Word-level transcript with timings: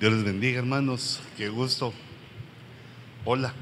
Dios 0.00 0.12
les 0.12 0.24
bendiga, 0.24 0.58
hermanos. 0.58 1.20
Qué 1.36 1.48
gusto. 1.48 1.92
Hola. 3.24 3.54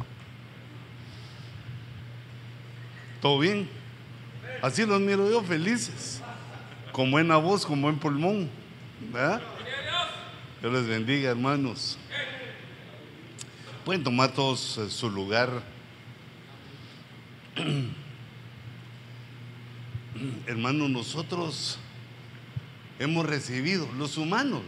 ¿Todo 3.20 3.38
bien? 3.38 3.68
Así 4.62 4.84
los 4.86 5.00
miro 5.00 5.30
yo 5.30 5.42
felices. 5.42 6.22
Con 6.92 7.10
buena 7.10 7.36
voz, 7.36 7.64
con 7.64 7.80
buen 7.80 7.98
pulmón. 7.98 8.50
¿Verdad? 9.12 9.40
Dios 10.60 10.72
les 10.72 10.86
bendiga, 10.86 11.30
hermanos. 11.30 11.98
Pueden 13.84 14.04
tomar 14.04 14.32
todos 14.32 14.78
eh, 14.78 14.88
su 14.88 15.10
lugar. 15.10 15.50
Hermanos, 20.46 20.88
nosotros 20.90 21.78
hemos 23.00 23.26
recibido, 23.26 23.88
los 23.98 24.16
humanos, 24.16 24.62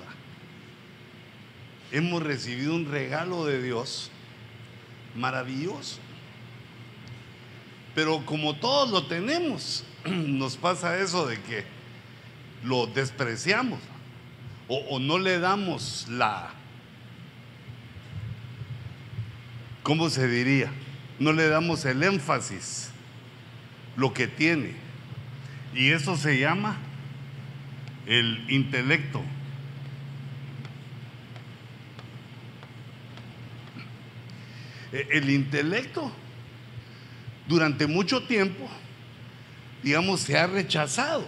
hemos 1.95 2.25
recibido 2.25 2.75
un 2.75 2.91
regalo 2.91 3.47
de 3.47 3.63
Dios 3.63 4.11
maravilloso. 5.15 6.01
Pero 7.95 8.27
como 8.27 8.57
todos 8.57 8.91
lo 8.91 9.07
tenemos, 9.07 9.85
nos 10.05 10.57
pasa 10.57 10.99
eso 10.99 11.27
de 11.27 11.41
que 11.41 11.65
lo 12.65 12.87
despreciamos 12.89 13.79
o, 14.67 14.99
no 14.99 15.19
le 15.19 15.39
damos 15.39 16.07
la, 16.09 16.51
¿cómo 19.83 20.09
se 20.09 20.27
diría? 20.27 20.73
No 21.21 21.33
le 21.33 21.47
damos 21.49 21.85
el 21.85 22.03
énfasis, 22.03 22.91
lo 23.97 24.13
que 24.15 24.27
tiene. 24.27 24.73
Y 25.75 25.91
eso 25.91 26.17
se 26.17 26.39
llama 26.39 26.77
el 28.07 28.47
intelecto. 28.49 29.23
El 34.95 35.29
intelecto 35.29 36.13
durante 37.49 37.89
mucho 37.89 38.23
tiempo, 38.23 38.69
digamos, 39.83 40.21
se 40.21 40.39
ha 40.39 40.47
rechazado, 40.47 41.25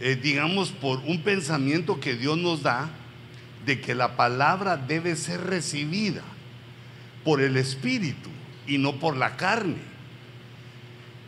eh, 0.00 0.16
digamos, 0.16 0.70
por 0.70 1.00
un 1.00 1.20
pensamiento 1.20 2.00
que 2.00 2.14
Dios 2.14 2.38
nos 2.38 2.62
da 2.62 2.88
de 3.66 3.82
que 3.82 3.94
la 3.94 4.16
palabra 4.16 4.78
debe 4.78 5.14
ser 5.14 5.42
recibida 5.42 6.22
por 7.22 7.42
el 7.42 7.58
Espíritu 7.58 8.30
y 8.66 8.78
no 8.78 8.94
por 8.94 9.14
la 9.14 9.36
carne. 9.36 9.76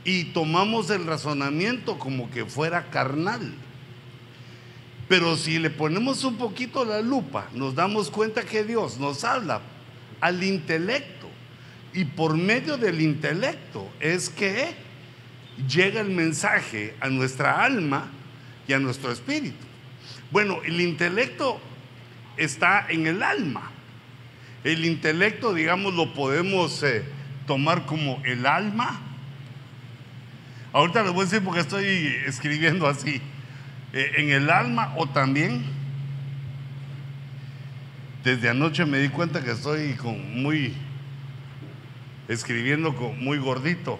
Y 0.04 0.24
tomamos 0.32 0.88
el 0.88 1.04
razonamiento 1.04 1.98
como 1.98 2.30
que 2.30 2.46
fuera 2.46 2.88
carnal. 2.88 3.52
Pero 5.06 5.36
si 5.36 5.58
le 5.58 5.68
ponemos 5.68 6.24
un 6.24 6.36
poquito 6.36 6.86
la 6.86 7.02
lupa, 7.02 7.48
nos 7.52 7.74
damos 7.74 8.10
cuenta 8.10 8.44
que 8.44 8.64
Dios 8.64 8.98
nos 8.98 9.22
habla 9.24 9.60
al 10.20 10.42
intelecto. 10.42 11.28
Y 11.92 12.04
por 12.04 12.36
medio 12.36 12.76
del 12.76 13.00
intelecto 13.00 13.90
es 14.00 14.28
que 14.28 14.74
llega 15.68 16.00
el 16.00 16.10
mensaje 16.10 16.94
a 17.00 17.08
nuestra 17.08 17.64
alma 17.64 18.08
y 18.66 18.72
a 18.72 18.78
nuestro 18.78 19.10
espíritu. 19.10 19.66
Bueno, 20.30 20.60
el 20.64 20.80
intelecto 20.80 21.60
está 22.36 22.86
en 22.88 23.06
el 23.06 23.22
alma. 23.22 23.70
El 24.64 24.84
intelecto, 24.84 25.54
digamos, 25.54 25.94
lo 25.94 26.12
podemos 26.12 26.82
eh, 26.82 27.04
tomar 27.46 27.86
como 27.86 28.20
el 28.24 28.44
alma. 28.46 29.00
Ahorita 30.72 31.02
les 31.02 31.12
voy 31.12 31.22
a 31.22 31.24
decir 31.24 31.42
porque 31.42 31.60
estoy 31.60 31.86
escribiendo 32.26 32.86
así. 32.86 33.22
Eh, 33.92 34.12
en 34.18 34.30
el 34.30 34.50
alma 34.50 34.94
o 34.96 35.08
también 35.08 35.64
desde 38.28 38.50
anoche 38.50 38.84
me 38.84 38.98
di 38.98 39.08
cuenta 39.08 39.42
que 39.42 39.52
estoy 39.52 39.94
con 39.94 40.42
muy 40.42 40.74
escribiendo 42.28 42.94
con 42.94 43.18
muy 43.24 43.38
gordito. 43.38 43.98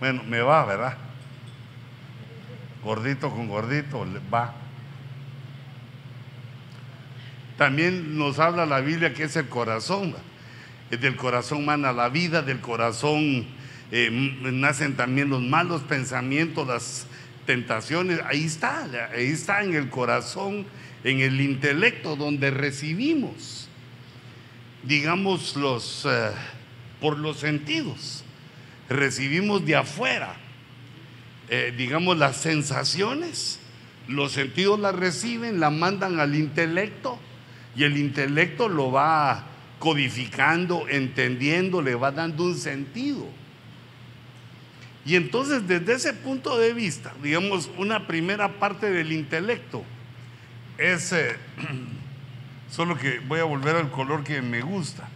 Bueno, 0.00 0.24
me 0.24 0.40
va, 0.40 0.64
¿verdad? 0.64 0.96
Gordito 2.82 3.30
con 3.30 3.46
gordito, 3.46 4.04
va. 4.32 4.54
También 7.56 8.18
nos 8.18 8.40
habla 8.40 8.66
la 8.66 8.80
Biblia 8.80 9.14
que 9.14 9.22
es 9.22 9.36
el 9.36 9.48
corazón. 9.48 10.16
Del 10.90 11.14
corazón 11.14 11.64
mana 11.64 11.92
la 11.92 12.08
vida, 12.08 12.42
del 12.42 12.60
corazón 12.60 13.46
eh, 13.92 14.10
nacen 14.10 14.96
también 14.96 15.30
los 15.30 15.42
malos 15.42 15.82
pensamientos, 15.82 16.66
las 16.66 17.06
tentaciones. 17.46 18.20
Ahí 18.26 18.46
está, 18.46 18.88
ahí 19.14 19.26
está 19.26 19.62
en 19.62 19.74
el 19.74 19.90
corazón, 19.90 20.66
en 21.04 21.20
el 21.20 21.40
intelecto, 21.40 22.16
donde 22.16 22.50
recibimos, 22.50 23.68
digamos, 24.82 25.54
los, 25.54 26.06
eh, 26.06 26.30
por 27.00 27.18
los 27.18 27.38
sentidos. 27.38 28.24
Recibimos 28.88 29.64
de 29.66 29.76
afuera, 29.76 30.34
eh, 31.50 31.74
digamos, 31.76 32.16
las 32.16 32.38
sensaciones. 32.38 33.60
Los 34.08 34.32
sentidos 34.32 34.80
las 34.80 34.94
reciben, 34.94 35.60
la 35.60 35.70
mandan 35.70 36.20
al 36.20 36.34
intelecto 36.34 37.18
y 37.76 37.84
el 37.84 37.96
intelecto 37.98 38.68
lo 38.68 38.90
va 38.90 39.46
codificando, 39.78 40.86
entendiendo, 40.88 41.82
le 41.82 41.94
va 41.94 42.12
dando 42.12 42.44
un 42.44 42.56
sentido. 42.56 43.26
Y 45.04 45.16
entonces 45.16 45.66
desde 45.68 45.94
ese 45.94 46.14
punto 46.14 46.58
de 46.58 46.72
vista, 46.72 47.12
digamos, 47.22 47.70
una 47.76 48.06
primera 48.06 48.58
parte 48.58 48.90
del 48.90 49.12
intelecto 49.12 49.84
es, 50.78 51.14
solo 52.70 52.96
que 52.96 53.20
voy 53.20 53.40
a 53.40 53.44
volver 53.44 53.76
al 53.76 53.90
color 53.90 54.24
que 54.24 54.42
me 54.42 54.60
gusta, 54.60 55.08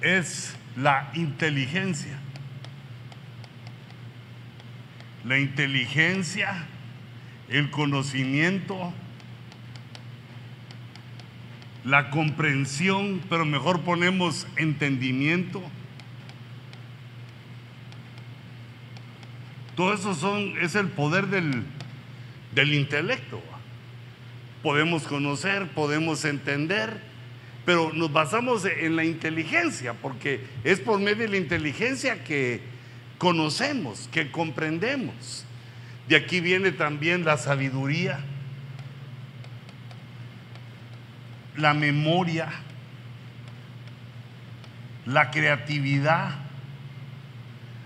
es 0.00 0.54
la 0.76 1.10
inteligencia. 1.14 2.18
La 5.24 5.38
inteligencia, 5.38 6.66
el 7.48 7.70
conocimiento, 7.70 8.92
la 11.84 12.10
comprensión, 12.10 13.20
pero 13.28 13.44
mejor 13.44 13.80
ponemos 13.80 14.46
entendimiento. 14.56 15.62
Todo 19.74 19.94
eso 19.94 20.14
son, 20.14 20.58
es 20.60 20.74
el 20.74 20.88
poder 20.88 21.28
del, 21.28 21.64
del 22.54 22.74
intelecto. 22.74 23.42
Podemos 24.62 25.04
conocer, 25.04 25.68
podemos 25.68 26.24
entender, 26.24 27.00
pero 27.64 27.92
nos 27.92 28.12
basamos 28.12 28.64
en 28.64 28.96
la 28.96 29.04
inteligencia, 29.04 29.94
porque 29.94 30.44
es 30.64 30.80
por 30.80 30.98
medio 30.98 31.24
de 31.24 31.28
la 31.28 31.36
inteligencia 31.36 32.24
que 32.24 32.60
conocemos, 33.18 34.08
que 34.10 34.30
comprendemos. 34.30 35.44
De 36.08 36.16
aquí 36.16 36.40
viene 36.40 36.72
también 36.72 37.24
la 37.24 37.36
sabiduría, 37.36 38.20
la 41.56 41.74
memoria, 41.74 42.48
la 45.04 45.30
creatividad. 45.30 46.30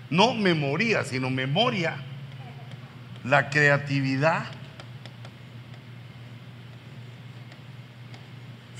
No 0.09 0.33
memoria, 0.35 1.03
sino 1.03 1.29
memoria, 1.29 1.95
la 3.23 3.49
creatividad. 3.49 4.45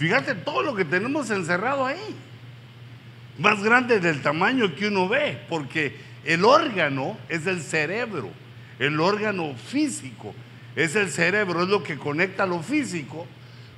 Fíjate 0.04 0.36
todo 0.36 0.64
lo 0.64 0.76
que 0.76 0.84
tenemos 0.84 1.30
encerrado 1.30 1.86
ahí. 1.86 2.14
Más 3.40 3.64
grande 3.64 4.02
del 4.02 4.22
tamaño 4.22 4.76
que 4.76 4.90
uno 4.90 5.08
ve, 5.08 5.40
porque 5.48 5.96
el 6.26 6.44
órgano 6.44 7.18
es 7.30 7.48
el 7.48 7.62
cerebro, 7.62 8.30
el 8.80 9.00
órgano 9.00 9.56
físico 9.56 10.36
es 10.76 10.98
el 10.98 11.10
cerebro, 11.10 11.64
es 11.64 11.70
lo 11.70 11.84
que 11.84 11.98
conecta 11.98 12.46
lo 12.46 12.62
físico 12.62 13.26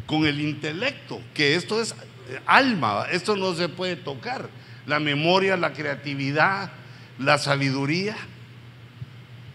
con 0.07 0.25
el 0.25 0.41
intelecto, 0.41 1.21
que 1.35 1.53
esto 1.53 1.79
es 1.79 1.91
eh, 1.91 2.39
alma, 2.47 3.05
esto 3.11 3.35
no 3.35 3.53
se 3.53 3.69
puede 3.69 3.95
tocar. 3.95 4.49
La 4.87 4.99
memoria, 4.99 5.55
la 5.55 5.73
creatividad, 5.73 6.71
la 7.19 7.37
sabiduría, 7.37 8.17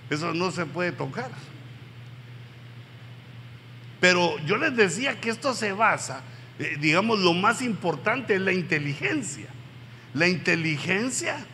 eso 0.08 0.34
no 0.34 0.52
se 0.52 0.66
puede 0.66 0.92
tocar. 0.92 1.32
Pero 4.00 4.38
yo 4.46 4.56
les 4.56 4.76
decía 4.76 5.20
que 5.20 5.30
esto 5.30 5.52
se 5.52 5.72
basa, 5.72 6.22
eh, 6.60 6.76
digamos, 6.78 7.18
lo 7.20 7.32
más 7.32 7.62
importante 7.62 8.34
es 8.34 8.40
la 8.42 8.52
inteligencia. 8.52 9.46
La 10.12 10.28
inteligencia 10.28 11.46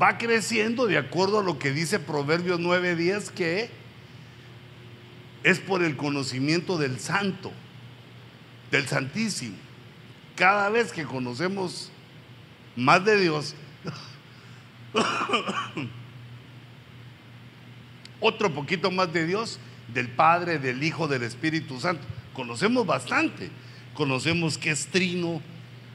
va 0.00 0.18
creciendo 0.18 0.86
de 0.86 0.98
acuerdo 0.98 1.40
a 1.40 1.42
lo 1.42 1.58
que 1.58 1.72
dice 1.72 1.98
Proverbios 1.98 2.60
9:10, 2.60 3.30
que 3.30 3.70
es 5.42 5.58
por 5.58 5.82
el 5.82 5.96
conocimiento 5.96 6.76
del 6.76 7.00
santo, 7.00 7.50
del 8.70 8.86
santísimo. 8.86 9.56
Cada 10.34 10.68
vez 10.68 10.92
que 10.92 11.04
conocemos 11.04 11.90
más 12.76 13.02
de 13.06 13.18
Dios, 13.18 13.54
otro 18.20 18.52
poquito 18.52 18.90
más 18.90 19.10
de 19.14 19.26
Dios, 19.26 19.58
del 19.94 20.08
Padre, 20.08 20.58
del 20.58 20.82
Hijo, 20.82 21.08
del 21.08 21.22
Espíritu 21.22 21.80
Santo. 21.80 22.04
conocemos 22.34 22.84
bastante. 22.84 23.50
Conocemos 23.96 24.58
qué 24.58 24.70
es 24.70 24.86
trino, 24.86 25.42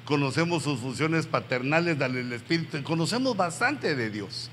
conocemos 0.05 0.63
sus 0.63 0.79
funciones 0.79 1.27
paternales 1.27 1.97
del 1.97 2.33
Espíritu, 2.33 2.81
conocemos 2.83 3.37
bastante 3.37 3.95
de 3.95 4.09
Dios. 4.09 4.49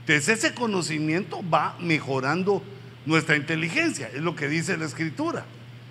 Entonces 0.00 0.28
ese 0.38 0.54
conocimiento 0.54 1.48
va 1.48 1.76
mejorando 1.78 2.62
nuestra 3.06 3.36
inteligencia, 3.36 4.08
es 4.08 4.22
lo 4.22 4.34
que 4.34 4.48
dice 4.48 4.76
la 4.76 4.86
Escritura. 4.86 5.44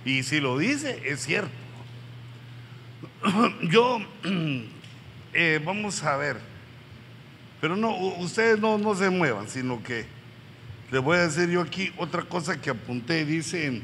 Y 0.04 0.24
si 0.24 0.40
lo 0.40 0.58
dice, 0.58 1.02
es 1.06 1.22
cierto. 1.22 1.52
Yo, 3.70 4.00
eh, 5.34 5.62
vamos 5.64 6.04
a 6.04 6.18
ver, 6.18 6.38
pero 7.62 7.76
no, 7.76 7.96
ustedes 8.18 8.60
no, 8.60 8.78
no 8.78 8.96
se 8.96 9.10
muevan, 9.10 9.48
sino 9.48 9.84
que 9.84 10.06
les 10.92 11.02
voy 11.02 11.18
a 11.18 11.28
decir 11.28 11.50
yo 11.50 11.62
aquí 11.62 11.92
otra 11.98 12.24
cosa 12.24 12.60
que 12.60 12.72
apunté, 12.72 13.26
dice, 13.26 13.84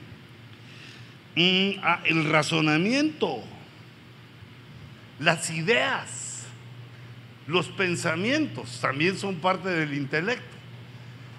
el 1.36 2.30
razonamiento, 2.30 3.44
las 5.20 5.50
ideas, 5.50 6.46
los 7.48 7.68
pensamientos 7.68 8.80
también 8.82 9.18
son 9.18 9.36
parte 9.36 9.70
del 9.70 9.94
intelecto. 9.94 10.56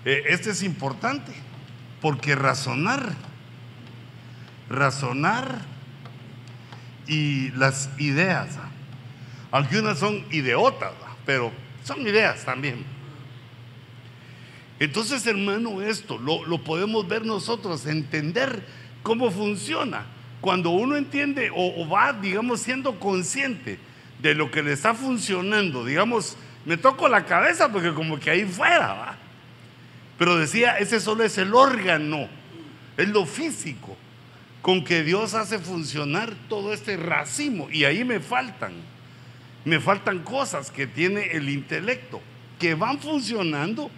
Eh, 0.05 0.25
este 0.29 0.51
es 0.51 0.63
importante, 0.63 1.33
porque 2.01 2.35
razonar, 2.35 3.15
razonar 4.69 5.63
y 7.09 7.51
las 7.53 7.91
ideas, 7.99 8.57
aunque 9.51 9.79
unas 9.79 9.99
son 9.99 10.25
ideotas, 10.31 10.93
pero 11.25 11.51
son 11.83 12.03
ideas 12.07 12.45
también. 12.45 12.85
Entonces, 14.79 15.27
hermano, 15.27 15.81
esto 15.81 16.19
lo, 16.19 16.45
lo, 16.45 16.63
podemos 16.63 17.09
ver 17.09 17.25
nosotros, 17.25 17.87
entender 17.87 18.63
cómo 19.07 19.31
funciona. 19.31 20.05
Cuando 20.41 20.71
uno 20.71 20.97
entiende 20.97 21.49
o, 21.55 21.89
va, 21.89 22.13
digamos, 22.13 22.61
siendo 22.61 22.99
consciente 22.99 23.79
de 24.19 24.35
lo 24.35 24.51
que 24.51 24.65
le 24.65 24.73
está 24.73 24.95
funcionando, 24.95 25.85
digamos, 25.85 26.37
me 26.65 26.77
toco 26.77 27.07
la 27.09 27.25
cabeza 27.25 27.71
porque 27.71 27.95
como 27.95 28.19
que 28.19 28.31
ahí 28.31 28.45
fuera, 28.45 28.95
¿va? 28.95 29.17
Pero 30.19 30.37
decía, 30.37 30.79
ese 30.79 30.99
solo 30.99 31.23
es 31.23 31.39
el 31.39 31.55
órgano, 31.55 32.29
es 32.97 33.09
lo 33.09 33.27
físico 33.27 33.97
con 34.61 34.83
que 34.83 35.05
Dios 35.05 35.35
hace 35.35 35.61
funcionar 35.61 36.35
todo 36.49 36.73
este 36.73 36.97
racimo. 36.97 37.69
Y 37.71 37.85
ahí 37.85 38.03
me 38.03 38.19
faltan, 38.19 38.73
me 39.65 39.79
faltan 39.79 40.25
cosas 40.25 40.73
que 40.73 40.89
tiene 40.89 41.31
el 41.31 41.49
intelecto, 41.49 42.21
que 42.59 42.75
van 42.75 42.99
funcionando 42.99 43.89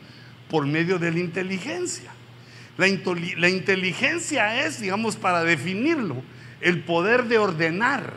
por 0.51 0.67
medio 0.67 0.99
de 0.99 1.13
la 1.13 1.21
inteligencia. 1.21 2.18
La, 2.79 2.87
la 3.37 3.49
inteligencia 3.51 4.65
es, 4.65 4.81
digamos, 4.81 5.17
para 5.17 5.45
definirlo, 5.45 6.23
el 6.63 6.83
poder 6.83 7.25
de 7.25 7.37
ordenar, 7.37 8.15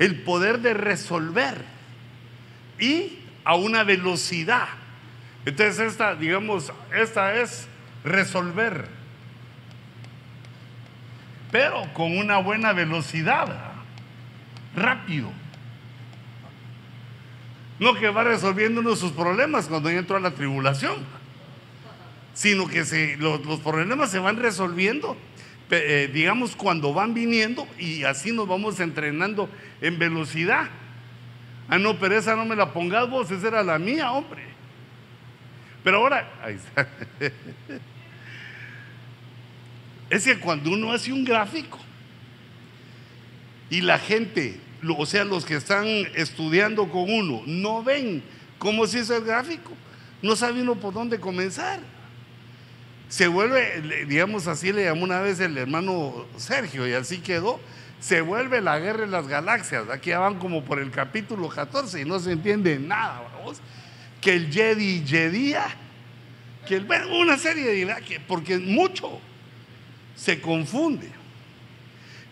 el 0.00 0.22
poder 0.22 0.58
de 0.58 0.74
resolver 0.74 1.64
y 2.80 3.20
a 3.44 3.54
una 3.54 3.84
velocidad. 3.84 4.66
Entonces 5.44 5.92
esta, 5.92 6.16
digamos, 6.16 6.72
esta 6.92 7.36
es 7.40 7.68
resolver 8.02 8.96
pero 11.56 11.90
con 11.94 12.16
una 12.16 12.38
buena 12.38 12.74
velocidad, 12.74 13.46
rápido. 14.74 15.30
No 17.78 17.94
que 17.94 18.10
va 18.10 18.24
resolviendo 18.24 18.80
uno 18.80 18.96
sus 18.96 19.12
problemas 19.12 19.66
cuando 19.66 19.88
entra 19.88 20.16
a 20.16 20.20
la 20.20 20.32
tribulación, 20.32 20.96
sino 22.36 22.68
que 22.68 23.16
los, 23.18 23.60
problemas 23.60 24.10
se 24.10 24.18
van 24.18 24.36
resolviendo, 24.36 25.16
eh, 25.70 26.10
digamos, 26.12 26.54
cuando 26.54 26.92
van 26.92 27.14
viniendo 27.14 27.66
y 27.78 28.04
así 28.04 28.30
nos 28.30 28.46
vamos 28.46 28.78
entrenando 28.78 29.48
en 29.80 29.98
velocidad. 29.98 30.68
Ah, 31.66 31.78
no, 31.78 31.98
pero 31.98 32.18
esa 32.18 32.36
no 32.36 32.44
me 32.44 32.54
la 32.54 32.74
pongas 32.74 33.08
vos, 33.08 33.30
esa 33.30 33.48
era 33.48 33.62
la 33.62 33.78
mía, 33.78 34.12
hombre. 34.12 34.42
Pero 35.82 35.96
ahora, 35.96 36.30
ahí 36.42 36.56
está. 36.56 36.86
es 40.10 40.24
que 40.24 40.38
cuando 40.38 40.70
uno 40.72 40.92
hace 40.92 41.14
un 41.14 41.24
gráfico 41.24 41.78
y 43.70 43.80
la 43.80 43.98
gente, 43.98 44.60
o 44.86 45.06
sea, 45.06 45.24
los 45.24 45.46
que 45.46 45.56
están 45.56 45.86
estudiando 46.14 46.86
con 46.90 47.10
uno, 47.10 47.42
no 47.46 47.82
ven 47.82 48.22
cómo 48.58 48.86
se 48.86 48.98
hizo 48.98 49.16
el 49.16 49.24
gráfico, 49.24 49.72
no 50.20 50.36
sabe 50.36 50.60
uno 50.60 50.74
por 50.74 50.92
dónde 50.92 51.18
comenzar. 51.18 51.95
Se 53.08 53.28
vuelve, 53.28 54.04
digamos 54.06 54.48
así 54.48 54.72
le 54.72 54.84
llamó 54.84 55.04
una 55.04 55.20
vez 55.20 55.38
el 55.40 55.56
hermano 55.56 56.26
Sergio 56.36 56.88
y 56.88 56.92
así 56.92 57.18
quedó, 57.18 57.60
se 58.00 58.20
vuelve 58.20 58.60
la 58.60 58.78
guerra 58.78 59.02
de 59.02 59.06
las 59.06 59.28
galaxias. 59.28 59.88
Aquí 59.90 60.10
ya 60.10 60.18
van 60.18 60.38
como 60.38 60.64
por 60.64 60.78
el 60.78 60.90
capítulo 60.90 61.48
14 61.48 62.00
y 62.00 62.04
no 62.04 62.18
se 62.18 62.32
entiende 62.32 62.78
nada, 62.78 63.22
vamos. 63.38 63.60
Que 64.20 64.34
el 64.34 64.52
Jedi 64.52 65.04
Jedía, 65.06 65.66
que 66.66 66.76
el, 66.76 66.84
bueno, 66.84 67.16
una 67.16 67.38
serie 67.38 67.64
de, 67.64 68.20
porque 68.26 68.58
mucho 68.58 69.20
se 70.16 70.40
confunde. 70.40 71.10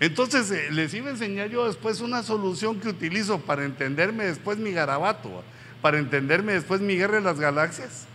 Entonces 0.01 0.51
eh, 0.51 0.69
les 0.71 0.93
iba 0.93 1.09
a 1.09 1.13
enseñar 1.13 1.49
yo 1.51 1.67
después 1.67 2.01
una 2.01 2.23
solución 2.23 2.81
que 2.81 2.89
utilizo 2.89 3.41
para 3.41 3.65
entenderme 3.65 4.25
después 4.25 4.59
mi 4.59 4.73
garabato, 4.73 5.45
para 5.81 5.99
entenderme 5.99 6.55
después 6.55 6.81
mi 6.81 6.97
guerra 6.97 7.17
de 7.17 7.23
las 7.23 7.39
galaxias. 7.39 8.07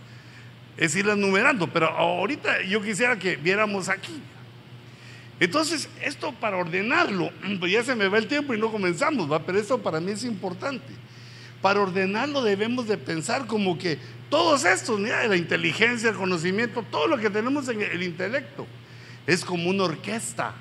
Es 0.80 0.96
irlas 0.96 1.18
numerando, 1.18 1.68
pero 1.68 1.88
ahorita 1.90 2.62
yo 2.62 2.82
quisiera 2.82 3.16
que 3.18 3.36
viéramos 3.36 3.88
aquí. 3.88 4.20
Entonces, 5.38 5.88
esto 6.02 6.32
para 6.32 6.56
ordenarlo, 6.56 7.30
pues 7.60 7.72
ya 7.72 7.84
se 7.84 7.94
me 7.94 8.08
va 8.08 8.18
el 8.18 8.26
tiempo 8.26 8.54
y 8.54 8.58
no 8.58 8.72
comenzamos, 8.72 9.30
¿va? 9.30 9.44
pero 9.44 9.58
esto 9.58 9.78
para 9.78 10.00
mí 10.00 10.12
es 10.12 10.24
importante. 10.24 10.92
Para 11.60 11.80
ordenarlo 11.80 12.42
debemos 12.42 12.88
de 12.88 12.96
pensar 12.96 13.46
como 13.46 13.76
que 13.76 13.98
todos 14.30 14.64
estos, 14.64 14.98
mira, 14.98 15.26
la 15.26 15.36
inteligencia, 15.36 16.08
el 16.08 16.16
conocimiento, 16.16 16.82
todo 16.90 17.06
lo 17.08 17.18
que 17.18 17.28
tenemos 17.28 17.68
en 17.68 17.82
el 17.82 18.02
intelecto, 18.02 18.66
es 19.26 19.44
como 19.44 19.68
una 19.68 19.84
orquesta. 19.84 20.54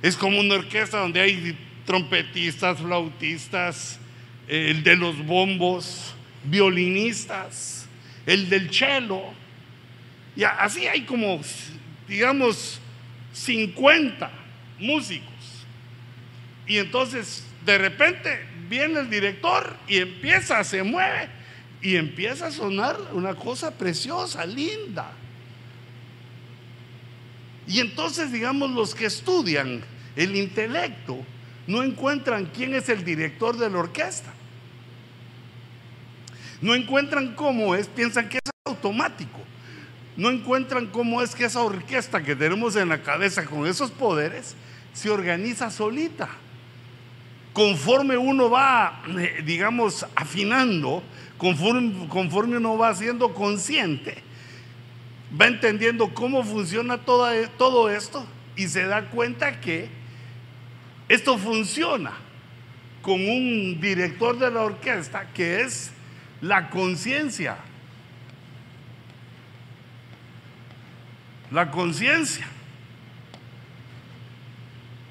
Es 0.00 0.16
como 0.16 0.40
una 0.40 0.54
orquesta 0.54 0.98
donde 0.98 1.20
hay 1.20 1.58
trompetistas, 1.84 2.78
flautistas, 2.78 3.98
el 4.46 4.82
de 4.82 4.96
los 4.96 5.24
bombos, 5.26 6.14
violinistas, 6.44 7.73
el 8.26 8.48
del 8.48 8.70
cello. 8.72 9.22
Y 10.36 10.44
así 10.44 10.86
hay 10.86 11.02
como, 11.02 11.40
digamos, 12.08 12.80
50 13.32 14.30
músicos. 14.78 15.28
Y 16.66 16.78
entonces, 16.78 17.44
de 17.64 17.78
repente, 17.78 18.40
viene 18.68 19.00
el 19.00 19.10
director 19.10 19.76
y 19.86 19.98
empieza, 19.98 20.62
se 20.64 20.82
mueve 20.82 21.28
y 21.82 21.96
empieza 21.96 22.46
a 22.46 22.50
sonar 22.50 22.96
una 23.12 23.34
cosa 23.34 23.70
preciosa, 23.70 24.44
linda. 24.46 25.12
Y 27.66 27.80
entonces, 27.80 28.32
digamos, 28.32 28.70
los 28.70 28.94
que 28.94 29.06
estudian 29.06 29.82
el 30.16 30.36
intelecto 30.36 31.18
no 31.66 31.82
encuentran 31.82 32.46
quién 32.46 32.74
es 32.74 32.88
el 32.88 33.04
director 33.04 33.56
de 33.56 33.70
la 33.70 33.78
orquesta. 33.78 34.33
No 36.64 36.74
encuentran 36.74 37.34
cómo 37.34 37.74
es, 37.74 37.88
piensan 37.88 38.26
que 38.26 38.38
es 38.38 38.50
automático. 38.64 39.38
No 40.16 40.30
encuentran 40.30 40.86
cómo 40.86 41.20
es 41.20 41.34
que 41.34 41.44
esa 41.44 41.60
orquesta 41.60 42.22
que 42.22 42.34
tenemos 42.34 42.74
en 42.76 42.88
la 42.88 43.02
cabeza 43.02 43.44
con 43.44 43.66
esos 43.66 43.90
poderes 43.90 44.56
se 44.94 45.10
organiza 45.10 45.70
solita. 45.70 46.30
Conforme 47.52 48.16
uno 48.16 48.48
va, 48.48 49.02
eh, 49.18 49.42
digamos, 49.44 50.06
afinando, 50.16 51.02
conforme, 51.36 52.08
conforme 52.08 52.56
uno 52.56 52.78
va 52.78 52.94
siendo 52.94 53.34
consciente, 53.34 54.22
va 55.38 55.48
entendiendo 55.48 56.14
cómo 56.14 56.42
funciona 56.42 56.94
e, 56.94 57.46
todo 57.58 57.90
esto 57.90 58.24
y 58.56 58.68
se 58.68 58.86
da 58.86 59.10
cuenta 59.10 59.60
que 59.60 59.90
esto 61.10 61.36
funciona 61.36 62.12
con 63.02 63.20
un 63.20 63.78
director 63.82 64.38
de 64.38 64.50
la 64.50 64.62
orquesta 64.62 65.26
que 65.34 65.60
es 65.60 65.90
la 66.40 66.70
conciencia. 66.70 67.56
La 71.50 71.70
conciencia. 71.70 72.46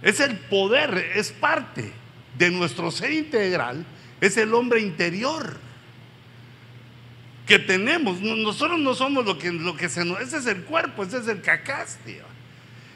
Es 0.01 0.19
el 0.19 0.37
poder, 0.37 1.11
es 1.15 1.31
parte 1.31 1.93
de 2.37 2.51
nuestro 2.51 2.91
ser 2.91 3.13
integral, 3.13 3.85
es 4.19 4.35
el 4.37 4.53
hombre 4.53 4.81
interior 4.81 5.57
que 7.45 7.59
tenemos. 7.59 8.19
Nosotros 8.21 8.79
no 8.79 8.93
somos 8.93 9.25
lo 9.25 9.37
que, 9.37 9.89
se 9.89 10.05
nos... 10.05 10.19
Ese 10.19 10.37
es 10.37 10.45
el 10.45 10.63
cuerpo, 10.63 11.03
ese 11.03 11.19
es 11.19 11.27
el 11.27 11.41
cacaste. 11.41 12.21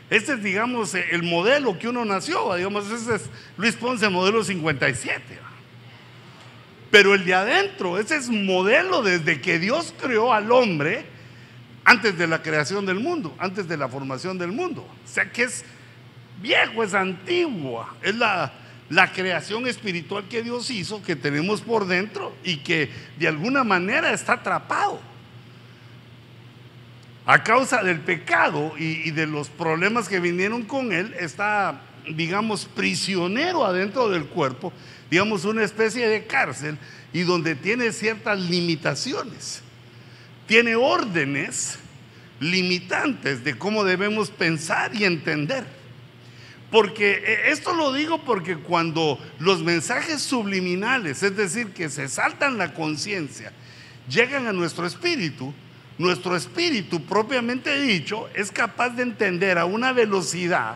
Este 0.10 0.34
es, 0.34 0.44
digamos, 0.44 0.94
el 0.96 1.24
modelo 1.24 1.78
que 1.78 1.90
uno 1.90 2.06
nació. 2.06 2.56
Digamos, 2.56 2.90
ese 2.90 3.16
es 3.16 3.30
Luis 3.58 3.76
Ponce, 3.76 4.10
modelo 4.10 4.44
57. 4.44 5.47
Pero 6.98 7.13
el 7.13 7.25
de 7.25 7.36
adentro, 7.36 8.00
ese 8.00 8.16
es 8.16 8.27
modelo 8.27 9.04
desde 9.04 9.39
que 9.39 9.60
Dios 9.60 9.94
creó 10.01 10.34
al 10.34 10.51
hombre 10.51 11.06
antes 11.84 12.18
de 12.18 12.25
la 12.25 12.42
creación 12.42 12.88
del 12.88 13.00
mundo, 13.00 13.36
antes 13.38 13.68
de 13.68 13.77
la 13.77 13.88
formación 13.88 14.39
del 14.39 14.51
mundo. 14.51 14.82
O 14.82 15.08
sea 15.08 15.32
que 15.32 15.44
es 15.44 15.63
viejo, 16.42 16.84
es 16.84 16.96
antigua, 16.96 17.96
es 18.01 18.16
la, 18.16 18.51
la 18.89 19.12
creación 19.12 19.68
espiritual 19.68 20.27
que 20.27 20.42
Dios 20.42 20.72
hizo, 20.72 21.04
que 21.04 21.16
tenemos 21.16 21.62
por 21.62 21.86
dentro 21.86 22.36
y 22.44 22.58
que 22.58 22.89
de 23.20 23.27
alguna 23.27 23.63
manera 23.63 24.12
está 24.12 24.34
atrapado. 24.34 25.00
A 27.27 27.44
causa 27.44 27.84
del 27.84 28.00
pecado 28.00 28.74
y, 28.75 29.08
y 29.08 29.12
de 29.12 29.27
los 29.27 29.50
problemas 29.50 30.10
que 30.10 30.20
vinieron 30.20 30.63
con 30.63 30.92
él, 30.92 31.13
está, 31.20 31.80
digamos, 32.10 32.66
prisionero 32.66 33.63
adentro 33.63 34.10
del 34.10 34.25
cuerpo, 34.25 34.74
digamos, 35.10 35.46
una 35.46 35.64
especie 35.64 36.08
de 36.08 36.26
cárcel 36.26 36.78
y 37.14 37.22
donde 37.22 37.56
tiene 37.56 37.92
ciertas 37.92 38.40
limitaciones. 38.40 39.62
Tiene 40.48 40.76
órdenes 40.76 41.78
limitantes 42.40 43.44
de 43.44 43.58
cómo 43.58 43.84
debemos 43.84 44.30
pensar 44.30 44.96
y 44.96 45.04
entender. 45.04 45.66
Porque 46.72 47.24
eh, 47.26 47.52
esto 47.52 47.74
lo 47.74 47.94
digo 47.94 48.24
porque 48.24 48.58
cuando 48.58 49.20
los 49.40 49.64
mensajes 49.64 50.22
subliminales, 50.22 51.24
es 51.24 51.36
decir, 51.36 51.70
que 51.70 51.90
se 51.90 52.10
saltan 52.10 52.58
la 52.58 52.74
conciencia, 52.74 53.54
llegan 54.10 54.48
a 54.48 54.54
nuestro 54.54 54.86
espíritu, 54.86 55.54
nuestro 55.98 56.36
espíritu 56.36 57.04
propiamente 57.04 57.82
dicho 57.82 58.30
es 58.36 58.52
capaz 58.52 58.90
de 58.90 59.04
entender 59.04 59.58
a 59.58 59.66
una 59.66 59.94
velocidad 59.94 60.76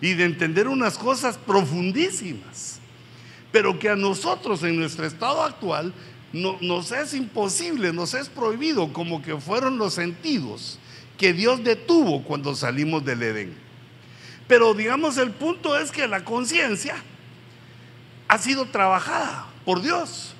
y 0.00 0.14
de 0.14 0.24
entender 0.24 0.68
unas 0.68 0.98
cosas 0.98 1.38
profundísimas, 1.38 2.77
pero 3.52 3.78
que 3.78 3.88
a 3.88 3.96
nosotros 3.96 4.62
en 4.62 4.78
nuestro 4.78 5.06
estado 5.06 5.42
actual 5.42 5.92
no, 6.32 6.58
nos 6.60 6.92
es 6.92 7.14
imposible, 7.14 7.92
nos 7.92 8.14
es 8.14 8.28
prohibido, 8.28 8.92
como 8.92 9.22
que 9.22 9.36
fueron 9.38 9.78
los 9.78 9.94
sentidos 9.94 10.78
que 11.16 11.32
Dios 11.32 11.64
detuvo 11.64 12.22
cuando 12.22 12.54
salimos 12.54 13.04
del 13.04 13.22
Edén. 13.22 13.54
Pero 14.46 14.72
digamos, 14.72 15.18
el 15.18 15.30
punto 15.32 15.78
es 15.78 15.90
que 15.90 16.06
la 16.06 16.24
conciencia 16.24 16.96
ha 18.28 18.38
sido 18.38 18.66
trabajada 18.66 19.46
por 19.64 19.82
Dios. 19.82 20.34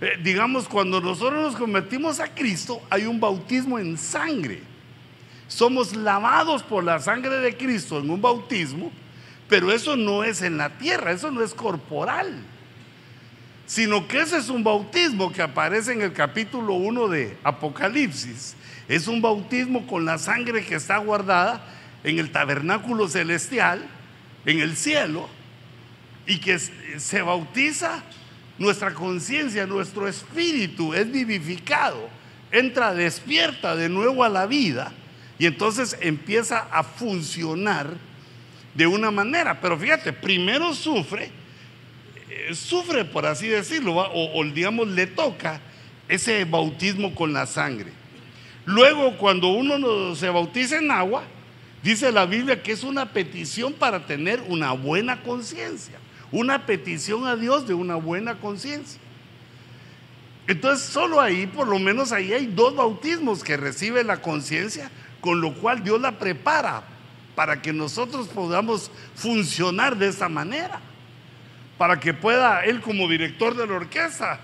Eh, 0.00 0.18
digamos, 0.22 0.68
cuando 0.68 1.00
nosotros 1.00 1.42
nos 1.42 1.56
convertimos 1.56 2.20
a 2.20 2.32
Cristo, 2.32 2.80
hay 2.88 3.04
un 3.04 3.18
bautismo 3.18 3.78
en 3.78 3.98
sangre. 3.98 4.62
Somos 5.48 5.96
lavados 5.96 6.62
por 6.62 6.84
la 6.84 7.00
sangre 7.00 7.38
de 7.38 7.56
Cristo 7.56 7.98
en 7.98 8.10
un 8.10 8.20
bautismo, 8.20 8.92
pero 9.48 9.72
eso 9.72 9.96
no 9.96 10.24
es 10.24 10.42
en 10.42 10.56
la 10.56 10.78
tierra, 10.78 11.12
eso 11.12 11.30
no 11.30 11.42
es 11.42 11.54
corporal, 11.54 12.42
sino 13.66 14.06
que 14.06 14.20
ese 14.20 14.38
es 14.38 14.48
un 14.48 14.62
bautismo 14.62 15.32
que 15.32 15.42
aparece 15.42 15.92
en 15.92 16.02
el 16.02 16.12
capítulo 16.12 16.74
1 16.74 17.08
de 17.08 17.36
Apocalipsis, 17.44 18.56
es 18.88 19.08
un 19.08 19.20
bautismo 19.20 19.86
con 19.86 20.04
la 20.04 20.18
sangre 20.18 20.64
que 20.64 20.74
está 20.74 20.98
guardada 20.98 21.64
en 22.04 22.18
el 22.18 22.30
tabernáculo 22.30 23.08
celestial, 23.08 23.86
en 24.46 24.60
el 24.60 24.76
cielo, 24.76 25.28
y 26.26 26.38
que 26.38 26.58
se 26.58 27.22
bautiza 27.22 28.02
nuestra 28.58 28.92
conciencia, 28.92 29.66
nuestro 29.66 30.08
espíritu 30.08 30.92
es 30.92 31.10
vivificado, 31.10 32.08
entra 32.50 32.92
despierta 32.92 33.76
de 33.76 33.88
nuevo 33.88 34.24
a 34.24 34.28
la 34.28 34.46
vida 34.46 34.92
y 35.38 35.46
entonces 35.46 35.96
empieza 36.00 36.66
a 36.70 36.82
funcionar 36.82 38.07
de 38.74 38.86
una 38.86 39.10
manera. 39.10 39.60
Pero 39.60 39.78
fíjate, 39.78 40.12
primero 40.12 40.74
sufre, 40.74 41.30
eh, 42.30 42.54
sufre 42.54 43.04
por 43.04 43.26
así 43.26 43.48
decirlo, 43.48 43.96
o, 43.96 44.40
o 44.40 44.44
digamos 44.44 44.88
le 44.88 45.06
toca 45.06 45.60
ese 46.08 46.44
bautismo 46.44 47.14
con 47.14 47.32
la 47.32 47.46
sangre. 47.46 47.92
Luego, 48.64 49.16
cuando 49.16 49.48
uno 49.48 50.14
se 50.14 50.28
bautiza 50.28 50.78
en 50.78 50.90
agua, 50.90 51.22
dice 51.82 52.12
la 52.12 52.26
Biblia 52.26 52.62
que 52.62 52.72
es 52.72 52.82
una 52.82 53.12
petición 53.12 53.72
para 53.72 54.06
tener 54.06 54.42
una 54.48 54.72
buena 54.72 55.22
conciencia, 55.22 55.98
una 56.30 56.66
petición 56.66 57.26
a 57.26 57.36
Dios 57.36 57.66
de 57.66 57.74
una 57.74 57.94
buena 57.94 58.38
conciencia. 58.38 59.00
Entonces, 60.46 60.86
solo 60.86 61.20
ahí, 61.20 61.46
por 61.46 61.68
lo 61.68 61.78
menos 61.78 62.10
ahí 62.10 62.32
hay 62.32 62.46
dos 62.46 62.74
bautismos 62.74 63.44
que 63.44 63.56
recibe 63.56 64.02
la 64.02 64.22
conciencia, 64.22 64.90
con 65.20 65.40
lo 65.40 65.54
cual 65.54 65.84
Dios 65.84 66.00
la 66.00 66.18
prepara 66.18 66.82
para 67.38 67.62
que 67.62 67.72
nosotros 67.72 68.26
podamos 68.26 68.90
funcionar 69.14 69.96
de 69.96 70.08
esa 70.08 70.28
manera, 70.28 70.80
para 71.78 72.00
que 72.00 72.12
pueda 72.12 72.64
Él 72.64 72.80
como 72.80 73.06
director 73.06 73.56
de 73.56 73.64
la 73.64 73.74
orquesta, 73.74 74.40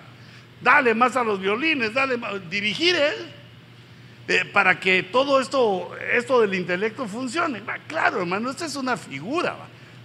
dale 0.63 0.95
más 0.95 1.17
a 1.17 1.25
los 1.25 1.41
violines, 1.41 1.93
dale 1.93 2.17
dirigir 2.49 2.95
Él 2.95 3.33
eh, 4.29 4.45
para 4.45 4.79
que 4.79 5.03
todo 5.03 5.41
esto, 5.41 5.91
esto 6.13 6.41
del 6.43 6.55
intelecto 6.55 7.09
funcione. 7.09 7.63
claro, 7.89 8.21
hermano, 8.21 8.49
esta 8.49 8.65
es 8.65 8.77
una 8.77 8.97
figura. 8.97 9.57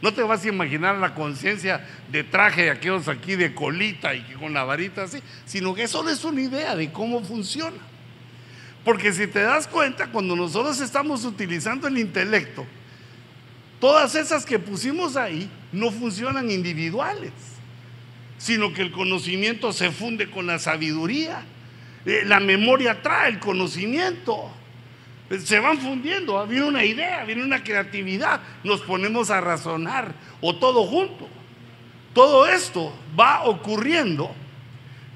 No 0.02 0.12
te 0.12 0.24
vas 0.24 0.44
a 0.44 0.48
imaginar 0.48 0.96
la 0.96 1.14
conciencia 1.14 1.88
de 2.12 2.24
traje 2.24 2.64
de 2.64 2.72
aquellos 2.72 3.08
aquí 3.08 3.36
de 3.36 3.54
colita 3.54 4.16
y 4.16 4.24
con 4.40 4.52
la 4.52 4.64
varita 4.64 5.04
así, 5.04 5.22
sino 5.46 5.76
que 5.76 5.84
eso 5.84 6.10
es 6.10 6.24
una 6.24 6.42
idea 6.42 6.76
de 6.76 6.92
cómo 6.92 7.24
funciona. 7.24 7.78
Porque 8.84 9.14
si 9.14 9.28
te 9.28 9.42
das 9.42 9.68
cuenta, 9.68 10.08
cuando 10.08 10.36
nosotros 10.36 10.82
estamos 10.82 11.24
utilizando 11.24 11.88
el 11.88 12.00
intelecto, 12.00 12.66
todas 13.80 14.16
esas 14.16 14.46
que 14.46 14.60
pusimos 14.60 15.16
ahí 15.16 15.50
no 15.72 15.92
funcionan 15.92 16.52
individuales, 16.52 17.32
sino 18.38 18.74
que 18.74 18.82
el 18.82 18.92
conocimiento 18.92 19.74
se 19.74 19.92
funde 19.92 20.30
con 20.30 20.48
la 20.48 20.60
sabiduría 20.60 21.44
eh, 22.06 22.24
la 22.26 22.40
memoria 22.40 23.02
trae 23.02 23.30
el 23.30 23.40
conocimiento. 23.40 24.52
Se 25.44 25.60
van 25.60 25.78
fundiendo, 25.78 26.46
viene 26.48 26.66
una 26.66 26.84
idea, 26.84 27.24
viene 27.24 27.44
una 27.44 27.64
creatividad, 27.64 28.42
nos 28.64 28.82
ponemos 28.82 29.30
a 29.30 29.42
razonar 29.42 30.14
o 30.42 30.56
todo 30.56 30.86
junto. 30.86 31.30
Todo 32.14 32.48
esto 32.48 32.92
va 33.20 33.44
ocurriendo, 33.44 34.34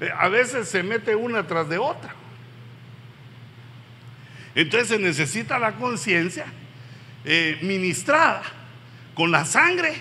eh, 0.00 0.08
a 0.16 0.28
veces 0.28 0.68
se 0.68 0.84
mete 0.84 1.16
una 1.16 1.46
tras 1.46 1.68
de 1.68 1.78
otra. 1.78 2.14
Entonces 4.54 4.88
se 4.88 4.98
necesita 5.00 5.58
la 5.58 5.72
conciencia 5.72 6.46
eh, 7.24 7.58
ministrada 7.62 8.42
con 9.14 9.30
la 9.30 9.44
sangre 9.44 9.94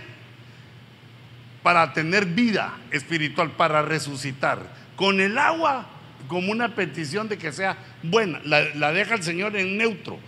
para 1.62 1.94
tener 1.94 2.26
vida 2.26 2.74
espiritual, 2.92 3.52
para 3.52 3.82
resucitar. 3.82 4.84
Con 4.96 5.22
el 5.22 5.38
agua 5.38 5.88
como 6.28 6.52
una 6.52 6.76
petición 6.76 7.30
de 7.30 7.38
que 7.38 7.52
sea 7.52 7.78
buena, 8.04 8.42
la, 8.44 8.92
deja 8.92 9.16
el 9.16 9.24
Señor 9.24 9.56
en 9.56 9.78
neutro. 9.78 10.20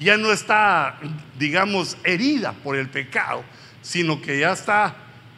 Ya 0.00 0.16
no 0.16 0.32
está, 0.32 0.98
digamos, 1.38 1.96
herida 2.04 2.52
por 2.52 2.76
el 2.76 2.88
pecado, 2.88 3.44
sino 3.82 4.20
que 4.20 4.40
ya 4.40 4.52
está 4.52 4.96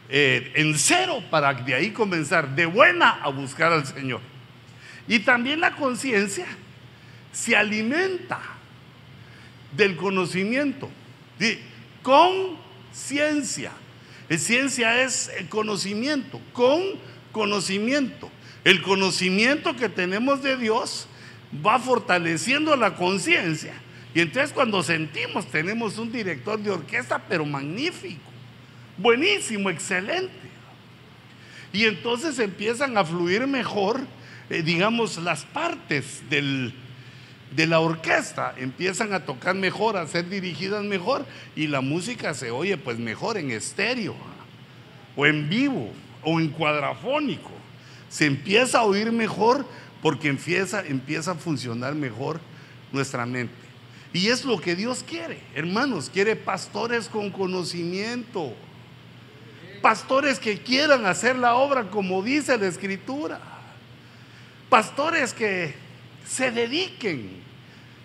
eh, 0.09 0.51
en 0.55 0.77
cero 0.77 1.23
para 1.29 1.53
de 1.53 1.75
ahí 1.75 1.91
comenzar 1.91 2.55
de 2.55 2.65
buena 2.65 3.19
a 3.21 3.29
buscar 3.29 3.71
al 3.71 3.85
Señor. 3.85 4.21
Y 5.07 5.19
también 5.19 5.59
la 5.59 5.75
conciencia 5.75 6.45
se 7.31 7.55
alimenta 7.55 8.39
del 9.75 9.95
conocimiento, 9.95 10.89
con 12.01 12.57
ciencia. 12.91 13.71
Ciencia 14.29 15.01
es 15.01 15.31
el 15.37 15.49
conocimiento, 15.49 16.39
con 16.53 16.81
conocimiento. 17.31 18.29
El 18.63 18.81
conocimiento 18.81 19.75
que 19.75 19.89
tenemos 19.89 20.43
de 20.43 20.57
Dios 20.57 21.07
va 21.65 21.79
fortaleciendo 21.79 22.75
la 22.75 22.95
conciencia. 22.95 23.73
Y 24.13 24.21
entonces 24.21 24.51
cuando 24.51 24.83
sentimos, 24.83 25.47
tenemos 25.47 25.97
un 25.97 26.11
director 26.11 26.59
de 26.59 26.71
orquesta, 26.71 27.19
pero 27.27 27.45
magnífico, 27.45 28.29
buenísimo, 28.97 29.69
excelente. 29.69 30.49
Y 31.71 31.85
entonces 31.85 32.39
empiezan 32.39 32.97
a 32.97 33.05
fluir 33.05 33.45
mejor, 33.45 34.01
eh, 34.49 34.63
digamos, 34.63 35.17
las 35.17 35.45
partes 35.45 36.23
del, 36.29 36.73
de 37.55 37.67
la 37.67 37.79
orquesta, 37.79 38.53
empiezan 38.57 39.13
a 39.13 39.25
tocar 39.25 39.55
mejor, 39.55 39.97
a 39.97 40.07
ser 40.07 40.29
dirigidas 40.29 40.83
mejor, 40.83 41.25
y 41.55 41.67
la 41.67 41.81
música 41.81 42.33
se 42.33 42.51
oye 42.51 42.77
pues 42.77 42.99
mejor 42.99 43.37
en 43.37 43.51
estéreo, 43.51 44.15
o 45.15 45.25
en 45.25 45.49
vivo, 45.49 45.91
o 46.23 46.39
en 46.39 46.49
cuadrafónico 46.49 47.59
se 48.09 48.25
empieza 48.25 48.79
a 48.79 48.83
oír 48.83 49.11
mejor 49.11 49.65
porque 50.01 50.27
empieza, 50.27 50.85
empieza 50.85 51.31
a 51.31 51.35
funcionar 51.35 51.93
mejor 51.95 52.41
nuestra 52.91 53.25
mente. 53.25 53.53
Y 54.11 54.29
es 54.29 54.43
lo 54.43 54.59
que 54.59 54.75
Dios 54.75 55.05
quiere, 55.07 55.39
hermanos, 55.53 56.09
quiere 56.11 56.35
pastores 56.35 57.07
con 57.07 57.29
conocimiento, 57.29 58.53
pastores 59.81 60.39
que 60.39 60.57
quieran 60.57 61.05
hacer 61.05 61.35
la 61.37 61.55
obra 61.55 61.89
como 61.91 62.23
dice 62.23 62.57
la 62.57 62.67
escritura, 62.67 63.39
pastores 64.67 65.33
que 65.33 65.75
se 66.29 66.51
dediquen 66.51 67.29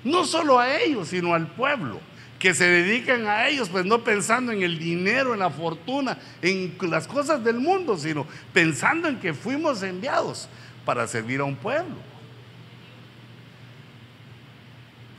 no 0.03 0.25
solo 0.25 0.59
a 0.59 0.77
ellos, 0.77 1.09
sino 1.09 1.35
al 1.35 1.47
pueblo 1.49 2.01
que 2.39 2.53
se 2.55 2.67
dedican 2.67 3.27
a 3.27 3.49
ellos, 3.49 3.69
pues 3.69 3.87
no 3.87 4.05
pensando 4.05 4.53
en 4.53 4.63
el 4.63 4.79
dinero, 4.79 5.33
en 5.33 5.41
la 5.41 5.51
fortuna, 5.51 6.19
en 6.43 6.77
las 6.83 7.07
cosas 7.07 7.43
del 7.43 7.59
mundo, 7.59 7.97
sino 7.97 8.27
pensando 8.53 9.09
en 9.09 9.19
que 9.19 9.33
fuimos 9.33 9.83
enviados 9.83 10.49
para 10.85 11.07
servir 11.07 11.41
a 11.41 11.45
un 11.45 11.57
pueblo. 11.57 11.97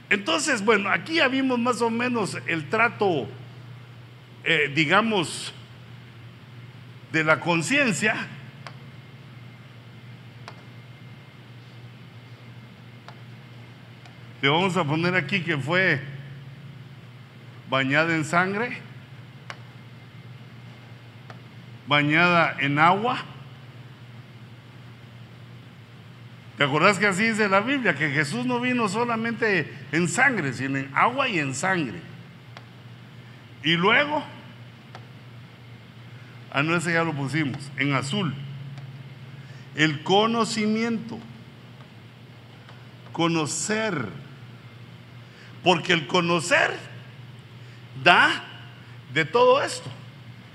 Entonces, 0.09 0.63
bueno, 0.63 0.89
aquí 0.89 1.15
ya 1.15 1.27
vimos 1.27 1.57
más 1.57 1.81
o 1.81 1.89
menos 1.89 2.37
el 2.45 2.69
trato 2.69 3.27
eh, 4.47 4.71
digamos, 4.75 5.51
de 7.11 7.23
la 7.23 7.39
conciencia, 7.39 8.27
le 14.45 14.51
vamos 14.51 14.77
a 14.77 14.83
poner 14.83 15.15
aquí 15.15 15.41
que 15.41 15.57
fue 15.57 15.99
bañada 17.67 18.15
en 18.15 18.23
sangre, 18.23 18.77
bañada 21.87 22.55
en 22.59 22.77
agua. 22.77 23.17
¿Te 26.59 26.63
acordás 26.63 26.99
que 26.99 27.07
así 27.07 27.23
dice 27.23 27.49
la 27.49 27.61
Biblia? 27.61 27.95
Que 27.95 28.11
Jesús 28.11 28.45
no 28.45 28.59
vino 28.59 28.87
solamente 28.87 29.73
en 29.91 30.07
sangre, 30.07 30.53
sino 30.53 30.77
en 30.77 30.91
agua 30.93 31.27
y 31.27 31.39
en 31.39 31.55
sangre. 31.55 31.99
Y 33.63 33.75
luego, 33.77 34.23
a 36.51 36.61
no 36.61 36.75
ese 36.75 36.93
ya 36.93 37.03
lo 37.03 37.13
pusimos, 37.13 37.71
en 37.77 37.95
azul, 37.95 38.31
el 39.73 40.03
conocimiento, 40.03 41.17
conocer, 43.11 44.23
porque 45.65 45.93
el 45.93 46.05
conocer 46.05 46.77
da 48.03 48.43
de 49.15 49.25
todo 49.25 49.63
esto, 49.63 49.89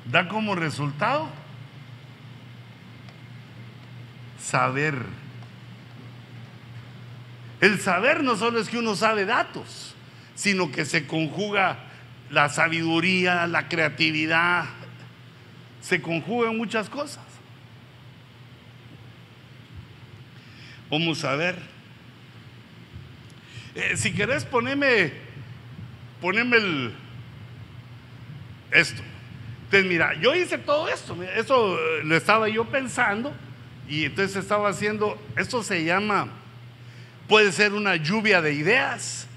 da 0.05 0.29
como 0.29 0.55
resultado 0.55 1.29
saber. 4.41 4.95
El 7.61 7.81
saber 7.81 8.23
no 8.23 8.37
solo 8.37 8.61
es 8.61 8.69
que 8.69 8.79
uno 8.79 8.95
sabe 8.95 9.25
datos, 9.25 9.97
sino 10.37 10.71
que 10.71 10.85
se 10.85 11.09
conjuga 11.09 11.79
la 12.31 12.49
sabiduría, 12.49 13.49
la 13.49 13.67
creatividad, 13.67 14.67
se 15.81 16.01
conjugan 16.01 16.57
muchas 16.57 16.89
cosas. 16.89 17.25
Vamos 20.89 21.25
a 21.25 21.35
ver. 21.35 21.80
Eh, 23.75 23.97
si 23.97 24.13
querés 24.13 24.45
poneme, 24.45 25.13
poneme 26.21 26.57
el, 26.57 26.95
esto. 28.73 29.03
Entonces, 29.65 29.89
mira, 29.89 30.15
yo 30.15 30.35
hice 30.35 30.59
todo 30.59 30.89
esto, 30.89 31.17
eso 31.37 31.79
eh, 31.79 32.01
lo 32.05 32.17
estaba 32.17 32.49
yo 32.49 32.65
pensando 32.65 33.33
y 33.89 34.05
entonces 34.05 34.37
estaba 34.37 34.69
haciendo, 34.69 35.21
esto 35.37 35.63
se 35.63 35.85
llama, 35.85 36.29
puede 37.29 37.53
ser 37.53 37.73
una 37.73 37.95
lluvia 37.97 38.43
de 38.43 38.53
ideas 38.53 39.29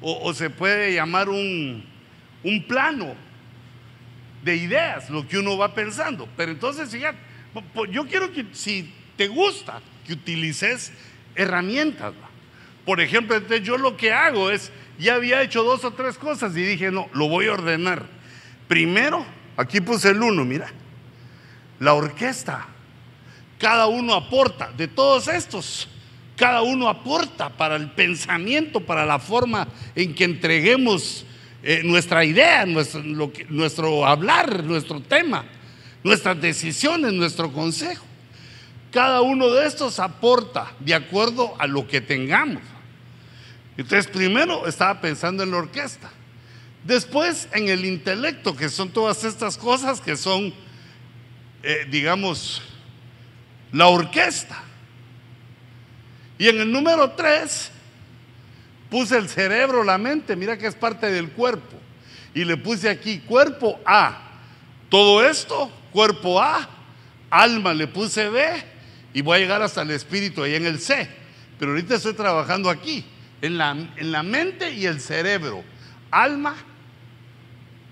o, 0.00 0.32
se 0.32 0.48
puede 0.48 0.94
llamar 0.94 1.28
un, 1.28 1.84
un 2.44 2.64
plano 2.68 3.16
de 4.44 4.54
ideas, 4.54 5.10
lo 5.10 5.26
que 5.26 5.38
uno 5.38 5.58
va 5.58 5.74
pensando. 5.74 6.28
Pero 6.36 6.52
entonces, 6.52 6.88
fíjate, 6.88 7.18
yo 7.90 8.06
quiero 8.06 8.32
que 8.32 8.46
si 8.52 8.94
te 9.16 9.26
gusta, 9.26 9.80
que 10.06 10.12
utilices 10.12 10.92
herramientas. 11.34 12.14
Por 12.88 13.02
ejemplo, 13.02 13.36
entonces 13.36 13.66
yo 13.66 13.76
lo 13.76 13.98
que 13.98 14.14
hago 14.14 14.50
es, 14.50 14.72
ya 14.98 15.16
había 15.16 15.42
hecho 15.42 15.62
dos 15.62 15.84
o 15.84 15.90
tres 15.90 16.16
cosas 16.16 16.56
y 16.56 16.62
dije, 16.62 16.90
no, 16.90 17.10
lo 17.12 17.28
voy 17.28 17.46
a 17.46 17.52
ordenar. 17.52 18.06
Primero, 18.66 19.26
aquí 19.58 19.82
puse 19.82 20.08
el 20.08 20.22
uno, 20.22 20.42
mira, 20.46 20.72
la 21.80 21.92
orquesta. 21.92 22.66
Cada 23.58 23.88
uno 23.88 24.14
aporta, 24.14 24.72
de 24.74 24.88
todos 24.88 25.28
estos, 25.28 25.86
cada 26.34 26.62
uno 26.62 26.88
aporta 26.88 27.50
para 27.50 27.76
el 27.76 27.90
pensamiento, 27.90 28.80
para 28.80 29.04
la 29.04 29.18
forma 29.18 29.68
en 29.94 30.14
que 30.14 30.24
entreguemos 30.24 31.26
eh, 31.62 31.82
nuestra 31.84 32.24
idea, 32.24 32.64
nuestro, 32.64 33.02
nuestro 33.50 34.06
hablar, 34.06 34.64
nuestro 34.64 35.02
tema, 35.02 35.44
nuestras 36.02 36.40
decisiones, 36.40 37.12
nuestro 37.12 37.52
consejo. 37.52 38.06
Cada 38.90 39.20
uno 39.20 39.50
de 39.50 39.66
estos 39.66 40.00
aporta 40.00 40.72
de 40.80 40.94
acuerdo 40.94 41.54
a 41.58 41.66
lo 41.66 41.86
que 41.86 42.00
tengamos. 42.00 42.62
Entonces, 43.78 44.06
primero 44.06 44.66
estaba 44.66 45.00
pensando 45.00 45.42
en 45.42 45.50
la 45.50 45.56
orquesta. 45.56 46.10
Después 46.84 47.48
en 47.52 47.68
el 47.68 47.86
intelecto, 47.86 48.54
que 48.54 48.68
son 48.68 48.90
todas 48.90 49.24
estas 49.24 49.56
cosas 49.56 50.02
que 50.02 50.16
son, 50.16 50.52
eh, 51.62 51.86
digamos, 51.90 52.60
la 53.72 53.86
orquesta. 53.86 54.62
Y 56.36 56.48
en 56.48 56.60
el 56.60 56.70
número 56.70 57.12
tres, 57.12 57.72
Puse 58.90 59.18
el 59.18 59.28
cerebro, 59.28 59.84
la 59.84 59.98
mente, 59.98 60.34
mira 60.34 60.56
que 60.56 60.66
es 60.66 60.74
parte 60.74 61.10
del 61.10 61.30
cuerpo. 61.30 61.76
Y 62.34 62.44
le 62.44 62.56
puse 62.56 62.88
aquí 62.88 63.18
cuerpo 63.18 63.78
A. 63.84 64.22
Todo 64.88 65.26
esto, 65.26 65.70
cuerpo 65.92 66.40
A, 66.40 66.68
alma 67.28 67.74
le 67.74 67.86
puse 67.86 68.28
B 68.30 68.64
y 69.12 69.20
voy 69.20 69.36
a 69.36 69.40
llegar 69.40 69.60
hasta 69.60 69.82
el 69.82 69.90
espíritu 69.90 70.42
ahí 70.42 70.54
en 70.54 70.64
el 70.64 70.80
C. 70.80 71.06
Pero 71.58 71.72
ahorita 71.72 71.96
estoy 71.96 72.14
trabajando 72.14 72.70
aquí, 72.70 73.04
en 73.42 73.58
la, 73.58 73.70
en 73.96 74.12
la 74.12 74.22
mente 74.22 74.72
y 74.72 74.86
el 74.86 75.00
cerebro. 75.00 75.62
Alma, 76.10 76.56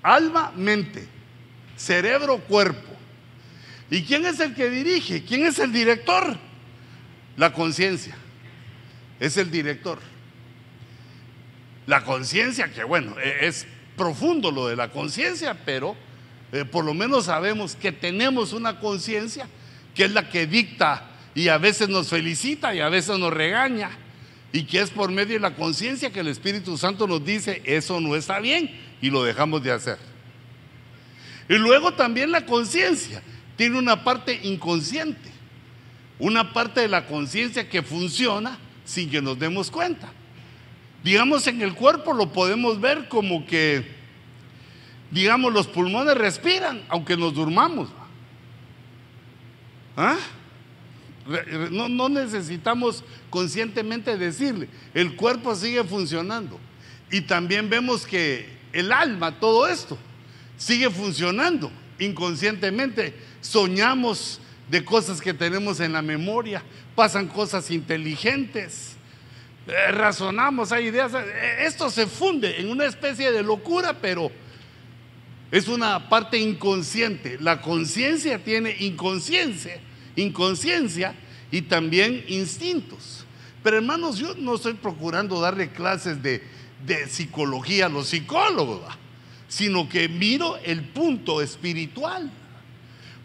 alma, 0.02 0.52
mente. 0.56 1.06
Cerebro, 1.76 2.38
cuerpo. 2.38 2.96
¿Y 3.90 4.02
quién 4.02 4.26
es 4.26 4.40
el 4.40 4.54
que 4.54 4.70
dirige? 4.70 5.24
¿Quién 5.24 5.44
es 5.46 5.58
el 5.58 5.72
director? 5.72 6.36
La 7.36 7.52
conciencia. 7.52 8.16
Es 9.20 9.36
el 9.36 9.50
director. 9.50 9.98
La 11.86 12.02
conciencia, 12.02 12.72
que 12.72 12.82
bueno, 12.82 13.14
e, 13.20 13.46
es 13.46 13.66
profundo 13.96 14.50
lo 14.50 14.66
de 14.66 14.76
la 14.76 14.90
conciencia, 14.90 15.56
pero 15.64 15.96
eh, 16.52 16.64
por 16.64 16.84
lo 16.84 16.94
menos 16.94 17.26
sabemos 17.26 17.76
que 17.76 17.92
tenemos 17.92 18.52
una 18.52 18.80
conciencia 18.80 19.46
que 19.94 20.04
es 20.04 20.10
la 20.10 20.28
que 20.28 20.46
dicta 20.46 21.10
y 21.34 21.48
a 21.48 21.58
veces 21.58 21.88
nos 21.88 22.08
felicita 22.08 22.74
y 22.74 22.80
a 22.80 22.88
veces 22.88 23.18
nos 23.18 23.32
regaña 23.32 23.90
y 24.56 24.64
que 24.64 24.80
es 24.80 24.90
por 24.90 25.10
medio 25.10 25.34
de 25.34 25.40
la 25.40 25.54
conciencia 25.54 26.10
que 26.10 26.20
el 26.20 26.28
Espíritu 26.28 26.78
Santo 26.78 27.06
nos 27.06 27.22
dice 27.22 27.60
eso 27.66 28.00
no 28.00 28.16
está 28.16 28.40
bien 28.40 28.70
y 29.02 29.10
lo 29.10 29.22
dejamos 29.22 29.62
de 29.62 29.70
hacer. 29.70 29.98
Y 31.48 31.54
luego 31.58 31.92
también 31.92 32.30
la 32.30 32.46
conciencia 32.46 33.22
tiene 33.56 33.78
una 33.78 34.02
parte 34.02 34.40
inconsciente, 34.44 35.30
una 36.18 36.54
parte 36.54 36.80
de 36.80 36.88
la 36.88 37.06
conciencia 37.06 37.68
que 37.68 37.82
funciona 37.82 38.58
sin 38.86 39.10
que 39.10 39.20
nos 39.20 39.38
demos 39.38 39.70
cuenta 39.70 40.10
digamos, 41.06 41.46
en 41.46 41.62
el 41.62 41.74
cuerpo 41.74 42.12
lo 42.12 42.32
podemos 42.32 42.80
ver 42.80 43.08
como 43.08 43.46
que, 43.46 43.86
digamos, 45.12 45.52
los 45.52 45.68
pulmones 45.68 46.16
respiran, 46.16 46.82
aunque 46.88 47.16
nos 47.16 47.32
durmamos. 47.32 47.90
¿Ah? 49.96 50.16
No, 51.70 52.08
necesitamos 52.08 53.04
conscientemente 53.30 54.16
decirle, 54.16 54.68
el 54.94 55.16
cuerpo 55.16 55.54
sigue 55.54 55.82
funcionando. 55.84 56.58
Y 57.10 57.22
también 57.22 57.68
vemos 57.68 58.06
que 58.06 58.48
el 58.72 58.92
alma, 58.92 59.38
todo 59.38 59.66
esto, 59.66 59.98
sigue 60.56 60.90
funcionando 60.90 61.70
inconscientemente. 61.98 63.14
Soñamos 63.40 64.40
de 64.68 64.84
cosas 64.84 65.20
que 65.20 65.34
tenemos 65.34 65.80
en 65.80 65.92
la 65.92 66.02
memoria, 66.02 66.62
pasan 66.94 67.28
cosas 67.28 67.70
inteligentes. 67.70 68.96
Eh, 69.66 69.92
razonamos, 69.92 70.72
hay 70.72 70.86
ideas. 70.86 71.12
Eh, 71.14 71.64
esto 71.66 71.90
se 71.90 72.06
funde 72.06 72.60
en 72.60 72.70
una 72.70 72.84
especie 72.84 73.32
de 73.32 73.42
locura, 73.42 73.94
pero 74.00 74.30
es 75.50 75.68
una 75.68 76.08
parte 76.08 76.38
inconsciente. 76.38 77.38
La 77.40 77.60
conciencia 77.60 78.42
tiene 78.42 78.76
inconsciencia, 78.80 79.78
inconsciencia 80.16 81.14
y 81.50 81.62
también 81.62 82.24
instintos. 82.28 83.24
Pero 83.62 83.78
hermanos, 83.78 84.18
yo 84.18 84.34
no 84.36 84.54
estoy 84.54 84.74
procurando 84.74 85.40
darle 85.40 85.70
clases 85.70 86.22
de, 86.22 86.42
psicología 87.08 87.86
a 87.86 87.88
los 87.88 88.08
psicólogos, 88.08 88.82
sino 89.48 89.88
que 89.88 90.08
miro 90.08 90.56
el 90.58 90.82
punto 90.82 91.42
espiritual. 91.42 92.30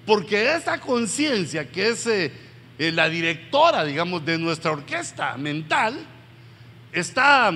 Porque 0.06 0.56
esa 0.56 0.80
conciencia 0.80 1.70
que 1.70 1.90
es 1.90 2.08
eh, 2.08 2.32
la 2.80 3.08
directora, 3.08 3.86
digamos, 3.86 4.26
de 4.26 4.40
nuestra 4.40 4.72
orquesta 4.72 5.38
mental, 5.38 6.00
está, 6.92 7.54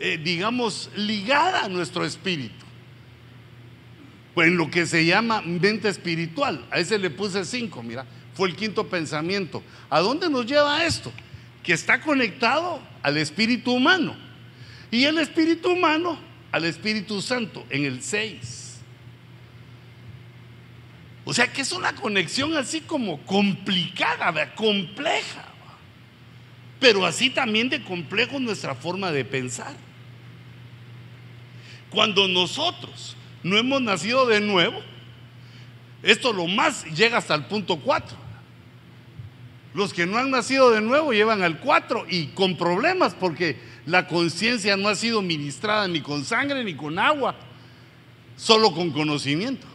eh, 0.00 0.18
digamos, 0.22 0.90
ligada 0.96 1.66
a 1.66 1.68
nuestro 1.68 2.04
espíritu. 2.04 2.64
Pues 4.34 4.48
en 4.48 4.56
lo 4.56 4.70
que 4.70 4.86
se 4.86 5.06
llama 5.06 5.40
mente 5.40 5.88
espiritual. 5.88 6.66
A 6.70 6.78
ese 6.78 6.98
le 6.98 7.10
puse 7.10 7.44
cinco, 7.44 7.82
mira, 7.82 8.04
fue 8.36 8.48
el 8.48 8.56
quinto 8.56 8.86
pensamiento. 8.88 9.62
¿A 9.90 10.00
dónde 10.00 10.30
nos 10.30 10.46
lleva 10.46 10.84
esto? 10.84 11.12
Que 11.62 11.72
está 11.72 12.00
conectado 12.00 12.80
al 13.02 13.16
espíritu 13.16 13.72
humano. 13.72 14.16
Y 14.90 15.04
el 15.04 15.18
espíritu 15.18 15.70
humano 15.70 16.18
al 16.52 16.64
Espíritu 16.64 17.20
Santo 17.20 17.66
en 17.68 17.84
el 17.84 18.02
6. 18.02 18.80
O 21.24 21.34
sea 21.34 21.52
que 21.52 21.62
es 21.62 21.72
una 21.72 21.94
conexión 21.94 22.56
así 22.56 22.80
como 22.80 23.20
complicada, 23.26 24.54
compleja 24.54 25.56
pero 26.78 27.06
así 27.06 27.30
también 27.30 27.68
de 27.68 27.82
complejo 27.82 28.38
nuestra 28.38 28.74
forma 28.74 29.10
de 29.10 29.24
pensar. 29.24 29.74
Cuando 31.90 32.28
nosotros 32.28 33.16
no 33.42 33.56
hemos 33.56 33.80
nacido 33.80 34.26
de 34.26 34.40
nuevo. 34.40 34.80
Esto 36.02 36.32
lo 36.32 36.46
más 36.46 36.84
llega 36.84 37.18
hasta 37.18 37.34
el 37.34 37.46
punto 37.46 37.78
4. 37.78 38.16
Los 39.76 39.92
que 39.92 40.06
no 40.06 40.16
han 40.16 40.30
nacido 40.30 40.70
de 40.70 40.80
nuevo 40.80 41.12
llevan 41.12 41.42
al 41.42 41.60
4 41.60 42.06
y 42.08 42.28
con 42.28 42.56
problemas 42.56 43.12
porque 43.12 43.58
la 43.84 44.08
conciencia 44.08 44.74
no 44.74 44.88
ha 44.88 44.94
sido 44.94 45.20
ministrada 45.20 45.86
ni 45.86 46.00
con 46.00 46.24
sangre 46.24 46.64
ni 46.64 46.72
con 46.72 46.98
agua, 46.98 47.36
solo 48.38 48.72
con 48.72 48.90
conocimiento. 48.90 49.66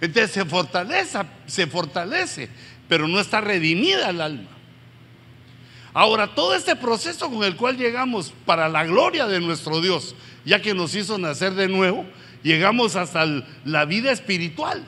Entonces 0.00 0.30
se 0.30 0.46
fortalece, 0.46 1.18
se 1.44 1.66
fortalece, 1.66 2.48
pero 2.88 3.06
no 3.06 3.20
está 3.20 3.42
redimida 3.42 4.08
el 4.08 4.22
alma. 4.22 4.48
Ahora, 5.92 6.34
todo 6.34 6.54
este 6.54 6.74
proceso 6.74 7.28
con 7.28 7.44
el 7.44 7.54
cual 7.54 7.76
llegamos 7.76 8.32
para 8.46 8.66
la 8.70 8.86
gloria 8.86 9.26
de 9.26 9.40
nuestro 9.40 9.82
Dios, 9.82 10.14
ya 10.46 10.62
que 10.62 10.72
nos 10.72 10.94
hizo 10.94 11.18
nacer 11.18 11.52
de 11.52 11.68
nuevo, 11.68 12.06
llegamos 12.42 12.96
hasta 12.96 13.26
la 13.66 13.84
vida 13.84 14.10
espiritual, 14.10 14.82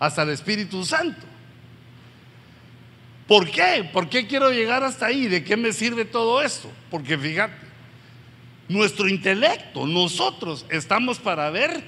hasta 0.00 0.24
el 0.24 0.30
Espíritu 0.30 0.84
Santo. 0.84 1.31
¿Por 3.26 3.50
qué? 3.50 3.88
¿Por 3.92 4.08
qué 4.08 4.26
quiero 4.26 4.50
llegar 4.50 4.82
hasta 4.82 5.06
ahí? 5.06 5.28
¿De 5.28 5.44
qué 5.44 5.56
me 5.56 5.72
sirve 5.72 6.04
todo 6.04 6.42
esto? 6.42 6.70
Porque 6.90 7.16
fíjate, 7.16 7.54
nuestro 8.68 9.08
intelecto, 9.08 9.86
nosotros 9.86 10.66
estamos 10.68 11.18
para 11.18 11.50
ver 11.50 11.84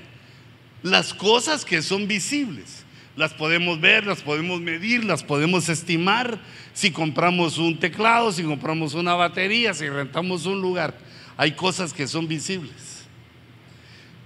las 0.82 1.14
cosas 1.14 1.64
que 1.64 1.82
son 1.82 2.06
visibles. 2.06 2.84
Las 3.16 3.32
podemos 3.32 3.80
ver, 3.80 4.06
las 4.06 4.22
podemos 4.22 4.60
medir, 4.60 5.04
las 5.04 5.22
podemos 5.22 5.68
estimar. 5.68 6.40
Si 6.72 6.90
compramos 6.90 7.58
un 7.58 7.78
teclado, 7.78 8.32
si 8.32 8.42
compramos 8.42 8.94
una 8.94 9.14
batería, 9.14 9.72
si 9.72 9.88
rentamos 9.88 10.46
un 10.46 10.60
lugar, 10.60 10.98
hay 11.36 11.52
cosas 11.52 11.92
que 11.92 12.06
son 12.08 12.26
visibles. 12.26 13.04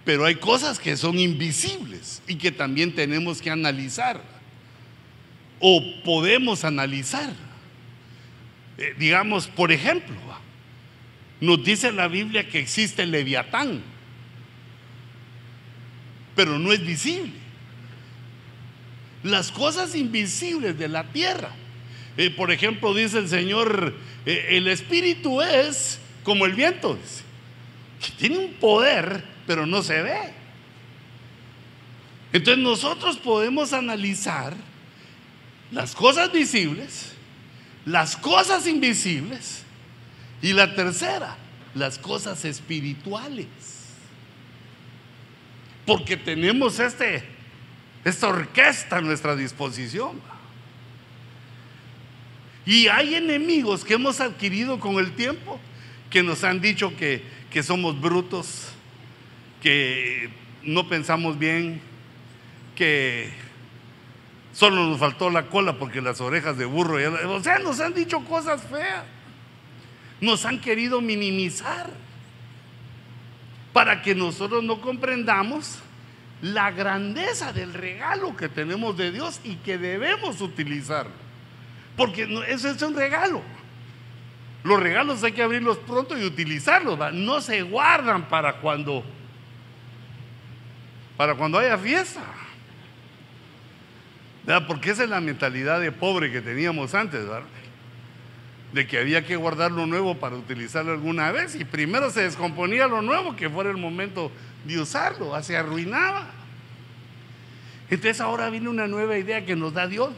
Pero 0.04 0.24
hay 0.24 0.36
cosas 0.36 0.78
que 0.78 0.96
son 0.96 1.18
invisibles 1.18 2.22
y 2.26 2.36
que 2.36 2.50
también 2.50 2.94
tenemos 2.94 3.42
que 3.42 3.50
analizar 3.50 4.37
o 5.60 5.82
podemos 6.04 6.64
analizar. 6.64 7.32
Eh, 8.76 8.94
digamos, 8.98 9.48
por 9.48 9.72
ejemplo, 9.72 10.16
nos 11.40 11.62
dice 11.64 11.92
la 11.92 12.08
Biblia 12.08 12.48
que 12.48 12.58
existe 12.58 13.02
el 13.02 13.10
leviatán, 13.10 13.82
pero 16.34 16.58
no 16.58 16.72
es 16.72 16.84
visible. 16.84 17.32
Las 19.22 19.50
cosas 19.50 19.94
invisibles 19.94 20.78
de 20.78 20.88
la 20.88 21.04
tierra. 21.04 21.50
Eh, 22.16 22.30
por 22.30 22.50
ejemplo, 22.50 22.94
dice 22.94 23.18
el 23.18 23.28
Señor, 23.28 23.94
eh, 24.26 24.46
el 24.50 24.68
espíritu 24.68 25.40
es 25.40 26.00
como 26.22 26.46
el 26.46 26.54
viento, 26.54 26.98
que 28.04 28.12
tiene 28.12 28.38
un 28.38 28.52
poder, 28.54 29.24
pero 29.46 29.66
no 29.66 29.82
se 29.82 30.02
ve. 30.02 30.18
Entonces 32.32 32.62
nosotros 32.62 33.16
podemos 33.16 33.72
analizar 33.72 34.54
las 35.70 35.94
cosas 35.94 36.32
visibles, 36.32 37.12
las 37.84 38.16
cosas 38.16 38.66
invisibles 38.66 39.62
y 40.40 40.52
la 40.52 40.74
tercera, 40.74 41.36
las 41.74 41.98
cosas 41.98 42.44
espirituales. 42.44 43.46
Porque 45.86 46.16
tenemos 46.16 46.78
este, 46.80 47.24
esta 48.04 48.28
orquesta 48.28 48.98
a 48.98 49.00
nuestra 49.00 49.36
disposición. 49.36 50.20
Y 52.66 52.88
hay 52.88 53.14
enemigos 53.14 53.84
que 53.84 53.94
hemos 53.94 54.20
adquirido 54.20 54.78
con 54.78 54.98
el 54.98 55.12
tiempo 55.12 55.58
que 56.10 56.22
nos 56.22 56.44
han 56.44 56.60
dicho 56.60 56.94
que, 56.96 57.22
que 57.50 57.62
somos 57.62 57.98
brutos, 57.98 58.68
que 59.62 60.28
no 60.62 60.88
pensamos 60.88 61.38
bien, 61.38 61.80
que 62.76 63.30
Solo 64.58 64.86
nos 64.86 64.98
faltó 64.98 65.30
la 65.30 65.46
cola 65.46 65.74
porque 65.74 66.00
las 66.00 66.20
orejas 66.20 66.58
de 66.58 66.64
burro, 66.64 66.96
o 67.28 67.40
sea, 67.40 67.60
nos 67.60 67.78
han 67.78 67.94
dicho 67.94 68.18
cosas 68.24 68.60
feas. 68.64 69.04
Nos 70.20 70.44
han 70.44 70.60
querido 70.60 71.00
minimizar 71.00 71.88
para 73.72 74.02
que 74.02 74.16
nosotros 74.16 74.64
no 74.64 74.80
comprendamos 74.80 75.78
la 76.42 76.72
grandeza 76.72 77.52
del 77.52 77.72
regalo 77.72 78.36
que 78.36 78.48
tenemos 78.48 78.96
de 78.96 79.12
Dios 79.12 79.40
y 79.44 79.54
que 79.58 79.78
debemos 79.78 80.40
utilizarlo. 80.40 81.12
Porque 81.96 82.28
eso 82.48 82.68
es 82.68 82.82
un 82.82 82.96
regalo. 82.96 83.42
Los 84.64 84.80
regalos 84.80 85.22
hay 85.22 85.30
que 85.30 85.42
abrirlos 85.44 85.78
pronto 85.78 86.18
y 86.18 86.24
utilizarlos. 86.24 86.98
No 87.14 87.40
se 87.40 87.62
guardan 87.62 88.28
para 88.28 88.54
cuando 88.54 89.04
para 91.16 91.36
cuando 91.36 91.58
haya 91.60 91.78
fiesta. 91.78 92.24
Porque 94.66 94.90
esa 94.90 95.04
es 95.04 95.10
la 95.10 95.20
mentalidad 95.20 95.78
de 95.78 95.92
pobre 95.92 96.32
que 96.32 96.40
teníamos 96.40 96.94
antes, 96.94 97.20
¿verdad? 97.20 97.46
De 98.72 98.86
que 98.86 98.98
había 98.98 99.24
que 99.24 99.36
guardar 99.36 99.70
lo 99.72 99.86
nuevo 99.86 100.16
para 100.16 100.36
utilizarlo 100.36 100.92
alguna 100.92 101.30
vez 101.32 101.54
y 101.54 101.64
primero 101.64 102.10
se 102.10 102.22
descomponía 102.22 102.86
lo 102.86 103.02
nuevo 103.02 103.36
que 103.36 103.50
fuera 103.50 103.70
el 103.70 103.76
momento 103.76 104.32
de 104.64 104.80
usarlo, 104.80 105.40
se 105.42 105.56
arruinaba. 105.56 106.26
Entonces 107.90 108.20
ahora 108.20 108.48
viene 108.48 108.68
una 108.70 108.86
nueva 108.86 109.18
idea 109.18 109.44
que 109.44 109.54
nos 109.54 109.74
da 109.74 109.86
Dios. 109.86 110.10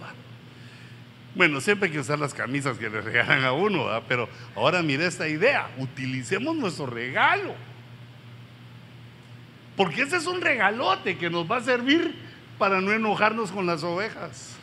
Bueno, 1.34 1.60
siempre 1.60 1.86
hay 1.88 1.92
que 1.92 2.00
usar 2.00 2.18
las 2.18 2.34
camisas 2.34 2.78
que 2.78 2.88
le 2.88 3.00
regalan 3.00 3.44
a 3.44 3.52
uno, 3.52 3.86
¿verdad? 3.86 4.02
pero 4.08 4.28
ahora 4.54 4.82
mire 4.82 5.06
esta 5.06 5.28
idea, 5.28 5.68
utilicemos 5.76 6.56
nuestro 6.56 6.86
regalo. 6.86 7.54
Porque 9.76 10.02
ese 10.02 10.16
es 10.16 10.26
un 10.26 10.40
regalote 10.40 11.16
que 11.16 11.30
nos 11.30 11.50
va 11.50 11.58
a 11.58 11.62
servir 11.62 12.29
para 12.60 12.82
no 12.82 12.92
enojarnos 12.92 13.50
con 13.50 13.64
las 13.64 13.82
ovejas, 13.82 14.54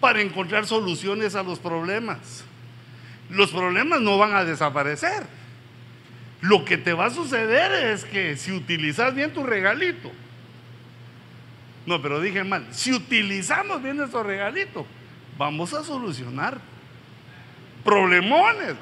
para 0.00 0.22
encontrar 0.22 0.64
soluciones 0.66 1.34
a 1.34 1.42
los 1.42 1.58
problemas. 1.58 2.44
Los 3.28 3.50
problemas 3.50 4.00
no 4.00 4.16
van 4.16 4.34
a 4.34 4.42
desaparecer. 4.42 5.26
Lo 6.40 6.64
que 6.64 6.78
te 6.78 6.94
va 6.94 7.06
a 7.06 7.10
suceder 7.10 7.92
es 7.92 8.06
que 8.06 8.38
si 8.38 8.52
utilizas 8.52 9.14
bien 9.14 9.34
tu 9.34 9.44
regalito, 9.44 10.10
no, 11.84 12.00
pero 12.00 12.20
dije 12.20 12.42
mal, 12.42 12.66
si 12.70 12.94
utilizamos 12.94 13.82
bien 13.82 13.98
nuestro 13.98 14.22
regalito, 14.22 14.86
vamos 15.36 15.74
a 15.74 15.84
solucionar 15.84 16.58
problemones. 17.84 18.76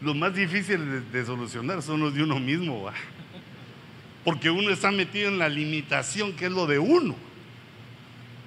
Los 0.00 0.16
más 0.16 0.34
difíciles 0.34 1.12
de, 1.12 1.26
solucionar 1.26 1.82
son 1.82 2.00
los 2.00 2.14
de 2.14 2.22
uno 2.22 2.40
mismo. 2.40 2.90
Porque 4.26 4.50
uno 4.50 4.70
está 4.70 4.90
metido 4.90 5.28
en 5.28 5.38
la 5.38 5.48
limitación 5.48 6.32
que 6.32 6.46
es 6.46 6.50
lo 6.50 6.66
de 6.66 6.80
uno. 6.80 7.14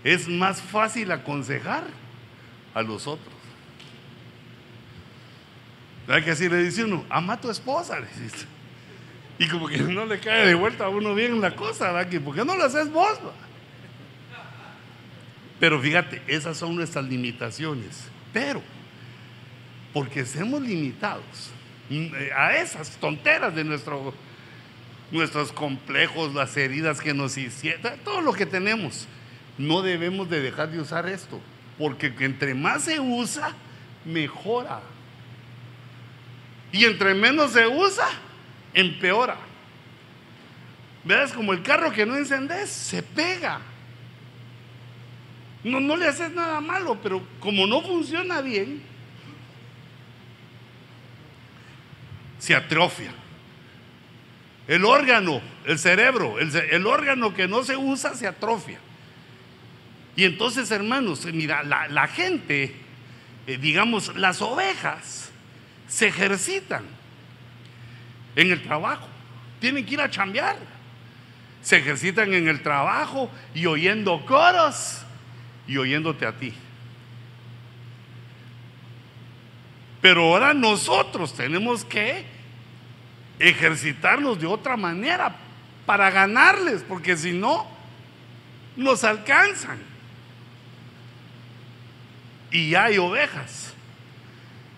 Es 0.03 0.27
más 0.27 0.61
fácil 0.61 1.09
aconsejar 1.09 1.85
a 2.73 2.81
los 2.81 3.07
otros. 3.07 3.33
¿Verdad 6.05 6.25
que 6.25 6.31
así 6.31 6.49
le 6.49 6.61
dice 6.63 6.83
uno? 6.83 7.05
Ama 7.09 7.39
tu 7.39 7.49
esposa, 7.49 7.97
Y 9.37 9.47
como 9.47 9.69
que 9.69 9.77
no 9.77 10.05
le 10.05 10.19
cae 10.19 10.47
de 10.47 10.53
vuelta 10.53 10.83
a 10.83 10.89
uno 10.89 11.15
bien 11.15 11.39
la 11.39 11.55
cosa, 11.55 11.93
¿verdad? 11.93 12.19
¿Por 12.25 12.35
qué 12.35 12.43
no 12.43 12.57
lo 12.57 12.65
haces 12.65 12.91
vos? 12.91 13.17
Pero 15.61 15.79
fíjate, 15.79 16.21
esas 16.27 16.57
son 16.57 16.75
nuestras 16.75 17.05
limitaciones. 17.05 18.09
Pero, 18.33 18.61
porque 19.93 20.19
estemos 20.19 20.61
limitados 20.61 21.51
mm, 21.89 22.07
eh, 22.15 22.31
a 22.35 22.57
esas 22.57 22.97
tonteras 22.97 23.55
de 23.55 23.63
nuestro 23.63 24.13
nuestros 25.11 25.51
complejos, 25.51 26.33
las 26.33 26.55
heridas 26.57 27.01
que 27.01 27.13
nos 27.13 27.37
hicieron, 27.37 27.99
todo 28.03 28.21
lo 28.21 28.33
que 28.33 28.45
tenemos. 28.45 29.07
No 29.57 29.81
debemos 29.81 30.29
de 30.29 30.41
dejar 30.41 30.71
de 30.71 30.79
usar 30.79 31.07
esto, 31.07 31.39
porque 31.77 32.13
entre 32.19 32.53
más 32.53 32.83
se 32.83 32.99
usa, 32.99 33.53
mejora. 34.05 34.81
Y 36.71 36.85
entre 36.85 37.13
menos 37.13 37.51
se 37.51 37.67
usa, 37.67 38.07
empeora. 38.73 39.37
¿Ves? 41.03 41.31
Como 41.31 41.53
el 41.53 41.63
carro 41.63 41.91
que 41.91 42.05
no 42.05 42.15
encendes, 42.15 42.69
se 42.69 43.01
pega. 43.01 43.61
No, 45.63 45.79
no 45.79 45.97
le 45.97 46.07
haces 46.07 46.31
nada 46.31 46.61
malo, 46.61 46.97
pero 47.01 47.21
como 47.39 47.67
no 47.67 47.81
funciona 47.81 48.41
bien, 48.41 48.81
se 52.37 52.55
atrofia. 52.55 53.11
El 54.69 54.85
órgano, 54.85 55.41
el 55.65 55.79
cerebro, 55.79 56.37
el, 56.37 56.85
órgano 56.85 57.33
que 57.33 57.47
no 57.47 57.63
se 57.63 57.75
usa 57.75 58.13
se 58.13 58.27
atrofia. 58.27 58.77
Y 60.15 60.25
entonces, 60.25 60.69
hermanos, 60.69 61.25
mira, 61.25 61.63
la, 61.63 62.07
gente, 62.07 62.75
eh, 63.47 63.57
digamos, 63.57 64.15
las 64.15 64.43
ovejas, 64.43 65.31
se 65.87 66.09
ejercitan 66.09 66.83
en 68.35 68.51
el 68.51 68.61
trabajo. 68.61 69.07
Tienen 69.59 69.83
que 69.87 69.95
ir 69.95 70.01
a 70.01 70.11
chambear. 70.11 70.57
Se 71.63 71.77
ejercitan 71.77 72.31
en 72.35 72.47
el 72.47 72.61
trabajo 72.61 73.31
y 73.55 73.65
oyendo 73.65 74.23
coros 74.23 75.01
y 75.67 75.77
oyéndote 75.77 76.27
a 76.27 76.33
ti. 76.33 76.53
Pero 79.99 80.25
ahora 80.25 80.53
nosotros 80.53 81.33
tenemos 81.33 81.83
que 81.83 82.37
ejercitarnos 83.39 84.39
de 84.39 84.45
otra 84.45 84.75
manera 84.75 85.35
para 85.85 86.11
ganarles, 86.11 86.83
porque 86.87 87.17
si 87.17 87.31
no, 87.31 87.65
nos 88.75 89.03
alcanzan. 89.03 89.79
Y 92.51 92.75
hay 92.75 92.97
ovejas 92.97 93.73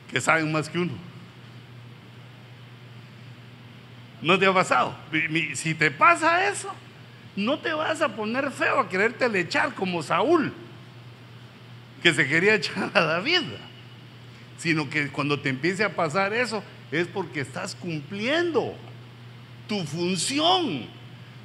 que 0.10 0.22
saben 0.22 0.52
más 0.52 0.70
que 0.70 0.80
uno. 0.80 0.94
¿No 4.22 4.38
te 4.38 4.46
ha 4.46 4.54
pasado? 4.54 4.96
Si 5.56 5.74
te 5.74 5.90
pasa 5.90 6.48
eso, 6.48 6.72
no 7.36 7.60
te 7.60 7.74
vas 7.74 8.02
a 8.02 8.10
poner 8.16 8.52
feo 8.52 8.80
a 8.80 8.88
quererte 8.90 9.26
echar 9.40 9.74
como 9.74 10.04
Saúl, 10.04 10.54
que 12.04 12.14
se 12.14 12.28
quería 12.28 12.56
echar 12.56 12.92
a 12.94 13.02
David, 13.02 13.44
sino 14.58 14.90
que 14.90 15.08
cuando 15.08 15.40
te 15.40 15.50
empiece 15.50 15.84
a 15.84 15.96
pasar 15.96 16.34
eso 16.34 16.64
es 16.92 17.08
porque 17.08 17.42
estás 17.42 17.76
cumpliendo 17.76 18.76
tu 19.68 19.84
función 19.86 20.86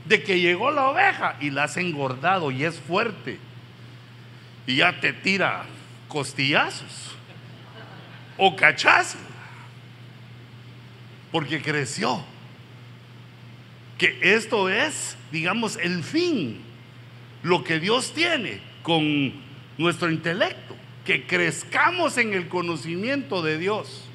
de 0.05 0.23
que 0.23 0.41
llegó 0.41 0.71
la 0.71 0.89
oveja 0.89 1.37
y 1.41 1.51
la 1.51 1.65
has 1.65 1.77
engordado 1.77 2.51
y 2.51 2.65
es 2.65 2.79
fuerte. 2.79 3.39
Y 4.67 4.77
ya 4.77 5.01
te 5.01 5.13
tira 5.13 5.65
costillazos 6.09 7.15
o 8.37 8.57
cachazos. 8.57 9.21
Porque 11.31 11.61
creció. 11.61 12.25
Que 13.99 14.19
esto 14.21 14.69
es, 14.69 15.17
digamos, 15.33 15.77
el 15.77 16.03
fin, 16.03 16.61
lo 17.43 17.65
que 17.65 17.81
Dios 17.81 18.13
tiene 18.13 18.61
con 18.83 19.33
nuestro 19.79 20.11
intelecto, 20.11 20.77
que 21.05 21.27
crezcamos 21.27 22.19
en 22.19 22.35
el 22.35 22.49
conocimiento 22.49 23.43
de 23.43 23.59
Dios, 23.59 24.06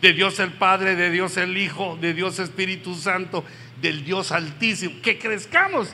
de 0.00 0.12
Dios 0.12 0.38
el 0.38 0.52
Padre, 0.52 0.96
de 0.96 1.10
Dios 1.10 1.36
el 1.36 1.56
Hijo, 1.56 1.98
de 2.00 2.14
Dios 2.14 2.38
Espíritu 2.38 2.94
Santo, 2.94 3.44
del 3.80 4.04
Dios 4.04 4.32
Altísimo, 4.32 5.00
que 5.02 5.18
crezcamos. 5.18 5.88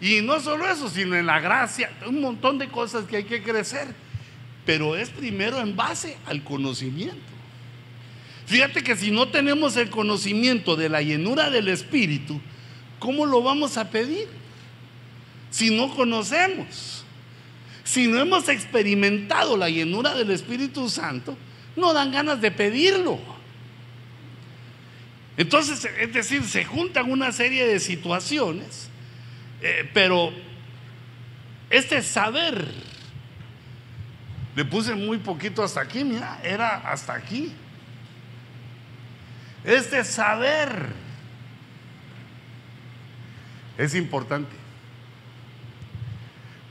Y 0.00 0.20
no 0.20 0.40
solo 0.40 0.68
eso, 0.68 0.88
sino 0.88 1.16
en 1.16 1.26
la 1.26 1.40
gracia, 1.40 1.90
un 2.06 2.20
montón 2.20 2.58
de 2.58 2.68
cosas 2.68 3.04
que 3.04 3.18
hay 3.18 3.24
que 3.24 3.42
crecer, 3.42 3.86
pero 4.66 4.96
es 4.96 5.10
primero 5.10 5.60
en 5.60 5.76
base 5.76 6.16
al 6.26 6.42
conocimiento. 6.42 7.32
Fíjate 8.46 8.82
que 8.82 8.96
si 8.96 9.10
no 9.10 9.28
tenemos 9.28 9.76
el 9.76 9.90
conocimiento 9.90 10.76
de 10.76 10.88
la 10.88 11.02
llenura 11.02 11.50
del 11.50 11.68
Espíritu, 11.68 12.40
¿cómo 12.98 13.26
lo 13.26 13.42
vamos 13.42 13.76
a 13.76 13.90
pedir? 13.90 14.28
Si 15.50 15.74
no 15.74 15.94
conocemos, 15.94 17.04
si 17.84 18.06
no 18.06 18.20
hemos 18.20 18.48
experimentado 18.48 19.56
la 19.56 19.68
llenura 19.68 20.14
del 20.14 20.30
Espíritu 20.30 20.88
Santo, 20.88 21.36
no 21.76 21.92
dan 21.92 22.12
ganas 22.12 22.40
de 22.40 22.50
pedirlo. 22.50 23.18
Entonces, 25.36 25.88
es 25.98 26.12
decir, 26.12 26.44
se 26.44 26.64
juntan 26.64 27.10
una 27.10 27.32
serie 27.32 27.66
de 27.66 27.80
situaciones, 27.80 28.90
eh, 29.62 29.88
pero 29.94 30.32
este 31.70 32.02
saber, 32.02 32.68
le 34.54 34.64
puse 34.64 34.94
muy 34.94 35.18
poquito 35.18 35.62
hasta 35.62 35.80
aquí, 35.80 36.04
mira, 36.04 36.38
era 36.44 36.76
hasta 36.90 37.14
aquí. 37.14 37.52
Este 39.64 40.04
saber 40.04 40.92
es 43.78 43.94
importante. 43.94 44.54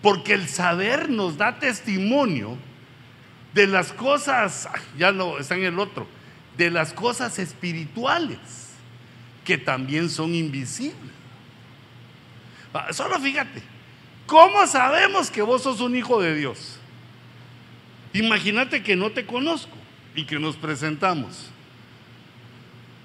Porque 0.02 0.34
el 0.34 0.48
saber 0.48 1.10
nos 1.10 1.38
da 1.38 1.60
testimonio 1.60 2.58
de 3.54 3.68
las 3.68 3.92
cosas, 3.92 4.70
ya 4.98 5.12
no 5.12 5.38
está 5.38 5.56
en 5.56 5.66
el 5.66 5.80
otro, 5.80 6.08
de 6.58 6.72
las 6.72 6.94
cosas 6.94 7.40
espirituales 7.40 8.40
que 9.44 9.58
también 9.58 10.10
son 10.10 10.34
invisibles. 10.36 11.12
Ah, 12.74 12.94
solo 12.94 13.20
fíjate, 13.20 13.62
¿cómo 14.26 14.66
sabemos 14.68 15.30
que 15.30 15.42
vos 15.42 15.64
sos 15.64 15.82
un 15.82 15.96
hijo 15.96 16.22
de 16.22 16.36
Dios? 16.36 16.78
Imagínate 18.14 18.84
que 18.84 18.96
no 18.96 19.12
te 19.12 19.26
conozco 19.26 19.76
y 20.16 20.26
que 20.26 20.40
nos 20.40 20.56
presentamos. 20.56 21.50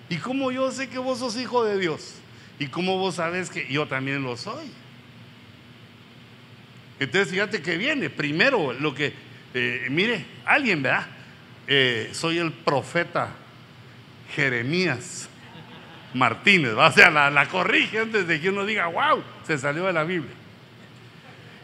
¿Y 0.08 0.16
cómo 0.16 0.52
yo 0.52 0.70
sé 0.70 0.88
que 0.88 0.98
vos 0.98 1.18
sos 1.18 1.36
hijo 1.36 1.64
de 1.64 1.78
Dios? 1.78 2.14
¿Y 2.58 2.66
cómo 2.66 2.98
vos 2.98 3.16
sabes 3.16 3.50
que 3.50 3.66
yo 3.68 3.86
también 3.86 4.22
lo 4.22 4.36
soy? 4.36 4.70
Entonces 6.98 7.30
fíjate 7.30 7.60
que 7.60 7.76
viene. 7.76 8.08
Primero, 8.08 8.72
lo 8.72 8.94
que, 8.94 9.12
eh, 9.58 9.86
mire, 9.88 10.24
alguien, 10.44 10.82
¿verdad? 10.82 11.06
Eh, 11.66 12.10
soy 12.12 12.36
el 12.38 12.52
profeta 12.52 13.30
Jeremías 14.34 15.30
Martínez, 16.12 16.72
o 16.72 16.92
sea, 16.92 17.10
la, 17.10 17.48
corrige 17.48 18.00
antes 18.00 18.26
de 18.26 18.38
que 18.38 18.50
uno 18.50 18.66
diga, 18.66 18.86
wow, 18.86 19.22
se 19.46 19.56
salió 19.56 19.86
de 19.86 19.94
la 19.94 20.04
Biblia. 20.04 20.34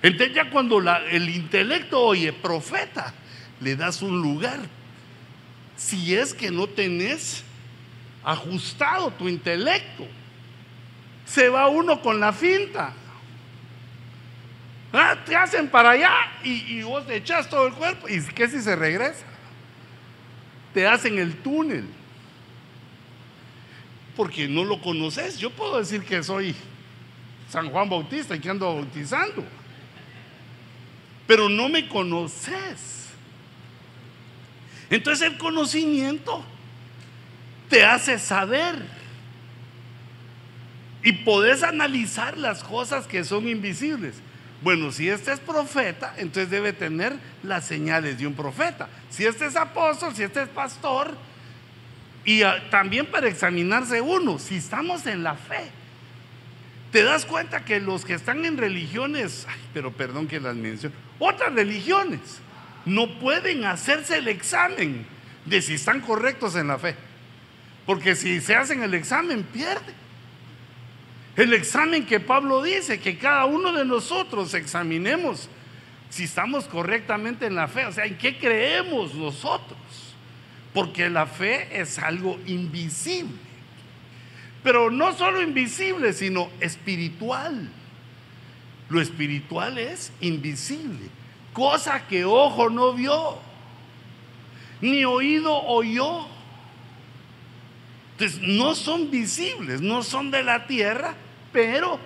Entonces 0.02 0.34
ya 0.34 0.48
cuando 0.48 0.80
el 1.10 1.28
intelecto 1.28 2.00
oye 2.00 2.32
profeta, 2.32 3.12
le 3.60 3.76
das 3.76 4.00
un 4.00 4.20
lugar. 4.22 4.58
Si 5.76 6.14
es 6.14 6.32
que 6.32 6.50
no 6.50 6.66
tenés 6.66 7.44
ajustado 8.24 9.10
tu 9.12 9.28
intelecto, 9.28 10.06
se 11.26 11.48
va 11.48 11.68
uno 11.68 12.00
con 12.00 12.20
la 12.20 12.32
finta. 12.32 12.94
Ah, 14.92 15.16
te 15.24 15.34
hacen 15.34 15.68
para 15.68 15.90
allá 15.90 16.12
y, 16.44 16.82
vos 16.82 17.06
te 17.06 17.16
echas 17.16 17.48
todo 17.48 17.66
el 17.66 17.72
cuerpo. 17.72 18.08
¿Y 18.08 18.22
qué 18.26 18.46
si 18.46 18.60
se 18.60 18.76
regresa? 18.76 19.24
Te 20.74 20.86
hacen 20.86 21.18
el 21.18 21.36
túnel. 21.36 21.86
Porque 24.14 24.46
no 24.46 24.64
lo 24.64 24.80
conoces. 24.82 25.38
Yo 25.38 25.50
puedo 25.50 25.78
decir 25.78 26.04
que 26.04 26.22
soy 26.22 26.54
San 27.48 27.70
Juan 27.70 27.88
Bautista 27.88 28.36
y 28.36 28.40
que 28.40 28.50
ando 28.50 28.66
bautizando. 28.74 29.42
Pero 31.26 31.48
no 31.48 31.70
me 31.70 31.88
conoces. 31.88 33.08
Entonces 34.90 35.32
el 35.32 35.38
conocimiento 35.38 36.44
te 37.70 37.82
hace 37.82 38.18
saber. 38.18 38.74
Y 41.02 41.12
podés 41.12 41.62
analizar 41.62 42.36
las 42.36 42.62
cosas 42.62 43.06
que 43.06 43.24
son 43.24 43.48
invisibles. 43.48 44.16
Bueno, 44.62 44.92
si 44.92 45.08
este 45.08 45.32
es 45.32 45.40
profeta, 45.40 46.14
entonces 46.16 46.48
debe 46.48 46.72
tener 46.72 47.14
las 47.42 47.66
señales 47.66 48.18
de 48.18 48.26
un 48.26 48.34
profeta. 48.34 48.88
Si 49.10 49.24
este 49.24 49.46
es 49.46 49.56
apóstol, 49.56 50.14
si 50.14 50.22
este 50.22 50.42
es 50.42 50.48
pastor, 50.48 51.16
y 52.24 52.42
ah, 52.42 52.62
también 52.70 53.06
para 53.06 53.28
examinarse 53.28 54.00
uno, 54.00 54.38
si 54.38 54.56
estamos 54.56 55.06
en 55.06 55.24
la 55.24 55.34
fe. 55.34 55.70
Te 56.92 57.02
das 57.02 57.24
cuenta 57.24 57.64
que 57.64 57.80
los 57.80 58.04
que 58.04 58.14
están 58.14 58.44
en 58.44 58.56
religiones, 58.56 59.46
pero 59.74 59.92
perdón 59.92 60.28
que 60.28 60.38
las 60.38 60.54
menciono, 60.54 60.94
otras 61.18 61.52
religiones, 61.54 62.20
no 62.84 63.18
pueden 63.18 63.64
hacerse 63.64 64.18
el 64.18 64.28
examen 64.28 65.06
de 65.46 65.62
si 65.62 65.74
están 65.74 66.00
correctos 66.00 66.54
en 66.54 66.68
la 66.68 66.78
fe. 66.78 66.94
Porque 67.86 68.14
si 68.14 68.40
se 68.40 68.54
hacen 68.54 68.82
el 68.82 68.94
examen, 68.94 69.42
pierden. 69.42 70.01
El 71.36 71.54
examen 71.54 72.04
que 72.04 72.20
Pablo 72.20 72.62
dice, 72.62 73.00
que 73.00 73.16
cada 73.16 73.46
uno 73.46 73.72
de 73.72 73.84
nosotros 73.84 74.52
examinemos 74.54 75.48
si 76.10 76.24
estamos 76.24 76.66
correctamente 76.66 77.46
en 77.46 77.54
la 77.54 77.68
fe, 77.68 77.86
o 77.86 77.92
sea, 77.92 78.04
en 78.04 78.18
qué 78.18 78.36
creemos 78.36 79.14
nosotros. 79.14 79.78
Porque 80.74 81.08
la 81.08 81.26
fe 81.26 81.80
es 81.80 81.98
algo 81.98 82.38
invisible. 82.46 83.32
Pero 84.62 84.90
no 84.90 85.14
solo 85.14 85.40
invisible, 85.40 86.12
sino 86.12 86.50
espiritual. 86.60 87.70
Lo 88.90 89.00
espiritual 89.00 89.78
es 89.78 90.12
invisible, 90.20 91.08
cosa 91.54 92.06
que 92.06 92.26
ojo 92.26 92.68
no 92.68 92.92
vio, 92.92 93.38
ni 94.82 95.06
oído 95.06 95.62
oyó 95.62 96.26
no 98.40 98.74
son 98.74 99.10
visibles, 99.10 99.80
no 99.80 100.02
son 100.02 100.30
de 100.30 100.42
la 100.42 100.66
tierra, 100.66 101.14
pero 101.52 101.98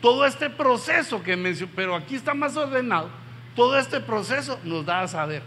todo 0.00 0.24
este 0.24 0.50
proceso 0.50 1.22
que 1.22 1.36
mencioné, 1.36 1.72
pero 1.74 1.94
aquí 1.94 2.14
está 2.16 2.34
más 2.34 2.56
ordenado, 2.56 3.10
todo 3.54 3.78
este 3.78 4.00
proceso 4.00 4.58
nos 4.64 4.86
da 4.86 5.00
a 5.02 5.08
saber. 5.08 5.42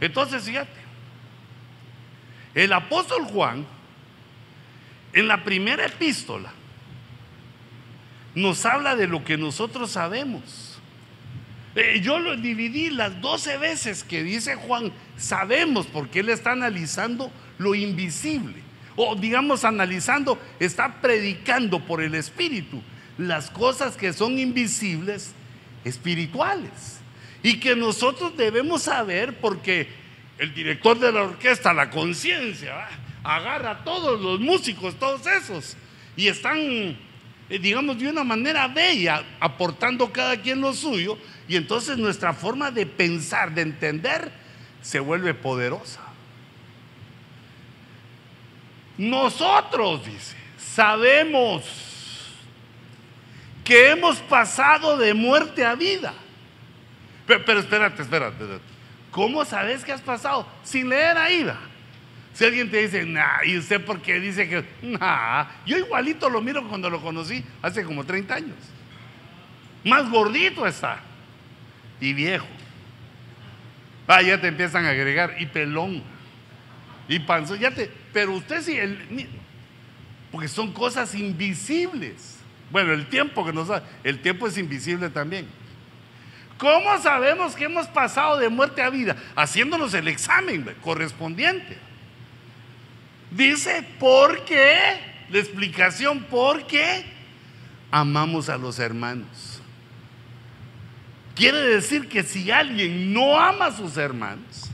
Entonces, 0.00 0.42
fíjate, 0.44 0.80
el 2.54 2.72
apóstol 2.72 3.24
Juan, 3.24 3.66
en 5.12 5.28
la 5.28 5.44
primera 5.44 5.86
epístola, 5.86 6.52
nos 8.34 8.64
habla 8.64 8.96
de 8.96 9.06
lo 9.06 9.24
que 9.24 9.36
nosotros 9.36 9.90
sabemos. 9.92 10.78
Eh, 11.74 12.00
yo 12.02 12.18
lo 12.18 12.36
dividí 12.36 12.90
las 12.90 13.20
12 13.20 13.58
veces 13.58 14.02
que 14.02 14.24
dice 14.24 14.56
Juan, 14.56 14.92
sabemos, 15.16 15.86
porque 15.86 16.20
él 16.20 16.28
está 16.28 16.52
analizando 16.52 17.30
lo 17.58 17.74
invisible 17.74 18.69
o 18.96 19.14
digamos 19.14 19.64
analizando, 19.64 20.38
está 20.58 21.00
predicando 21.00 21.80
por 21.80 22.02
el 22.02 22.14
Espíritu 22.14 22.82
las 23.18 23.50
cosas 23.50 23.96
que 23.96 24.12
son 24.12 24.38
invisibles, 24.38 25.32
espirituales. 25.84 27.00
Y 27.42 27.58
que 27.58 27.74
nosotros 27.74 28.36
debemos 28.36 28.82
saber 28.82 29.40
porque 29.40 29.88
el 30.38 30.54
director 30.54 30.98
de 30.98 31.12
la 31.12 31.22
orquesta, 31.22 31.72
la 31.72 31.90
conciencia, 31.90 32.88
agarra 33.22 33.70
a 33.70 33.84
todos 33.84 34.20
los 34.20 34.40
músicos, 34.40 34.98
todos 34.98 35.26
esos, 35.26 35.76
y 36.16 36.28
están 36.28 36.96
eh, 37.50 37.58
digamos, 37.58 37.98
de 37.98 38.08
una 38.08 38.22
manera 38.22 38.68
bella, 38.68 39.24
aportando 39.40 40.12
cada 40.12 40.40
quien 40.40 40.60
lo 40.60 40.72
suyo, 40.72 41.18
y 41.48 41.56
entonces 41.56 41.98
nuestra 41.98 42.32
forma 42.32 42.70
de 42.70 42.86
pensar, 42.86 43.52
de 43.52 43.62
entender, 43.62 44.30
se 44.80 45.00
vuelve 45.00 45.34
poderosa. 45.34 45.99
Nosotros, 49.00 50.04
dice, 50.04 50.36
sabemos 50.58 51.64
que 53.64 53.92
hemos 53.92 54.18
pasado 54.18 54.98
de 54.98 55.14
muerte 55.14 55.64
a 55.64 55.74
vida. 55.74 56.12
Pero, 57.26 57.60
espérate, 57.60 58.02
espérate, 58.02 58.44
¿Cómo 59.10 59.42
sabes 59.46 59.86
que 59.86 59.92
has 59.92 60.02
pasado? 60.02 60.46
Sin 60.62 60.90
leer 60.90 61.16
ahí. 61.16 61.50
Si 62.34 62.44
alguien 62.44 62.70
te 62.70 62.76
dice, 62.76 63.06
nah, 63.06 63.42
¿y 63.42 63.56
usted 63.56 63.82
por 63.82 64.02
qué 64.02 64.20
dice 64.20 64.46
que, 64.46 64.66
nah, 64.82 65.46
yo 65.64 65.78
igualito 65.78 66.28
lo 66.28 66.42
miro 66.42 66.68
cuando 66.68 66.90
lo 66.90 67.00
conocí 67.00 67.42
hace 67.62 67.82
como 67.82 68.04
30 68.04 68.34
años. 68.34 68.56
Más 69.82 70.10
gordito 70.10 70.66
está. 70.66 71.00
Y 72.02 72.12
viejo. 72.12 72.46
Ah, 74.06 74.20
ya 74.20 74.38
te 74.38 74.48
empiezan 74.48 74.84
a 74.84 74.90
agregar, 74.90 75.36
y 75.38 75.46
pelón. 75.46 76.19
Y 77.10 77.18
panzo, 77.18 77.56
ya 77.56 77.72
te, 77.72 77.90
pero 78.12 78.34
usted 78.34 78.62
sí, 78.62 78.78
porque 80.30 80.46
son 80.46 80.72
cosas 80.72 81.12
invisibles. 81.16 82.36
Bueno, 82.70 82.92
el 82.92 83.08
tiempo 83.08 83.44
que 83.44 83.52
nos 83.52 83.66
da, 83.66 83.82
el 84.04 84.22
tiempo 84.22 84.46
es 84.46 84.56
invisible 84.56 85.10
también. 85.10 85.48
¿Cómo 86.56 87.02
sabemos 87.02 87.56
que 87.56 87.64
hemos 87.64 87.88
pasado 87.88 88.38
de 88.38 88.48
muerte 88.48 88.80
a 88.80 88.90
vida? 88.90 89.16
Haciéndonos 89.34 89.92
el 89.94 90.06
examen 90.06 90.64
correspondiente. 90.82 91.76
Dice, 93.32 93.84
¿por 93.98 94.44
qué? 94.44 94.76
La 95.30 95.38
explicación, 95.40 96.20
¿por 96.20 96.64
qué? 96.68 97.04
Amamos 97.90 98.48
a 98.48 98.56
los 98.56 98.78
hermanos. 98.78 99.60
Quiere 101.34 101.58
decir 101.58 102.08
que 102.08 102.22
si 102.22 102.52
alguien 102.52 103.12
no 103.12 103.36
ama 103.36 103.66
a 103.66 103.72
sus 103.72 103.96
hermanos, 103.96 104.69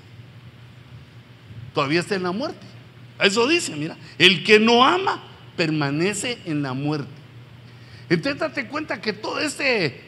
todavía 1.77 2.01
está 2.01 2.15
en 2.15 2.23
la 2.23 2.33
muerte. 2.33 2.67
Eso 3.21 3.47
dice, 3.47 3.77
mira, 3.77 3.99
el 4.17 4.43
que 4.45 4.59
no 4.59 4.83
ama 4.83 5.23
permanece 5.59 6.39
en 6.47 6.63
la 6.63 6.73
muerte. 6.73 7.11
Entonces 8.09 8.41
date 8.41 8.67
cuenta 8.67 9.03
que 9.03 9.13
todo 9.13 9.41
este 9.41 10.01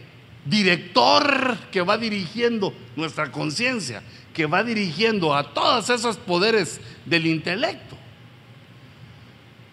director 0.46 1.58
que 1.70 1.82
va 1.82 1.98
dirigiendo 1.98 2.72
nuestra 2.96 3.30
conciencia, 3.30 4.02
que 4.32 4.46
va 4.46 4.64
dirigiendo 4.64 5.34
a 5.34 5.52
todos 5.52 5.90
esos 5.90 6.16
poderes 6.16 6.80
del 7.04 7.26
intelecto, 7.26 7.98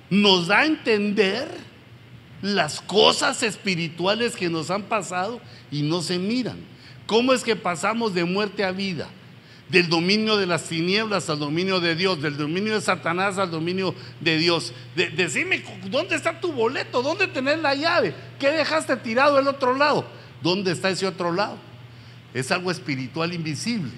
nos 0.09 0.47
da 0.47 0.59
a 0.59 0.65
entender 0.65 1.47
las 2.41 2.81
cosas 2.81 3.41
espirituales 3.41 4.35
que 4.35 4.49
nos 4.49 4.69
han 4.69 4.83
pasado 4.83 5.39
y 5.71 5.81
no 5.81 6.01
se 6.01 6.19
miran. 6.19 6.57
¿Cómo 7.07 7.31
es 7.31 7.41
que 7.41 7.55
pasamos 7.55 8.13
de 8.13 8.25
muerte 8.25 8.65
a 8.65 8.73
vida? 8.73 9.07
Del 9.69 9.89
dominio 9.89 10.37
de 10.37 10.45
las 10.45 10.63
tinieblas 10.63 11.29
al 11.29 11.39
dominio 11.39 11.79
de 11.79 11.95
Dios, 11.95 12.21
del 12.21 12.37
dominio 12.37 12.75
de 12.75 12.81
Satanás 12.81 13.37
al 13.37 13.49
dominio 13.49 13.95
de 14.19 14.37
Dios. 14.37 14.73
decime, 14.95 15.63
¿dónde 15.89 16.15
está 16.15 16.39
tu 16.39 16.51
boleto? 16.51 17.01
¿Dónde 17.01 17.27
tenés 17.27 17.59
la 17.59 17.73
llave? 17.73 18.13
¿Qué 18.39 18.49
dejaste 18.51 18.95
tirado 18.97 19.39
el 19.39 19.47
otro 19.47 19.75
lado? 19.75 20.05
¿Dónde 20.41 20.71
está 20.71 20.89
ese 20.89 21.07
otro 21.07 21.31
lado? 21.31 21.57
Es 22.33 22.51
algo 22.51 22.69
espiritual 22.69 23.33
invisible, 23.33 23.91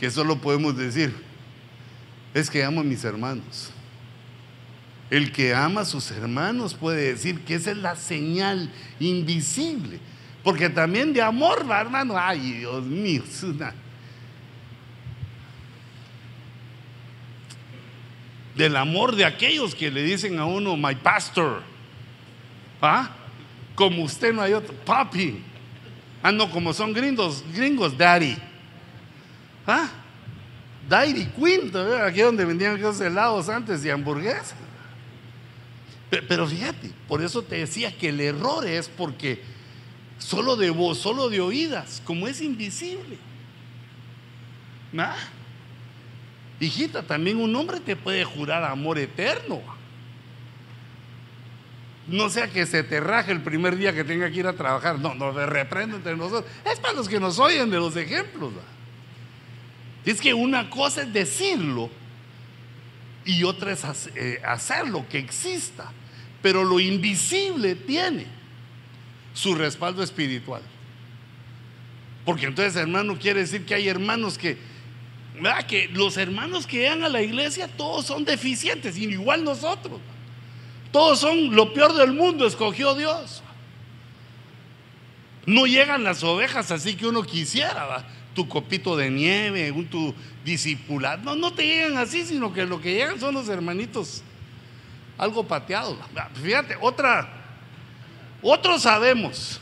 que 0.00 0.10
solo 0.10 0.40
podemos 0.40 0.76
decir, 0.76 1.14
es 2.34 2.50
que 2.50 2.64
amo 2.64 2.80
a 2.80 2.84
mis 2.84 3.04
hermanos. 3.04 3.70
El 5.10 5.30
que 5.30 5.54
ama 5.54 5.82
a 5.82 5.84
sus 5.84 6.10
hermanos 6.10 6.72
puede 6.72 7.12
decir 7.12 7.40
que 7.40 7.56
esa 7.56 7.70
es 7.70 7.76
la 7.76 7.96
señal 7.96 8.72
invisible. 8.98 10.00
Porque 10.42 10.70
también 10.70 11.12
de 11.12 11.20
amor 11.20 11.70
va, 11.70 11.82
hermano. 11.82 12.14
Ay, 12.16 12.52
Dios 12.52 12.82
mío. 12.84 13.22
Del 18.54 18.76
amor 18.76 19.16
de 19.16 19.24
aquellos 19.24 19.74
que 19.74 19.90
le 19.90 20.02
dicen 20.02 20.38
a 20.38 20.44
uno, 20.44 20.76
my 20.76 20.94
pastor. 20.94 21.62
¿Ah? 22.80 23.10
Como 23.74 24.02
usted 24.02 24.32
no 24.32 24.42
hay 24.42 24.52
otro. 24.52 24.74
Papi. 24.74 25.42
Ah, 26.22 26.30
no, 26.30 26.50
como 26.50 26.72
son 26.72 26.92
gringos, 26.92 27.42
gringos, 27.54 27.96
daddy. 27.96 28.36
¿Ah? 29.66 29.88
Daddy 30.88 31.26
Queen, 31.26 31.72
aquí 32.04 32.20
donde 32.20 32.44
vendían 32.44 32.76
esos 32.76 33.00
helados 33.00 33.48
antes 33.48 33.84
y 33.84 33.90
hamburguesas. 33.90 34.54
Pero 36.28 36.46
fíjate, 36.46 36.90
por 37.08 37.22
eso 37.22 37.42
te 37.42 37.56
decía 37.56 37.96
que 37.96 38.10
el 38.10 38.20
error 38.20 38.66
es 38.66 38.88
porque 38.88 39.42
solo 40.18 40.56
de 40.56 40.70
voz, 40.70 40.98
solo 40.98 41.30
de 41.30 41.40
oídas, 41.40 42.02
como 42.04 42.28
es 42.28 42.42
invisible. 42.42 43.16
¿Ah? 44.98 45.16
Hijita, 46.64 47.02
también 47.02 47.38
un 47.38 47.54
hombre 47.56 47.80
te 47.80 47.96
puede 47.96 48.24
jurar 48.24 48.64
amor 48.64 48.98
eterno. 48.98 49.60
No 52.06 52.30
sea 52.30 52.48
que 52.48 52.66
se 52.66 52.82
te 52.82 53.00
raje 53.00 53.32
el 53.32 53.42
primer 53.42 53.76
día 53.76 53.92
que 53.92 54.04
tenga 54.04 54.30
que 54.30 54.40
ir 54.40 54.46
a 54.46 54.52
trabajar. 54.52 54.98
No, 54.98 55.14
no 55.14 55.32
reprendo 55.46 55.96
entre 55.96 56.16
nosotros. 56.16 56.50
Es 56.70 56.78
para 56.78 56.94
los 56.94 57.08
que 57.08 57.20
nos 57.20 57.38
oyen 57.38 57.70
de 57.70 57.78
los 57.78 57.96
ejemplos. 57.96 58.52
Es 60.04 60.20
que 60.20 60.34
una 60.34 60.68
cosa 60.68 61.02
es 61.02 61.12
decirlo 61.12 61.90
y 63.24 63.44
otra 63.44 63.72
es 63.72 63.84
eh, 64.16 64.40
hacerlo, 64.44 65.06
que 65.08 65.18
exista 65.18 65.92
pero 66.42 66.64
lo 66.64 66.80
invisible 66.80 67.76
tiene 67.76 68.26
su 69.32 69.54
respaldo 69.54 70.02
espiritual. 70.02 70.60
Porque 72.26 72.46
entonces, 72.46 72.76
hermano, 72.76 73.18
quiere 73.18 73.40
decir 73.40 73.64
que 73.64 73.74
hay 73.74 73.88
hermanos 73.88 74.36
que, 74.36 74.58
¿verdad? 75.34 75.66
que 75.66 75.88
los 75.88 76.16
hermanos 76.16 76.66
que 76.66 76.78
llegan 76.78 77.04
a 77.04 77.08
la 77.08 77.22
iglesia, 77.22 77.68
todos 77.68 78.06
son 78.06 78.24
deficientes, 78.24 78.96
igual 78.96 79.44
nosotros. 79.44 80.00
Todos 80.90 81.20
son 81.20 81.54
lo 81.54 81.72
peor 81.72 81.94
del 81.94 82.12
mundo, 82.12 82.46
escogió 82.46 82.94
Dios. 82.94 83.42
No 85.46 85.66
llegan 85.66 86.04
las 86.04 86.22
ovejas 86.22 86.70
así 86.70 86.94
que 86.94 87.06
uno 87.06 87.22
quisiera, 87.22 88.06
tu 88.34 88.48
copito 88.48 88.96
de 88.96 89.10
nieve, 89.10 89.72
tu 89.90 90.14
discipulado. 90.44 91.22
No, 91.22 91.34
no 91.34 91.52
te 91.52 91.66
llegan 91.66 91.96
así, 91.96 92.24
sino 92.24 92.52
que 92.52 92.64
lo 92.64 92.80
que 92.80 92.94
llegan 92.94 93.18
son 93.18 93.34
los 93.34 93.48
hermanitos 93.48 94.22
algo 95.18 95.44
pateado. 95.44 95.96
Fíjate, 96.42 96.76
otra, 96.80 97.28
otros 98.42 98.82
sabemos, 98.82 99.60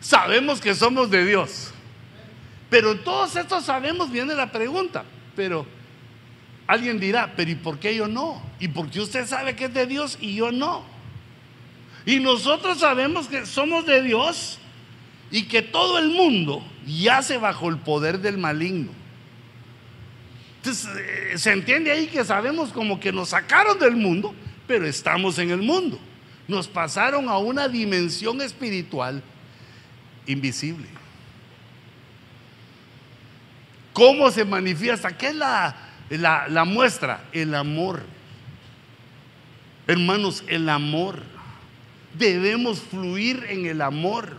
sabemos 0.00 0.60
que 0.60 0.74
somos 0.74 1.10
de 1.10 1.24
Dios. 1.24 1.69
Pero 2.70 3.00
todos 3.00 3.34
estos 3.34 3.64
sabemos 3.64 4.10
viene 4.10 4.34
la 4.34 4.52
pregunta, 4.52 5.04
pero 5.34 5.66
alguien 6.68 7.00
dirá, 7.00 7.34
pero 7.36 7.50
¿y 7.50 7.56
por 7.56 7.80
qué 7.80 7.96
yo 7.96 8.06
no? 8.06 8.40
¿Y 8.60 8.68
por 8.68 8.88
qué 8.88 9.00
usted 9.00 9.26
sabe 9.26 9.56
que 9.56 9.64
es 9.64 9.74
de 9.74 9.86
Dios 9.86 10.16
y 10.20 10.36
yo 10.36 10.52
no? 10.52 10.84
Y 12.06 12.20
nosotros 12.20 12.78
sabemos 12.78 13.26
que 13.26 13.44
somos 13.44 13.84
de 13.86 14.02
Dios 14.02 14.58
y 15.32 15.42
que 15.44 15.62
todo 15.62 15.98
el 15.98 16.10
mundo 16.10 16.64
yace 16.86 17.38
bajo 17.38 17.68
el 17.68 17.78
poder 17.78 18.20
del 18.20 18.38
maligno. 18.38 18.92
Entonces, 20.58 20.90
eh, 20.96 21.38
se 21.38 21.52
entiende 21.52 21.90
ahí 21.90 22.06
que 22.06 22.24
sabemos 22.24 22.70
como 22.70 23.00
que 23.00 23.12
nos 23.12 23.30
sacaron 23.30 23.78
del 23.78 23.96
mundo, 23.96 24.34
pero 24.66 24.86
estamos 24.86 25.38
en 25.38 25.50
el 25.50 25.62
mundo. 25.62 25.98
Nos 26.46 26.68
pasaron 26.68 27.28
a 27.28 27.38
una 27.38 27.66
dimensión 27.66 28.40
espiritual 28.40 29.22
invisible. 30.26 30.99
¿Cómo 34.00 34.30
se 34.30 34.46
manifiesta? 34.46 35.14
¿Qué 35.14 35.26
es 35.26 35.34
la, 35.34 35.76
la, 36.08 36.64
muestra? 36.64 37.24
El 37.32 37.54
amor. 37.54 38.00
Hermanos, 39.86 40.42
el 40.46 40.70
amor. 40.70 41.22
Debemos 42.14 42.80
fluir 42.80 43.44
en 43.50 43.66
el 43.66 43.82
amor. 43.82 44.38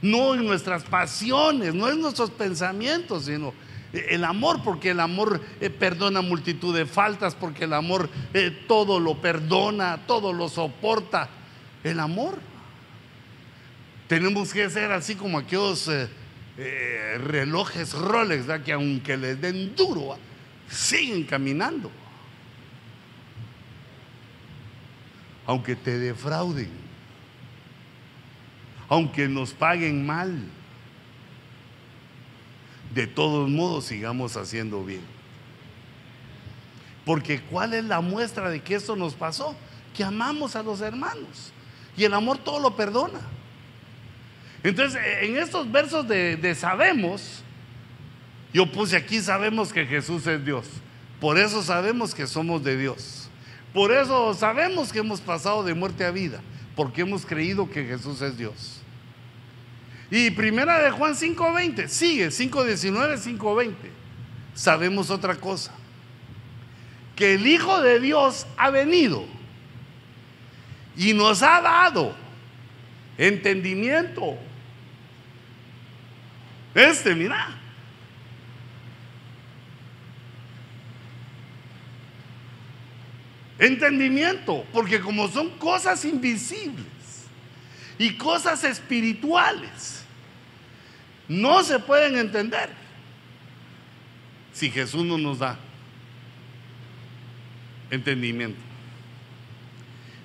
No 0.00 0.34
en 0.34 0.46
nuestras 0.46 0.84
pasiones, 0.84 1.74
no 1.74 1.90
en 1.90 2.00
nuestros 2.00 2.30
pensamientos, 2.30 3.24
sino 3.24 3.52
el 3.92 4.22
amor, 4.22 4.62
porque 4.62 4.90
el 4.90 5.00
amor 5.00 5.40
eh, 5.60 5.68
perdona 5.68 6.20
multitud 6.20 6.72
de 6.72 6.86
faltas, 6.86 7.34
porque 7.34 7.64
el 7.64 7.72
amor 7.72 8.08
eh, 8.32 8.56
todo 8.68 9.00
lo 9.00 9.20
perdona, 9.20 9.98
todo 10.06 10.32
lo 10.32 10.48
soporta. 10.48 11.28
El 11.82 11.98
amor. 11.98 12.38
Tenemos 14.06 14.52
que 14.52 14.70
ser 14.70 14.92
así 14.92 15.16
como 15.16 15.38
aquellos 15.38 15.88
eh, 15.88 16.08
relojes 16.56 17.92
Rolex, 17.92 18.46
que 18.64 18.72
aunque 18.72 19.16
les 19.16 19.40
den 19.40 19.74
duro, 19.74 20.16
siguen 20.68 21.24
caminando. 21.24 21.90
Aunque 25.46 25.74
te 25.74 25.98
defrauden, 25.98 26.70
aunque 28.88 29.26
nos 29.26 29.52
paguen 29.52 30.06
mal 30.06 30.44
de 32.94 33.06
todos 33.06 33.48
modos 33.48 33.86
sigamos 33.86 34.36
haciendo 34.36 34.84
bien. 34.84 35.02
Porque 37.04 37.40
¿cuál 37.40 37.74
es 37.74 37.84
la 37.84 38.00
muestra 38.00 38.50
de 38.50 38.60
que 38.60 38.74
esto 38.74 38.94
nos 38.94 39.14
pasó? 39.14 39.56
que 39.94 40.04
amamos 40.04 40.56
a 40.56 40.62
los 40.62 40.80
hermanos. 40.80 41.52
Y 41.96 42.04
el 42.04 42.14
amor 42.14 42.38
todo 42.38 42.58
lo 42.58 42.76
perdona. 42.76 43.20
Entonces, 44.62 45.00
en 45.22 45.36
estos 45.36 45.70
versos 45.70 46.06
de, 46.06 46.54
sabemos, 46.54 47.42
yo 48.52 48.70
puse 48.70 48.96
aquí, 48.96 49.20
sabemos 49.20 49.72
que 49.72 49.86
Jesús 49.86 50.26
es 50.26 50.44
Dios. 50.44 50.66
Por 51.20 51.38
eso 51.38 51.62
sabemos 51.62 52.14
que 52.14 52.26
somos 52.26 52.62
de 52.62 52.76
Dios. 52.76 53.28
Por 53.72 53.92
eso 53.92 54.34
sabemos 54.34 54.92
que 54.92 54.98
hemos 54.98 55.20
pasado 55.20 55.62
de 55.62 55.74
muerte 55.74 56.04
a 56.04 56.10
vida, 56.10 56.40
porque 56.74 57.02
hemos 57.02 57.24
creído 57.24 57.70
que 57.70 57.84
Jesús 57.84 58.20
es 58.20 58.36
Dios. 58.36 58.80
Y 60.10 60.30
primera 60.30 60.82
de 60.82 60.90
Juan 60.90 61.14
5:20, 61.14 61.88
sigue 61.88 62.30
5:19, 62.30 63.16
5:20. 63.16 63.90
Sabemos 64.54 65.10
otra 65.10 65.36
cosa, 65.36 65.72
que 67.14 67.34
el 67.34 67.46
Hijo 67.46 67.80
de 67.80 68.00
Dios 68.00 68.46
ha 68.56 68.70
venido 68.70 69.24
y 70.96 71.12
nos 71.14 71.42
ha 71.42 71.60
dado 71.60 72.14
entendimiento. 73.16 74.36
Este, 76.74 77.14
mira, 77.14 77.60
Entendimiento, 83.60 84.64
porque 84.72 85.00
como 85.00 85.28
son 85.28 85.50
cosas 85.58 86.06
invisibles 86.06 86.86
y 87.98 88.14
cosas 88.14 88.64
espirituales, 88.64 90.02
no 91.28 91.62
se 91.62 91.78
pueden 91.78 92.16
entender 92.16 92.70
si 94.54 94.70
Jesús 94.70 95.04
no 95.04 95.18
nos 95.18 95.40
da 95.40 95.58
entendimiento. 97.90 98.58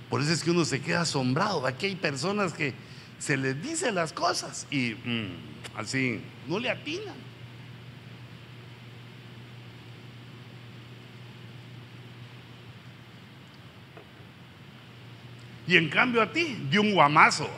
Por 0.09 0.21
eso 0.21 0.31
es 0.31 0.41
que 0.41 0.51
uno 0.51 0.63
se 0.63 0.79
queda 0.79 1.01
asombrado. 1.01 1.67
Aquí 1.67 1.87
hay 1.87 1.95
personas 1.97 2.53
que 2.53 2.73
se 3.19 3.35
les 3.35 3.61
dice 3.61 3.91
las 3.91 4.13
cosas 4.13 4.65
y 4.71 4.95
mm, 5.03 5.54
así 5.77 6.21
no 6.47 6.59
le 6.59 6.69
atinan. 6.69 7.15
Y 15.67 15.77
en 15.77 15.89
cambio 15.89 16.21
a 16.21 16.31
ti, 16.31 16.67
de 16.69 16.79
un 16.79 16.93
guamazo. 16.93 17.49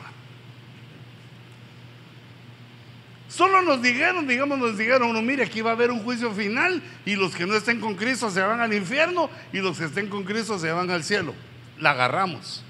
Solo 3.28 3.60
nos 3.60 3.82
dijeron, 3.82 4.26
digamos, 4.26 4.58
nos 4.58 4.78
dijeron, 4.78 5.12
no, 5.12 5.20
mire, 5.20 5.44
aquí 5.44 5.60
va 5.60 5.70
a 5.70 5.74
haber 5.74 5.90
un 5.90 6.02
juicio 6.02 6.32
final 6.32 6.82
y 7.04 7.14
los 7.14 7.36
que 7.36 7.46
no 7.46 7.54
estén 7.54 7.78
con 7.78 7.94
Cristo 7.94 8.30
se 8.30 8.40
van 8.40 8.60
al 8.60 8.72
infierno 8.72 9.28
y 9.52 9.58
los 9.58 9.78
que 9.78 9.84
estén 9.84 10.08
con 10.08 10.24
Cristo 10.24 10.58
se 10.58 10.72
van 10.72 10.90
al 10.90 11.04
cielo. 11.04 11.34
La 11.78 11.90
agarramos. 11.90 12.64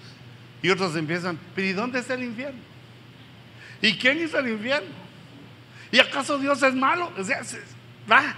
Y 0.61 0.71
otros 0.71 0.97
empiezan, 0.97 1.39
pero 1.55 1.69
¿y 1.69 1.73
dónde 1.73 2.01
está 2.01 2.15
el 2.15 2.25
infierno? 2.25 2.59
¿Y 3.81 3.95
quién 3.95 4.21
hizo 4.21 4.39
el 4.41 4.49
infierno? 4.49 5.08
¿Y 5.91 5.99
acaso 5.99 6.39
Dios 6.39 6.63
es 6.63 6.75
malo? 6.75 7.13
O 7.17 7.25
sea, 7.25 7.41
va. 8.11 8.35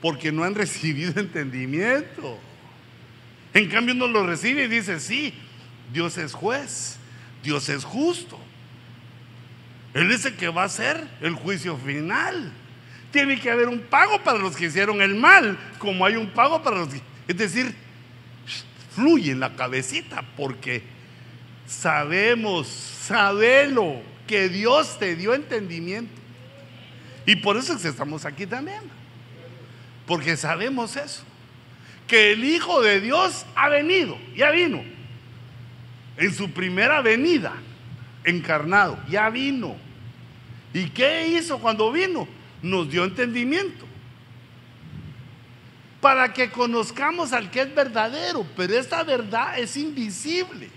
Porque 0.00 0.30
no 0.30 0.44
han 0.44 0.54
recibido 0.54 1.12
entendimiento. 1.20 2.38
En 3.54 3.68
cambio 3.68 3.94
uno 3.94 4.06
lo 4.06 4.26
recibe 4.26 4.64
y 4.64 4.68
dice, 4.68 5.00
sí, 5.00 5.32
Dios 5.92 6.18
es 6.18 6.34
juez, 6.34 6.98
Dios 7.42 7.68
es 7.68 7.84
justo. 7.84 8.38
Él 9.94 10.12
es 10.12 10.26
el 10.26 10.36
que 10.36 10.48
va 10.48 10.62
a 10.62 10.66
hacer 10.66 11.08
el 11.22 11.34
juicio 11.34 11.78
final. 11.78 12.52
Tiene 13.12 13.40
que 13.40 13.50
haber 13.50 13.68
un 13.68 13.80
pago 13.80 14.22
para 14.22 14.38
los 14.38 14.54
que 14.54 14.66
hicieron 14.66 15.00
el 15.00 15.14
mal, 15.14 15.58
como 15.78 16.04
hay 16.04 16.16
un 16.16 16.28
pago 16.30 16.62
para 16.62 16.76
los 16.76 16.88
que... 16.88 17.00
Es 17.26 17.36
decir, 17.38 17.74
fluye 18.94 19.32
en 19.32 19.40
la 19.40 19.56
cabecita 19.56 20.22
porque 20.36 20.82
sabemos, 21.66 22.66
sabelo, 22.68 24.02
que 24.26 24.50
Dios 24.50 24.98
te 24.98 25.16
dio 25.16 25.32
entendimiento. 25.32 26.25
Y 27.26 27.36
por 27.36 27.56
eso 27.56 27.74
es 27.74 27.82
que 27.82 27.88
estamos 27.88 28.24
aquí 28.24 28.46
también. 28.46 28.82
Porque 30.06 30.36
sabemos 30.36 30.96
eso. 30.96 31.22
Que 32.06 32.32
el 32.32 32.44
Hijo 32.44 32.80
de 32.80 33.00
Dios 33.00 33.44
ha 33.56 33.68
venido, 33.68 34.16
ya 34.36 34.50
vino 34.50 34.96
en 36.16 36.34
su 36.34 36.50
primera 36.50 37.00
venida, 37.02 37.54
encarnado, 38.24 38.98
ya 39.08 39.28
vino. 39.30 39.76
¿Y 40.72 40.88
qué 40.90 41.28
hizo 41.28 41.58
cuando 41.58 41.92
vino? 41.92 42.28
Nos 42.62 42.90
dio 42.90 43.04
entendimiento. 43.04 43.86
Para 46.00 46.32
que 46.32 46.50
conozcamos 46.50 47.32
al 47.32 47.50
que 47.50 47.62
es 47.62 47.74
verdadero, 47.74 48.46
pero 48.56 48.78
esta 48.78 49.02
verdad 49.02 49.58
es 49.58 49.76
invisible. 49.76 50.70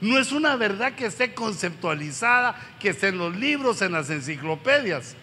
No 0.00 0.18
es 0.18 0.32
una 0.32 0.56
verdad 0.56 0.94
que 0.94 1.06
esté 1.06 1.32
conceptualizada, 1.32 2.54
que 2.78 2.90
esté 2.90 3.08
en 3.08 3.18
los 3.18 3.34
libros, 3.34 3.80
en 3.80 3.92
las 3.92 4.10
enciclopedias, 4.10 5.16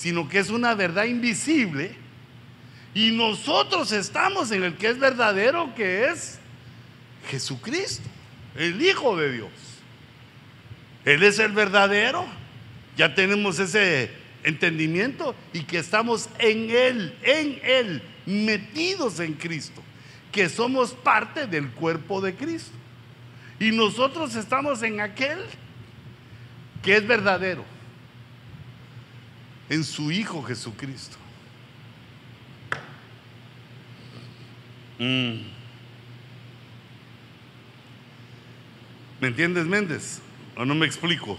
sino 0.00 0.30
que 0.30 0.38
es 0.38 0.48
una 0.48 0.74
verdad 0.74 1.04
invisible. 1.04 1.94
Y 2.94 3.10
nosotros 3.10 3.92
estamos 3.92 4.50
en 4.50 4.62
el 4.62 4.76
que 4.76 4.88
es 4.88 4.98
verdadero, 4.98 5.74
que 5.74 6.06
es 6.06 6.38
Jesucristo 7.28 8.08
el 8.56 8.80
Hijo 8.80 9.14
de 9.14 9.30
Dios. 9.30 9.50
Él 11.04 11.22
es 11.22 11.38
el 11.38 11.52
verdadero. 11.52 12.24
Ya 12.96 13.14
tenemos 13.14 13.58
ese 13.58 14.10
entendimiento 14.42 15.34
y 15.52 15.64
que 15.64 15.78
estamos 15.78 16.30
en 16.38 16.70
Él, 16.70 17.14
en 17.22 17.60
Él, 17.62 18.02
metidos 18.24 19.20
en 19.20 19.34
Cristo, 19.34 19.82
que 20.32 20.48
somos 20.48 20.94
parte 20.94 21.46
del 21.46 21.68
cuerpo 21.72 22.22
de 22.22 22.34
Cristo. 22.34 22.72
Y 23.58 23.70
nosotros 23.70 24.34
estamos 24.34 24.82
en 24.82 25.02
aquel 25.02 25.40
que 26.82 26.96
es 26.96 27.06
verdadero, 27.06 27.66
en 29.70 29.84
su 29.84 30.10
Hijo 30.10 30.42
Jesucristo. 30.42 31.16
Mm. 34.98 35.40
¿Me 39.20 39.28
entiendes, 39.28 39.64
Méndez? 39.66 40.20
¿O 40.56 40.64
no 40.64 40.74
me 40.74 40.86
explico? 40.86 41.38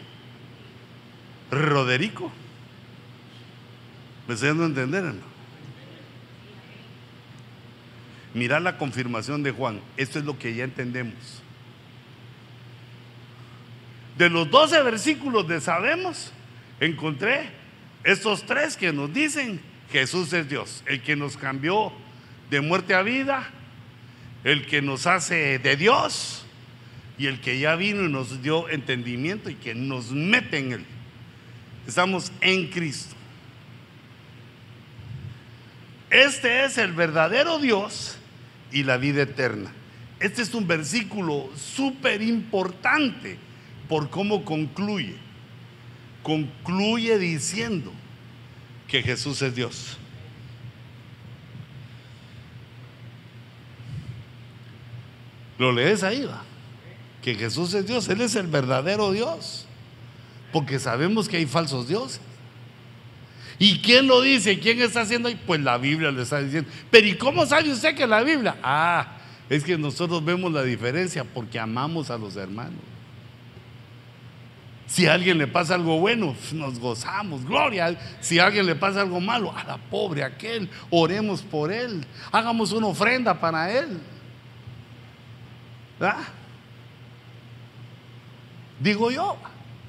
Roderico. 1.51 2.31
¿Me 4.27 4.33
estoy 4.33 4.49
dando 4.49 4.63
a 4.63 4.67
entender? 4.67 5.03
No? 5.03 5.31
Mira 8.33 8.61
la 8.61 8.77
confirmación 8.77 9.43
de 9.43 9.51
Juan. 9.51 9.81
Esto 9.97 10.19
es 10.19 10.25
lo 10.25 10.39
que 10.39 10.55
ya 10.55 10.63
entendemos. 10.63 11.41
De 14.17 14.29
los 14.29 14.49
12 14.49 14.83
versículos 14.83 15.47
de 15.49 15.59
sabemos, 15.59 16.31
encontré 16.79 17.60
estos 18.03 18.45
tres 18.45 18.77
que 18.77 18.91
nos 18.91 19.13
dicen 19.13 19.61
Jesús 19.91 20.33
es 20.33 20.49
Dios, 20.49 20.83
el 20.85 21.01
que 21.01 21.15
nos 21.15 21.37
cambió 21.37 21.91
de 22.49 22.61
muerte 22.61 22.93
a 22.93 23.01
vida, 23.01 23.49
el 24.43 24.65
que 24.65 24.81
nos 24.81 25.05
hace 25.07 25.59
de 25.59 25.75
Dios 25.75 26.45
y 27.17 27.27
el 27.27 27.39
que 27.41 27.59
ya 27.59 27.75
vino 27.75 28.05
y 28.05 28.09
nos 28.09 28.41
dio 28.41 28.69
entendimiento 28.69 29.49
y 29.49 29.55
que 29.55 29.75
nos 29.75 30.11
mete 30.11 30.57
en 30.57 30.71
él. 30.73 30.85
Estamos 31.87 32.31
en 32.41 32.67
Cristo. 32.67 33.15
Este 36.09 36.65
es 36.65 36.77
el 36.77 36.93
verdadero 36.93 37.59
Dios 37.59 38.17
y 38.71 38.83
la 38.83 38.97
vida 38.97 39.23
eterna. 39.23 39.71
Este 40.19 40.41
es 40.41 40.53
un 40.53 40.67
versículo 40.67 41.49
súper 41.55 42.21
importante 42.21 43.37
por 43.87 44.09
cómo 44.09 44.43
concluye. 44.45 45.15
Concluye 46.23 47.17
diciendo 47.17 47.91
que 48.87 49.01
Jesús 49.01 49.41
es 49.41 49.55
Dios. 49.55 49.97
¿Lo 55.57 55.71
lees 55.71 56.03
ahí? 56.03 56.25
Va? 56.25 56.43
que 57.21 57.35
Jesús 57.35 57.73
es 57.73 57.85
Dios, 57.85 58.09
Él 58.09 58.21
es 58.21 58.35
el 58.35 58.47
verdadero 58.47 59.11
Dios, 59.11 59.65
porque 60.51 60.79
sabemos 60.79 61.29
que 61.29 61.37
hay 61.37 61.45
falsos 61.45 61.87
dioses. 61.87 62.21
¿Y 63.59 63.79
quién 63.79 64.07
lo 64.07 64.21
dice? 64.21 64.59
¿Quién 64.59 64.81
está 64.81 65.01
haciendo 65.01 65.29
ahí? 65.29 65.39
Pues 65.45 65.61
la 65.61 65.77
Biblia 65.77 66.09
le 66.11 66.23
está 66.23 66.41
diciendo. 66.41 66.67
Pero 66.89 67.05
¿y 67.05 67.15
cómo 67.15 67.45
sabe 67.45 67.71
usted 67.71 67.95
que 67.95 68.07
la 68.07 68.23
Biblia? 68.23 68.57
Ah, 68.63 69.17
es 69.47 69.63
que 69.63 69.77
nosotros 69.77 70.25
vemos 70.25 70.51
la 70.51 70.63
diferencia 70.63 71.23
porque 71.23 71.59
amamos 71.59 72.09
a 72.09 72.17
los 72.17 72.35
hermanos. 72.35 72.81
Si 74.91 75.07
a 75.07 75.13
alguien 75.13 75.37
le 75.37 75.47
pasa 75.47 75.75
algo 75.75 76.01
bueno, 76.01 76.35
nos 76.51 76.77
gozamos, 76.77 77.45
gloria. 77.45 77.97
Si 78.19 78.39
a 78.39 78.47
alguien 78.47 78.65
le 78.65 78.75
pasa 78.75 78.99
algo 78.99 79.21
malo, 79.21 79.55
a 79.55 79.63
la 79.63 79.77
pobre 79.77 80.21
aquel, 80.21 80.69
oremos 80.89 81.41
por 81.43 81.71
él, 81.71 82.05
hagamos 82.29 82.73
una 82.73 82.87
ofrenda 82.87 83.39
para 83.39 83.71
él. 83.71 84.01
¿Verdad? 85.97 86.17
Digo 88.81 89.09
yo, 89.11 89.37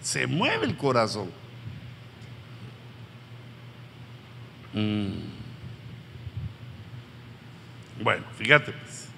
se 0.00 0.28
mueve 0.28 0.66
el 0.66 0.76
corazón. 0.76 1.32
Mm. 4.72 5.14
Bueno, 8.04 8.22
fíjate 8.38 8.70
pues. 8.70 9.08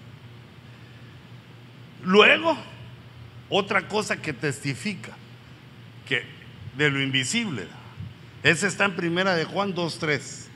Luego, 2.02 2.56
otra 3.50 3.86
cosa 3.86 4.16
que 4.16 4.32
testifica 4.32 5.14
que 6.06 6.24
de 6.76 6.90
lo 6.90 7.00
invisible. 7.00 7.66
Ese 8.42 8.66
está 8.66 8.84
en 8.84 8.96
primera 8.96 9.34
de 9.34 9.44
Juan 9.44 9.74
2.3. 9.74 10.46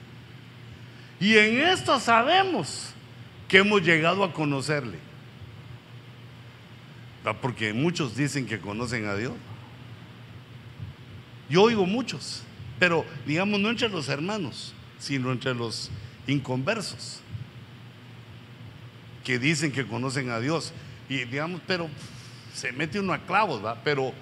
Y 1.20 1.36
en 1.36 1.58
esto 1.60 1.98
sabemos 1.98 2.92
que 3.48 3.58
hemos 3.58 3.82
llegado 3.82 4.22
a 4.24 4.32
conocerle. 4.32 4.98
Porque 7.40 7.72
muchos 7.72 8.16
dicen 8.16 8.46
que 8.46 8.58
conocen 8.58 9.06
a 9.06 9.14
Dios. 9.14 9.34
Yo 11.48 11.62
oigo 11.62 11.86
muchos, 11.86 12.42
pero 12.78 13.04
digamos 13.26 13.58
no 13.60 13.70
entre 13.70 13.88
los 13.88 14.08
hermanos, 14.08 14.74
sino 14.98 15.32
entre 15.32 15.54
los 15.54 15.90
inconversos, 16.26 17.20
que 19.24 19.38
dicen 19.38 19.72
que 19.72 19.86
conocen 19.86 20.30
a 20.30 20.40
Dios. 20.40 20.72
Y 21.08 21.24
digamos, 21.24 21.62
pero 21.66 21.88
se 22.54 22.72
mete 22.72 23.00
uno 23.00 23.14
a 23.14 23.18
clavos, 23.18 23.64
¿va? 23.64 23.82
Pero 23.82 24.12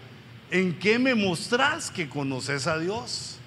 ¿en 0.51 0.79
qué 0.79 0.99
me 0.99 1.15
mostrás 1.15 1.91
que 1.91 2.09
conoces 2.09 2.67
a 2.67 2.79
Dios? 2.79 3.39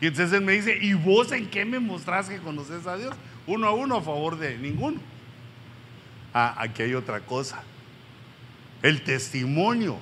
Y 0.00 0.06
entonces 0.06 0.32
él 0.32 0.44
me 0.44 0.52
dice, 0.52 0.78
¿y 0.80 0.94
vos 0.94 1.32
en 1.32 1.48
qué 1.48 1.64
me 1.64 1.80
mostrás 1.80 2.28
que 2.28 2.38
conoces 2.38 2.86
a 2.86 2.96
Dios? 2.96 3.14
Uno 3.46 3.66
a 3.66 3.72
uno 3.72 3.96
a 3.96 4.02
favor 4.02 4.38
de 4.38 4.56
ninguno. 4.58 5.00
Ah, 6.32 6.54
aquí 6.58 6.82
hay 6.82 6.94
otra 6.94 7.20
cosa. 7.20 7.62
El 8.82 9.02
testimonio 9.02 9.98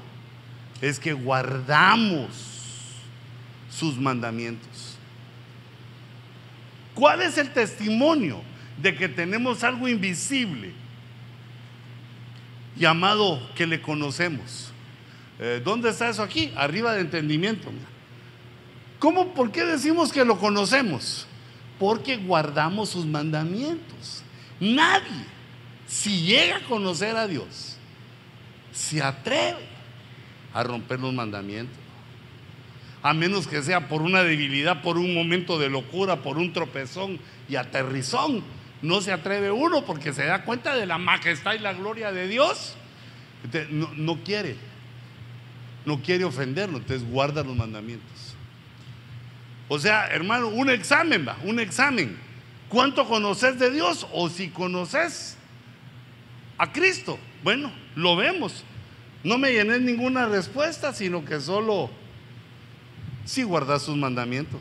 es 0.83 0.99
que 0.99 1.13
guardamos 1.13 2.29
sus 3.71 3.97
mandamientos. 3.97 4.99
¿Cuál 6.95 7.23
es 7.23 7.39
el 7.39 7.53
testimonio 7.53 8.43
de 8.81 8.95
que 8.95 9.09
tenemos 9.09 9.65
algo 9.65 9.89
invisible 9.89 10.73
llamado 12.77 13.41
que 13.55 13.67
le 13.67 13.81
conocemos? 13.81 14.66
Eh, 15.39 15.61
¿Dónde 15.63 15.91
está 15.91 16.09
eso 16.09 16.23
aquí? 16.23 16.53
Arriba 16.57 16.95
de 16.95 17.03
entendimiento. 17.03 17.71
¿Cómo? 18.99 19.35
¿Por 19.35 19.53
qué 19.53 19.65
decimos 19.65 20.13
que 20.13 20.25
lo 20.25 20.39
conocemos? 20.39 21.27
Porque 21.79 22.17
guardamos 22.17 22.91
sus 22.91 23.05
mandamientos. 23.05 24.23
Nadie, 24.59 25.27
si 25.87 26.23
llega 26.23 26.57
a 26.57 26.65
conocer 26.65 27.17
a 27.17 27.27
Dios, 27.27 27.77
se 28.73 29.03
atreve 29.03 29.67
a 30.55 30.63
romper 30.63 31.01
los 31.01 31.13
mandamientos. 31.13 31.77
A 33.03 33.13
menos 33.13 33.47
que 33.47 33.63
sea 33.63 33.89
por 33.89 34.01
una 34.01 34.23
debilidad, 34.23 34.83
por 34.83 34.97
un 34.97 35.15
momento 35.15 35.59
de 35.59 35.69
locura, 35.69 36.23
por 36.23 36.39
un 36.39 36.53
tropezón 36.55 37.21
y 37.49 37.57
aterrizón. 37.57 38.43
No 38.81 39.03
se 39.03 39.13
atreve 39.13 39.51
uno 39.51 39.85
porque 39.85 40.15
se 40.15 40.25
da 40.25 40.45
cuenta 40.45 40.75
de 40.75 40.87
la 40.87 40.97
majestad 40.97 41.55
y 41.55 41.59
la 41.59 41.75
gloria 41.75 42.11
de 42.11 42.27
Dios. 42.27 42.75
No, 43.71 43.91
no 43.95 44.25
quiere 44.25 44.57
no 45.87 46.03
quiere 46.03 46.25
ofenderlo, 46.25 46.79
entonces 46.79 47.09
guarda 47.09 47.43
los 47.43 47.57
mandamientos. 47.57 48.35
O 49.69 49.79
sea, 49.79 50.09
hermano, 50.09 50.49
un 50.49 50.69
examen 50.69 51.27
va, 51.27 51.39
un 51.45 51.59
examen. 51.59 52.19
¿Cuánto 52.69 53.07
conoces 53.07 53.59
de 53.59 53.71
Dios? 53.71 54.07
O 54.13 54.29
si 54.29 54.49
conoces 54.49 55.37
a 56.59 56.73
Cristo. 56.73 57.19
Bueno, 57.43 57.73
lo 57.95 58.17
vemos. 58.17 58.65
No 59.23 59.39
me 59.39 59.53
llené 59.53 59.79
ninguna 59.79 60.27
respuesta, 60.27 60.93
sino 60.93 61.25
que 61.25 61.41
solo 61.41 61.91
si 63.25 63.45
guardas 63.45 63.83
sus 63.83 63.97
mandamientos. 63.97 64.61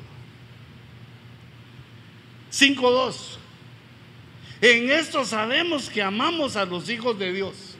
5.2. 2.51 3.37
En 4.61 4.91
esto 4.91 5.25
sabemos 5.25 5.89
que 5.89 6.01
amamos 6.01 6.55
a 6.55 6.65
los 6.65 6.89
hijos 6.89 7.17
de 7.17 7.33
Dios. 7.33 7.75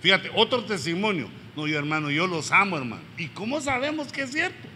Fíjate, 0.00 0.30
otro 0.34 0.64
testimonio. 0.64 1.28
No, 1.56 1.66
yo 1.68 1.78
hermano, 1.78 2.10
yo 2.10 2.26
los 2.26 2.50
amo, 2.50 2.76
hermano. 2.76 3.02
¿Y 3.16 3.28
cómo 3.28 3.60
sabemos 3.60 4.12
que 4.12 4.22
es 4.22 4.32
cierto? 4.32 4.68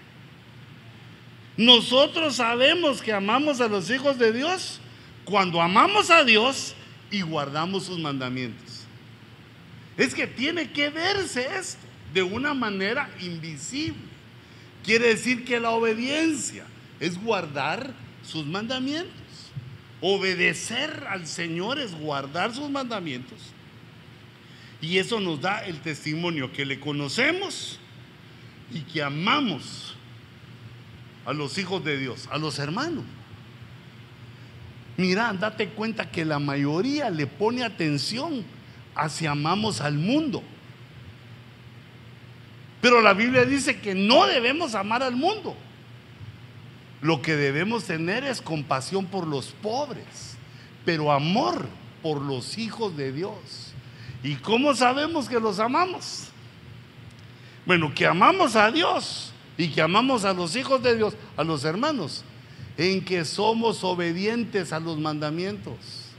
Nosotros 1.57 2.37
sabemos 2.37 3.03
que 3.03 3.13
amamos 3.13 3.61
a 3.61 3.69
los 3.69 3.91
hijos 3.91 4.19
de 4.19 4.33
Dios 4.33 4.81
cuando 5.25 5.61
amamos 5.61 6.11
a 6.11 6.23
Dios 6.23 6.75
y 7.11 7.23
guardamos 7.23 7.85
sus 7.85 7.99
mandamientos. 7.99 8.85
Es 9.97 10.15
que 10.15 10.29
tiene 10.29 10.71
que 10.71 10.91
verse 10.91 11.49
esto 11.59 11.85
de 12.15 12.23
una 12.23 12.55
manera 12.55 13.11
invisible. 13.21 13.99
Quiere 14.85 15.09
decir 15.09 15.45
que 15.45 15.59
la 15.59 15.71
obediencia 15.71 16.65
es 17.01 17.21
guardar 17.21 17.93
sus 18.23 18.47
mandamientos. 18.47 19.13
Obedecer 20.01 21.05
al 21.09 21.27
Señor 21.27 21.81
es 21.81 21.93
guardar 21.93 22.55
sus 22.55 22.71
mandamientos 22.71 23.53
y 24.81 24.99
eso 24.99 25.21
nos 25.21 25.41
da 25.41 25.65
el 25.65 25.81
testimonio 25.81 26.53
que 26.53 26.65
le 26.65 26.79
conocemos 26.79 27.79
y 28.73 28.81
que 28.83 29.03
amamos 29.03 29.97
a 31.27 31.33
los 31.33 31.59
hijos 31.59 31.85
de 31.85 31.99
Dios, 31.99 32.29
a 32.31 32.39
los 32.39 32.59
hermanos. 32.59 33.05
Mira, 34.97 35.33
date 35.33 35.69
cuenta 35.69 36.11
que 36.11 36.25
la 36.25 36.39
mayoría 36.39 37.11
le 37.11 37.27
pone 37.27 37.65
atención 37.65 38.45
hacia 38.95 39.31
amamos 39.31 39.81
al 39.81 39.95
mundo. 39.95 40.43
Pero 42.81 43.01
la 43.01 43.15
Biblia 43.15 43.45
dice 43.45 43.81
que 43.81 43.95
no 43.95 44.27
debemos 44.27 44.75
amar 44.75 45.03
al 45.03 45.17
mundo. 45.17 45.57
Lo 47.01 47.23
que 47.23 47.37
debemos 47.37 47.85
tener 47.85 48.25
es 48.25 48.43
compasión 48.43 49.07
por 49.07 49.27
los 49.27 49.49
pobres, 49.49 50.37
pero 50.85 51.13
amor 51.13 51.69
por 52.03 52.21
los 52.21 52.59
hijos 52.59 52.97
de 52.97 53.13
Dios. 53.13 53.68
¿Y 54.29 54.35
cómo 54.35 54.75
sabemos 54.75 55.27
que 55.27 55.41
los 55.41 55.59
amamos? 55.59 56.25
Bueno, 57.65 57.95
que 57.95 58.05
amamos 58.05 58.57
a 58.57 58.71
Dios 58.71 59.33
y 59.57 59.69
que 59.69 59.81
amamos 59.81 60.27
a 60.27 60.35
los 60.35 60.55
hijos 60.55 60.83
de 60.83 60.97
Dios, 60.97 61.15
a 61.35 61.45
los 61.45 61.65
hermanos, 61.65 62.25
en 62.77 63.03
que 63.03 63.25
somos 63.25 63.83
obedientes 63.83 64.75
a 64.75 64.81
los 64.81 64.99
mandamientos. 64.99 66.13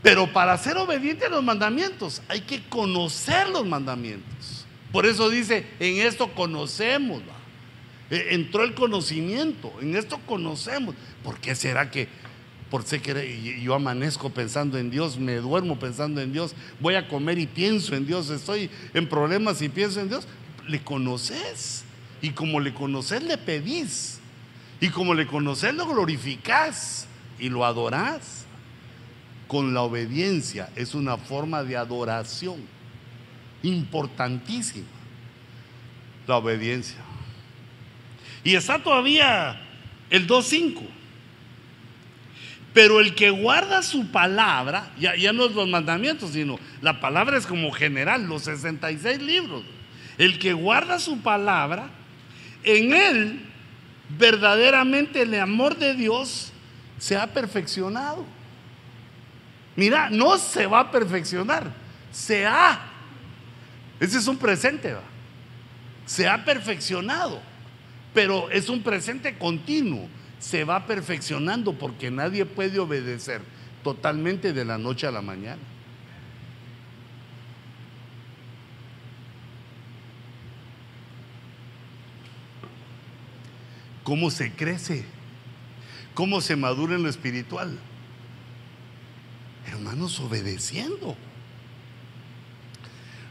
Pero 0.00 0.32
para 0.32 0.56
ser 0.56 0.76
obediente 0.76 1.26
a 1.26 1.28
los 1.28 1.42
mandamientos 1.42 2.22
hay 2.28 2.42
que 2.42 2.62
conocer 2.68 3.48
los 3.48 3.66
mandamientos. 3.66 4.64
Por 4.92 5.06
eso 5.06 5.28
dice, 5.28 5.66
en 5.80 6.06
esto 6.06 6.32
conocemos. 6.34 7.20
E, 8.10 8.28
entró 8.36 8.62
el 8.62 8.74
conocimiento, 8.74 9.72
en 9.80 9.96
esto 9.96 10.20
conocemos. 10.24 10.94
¿Por 11.24 11.40
qué 11.40 11.56
será 11.56 11.90
que 11.90 12.06
por 12.70 12.84
ser 12.84 13.02
que 13.02 13.60
yo 13.60 13.74
amanezco 13.74 14.30
pensando 14.30 14.78
en 14.78 14.90
Dios, 14.90 15.18
me 15.18 15.36
duermo 15.36 15.78
pensando 15.78 16.20
en 16.20 16.32
Dios, 16.32 16.54
voy 16.78 16.94
a 16.94 17.08
comer 17.08 17.38
y 17.38 17.46
pienso 17.46 17.96
en 17.96 18.06
Dios, 18.06 18.30
estoy 18.30 18.70
en 18.94 19.08
problemas 19.08 19.60
y 19.60 19.68
pienso 19.68 20.00
en 20.00 20.08
Dios, 20.08 20.26
le 20.68 20.80
conoces. 20.82 21.84
Y 22.22 22.30
como 22.30 22.60
le 22.60 22.72
conoces, 22.72 23.22
le 23.22 23.36
pedís. 23.38 24.20
Y 24.80 24.88
como 24.88 25.14
le 25.14 25.26
conoces, 25.26 25.74
lo 25.74 25.86
glorificás 25.86 27.08
y 27.38 27.48
lo 27.48 27.64
adorás. 27.64 28.46
Con 29.48 29.74
la 29.74 29.82
obediencia 29.82 30.70
es 30.76 30.94
una 30.94 31.16
forma 31.16 31.64
de 31.64 31.76
adoración 31.76 32.60
importantísima. 33.64 34.86
La 36.28 36.36
obediencia. 36.36 36.98
Y 38.44 38.54
está 38.54 38.80
todavía 38.80 39.60
el 40.08 40.28
2.5. 40.28 40.99
Pero 42.72 43.00
el 43.00 43.14
que 43.14 43.30
guarda 43.30 43.82
su 43.82 44.10
palabra, 44.10 44.90
ya, 44.98 45.32
no 45.32 45.46
es 45.46 45.52
los 45.52 45.68
mandamientos, 45.68 46.30
sino 46.30 46.58
la 46.80 47.00
palabra 47.00 47.36
es 47.36 47.46
como 47.46 47.72
general, 47.72 48.26
los 48.26 48.42
66 48.42 49.20
libros. 49.20 49.62
El 50.18 50.38
que 50.38 50.52
guarda 50.52 50.98
su 50.98 51.20
palabra, 51.20 51.88
en 52.62 52.92
él 52.92 53.40
verdaderamente 54.18 55.22
el 55.22 55.34
amor 55.40 55.76
de 55.76 55.94
Dios 55.94 56.52
se 56.98 57.16
ha 57.16 57.26
perfeccionado. 57.26 58.24
Mira, 59.74 60.10
no 60.10 60.38
se 60.38 60.66
va 60.66 60.80
a 60.80 60.90
perfeccionar, 60.90 61.72
se 62.12 62.46
ha. 62.46 62.80
Ese 63.98 64.18
es 64.18 64.26
un 64.28 64.36
presente, 64.36 64.92
¿va? 64.92 65.02
se 66.10 66.26
ha 66.26 66.44
perfeccionado, 66.44 67.40
pero 68.12 68.50
es 68.50 68.68
un 68.68 68.82
presente 68.82 69.38
continuo 69.38 70.08
se 70.40 70.64
va 70.64 70.86
perfeccionando 70.86 71.74
porque 71.74 72.10
nadie 72.10 72.46
puede 72.46 72.78
obedecer 72.78 73.42
totalmente 73.84 74.52
de 74.52 74.64
la 74.64 74.78
noche 74.78 75.06
a 75.06 75.10
la 75.10 75.20
mañana. 75.20 75.60
¿Cómo 84.02 84.30
se 84.30 84.50
crece? 84.52 85.04
¿Cómo 86.14 86.40
se 86.40 86.56
madura 86.56 86.96
en 86.96 87.02
lo 87.02 87.10
espiritual? 87.10 87.78
Hermanos, 89.66 90.18
obedeciendo. 90.20 91.16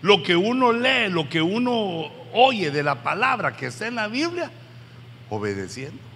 Lo 0.03 0.23
que 0.23 0.35
uno 0.35 0.71
lee, 0.71 1.09
lo 1.09 1.27
que 1.27 1.41
uno 1.41 2.11
oye 2.33 2.71
de 2.71 2.83
la 2.83 3.03
palabra 3.03 3.57
que 3.57 3.65
está 3.65 3.87
en 3.87 3.95
la 3.95 4.07
Biblia, 4.07 4.51
obedeciendo 5.29 6.08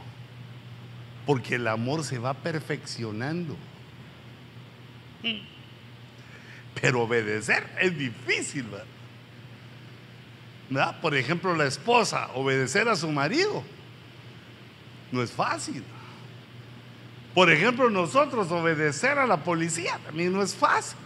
porque 1.26 1.56
el 1.56 1.68
amor 1.68 2.04
se 2.04 2.20
va 2.20 2.34
perfeccionando. 2.34 3.56
Pero 6.82 7.04
obedecer 7.04 7.66
es 7.80 7.98
difícil, 7.98 8.66
¿verdad? 10.70 11.00
Por 11.02 11.16
ejemplo, 11.16 11.56
la 11.56 11.66
esposa, 11.66 12.30
obedecer 12.34 12.90
a 12.90 12.96
su 12.96 13.10
marido, 13.10 13.64
no 15.12 15.22
es 15.22 15.32
fácil. 15.32 15.84
Por 17.34 17.52
ejemplo, 17.52 17.90
nosotros 17.90 18.52
obedecer 18.52 19.18
a 19.18 19.26
la 19.26 19.38
policía 19.38 20.00
también 20.06 20.34
no 20.34 20.42
es 20.42 20.54
fácil. 20.54 20.98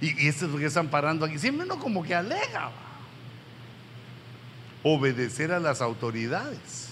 Y, 0.00 0.28
esto 0.28 0.46
es 0.46 0.52
lo 0.52 0.58
que 0.58 0.66
están 0.66 0.88
parando 0.88 1.26
aquí. 1.26 1.38
Siempre 1.38 1.64
uno 1.64 1.78
como 1.78 2.02
que 2.02 2.14
alega. 2.14 2.70
Obedecer 4.82 5.52
a 5.52 5.60
las 5.60 5.80
autoridades 5.80 6.88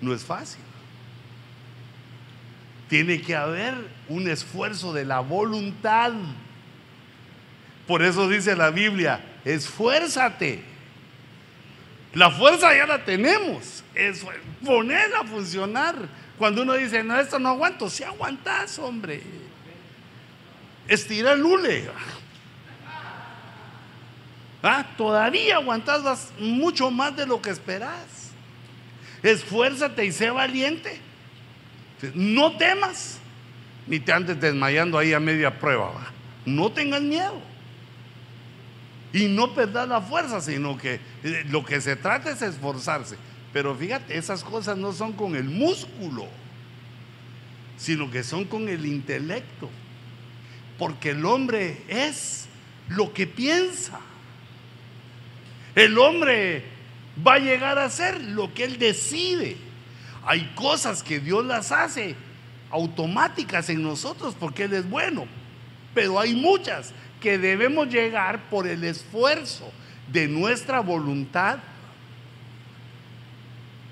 no 0.00 0.14
es 0.14 0.24
fácil. 0.24 0.60
Tiene 2.88 3.20
que 3.20 3.36
haber 3.36 3.74
un 4.08 4.28
esfuerzo 4.28 4.92
de 4.92 5.04
la 5.04 5.20
voluntad. 5.20 6.12
Por 7.86 8.02
eso 8.02 8.28
dice 8.28 8.56
la 8.56 8.70
Biblia, 8.70 9.20
esfuérzate. 9.44 10.62
La 12.14 12.30
fuerza 12.30 12.74
ya 12.74 12.86
la 12.86 13.04
tenemos. 13.04 13.84
Es 13.94 14.24
ponerla 14.64 15.20
a 15.20 15.24
funcionar. 15.24 15.96
Cuando 16.38 16.62
uno 16.62 16.74
dice, 16.74 17.02
no, 17.02 17.18
esto 17.18 17.38
no 17.38 17.50
aguanto, 17.50 17.90
si 17.90 18.04
aguantas, 18.04 18.78
hombre. 18.78 19.22
Estira 20.86 21.32
el 21.32 21.42
hule. 21.42 21.90
¿Ah? 24.62 24.84
Todavía 24.96 25.56
aguantas 25.56 26.32
mucho 26.38 26.90
más 26.90 27.14
de 27.16 27.26
lo 27.26 27.42
que 27.42 27.50
esperas. 27.50 28.17
Esfuérzate 29.22 30.04
y 30.04 30.12
sé 30.12 30.30
valiente. 30.30 31.00
No 32.14 32.56
temas, 32.56 33.18
ni 33.86 33.98
te 33.98 34.12
andes 34.12 34.40
desmayando 34.40 34.98
ahí 34.98 35.12
a 35.12 35.20
media 35.20 35.58
prueba. 35.58 36.12
No 36.44 36.70
tengas 36.70 37.02
miedo. 37.02 37.40
Y 39.12 39.26
no 39.26 39.54
perdas 39.54 39.88
la 39.88 40.00
fuerza, 40.00 40.40
sino 40.40 40.76
que 40.76 41.00
eh, 41.24 41.44
lo 41.48 41.64
que 41.64 41.80
se 41.80 41.96
trata 41.96 42.30
es 42.30 42.42
esforzarse. 42.42 43.16
Pero 43.52 43.74
fíjate, 43.74 44.16
esas 44.16 44.44
cosas 44.44 44.76
no 44.76 44.92
son 44.92 45.12
con 45.12 45.34
el 45.34 45.44
músculo, 45.44 46.28
sino 47.76 48.10
que 48.10 48.22
son 48.22 48.44
con 48.44 48.68
el 48.68 48.84
intelecto. 48.84 49.70
Porque 50.78 51.10
el 51.10 51.24
hombre 51.24 51.82
es 51.88 52.46
lo 52.88 53.12
que 53.12 53.26
piensa. 53.26 53.98
El 55.74 55.98
hombre 55.98 56.64
va 57.26 57.34
a 57.34 57.38
llegar 57.38 57.78
a 57.78 57.90
ser 57.90 58.20
lo 58.20 58.52
que 58.54 58.64
él 58.64 58.78
decide. 58.78 59.56
Hay 60.24 60.52
cosas 60.54 61.02
que 61.02 61.20
Dios 61.20 61.44
las 61.44 61.72
hace 61.72 62.14
automáticas 62.70 63.70
en 63.70 63.82
nosotros 63.82 64.36
porque 64.38 64.64
Él 64.64 64.74
es 64.74 64.88
bueno. 64.88 65.26
Pero 65.94 66.20
hay 66.20 66.34
muchas 66.34 66.92
que 67.20 67.38
debemos 67.38 67.88
llegar 67.88 68.48
por 68.50 68.66
el 68.66 68.84
esfuerzo 68.84 69.72
de 70.12 70.28
nuestra 70.28 70.80
voluntad. 70.80 71.58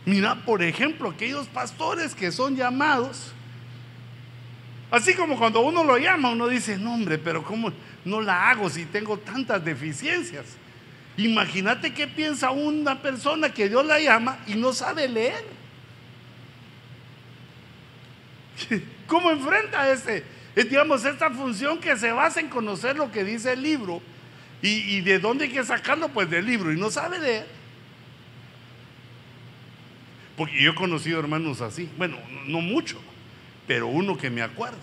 Mira, 0.04 0.36
por 0.44 0.62
ejemplo, 0.62 1.10
aquellos 1.10 1.46
pastores 1.48 2.14
que 2.14 2.30
son 2.30 2.54
llamados, 2.54 3.32
así 4.90 5.14
como 5.14 5.36
cuando 5.36 5.60
uno 5.60 5.82
lo 5.82 5.98
llama, 5.98 6.30
uno 6.30 6.46
dice, 6.46 6.76
no 6.76 6.94
hombre, 6.94 7.18
pero 7.18 7.42
¿cómo 7.42 7.72
no 8.04 8.20
la 8.20 8.50
hago 8.50 8.70
si 8.70 8.84
tengo 8.84 9.18
tantas 9.18 9.64
deficiencias? 9.64 10.44
Imagínate 11.16 11.94
qué 11.94 12.06
piensa 12.06 12.50
una 12.50 13.00
persona 13.00 13.52
que 13.52 13.68
Dios 13.68 13.86
la 13.86 13.98
llama 13.98 14.38
y 14.46 14.54
no 14.54 14.72
sabe 14.72 15.08
leer. 15.08 15.44
¿Cómo 19.06 19.30
enfrenta 19.30 19.90
ese, 19.90 20.24
digamos, 20.54 21.04
esta 21.04 21.30
función 21.30 21.78
que 21.78 21.96
se 21.96 22.12
basa 22.12 22.40
en 22.40 22.48
conocer 22.48 22.96
lo 22.96 23.10
que 23.10 23.24
dice 23.24 23.52
el 23.52 23.62
libro 23.62 24.02
y, 24.60 25.00
de 25.02 25.18
dónde 25.18 25.44
hay 25.44 25.52
que 25.52 25.64
sacarlo? 25.64 26.08
Pues 26.08 26.28
del 26.28 26.44
libro 26.44 26.72
y 26.72 26.76
no 26.78 26.90
sabe 26.90 27.18
leer. 27.18 27.46
Porque 30.36 30.60
yo 30.62 30.72
he 30.72 30.74
conocido 30.74 31.18
hermanos 31.18 31.62
así, 31.62 31.88
bueno, 31.96 32.18
no 32.46 32.60
mucho, 32.60 33.00
pero 33.66 33.86
uno 33.86 34.18
que 34.18 34.28
me 34.28 34.42
acuerdo. 34.42 34.76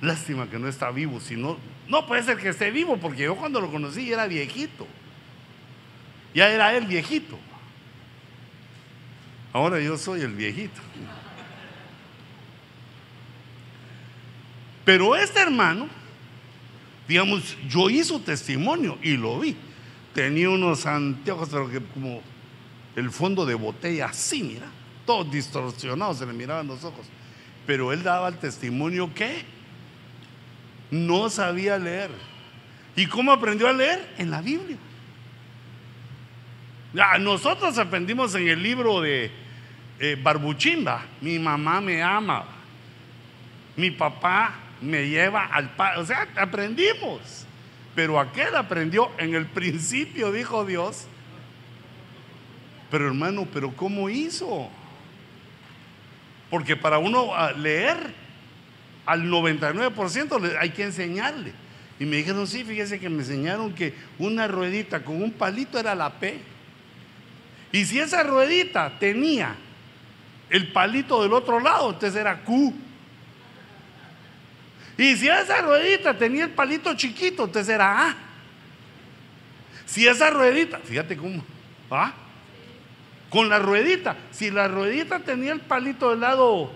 Lástima 0.00 0.50
que 0.50 0.58
no 0.58 0.66
está 0.66 0.90
vivo, 0.90 1.20
si 1.20 1.36
no, 1.36 1.56
no 1.88 2.06
puede 2.06 2.22
ser 2.22 2.36
que 2.36 2.48
esté 2.48 2.70
vivo, 2.70 2.96
porque 2.96 3.22
yo 3.22 3.36
cuando 3.36 3.60
lo 3.60 3.70
conocí 3.70 4.12
era 4.12 4.26
viejito. 4.26 4.86
Ya 6.34 6.50
era 6.50 6.76
él 6.76 6.86
viejito. 6.86 7.38
Ahora 9.52 9.80
yo 9.80 9.96
soy 9.96 10.20
el 10.20 10.34
viejito. 10.34 10.80
Pero 14.84 15.16
este 15.16 15.40
hermano, 15.40 15.88
digamos, 17.08 17.56
yo 17.68 17.88
hice 17.88 18.18
testimonio 18.20 18.98
y 19.02 19.16
lo 19.16 19.40
vi. 19.40 19.56
Tenía 20.12 20.50
unos 20.50 20.86
anteojos, 20.86 21.48
pero 21.50 21.70
que 21.70 21.80
como 21.80 22.20
el 22.94 23.10
fondo 23.10 23.46
de 23.46 23.54
botella 23.54 24.06
así, 24.06 24.42
mira, 24.42 24.66
todos 25.04 25.30
distorsionados, 25.30 26.18
se 26.18 26.26
le 26.26 26.32
miraban 26.32 26.66
los 26.66 26.84
ojos. 26.84 27.06
Pero 27.66 27.92
él 27.92 28.02
daba 28.02 28.28
el 28.28 28.38
testimonio 28.38 29.12
que 29.14 29.44
no 30.90 31.28
sabía 31.30 31.78
leer. 31.78 32.10
¿Y 32.94 33.06
cómo 33.06 33.32
aprendió 33.32 33.68
a 33.68 33.72
leer? 33.72 34.14
En 34.18 34.30
la 34.30 34.40
Biblia. 34.40 34.78
nosotros 37.20 37.76
aprendimos 37.78 38.34
en 38.34 38.48
el 38.48 38.62
libro 38.62 39.00
de 39.00 39.30
eh, 39.98 40.16
Barbuchimba, 40.22 41.02
mi 41.20 41.38
mamá 41.38 41.80
me 41.80 42.02
ama, 42.02 42.44
mi 43.76 43.90
papá 43.90 44.54
me 44.80 45.08
lleva 45.08 45.46
al 45.46 45.70
Padre. 45.74 46.00
O 46.00 46.06
sea, 46.06 46.28
aprendimos. 46.36 47.46
Pero 47.94 48.20
aquel 48.20 48.54
aprendió 48.54 49.10
en 49.18 49.34
el 49.34 49.46
principio, 49.46 50.30
dijo 50.30 50.64
Dios. 50.66 51.06
Pero 52.90 53.06
hermano, 53.06 53.48
¿pero 53.52 53.74
cómo 53.74 54.10
hizo? 54.10 54.70
Porque 56.50 56.76
para 56.76 56.98
uno 56.98 57.34
ah, 57.34 57.52
leer 57.52 58.14
al 59.06 59.24
99% 59.30 60.58
hay 60.60 60.70
que 60.70 60.82
enseñarle. 60.82 61.52
Y 61.98 62.04
me 62.04 62.16
dijeron, 62.16 62.46
sí, 62.46 62.64
fíjese 62.64 63.00
que 63.00 63.08
me 63.08 63.20
enseñaron 63.20 63.72
que 63.72 63.94
una 64.18 64.46
ruedita 64.48 65.02
con 65.02 65.22
un 65.22 65.32
palito 65.32 65.78
era 65.78 65.94
la 65.94 66.12
P. 66.12 66.38
Y 67.72 67.84
si 67.84 67.98
esa 67.98 68.22
ruedita 68.22 68.98
tenía 68.98 69.56
el 70.50 70.72
palito 70.72 71.22
del 71.22 71.32
otro 71.32 71.60
lado, 71.60 71.90
entonces 71.90 72.20
era 72.20 72.42
Q. 72.44 72.74
Y 74.98 75.16
si 75.16 75.28
esa 75.28 75.62
ruedita 75.62 76.16
tenía 76.16 76.44
el 76.44 76.50
palito 76.50 76.94
chiquito, 76.94 77.44
entonces 77.44 77.74
era 77.74 78.08
A. 78.08 78.16
Si 79.86 80.06
esa 80.06 80.30
ruedita, 80.30 80.78
fíjate 80.78 81.16
cómo, 81.16 81.44
¿ah? 81.90 82.12
Con 83.30 83.48
la 83.48 83.58
ruedita, 83.58 84.16
si 84.32 84.50
la 84.50 84.68
ruedita 84.68 85.20
tenía 85.20 85.52
el 85.52 85.60
palito 85.60 86.10
del 86.10 86.20
lado 86.20 86.72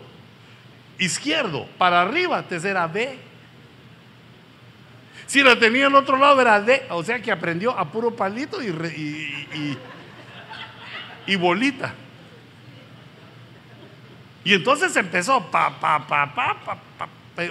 izquierdo 1.00 1.66
para 1.78 2.02
arriba, 2.02 2.38
entonces 2.38 2.70
era 2.70 2.86
B. 2.86 3.18
Si 5.26 5.42
la 5.42 5.58
tenía 5.58 5.88
el 5.88 5.94
otro 5.94 6.16
lado 6.16 6.40
era 6.40 6.60
D, 6.60 6.86
o 6.90 7.02
sea 7.02 7.20
que 7.20 7.32
aprendió 7.32 7.76
a 7.76 7.90
puro 7.90 8.14
palito 8.14 8.62
y, 8.62 8.68
y, 8.68 9.78
y 11.26 11.36
bolita. 11.36 11.94
Y 14.44 14.54
entonces 14.54 14.94
empezó 14.96 15.50
pa, 15.50 15.78
pa, 15.78 16.06
pa, 16.06 16.34
pa, 16.34 16.56
pa, 16.64 16.78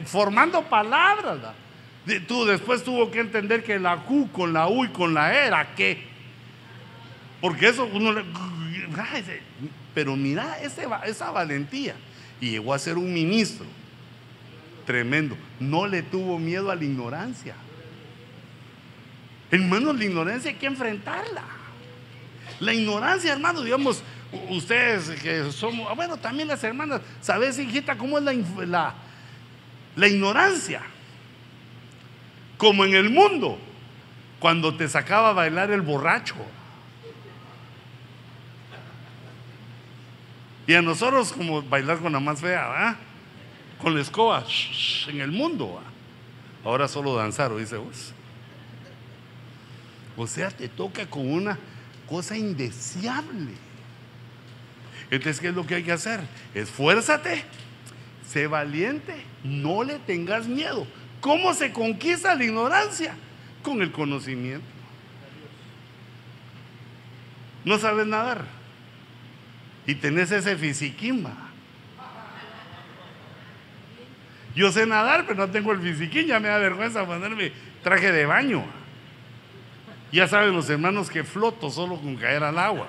formando 0.06 0.62
palabras. 0.64 1.38
Tú 2.28 2.46
después 2.46 2.84
tuvo 2.84 3.12
que 3.12 3.20
entender 3.20 3.64
que 3.64 3.80
la 3.80 3.98
Q 3.98 4.30
con 4.32 4.54
la 4.54 4.68
U 4.68 4.86
y 4.86 4.90
con 4.90 5.14
la 5.14 5.34
E 5.34 5.48
era 5.48 5.76
qué. 5.76 6.08
Porque 7.40 7.70
eso 7.70 7.86
uno 7.86 8.12
le... 8.12 8.24
Pero 9.94 10.16
mira 10.16 10.58
esa 10.60 11.32
valentía. 11.32 11.96
Y 12.42 12.52
llegó 12.52 12.74
a 12.74 12.80
ser 12.80 12.98
un 12.98 13.14
ministro. 13.14 13.66
Tremendo. 14.86 15.36
No 15.60 15.88
le 15.88 16.02
tuvo 16.02 16.40
miedo 16.40 16.72
a 16.72 16.76
la 16.76 16.84
ignorancia. 16.84 17.56
Hermanos, 19.52 19.98
la 19.98 20.06
ignorancia 20.06 20.52
hay 20.52 20.58
que 20.58 20.68
enfrentarla. 20.68 21.44
La 22.60 22.74
ignorancia, 22.74 23.32
hermano, 23.32 23.62
digamos, 23.62 24.04
ustedes 24.50 25.10
que 25.22 25.52
somos, 25.52 25.88
ah, 25.90 25.94
bueno, 25.94 26.18
también 26.18 26.48
las 26.48 26.64
hermanas, 26.64 27.02
¿sabes, 27.22 27.58
hijita, 27.58 27.98
cómo 27.98 28.18
es 28.18 28.24
la, 28.24 28.34
la 28.66 28.96
la 30.00 30.08
ignorancia. 30.08 30.82
Como 32.58 32.86
en 32.86 32.96
el 32.96 33.10
mundo, 33.10 33.58
cuando 34.40 34.76
te 34.76 34.88
sacaba 34.88 35.30
a 35.30 35.34
bailar 35.34 35.72
el 35.72 35.82
borracho. 35.82 36.36
Y 40.70 40.76
a 40.76 40.84
nosotros 40.84 41.34
como 41.34 41.64
bailar 41.64 41.98
con 41.98 42.14
la 42.14 42.20
más 42.20 42.42
fea, 42.42 42.96
con 43.82 43.96
la 43.96 44.02
escoba, 44.02 44.46
en 45.08 45.20
el 45.20 45.32
mundo. 45.32 45.82
Ahora 46.64 46.88
solo 46.88 47.16
danzar, 47.16 47.56
dice 47.56 47.78
vos. 47.78 48.14
O 50.16 50.28
sea, 50.28 50.52
te 50.52 50.70
toca 50.70 51.10
con 51.10 51.28
una 51.28 51.58
cosa 52.08 52.38
indeseable. 52.38 53.54
Entonces, 55.10 55.40
¿qué 55.42 55.48
es 55.48 55.56
lo 55.56 55.66
que 55.66 55.74
hay 55.74 55.84
que 55.84 55.92
hacer? 55.92 56.20
Esfuérzate, 56.54 57.46
sé 58.28 58.46
valiente 58.46 59.24
no 59.44 59.84
le 59.84 59.98
tengas 59.98 60.46
miedo. 60.46 60.86
¿Cómo 61.20 61.56
se 61.56 61.74
conquista 61.74 62.36
la 62.36 62.44
ignorancia? 62.44 63.16
Con 63.64 63.82
el 63.82 63.92
conocimiento. 63.92 64.68
No 67.66 67.80
sabes 67.80 68.06
nadar. 68.06 68.59
Y 69.90 69.96
tenés 69.96 70.30
ese 70.30 70.56
fisiquimba. 70.56 71.34
Yo 74.54 74.72
sé 74.72 74.86
nadar, 74.86 75.26
pero 75.26 75.48
no 75.48 75.52
tengo 75.52 75.72
el 75.72 75.82
fisiquín. 75.82 76.28
Ya 76.28 76.40
me 76.40 76.48
da 76.48 76.60
vergüenza 76.60 77.08
ponerme 77.08 77.52
traje 77.82 78.12
de 78.12 78.28
baño. 78.28 78.64
Ya 80.12 80.28
saben 80.28 80.54
los 80.54 80.70
hermanos 80.70 81.10
que 81.10 81.24
floto 81.24 81.72
solo 81.72 82.00
con 82.00 82.18
caer 82.18 82.44
al 82.44 82.60
agua. 82.60 82.88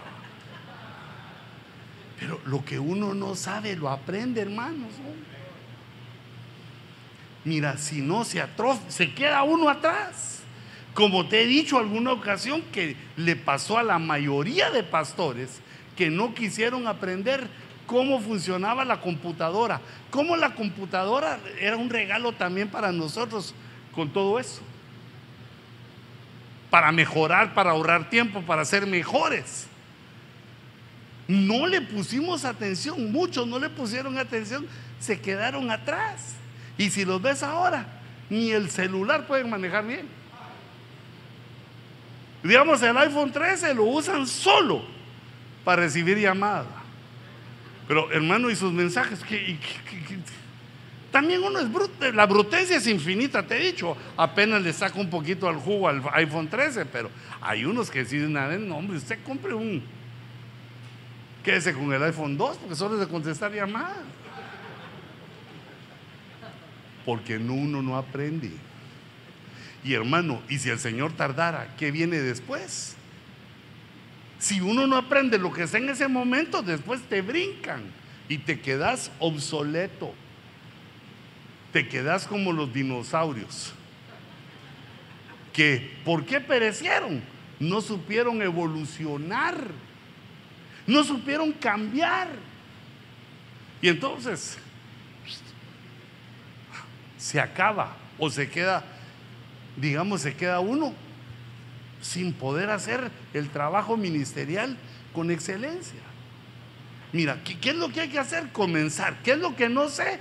Pero 2.18 2.38
lo 2.44 2.62
que 2.66 2.78
uno 2.78 3.14
no 3.14 3.34
sabe 3.34 3.76
lo 3.76 3.88
aprende, 3.88 4.42
hermanos. 4.42 4.92
Mira, 7.46 7.78
si 7.78 8.02
no 8.02 8.26
se 8.26 8.42
atrofia, 8.42 8.90
se 8.90 9.14
queda 9.14 9.42
uno 9.42 9.70
atrás. 9.70 10.42
Como 10.92 11.26
te 11.28 11.44
he 11.44 11.46
dicho 11.46 11.78
alguna 11.78 12.12
ocasión 12.12 12.60
que 12.70 12.94
le 13.16 13.36
pasó 13.36 13.78
a 13.78 13.82
la 13.82 13.98
mayoría 13.98 14.70
de 14.70 14.82
pastores 14.82 15.62
que 15.96 16.10
no 16.10 16.34
quisieron 16.34 16.86
aprender 16.86 17.48
cómo 17.90 18.20
funcionaba 18.20 18.84
la 18.84 19.00
computadora, 19.00 19.80
cómo 20.10 20.36
la 20.36 20.54
computadora 20.54 21.40
era 21.58 21.76
un 21.76 21.90
regalo 21.90 22.32
también 22.32 22.68
para 22.68 22.92
nosotros 22.92 23.52
con 23.92 24.12
todo 24.12 24.38
eso. 24.38 24.62
Para 26.70 26.92
mejorar, 26.92 27.52
para 27.52 27.72
ahorrar 27.72 28.08
tiempo, 28.08 28.42
para 28.42 28.64
ser 28.64 28.86
mejores. 28.86 29.66
No 31.26 31.66
le 31.66 31.80
pusimos 31.80 32.44
atención, 32.44 33.10
muchos 33.10 33.46
no 33.46 33.58
le 33.58 33.68
pusieron 33.68 34.18
atención, 34.18 34.66
se 35.00 35.20
quedaron 35.20 35.70
atrás. 35.70 36.34
Y 36.78 36.90
si 36.90 37.04
los 37.04 37.20
ves 37.20 37.42
ahora, 37.42 37.86
ni 38.28 38.52
el 38.52 38.70
celular 38.70 39.26
pueden 39.26 39.50
manejar 39.50 39.84
bien. 39.84 40.08
Digamos, 42.44 42.80
el 42.82 42.96
iPhone 42.96 43.32
13 43.32 43.74
lo 43.74 43.84
usan 43.84 44.28
solo 44.28 44.99
para 45.64 45.82
recibir 45.82 46.18
llamadas. 46.18 46.66
Pero 47.88 48.10
hermano, 48.12 48.50
y 48.50 48.56
sus 48.56 48.72
mensajes, 48.72 49.20
también 51.10 51.42
uno 51.42 51.58
es 51.58 51.72
bruto, 51.72 52.12
la 52.12 52.26
brutencia 52.26 52.76
es 52.76 52.86
infinita, 52.86 53.42
te 53.42 53.56
he 53.56 53.72
dicho, 53.72 53.96
apenas 54.16 54.62
le 54.62 54.72
saco 54.72 55.00
un 55.00 55.10
poquito 55.10 55.48
al 55.48 55.56
jugo 55.56 55.88
al 55.88 56.02
iPhone 56.12 56.48
13, 56.48 56.86
pero 56.86 57.10
hay 57.40 57.64
unos 57.64 57.90
que 57.90 58.00
deciden, 58.00 58.32
no, 58.32 58.76
hombre, 58.76 58.96
usted 58.96 59.18
compre 59.24 59.54
un, 59.54 59.82
Quédese 61.44 61.72
con 61.72 61.92
el 61.92 62.02
iPhone 62.02 62.36
2 62.36 62.58
porque 62.58 62.74
solo 62.74 62.94
es 62.94 63.00
de 63.00 63.08
contestar 63.08 63.52
llamadas. 63.52 64.04
Porque 67.04 67.38
uno 67.38 67.80
no 67.80 67.96
aprende. 67.96 68.50
Y 69.82 69.94
hermano, 69.94 70.42
y 70.50 70.58
si 70.58 70.68
el 70.68 70.78
Señor 70.78 71.12
tardara, 71.12 71.74
¿qué 71.78 71.90
viene 71.90 72.18
después? 72.18 72.94
Si 74.40 74.60
uno 74.60 74.88
no 74.88 74.96
aprende 74.96 75.38
lo 75.38 75.52
que 75.52 75.62
está 75.62 75.78
en 75.78 75.88
ese 75.88 76.08
momento, 76.08 76.62
después 76.62 77.02
te 77.02 77.22
brincan 77.22 77.82
y 78.28 78.38
te 78.38 78.60
quedas 78.60 79.12
obsoleto. 79.20 80.12
Te 81.72 81.86
quedas 81.86 82.26
como 82.26 82.52
los 82.52 82.72
dinosaurios. 82.72 83.72
Que, 85.52 85.96
¿por 86.04 86.24
qué 86.24 86.40
perecieron? 86.40 87.22
No 87.60 87.80
supieron 87.80 88.42
evolucionar 88.42 89.72
no 90.90 91.04
supieron 91.04 91.52
cambiar. 91.52 92.28
Y 93.80 93.88
entonces 93.88 94.58
se 97.16 97.40
acaba 97.40 97.96
o 98.18 98.28
se 98.28 98.48
queda, 98.50 98.84
digamos, 99.76 100.22
se 100.22 100.34
queda 100.34 100.60
uno 100.60 100.92
sin 102.00 102.32
poder 102.32 102.70
hacer 102.70 103.10
el 103.34 103.48
trabajo 103.50 103.96
ministerial 103.96 104.76
con 105.12 105.30
excelencia. 105.30 106.00
Mira, 107.12 107.42
¿qué, 107.44 107.58
¿qué, 107.58 107.70
es 107.70 107.76
lo 107.76 107.90
que 107.90 108.02
hay 108.02 108.08
que 108.08 108.18
hacer? 108.18 108.50
Comenzar. 108.52 109.22
¿Qué 109.22 109.32
es 109.32 109.38
lo 109.38 109.56
que 109.56 109.68
no 109.68 109.88
sé? 109.88 110.18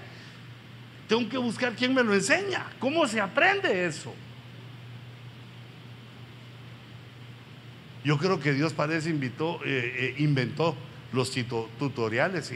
Tengo 1.07 1.29
que 1.29 1.37
buscar 1.37 1.73
quién 1.75 1.93
me 1.93 2.03
lo 2.03 2.13
enseña. 2.13 2.65
¿Cómo 2.79 3.07
se 3.07 3.19
aprende 3.19 3.85
eso? 3.85 4.13
Yo 8.03 8.17
creo 8.17 8.39
que 8.39 8.53
Dios 8.53 8.73
parece 8.73 9.09
eh, 9.09 9.59
eh, 9.65 10.15
inventó 10.19 10.75
los 11.11 11.31
tutoriales, 11.31 12.51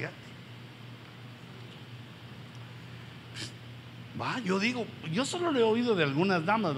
Yo 4.44 4.60
digo, 4.60 4.86
yo 5.12 5.26
solo 5.26 5.52
le 5.52 5.60
he 5.60 5.64
oído 5.64 5.96
de 5.96 6.04
algunas 6.04 6.46
damas. 6.46 6.76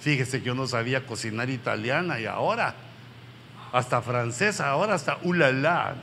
Fíjese 0.00 0.40
que 0.40 0.46
yo 0.46 0.54
no 0.54 0.66
sabía 0.66 1.06
cocinar 1.06 1.50
italiana 1.50 2.20
y 2.20 2.26
ahora, 2.26 2.74
hasta 3.72 4.02
francesa, 4.02 4.68
ahora 4.68 4.94
hasta 4.94 5.18
ulala. 5.22 5.96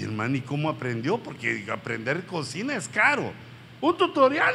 Hermano, 0.00 0.36
¿y 0.36 0.40
cómo 0.40 0.70
aprendió? 0.70 1.18
Porque 1.18 1.66
aprender 1.70 2.24
cocina 2.24 2.74
es 2.74 2.88
caro. 2.88 3.32
Un 3.80 3.96
tutorial. 3.96 4.54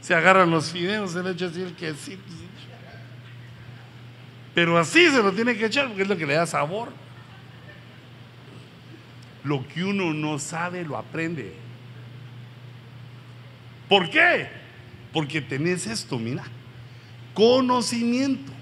Se 0.00 0.14
agarran 0.14 0.50
los 0.50 0.70
fideos, 0.70 1.12
se 1.12 1.22
le 1.22 1.30
echa 1.30 1.46
así 1.46 1.62
el 1.62 1.74
quesito. 1.74 2.22
Pero 4.54 4.78
así 4.78 5.08
se 5.08 5.22
lo 5.22 5.32
tiene 5.32 5.56
que 5.56 5.66
echar 5.66 5.88
porque 5.88 6.02
es 6.02 6.08
lo 6.08 6.16
que 6.16 6.26
le 6.26 6.34
da 6.34 6.46
sabor. 6.46 6.90
Lo 9.42 9.66
que 9.68 9.84
uno 9.84 10.12
no 10.12 10.38
sabe 10.38 10.84
lo 10.84 10.96
aprende. 10.96 11.63
¿Por 13.88 14.10
qué? 14.10 14.48
Porque 15.12 15.40
tenés 15.40 15.86
esto, 15.86 16.18
mira. 16.18 16.44
Conocimiento. 17.34 18.52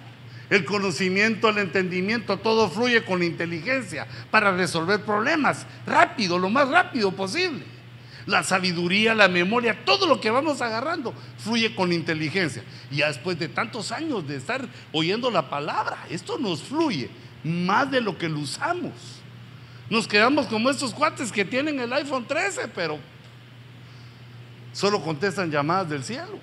El 0.50 0.64
conocimiento, 0.64 1.48
el 1.48 1.58
entendimiento, 1.58 2.38
todo 2.38 2.68
fluye 2.68 3.04
con 3.04 3.22
inteligencia 3.22 4.06
para 4.30 4.54
resolver 4.54 5.02
problemas 5.02 5.66
rápido, 5.86 6.38
lo 6.38 6.50
más 6.50 6.68
rápido 6.68 7.12
posible 7.12 7.64
la 8.26 8.42
sabiduría, 8.42 9.14
la 9.14 9.28
memoria, 9.28 9.84
todo 9.84 10.06
lo 10.06 10.20
que 10.20 10.30
vamos 10.30 10.60
agarrando 10.60 11.14
fluye 11.38 11.74
con 11.74 11.92
inteligencia. 11.92 12.62
Y 12.90 12.96
ya 12.96 13.08
después 13.08 13.38
de 13.38 13.48
tantos 13.48 13.92
años 13.92 14.26
de 14.26 14.36
estar 14.36 14.66
oyendo 14.92 15.30
la 15.30 15.48
palabra, 15.48 15.98
esto 16.10 16.38
nos 16.38 16.62
fluye 16.62 17.10
más 17.44 17.90
de 17.90 18.00
lo 18.00 18.16
que 18.18 18.28
lo 18.28 18.40
usamos. 18.40 18.92
Nos 19.90 20.06
quedamos 20.08 20.46
como 20.46 20.70
estos 20.70 20.94
cuates 20.94 21.32
que 21.32 21.44
tienen 21.44 21.80
el 21.80 21.92
iPhone 21.92 22.26
13, 22.26 22.68
pero 22.68 22.98
solo 24.72 25.02
contestan 25.02 25.50
llamadas 25.50 25.88
del 25.88 26.04
cielo. 26.04 26.38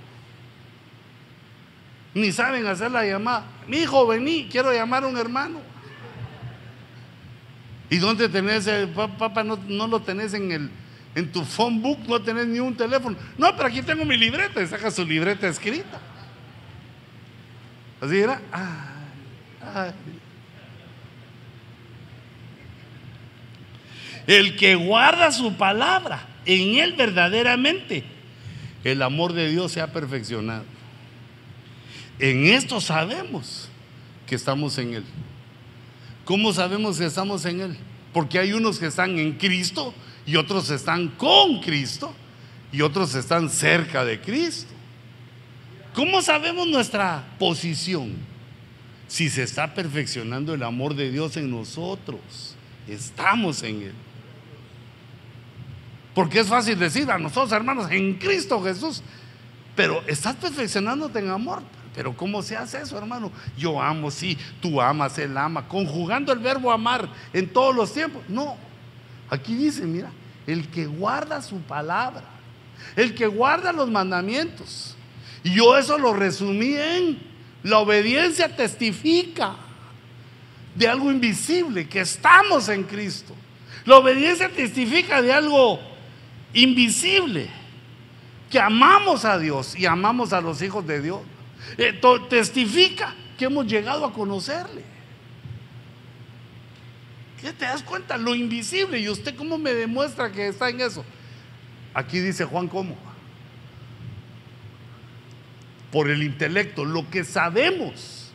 Ni 2.13 2.31
saben 2.31 2.65
hacer 2.65 2.91
la 2.91 3.05
llamada. 3.05 3.45
Mi 3.67 3.77
hijo, 3.77 4.07
vení, 4.07 4.47
quiero 4.49 4.73
llamar 4.73 5.03
a 5.03 5.07
un 5.07 5.17
hermano. 5.17 5.59
¿Y 7.89 7.97
dónde 7.97 8.29
tenés? 8.29 8.67
El, 8.67 8.89
papá, 8.89 9.43
no, 9.43 9.57
no 9.67 9.87
lo 9.87 10.01
tenés 10.01 10.33
en 10.33 10.51
el, 10.51 10.69
en 11.15 11.31
tu 11.31 11.43
phone 11.43 11.81
book 11.81 11.99
no 12.07 12.21
tenés 12.21 12.47
ni 12.47 12.59
un 12.59 12.75
teléfono. 12.75 13.17
No, 13.37 13.55
pero 13.55 13.67
aquí 13.67 13.81
tengo 13.81 14.05
mi 14.05 14.17
libreta 14.17 14.61
y 14.61 14.67
saca 14.67 14.91
su 14.91 15.05
libreta 15.05 15.47
escrita. 15.47 15.99
Así 18.01 18.19
era. 18.19 18.41
El 24.27 24.55
que 24.55 24.75
guarda 24.75 25.31
su 25.31 25.55
palabra, 25.55 26.25
en 26.45 26.77
él 26.77 26.93
verdaderamente, 26.93 28.03
el 28.83 29.01
amor 29.01 29.33
de 29.33 29.49
Dios 29.49 29.71
se 29.71 29.81
ha 29.81 29.91
perfeccionado. 29.91 30.63
En 32.19 32.45
esto 32.45 32.81
sabemos 32.81 33.69
que 34.27 34.35
estamos 34.35 34.77
en 34.77 34.95
él. 34.95 35.03
¿Cómo 36.25 36.53
sabemos 36.53 36.97
que 36.97 37.05
estamos 37.05 37.45
en 37.45 37.61
él? 37.61 37.77
Porque 38.13 38.39
hay 38.39 38.53
unos 38.53 38.79
que 38.79 38.87
están 38.87 39.17
en 39.17 39.33
Cristo 39.33 39.93
y 40.25 40.35
otros 40.35 40.69
están 40.69 41.07
con 41.09 41.61
Cristo 41.61 42.13
y 42.71 42.81
otros 42.81 43.15
están 43.15 43.49
cerca 43.49 44.05
de 44.05 44.19
Cristo. 44.19 44.71
¿Cómo 45.93 46.21
sabemos 46.21 46.67
nuestra 46.67 47.25
posición? 47.39 48.13
Si 49.07 49.29
se 49.29 49.43
está 49.43 49.73
perfeccionando 49.73 50.53
el 50.53 50.61
amor 50.61 50.93
de 50.93 51.11
Dios 51.11 51.35
en 51.35 51.49
nosotros, 51.49 52.19
estamos 52.87 53.63
en 53.63 53.81
Él. 53.81 53.93
Porque 56.19 56.41
es 56.41 56.47
fácil 56.47 56.77
decir 56.77 57.09
a 57.09 57.17
nosotros, 57.17 57.53
hermanos, 57.53 57.89
en 57.89 58.15
Cristo 58.15 58.61
Jesús, 58.61 59.01
pero 59.73 60.03
estás 60.05 60.35
perfeccionándote 60.35 61.19
en 61.19 61.29
amor. 61.29 61.61
Pero 61.95 62.13
¿cómo 62.13 62.41
se 62.41 62.57
hace 62.57 62.81
eso, 62.81 62.97
hermano? 62.97 63.31
Yo 63.57 63.81
amo, 63.81 64.11
sí, 64.11 64.37
tú 64.61 64.81
amas, 64.81 65.17
Él 65.17 65.37
ama, 65.37 65.69
conjugando 65.69 66.33
el 66.33 66.39
verbo 66.39 66.73
amar 66.73 67.07
en 67.31 67.47
todos 67.47 67.73
los 67.73 67.93
tiempos. 67.93 68.21
No, 68.27 68.57
aquí 69.29 69.55
dice, 69.55 69.85
mira, 69.85 70.11
el 70.45 70.67
que 70.67 70.87
guarda 70.87 71.41
su 71.41 71.61
palabra, 71.61 72.25
el 72.97 73.15
que 73.15 73.25
guarda 73.25 73.71
los 73.71 73.89
mandamientos. 73.89 74.97
Y 75.41 75.55
yo 75.55 75.77
eso 75.77 75.97
lo 75.97 76.13
resumí 76.13 76.73
en 76.73 77.17
la 77.63 77.77
obediencia 77.79 78.53
testifica 78.53 79.55
de 80.75 80.85
algo 80.85 81.13
invisible, 81.13 81.87
que 81.87 82.01
estamos 82.01 82.67
en 82.67 82.83
Cristo. 82.83 83.33
La 83.85 83.95
obediencia 83.95 84.49
testifica 84.49 85.21
de 85.21 85.31
algo 85.31 85.87
invisible, 86.53 87.49
que 88.49 88.59
amamos 88.59 89.25
a 89.25 89.37
Dios 89.37 89.75
y 89.77 89.85
amamos 89.85 90.33
a 90.33 90.41
los 90.41 90.61
hijos 90.61 90.85
de 90.85 91.01
Dios. 91.01 91.21
Eh, 91.77 91.99
testifica 92.29 93.15
que 93.37 93.45
hemos 93.45 93.67
llegado 93.67 94.05
a 94.05 94.13
conocerle. 94.13 94.83
¿Qué 97.41 97.53
te 97.53 97.65
das 97.65 97.83
cuenta? 97.83 98.17
Lo 98.17 98.35
invisible. 98.35 98.99
¿Y 98.99 99.07
usted 99.07 99.35
cómo 99.35 99.57
me 99.57 99.73
demuestra 99.73 100.31
que 100.31 100.47
está 100.47 100.69
en 100.69 100.81
eso? 100.81 101.05
Aquí 101.93 102.19
dice 102.19 102.43
Juan 102.45 102.67
cómo. 102.67 102.97
Por 105.91 106.09
el 106.09 106.21
intelecto, 106.21 106.83
lo 106.85 107.09
que 107.09 107.23
sabemos. 107.23 108.31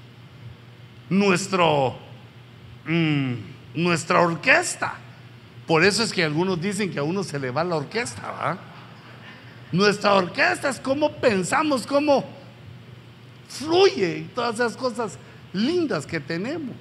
Nuestro, 1.10 1.96
mm, 2.86 3.34
nuestra 3.74 4.20
orquesta. 4.22 4.98
Por 5.66 5.84
eso 5.84 6.02
es 6.02 6.12
que 6.12 6.24
algunos 6.24 6.60
dicen 6.60 6.90
que 6.90 6.98
a 6.98 7.02
uno 7.02 7.24
se 7.24 7.38
le 7.38 7.50
va 7.50 7.64
la 7.64 7.76
orquesta, 7.76 8.58
Nuestra 9.72 10.14
orquesta 10.14 10.68
es 10.68 10.78
cómo 10.78 11.10
pensamos, 11.16 11.84
cómo 11.84 12.24
fluye 13.48 14.26
todas 14.34 14.54
esas 14.54 14.76
cosas 14.76 15.18
lindas 15.52 16.06
que 16.06 16.20
tenemos. 16.20 16.76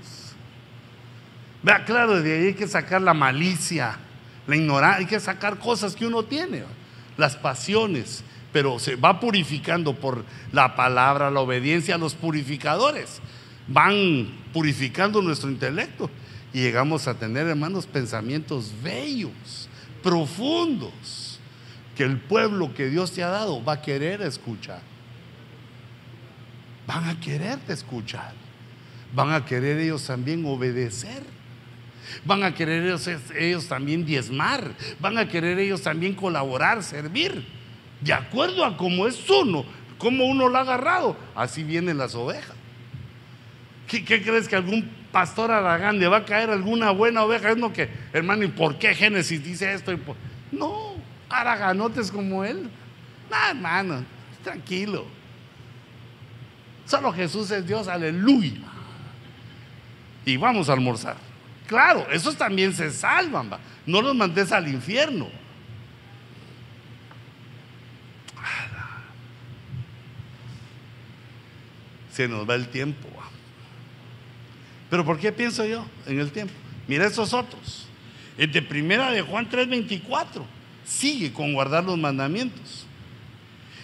Vea, 1.63 1.85
claro, 1.85 2.21
de 2.21 2.37
ahí 2.37 2.45
hay 2.47 2.53
que 2.53 2.67
sacar 2.67 3.01
la 3.01 3.13
malicia, 3.15 3.97
la 4.45 4.55
ignorancia, 4.55 4.99
hay 4.99 5.05
que 5.05 5.19
sacar 5.19 5.57
cosas 5.57 5.95
que 5.95 6.05
uno 6.05 6.23
tiene, 6.23 6.65
las 7.17 7.35
pasiones, 7.35 8.23
pero 8.51 8.77
se 8.77 8.95
va 8.95 9.19
purificando 9.19 9.95
por 9.95 10.23
la 10.51 10.75
palabra, 10.75 11.31
la 11.31 11.39
obediencia, 11.39 11.97
los 11.97 12.13
purificadores 12.13 13.21
van 13.67 14.27
purificando 14.51 15.21
nuestro 15.21 15.49
intelecto 15.49 16.09
y 16.53 16.61
llegamos 16.61 17.07
a 17.07 17.15
tener, 17.15 17.47
hermanos, 17.47 17.87
pensamientos 17.87 18.71
bellos, 18.83 19.67
profundos, 20.03 21.39
que 21.97 22.03
el 22.03 22.17
pueblo 22.17 22.73
que 22.73 22.89
Dios 22.89 23.11
te 23.11 23.23
ha 23.23 23.29
dado 23.29 23.63
va 23.63 23.73
a 23.73 23.81
querer 23.81 24.21
escuchar. 24.21 24.81
Van 26.85 27.05
a 27.05 27.19
quererte 27.19 27.73
escuchar. 27.73 28.33
Van 29.15 29.31
a 29.31 29.45
querer 29.45 29.79
ellos 29.79 30.05
también 30.05 30.45
obedecer. 30.45 31.23
Van 32.25 32.43
a 32.43 32.53
querer 32.53 32.83
ellos, 33.37 33.67
también 33.67 34.05
diezmar. 34.05 34.73
Van 34.99 35.17
a 35.17 35.27
querer 35.27 35.57
ellos 35.59 35.81
también 35.81 36.13
colaborar, 36.13 36.83
servir. 36.83 37.45
De 38.01 38.13
acuerdo 38.13 38.65
a 38.65 38.75
cómo 38.75 39.07
es 39.07 39.29
uno, 39.29 39.65
cómo 39.97 40.25
uno 40.25 40.49
lo 40.49 40.57
ha 40.57 40.61
agarrado. 40.61 41.15
Así 41.35 41.63
vienen 41.63 41.97
las 41.97 42.15
ovejas. 42.15 42.55
¿Qué, 43.87 44.03
crees 44.03 44.47
que 44.47 44.55
algún 44.55 44.89
pastor 45.13 45.51
Aragán 45.51 45.99
le 45.99 46.07
va 46.07 46.17
a 46.17 46.25
caer 46.25 46.49
alguna 46.49 46.91
buena 46.91 47.23
oveja? 47.23 47.51
Es 47.51 47.57
lo 47.57 47.71
que, 47.71 47.89
hermano, 48.11 48.43
¿y 48.43 48.47
por 48.49 48.77
qué 48.77 48.93
Génesis 48.93 49.41
dice 49.41 49.71
esto? 49.71 49.93
No, 50.51 50.95
araganotes 51.29 52.11
como 52.11 52.43
él. 52.43 52.69
No, 53.29 53.37
hermano, 53.49 54.03
tranquilo. 54.43 55.05
Solo 56.85 57.13
Jesús 57.13 57.49
es 57.51 57.65
Dios, 57.65 57.87
aleluya. 57.87 58.59
Y 60.25 60.35
vamos 60.35 60.67
a 60.67 60.73
almorzar. 60.73 61.15
Claro, 61.67 62.07
esos 62.11 62.35
también 62.35 62.73
se 62.73 62.91
salvan, 62.91 63.51
no 63.85 64.01
los 64.01 64.15
mandes 64.15 64.51
al 64.51 64.67
infierno. 64.67 65.29
Se 72.11 72.27
nos 72.27 72.47
va 72.47 72.55
el 72.55 72.67
tiempo. 72.67 73.09
Pero 74.93 75.03
¿por 75.03 75.17
qué 75.17 75.31
pienso 75.31 75.65
yo 75.65 75.83
en 76.05 76.19
el 76.19 76.29
tiempo? 76.29 76.53
Mira 76.87 77.07
esos 77.07 77.33
otros. 77.33 77.87
El 78.37 78.51
de 78.51 78.61
primera 78.61 79.09
de 79.09 79.23
Juan 79.23 79.49
3:24 79.49 80.45
sigue 80.85 81.33
con 81.33 81.51
guardar 81.51 81.83
los 81.83 81.97
mandamientos. 81.97 82.85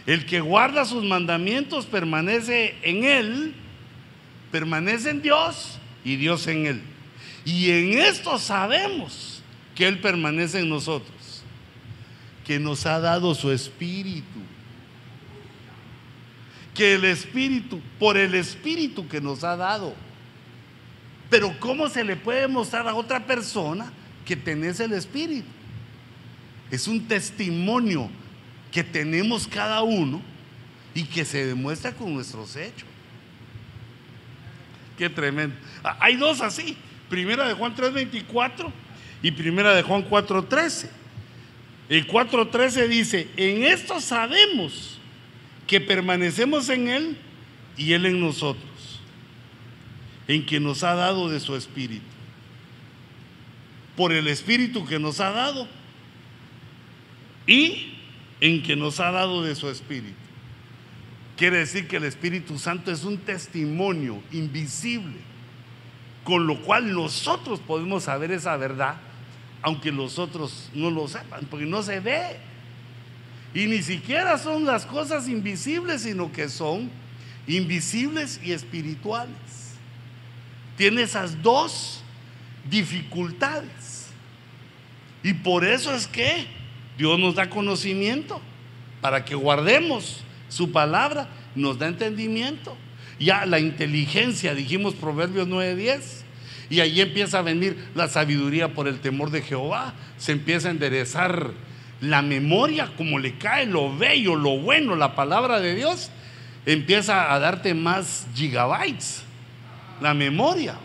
El 0.06 0.28
que 0.28 0.40
guarda 0.40 0.86
sus 0.86 1.04
mandamientos 1.04 1.88
permanece 1.88 2.76
en 2.84 3.06
él, 3.06 3.56
permanece 4.52 5.10
en 5.10 5.24
Dios 5.24 5.80
y 6.06 6.16
Dios 6.16 6.46
en 6.46 6.68
él. 6.68 6.82
Y 7.44 7.72
en 7.72 7.98
esto 7.98 8.38
sabemos 8.38 9.42
que 9.74 9.88
Él 9.88 9.98
permanece 10.02 10.60
en 10.60 10.70
nosotros, 10.70 11.42
que 12.46 12.60
nos 12.60 12.86
ha 12.86 13.00
dado 13.00 13.34
su 13.34 13.52
espíritu. 13.52 14.42
Que 16.76 16.94
el 16.94 17.06
espíritu, 17.06 17.82
por 17.98 18.16
el 18.16 18.36
espíritu 18.36 19.08
que 19.08 19.20
nos 19.20 19.44
ha 19.44 19.56
dado. 19.56 19.96
Pero 21.30 21.56
¿cómo 21.60 21.90
se 21.90 22.04
le 22.04 22.16
puede 22.16 22.48
mostrar 22.48 22.88
a 22.88 22.96
otra 22.96 23.26
persona 23.26 23.92
que 24.26 24.36
tenés 24.36 24.80
el 24.80 24.94
espíritu? 24.94 25.48
Es 26.72 26.88
un 26.88 27.08
testimonio 27.08 28.10
que 28.72 28.84
tenemos 28.84 29.48
cada 29.48 29.82
uno 29.82 30.22
y 30.94 31.04
que 31.04 31.26
se 31.26 31.46
demuestra 31.46 31.94
con 31.94 32.14
nuestros 32.14 32.56
hechos. 32.56 32.88
Qué 34.98 35.10
tremendo. 35.10 35.56
Ah, 35.84 35.98
hay 36.02 36.16
dos 36.16 36.42
así. 36.42 36.76
Primera 37.10 37.48
de 37.48 37.54
Juan 37.54 37.76
3:24 37.76 38.72
y 39.22 39.32
primera 39.32 39.74
de 39.74 39.82
Juan 39.82 40.04
4:13. 40.08 40.90
El 41.90 42.08
4:13 42.08 42.88
dice, 42.88 43.28
en 43.36 43.64
esto 43.64 44.00
sabemos 44.00 45.00
que 45.66 45.82
permanecemos 45.82 46.70
en 46.70 46.88
Él 46.88 47.18
y 47.78 47.94
Él 47.94 48.06
en 48.06 48.20
nosotros, 48.20 48.64
en 50.30 50.46
que 50.46 50.62
nos 50.62 50.84
ha 50.84 50.94
dado 50.94 51.28
de 51.28 51.42
su 51.42 51.56
Espíritu. 51.58 52.06
Por 53.98 54.14
el 54.14 54.28
Espíritu 54.28 54.86
que 54.86 54.98
nos 54.98 55.20
ha 55.20 55.32
dado 55.32 55.68
y 57.46 57.96
en 58.40 58.64
que 58.64 58.78
nos 58.78 59.02
ha 59.02 59.12
dado 59.12 59.44
de 59.44 59.56
su 59.56 59.68
Espíritu. 59.70 60.16
Quiere 61.36 61.58
decir 61.58 61.90
que 61.90 61.98
el 61.98 62.06
Espíritu 62.06 62.58
Santo 62.58 62.92
es 62.92 63.04
un 63.04 63.18
testimonio 63.18 64.22
invisible 64.32 65.30
con 66.24 66.46
lo 66.46 66.62
cual 66.62 66.94
nosotros 66.94 67.60
podemos 67.60 68.04
saber 68.04 68.32
esa 68.32 68.56
verdad, 68.56 68.98
aunque 69.64 69.92
los 69.92 70.20
otros 70.20 70.70
no 70.76 70.92
lo 70.92 71.08
sepan, 71.08 71.48
porque 71.50 71.66
no 71.66 71.82
se 71.82 72.00
ve. 72.00 72.38
Y 73.56 73.66
ni 73.66 73.82
siquiera 73.82 74.38
son 74.38 74.64
las 74.64 74.86
cosas 74.86 75.28
invisibles, 75.28 76.04
sino 76.04 76.32
que 76.32 76.48
son 76.48 76.92
invisibles 77.48 78.40
y 78.44 78.52
espirituales. 78.52 79.36
Tiene 80.80 81.02
esas 81.02 81.44
dos 81.44 82.02
dificultades. 82.70 84.08
Y 85.22 85.34
por 85.34 85.66
eso 85.66 85.94
es 85.94 86.08
que 86.08 86.48
Dios 86.98 87.20
nos 87.20 87.36
da 87.36 87.50
conocimiento, 87.50 88.42
para 89.02 89.26
que 89.26 89.36
guardemos 89.36 90.22
su 90.48 90.72
palabra, 90.72 91.28
nos 91.54 91.78
da 91.78 91.88
entendimiento 91.88 92.78
ya 93.20 93.46
la 93.46 93.60
inteligencia, 93.60 94.56
dijimos 94.56 94.96
Proverbios 94.96 95.48
9:10. 95.48 96.24
Y 96.70 96.80
ahí 96.80 97.02
empieza 97.02 97.40
a 97.40 97.42
venir 97.42 97.76
la 97.96 98.08
sabiduría 98.08 98.74
por 98.74 98.88
el 98.88 99.00
temor 99.00 99.32
de 99.32 99.42
Jehová. 99.42 99.94
Se 100.18 100.32
empieza 100.32 100.70
a 100.70 100.72
enderezar 100.72 101.52
la 102.00 102.22
memoria, 102.22 102.92
como 102.96 103.20
le 103.20 103.38
cae 103.38 103.66
lo 103.66 103.96
bello, 103.98 104.36
lo 104.36 104.58
bueno, 104.60 104.96
la 104.96 105.16
palabra 105.16 105.60
de 105.60 105.76
Dios. 105.76 106.12
Empieza 106.66 107.34
a 107.34 107.40
darte 107.40 107.74
más 107.74 108.28
gigabytes, 108.36 109.24
la 110.02 110.14
memoria. 110.14 110.76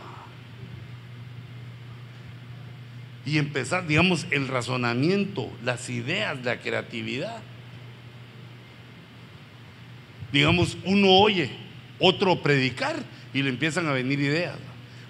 Y 3.27 3.39
empezar, 3.39 3.87
digamos, 3.87 4.27
el 4.31 4.49
razonamiento, 4.49 5.51
las 5.63 5.89
ideas, 5.89 6.45
la 6.45 6.61
creatividad. 6.61 7.41
Digamos, 10.31 10.77
uno 10.85 11.11
oye, 11.11 11.51
otro 11.99 12.43
predicar 12.43 12.97
y 13.33 13.43
le 13.43 13.49
empiezan 13.49 13.87
a 13.87 13.93
venir 13.93 14.21
ideas. 14.21 14.57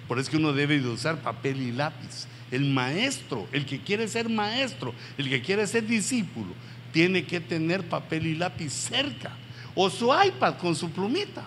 Por 0.07 0.19
eso 0.19 0.31
que 0.31 0.37
uno 0.37 0.53
debe 0.53 0.79
de 0.79 0.87
usar 0.87 1.21
papel 1.21 1.61
y 1.61 1.71
lápiz. 1.71 2.27
El 2.51 2.65
maestro, 2.65 3.47
el 3.51 3.65
que 3.65 3.79
quiere 3.79 4.07
ser 4.07 4.29
maestro, 4.29 4.93
el 5.17 5.27
que 5.27 5.41
quiere 5.41 5.65
ser 5.67 5.87
discípulo, 5.87 6.53
tiene 6.93 7.25
que 7.25 7.41
tener 7.41 7.83
papel 7.89 8.27
y 8.27 8.35
lápiz 8.35 8.71
cerca. 8.71 9.31
O 9.73 9.89
su 9.89 10.13
iPad 10.13 10.57
con 10.57 10.75
su 10.75 10.89
plumita. 10.91 11.43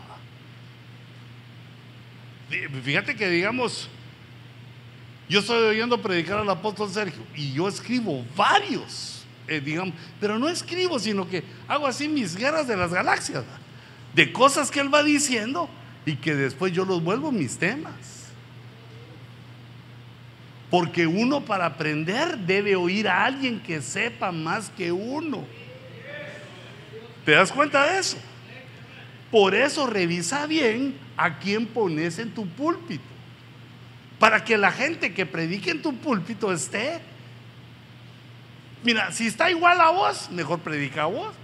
Fíjate 2.83 3.15
que 3.15 3.29
digamos, 3.29 3.89
yo 5.29 5.41
estoy 5.41 5.59
oyendo 5.69 6.01
predicar 6.01 6.39
al 6.39 6.49
apóstol 6.49 6.91
Sergio 6.91 7.23
y 7.35 7.53
yo 7.53 7.69
escribo 7.69 8.25
varios, 8.35 9.27
eh, 9.47 9.61
digamos, 9.61 9.95
pero 10.19 10.39
no 10.39 10.49
escribo, 10.49 10.99
sino 10.99 11.29
que 11.29 11.45
hago 11.67 11.87
así 11.87 12.09
mis 12.09 12.35
guerras 12.35 12.67
de 12.67 12.77
las 12.77 12.93
galaxias 12.93 13.45
de 14.15 14.33
cosas 14.33 14.71
que 14.71 14.81
Él 14.81 14.93
va 14.93 15.03
diciendo 15.03 15.69
y 16.07 16.17
que 16.17 16.35
después 16.35 16.73
yo 16.73 16.85
los 16.85 17.03
vuelvo 17.03 17.31
mis 17.31 17.59
temas. 17.59 17.95
Porque 20.71 21.07
uno 21.07 21.45
para 21.45 21.67
aprender 21.67 22.37
debe 22.39 22.77
oír 22.77 23.09
a 23.09 23.25
alguien 23.25 23.61
que 23.61 23.81
sepa 23.81 24.33
más 24.33 24.71
que 24.71 24.93
uno. 24.93 25.45
¿Te 27.25 27.33
das 27.33 27.53
cuenta 27.53 27.93
de 27.93 27.99
eso? 27.99 28.19
Por 29.31 29.55
eso 29.55 29.87
revisa 29.87 30.47
bien 30.47 30.97
a 31.17 31.39
quién 31.39 31.67
pones 31.67 32.19
en 32.19 32.33
tu 32.33 32.47
púlpito. 32.47 33.05
Para 34.19 34.45
que 34.45 34.57
la 34.57 34.73
gente 34.73 35.13
que 35.13 35.27
predique 35.27 35.71
en 35.71 35.83
tu 35.83 35.95
púlpito 35.97 36.53
esté. 36.53 37.01
Mira, 38.83 39.13
si 39.13 39.27
está 39.27 39.51
igual 39.51 39.81
a 39.81 39.91
vos, 39.91 40.31
mejor 40.31 40.61
predica 40.61 41.03
a 41.03 41.07
vos. 41.07 41.35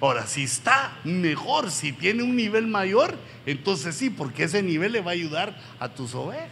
Ahora, 0.00 0.26
si 0.26 0.44
está 0.44 0.92
mejor, 1.04 1.70
si 1.70 1.92
tiene 1.92 2.22
un 2.22 2.36
nivel 2.36 2.66
mayor, 2.66 3.16
entonces 3.46 3.94
sí, 3.94 4.10
porque 4.10 4.44
ese 4.44 4.62
nivel 4.62 4.92
le 4.92 5.00
va 5.00 5.12
a 5.12 5.14
ayudar 5.14 5.58
a 5.80 5.88
tus 5.88 6.14
ovejas. 6.14 6.50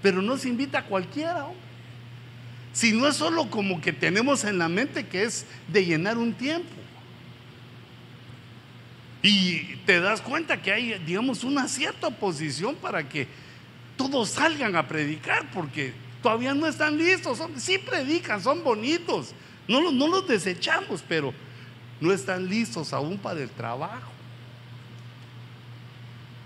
Pero 0.00 0.22
no 0.22 0.36
se 0.36 0.48
invita 0.48 0.78
a 0.78 0.84
cualquiera, 0.84 1.46
Si 2.72 2.92
no 2.92 3.06
es 3.06 3.16
solo 3.16 3.50
como 3.50 3.80
que 3.80 3.92
tenemos 3.92 4.44
en 4.44 4.58
la 4.58 4.68
mente 4.68 5.06
que 5.06 5.24
es 5.24 5.44
de 5.68 5.84
llenar 5.84 6.18
un 6.18 6.32
tiempo. 6.32 6.81
Y 9.22 9.76
te 9.86 10.00
das 10.00 10.20
cuenta 10.20 10.60
que 10.60 10.72
hay, 10.72 10.98
digamos, 11.06 11.44
una 11.44 11.68
cierta 11.68 12.08
oposición 12.08 12.74
para 12.74 13.08
que 13.08 13.28
todos 13.96 14.30
salgan 14.30 14.74
a 14.74 14.88
predicar, 14.88 15.48
porque 15.52 15.92
todavía 16.20 16.54
no 16.54 16.66
están 16.66 16.98
listos. 16.98 17.38
Son, 17.38 17.58
sí 17.60 17.78
predican, 17.78 18.42
son 18.42 18.64
bonitos. 18.64 19.32
No, 19.68 19.92
no 19.92 20.08
los 20.08 20.26
desechamos, 20.26 21.04
pero 21.08 21.32
no 22.00 22.12
están 22.12 22.48
listos 22.48 22.92
aún 22.92 23.16
para 23.16 23.40
el 23.40 23.48
trabajo. 23.48 24.10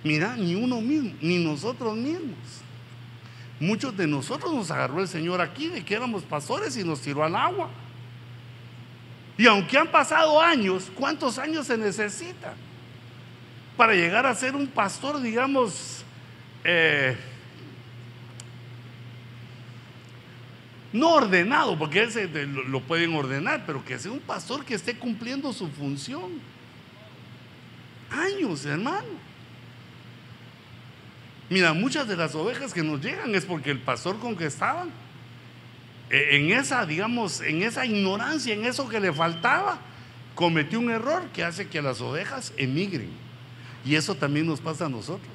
Mira, 0.05 0.37
ni 0.37 0.55
uno 0.55 0.83
mismo, 0.83 1.15
ni 1.23 1.43
nosotros 1.43 1.97
mismos. 1.97 2.37
Muchos 3.59 3.97
de 3.97 4.07
nosotros 4.07 4.53
nos 4.53 4.71
agarró 4.71 5.01
el 5.01 5.09
Señor 5.09 5.41
aquí 5.41 5.69
de 5.69 5.83
que 5.83 5.95
éramos 5.95 6.25
pastores 6.25 6.77
y 6.77 6.85
nos 6.85 7.01
tiró 7.01 7.25
al 7.25 7.35
agua. 7.35 7.71
Y 9.39 9.47
aunque 9.47 9.79
han 9.79 9.91
pasado 9.91 10.41
años, 10.43 10.91
¿cuántos 10.95 11.39
años 11.39 11.67
se 11.67 11.79
necesitan 11.79 12.66
para 13.77 13.95
llegar 13.95 14.27
a 14.27 14.35
ser 14.35 14.57
un 14.57 14.67
pastor, 14.67 15.21
digamos, 15.21 16.05
eh, 16.65 17.17
No 20.97 21.11
ordenado, 21.11 21.79
porque 21.79 22.05
ese 22.05 22.27
lo 22.27 22.81
pueden 22.81 23.15
ordenar, 23.15 23.65
pero 23.67 23.85
que 23.85 23.99
sea 23.99 24.11
un 24.11 24.21
pastor 24.21 24.65
que 24.65 24.75
esté 24.75 24.97
cumpliendo 24.97 25.53
su 25.53 25.69
función. 25.69 26.41
Años, 28.11 28.65
hermano. 28.65 29.05
Mira, 31.51 31.75
muchas 31.75 32.09
de 32.09 32.17
las 32.17 32.35
ovejas 32.35 32.73
que 32.73 32.83
nos 32.83 33.03
llegan 33.03 33.35
es 33.35 33.45
porque 33.45 33.71
el 33.71 33.79
pastor 33.79 34.19
con 34.19 34.37
que 34.37 34.47
estaban, 34.47 34.89
e, 36.09 36.39
en 36.39 36.53
esa, 36.53 36.87
digamos, 36.87 37.43
en 37.43 37.63
esa 37.63 37.85
ignorancia, 37.85 38.55
en 38.55 38.65
eso 38.65 38.89
que 38.89 38.99
le 38.99 39.13
faltaba, 39.13 39.79
cometió 40.35 40.81
un 40.81 40.91
error 40.91 41.25
que 41.35 41.45
hace 41.45 41.69
que 41.69 41.83
las 41.83 42.01
ovejas 42.01 42.55
emigren. 42.57 43.26
Y 43.87 43.95
eso 43.95 44.15
también 44.15 44.47
nos 44.47 44.61
pasa 44.61 44.87
a 44.87 44.89
nosotros. 44.89 45.29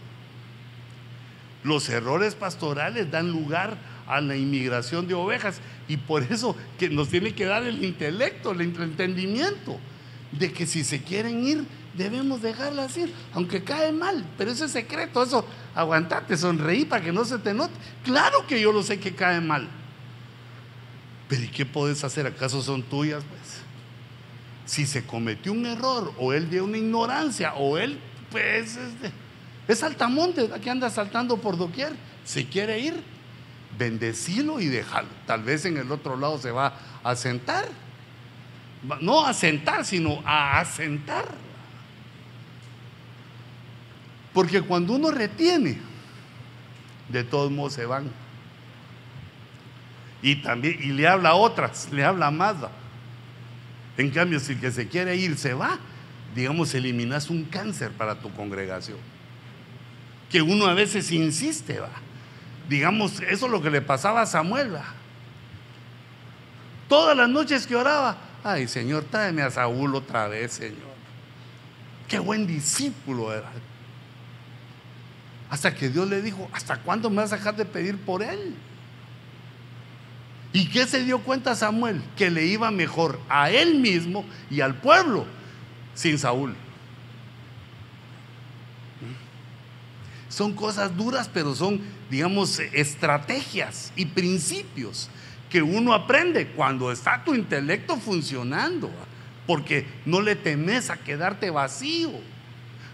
Los 1.63 1.87
errores 1.89 2.35
pastorales 2.35 3.09
dan 3.09 3.31
lugar 3.31 3.77
a 4.07 4.19
la 4.19 4.35
inmigración 4.35 5.07
de 5.07 5.13
ovejas. 5.13 5.61
Y 5.87 5.97
por 5.97 6.23
eso 6.23 6.55
que 6.77 6.89
nos 6.89 7.09
tiene 7.09 7.33
que 7.33 7.45
dar 7.45 7.63
el 7.63 7.83
intelecto, 7.83 8.51
el 8.51 8.61
entendimiento 8.61 9.79
de 10.31 10.51
que 10.51 10.65
si 10.65 10.83
se 10.83 11.01
quieren 11.01 11.45
ir, 11.45 11.65
debemos 11.93 12.41
dejarlas 12.41 12.95
ir, 12.97 13.13
aunque 13.33 13.63
cae 13.63 13.91
mal, 13.91 14.25
pero 14.37 14.51
ese 14.51 14.65
es 14.65 14.71
secreto, 14.71 15.21
eso, 15.23 15.45
aguantate, 15.75 16.37
sonreí 16.37 16.85
para 16.85 17.03
que 17.03 17.11
no 17.11 17.25
se 17.25 17.37
te 17.37 17.53
note. 17.53 17.73
Claro 18.03 18.47
que 18.47 18.61
yo 18.61 18.71
lo 18.71 18.81
sé 18.81 18.99
que 18.99 19.13
cae 19.13 19.41
mal, 19.41 19.67
pero 21.27 21.43
¿y 21.43 21.49
qué 21.49 21.65
puedes 21.65 22.03
hacer? 22.03 22.27
¿Acaso 22.27 22.61
son 22.61 22.83
tuyas? 22.83 23.23
Pues, 23.23 23.61
si 24.65 24.85
se 24.85 25.05
cometió 25.05 25.51
un 25.51 25.65
error, 25.65 26.13
o 26.17 26.31
él 26.31 26.49
de 26.49 26.61
una 26.61 26.77
ignorancia, 26.77 27.55
o 27.55 27.77
él, 27.77 27.99
pues, 28.31 28.77
es, 28.77 29.11
es 29.67 29.79
saltamonte, 29.79 30.49
que 30.61 30.69
anda 30.69 30.89
saltando 30.89 31.37
por 31.37 31.57
doquier, 31.57 31.93
si 32.23 32.45
quiere 32.45 32.79
ir, 32.79 33.03
bendecilo 33.77 34.59
y 34.59 34.67
déjalo. 34.67 35.07
Tal 35.25 35.43
vez 35.43 35.65
en 35.65 35.77
el 35.77 35.91
otro 35.91 36.17
lado 36.17 36.37
se 36.37 36.51
va 36.51 36.73
a 37.03 37.15
sentar. 37.15 37.67
No 38.99 39.25
a 39.25 39.33
sentar, 39.33 39.85
sino 39.85 40.21
a 40.25 40.59
asentar. 40.59 41.25
Porque 44.33 44.61
cuando 44.61 44.93
uno 44.93 45.11
retiene, 45.11 45.77
de 47.09 47.23
todos 47.23 47.51
modos 47.51 47.73
se 47.73 47.85
van. 47.85 48.11
Y 50.21 50.37
también, 50.37 50.77
y 50.81 50.87
le 50.87 51.07
habla 51.07 51.29
a 51.29 51.35
otras, 51.35 51.89
le 51.91 52.03
habla 52.03 52.27
a 52.27 52.31
más. 52.31 52.55
En 53.97 54.09
cambio, 54.11 54.39
si 54.39 54.53
el 54.53 54.59
que 54.59 54.71
se 54.71 54.87
quiere 54.87 55.15
ir 55.15 55.37
se 55.37 55.53
va, 55.53 55.79
digamos, 56.35 56.73
eliminas 56.73 57.29
un 57.29 57.45
cáncer 57.45 57.91
para 57.91 58.15
tu 58.15 58.31
congregación. 58.33 58.97
Que 60.29 60.41
uno 60.41 60.65
a 60.67 60.73
veces 60.73 61.11
insiste, 61.11 61.79
va 61.79 61.89
digamos, 62.71 63.19
eso 63.21 63.45
es 63.45 63.51
lo 63.51 63.61
que 63.61 63.69
le 63.69 63.81
pasaba 63.81 64.21
a 64.21 64.25
Samuel. 64.25 64.71
Todas 66.87 67.15
las 67.15 67.29
noches 67.29 67.67
que 67.67 67.75
oraba, 67.75 68.17
ay 68.43 68.67
Señor, 68.67 69.03
tráeme 69.03 69.41
a 69.41 69.51
Saúl 69.51 69.93
otra 69.93 70.27
vez, 70.29 70.53
Señor. 70.53 70.91
Qué 72.07 72.17
buen 72.17 72.47
discípulo 72.47 73.33
era. 73.33 73.51
Hasta 75.49 75.75
que 75.75 75.89
Dios 75.89 76.07
le 76.09 76.21
dijo, 76.21 76.49
¿hasta 76.53 76.77
cuándo 76.77 77.09
me 77.09 77.17
vas 77.17 77.33
a 77.33 77.37
dejar 77.37 77.57
de 77.57 77.65
pedir 77.65 77.97
por 77.97 78.23
él? 78.23 78.55
¿Y 80.53 80.67
qué 80.67 80.87
se 80.87 81.03
dio 81.03 81.19
cuenta 81.19 81.55
Samuel? 81.55 82.01
Que 82.15 82.29
le 82.29 82.45
iba 82.45 82.71
mejor 82.71 83.19
a 83.27 83.51
él 83.51 83.75
mismo 83.75 84.25
y 84.49 84.61
al 84.61 84.75
pueblo 84.75 85.25
sin 86.01 86.17
Saúl. 86.17 86.55
Son 90.29 90.53
cosas 90.53 90.95
duras, 90.97 91.29
pero 91.31 91.53
son, 91.53 91.81
digamos, 92.09 92.59
estrategias 92.59 93.93
y 93.95 94.05
principios 94.05 95.09
que 95.49 95.61
uno 95.61 95.93
aprende 95.93 96.47
cuando 96.47 96.91
está 96.91 97.23
tu 97.23 97.35
intelecto 97.35 97.97
funcionando. 97.97 98.89
Porque 99.45 99.85
no 100.05 100.21
le 100.21 100.35
temes 100.35 100.89
a 100.89 100.97
quedarte 100.97 101.49
vacío. 101.49 102.11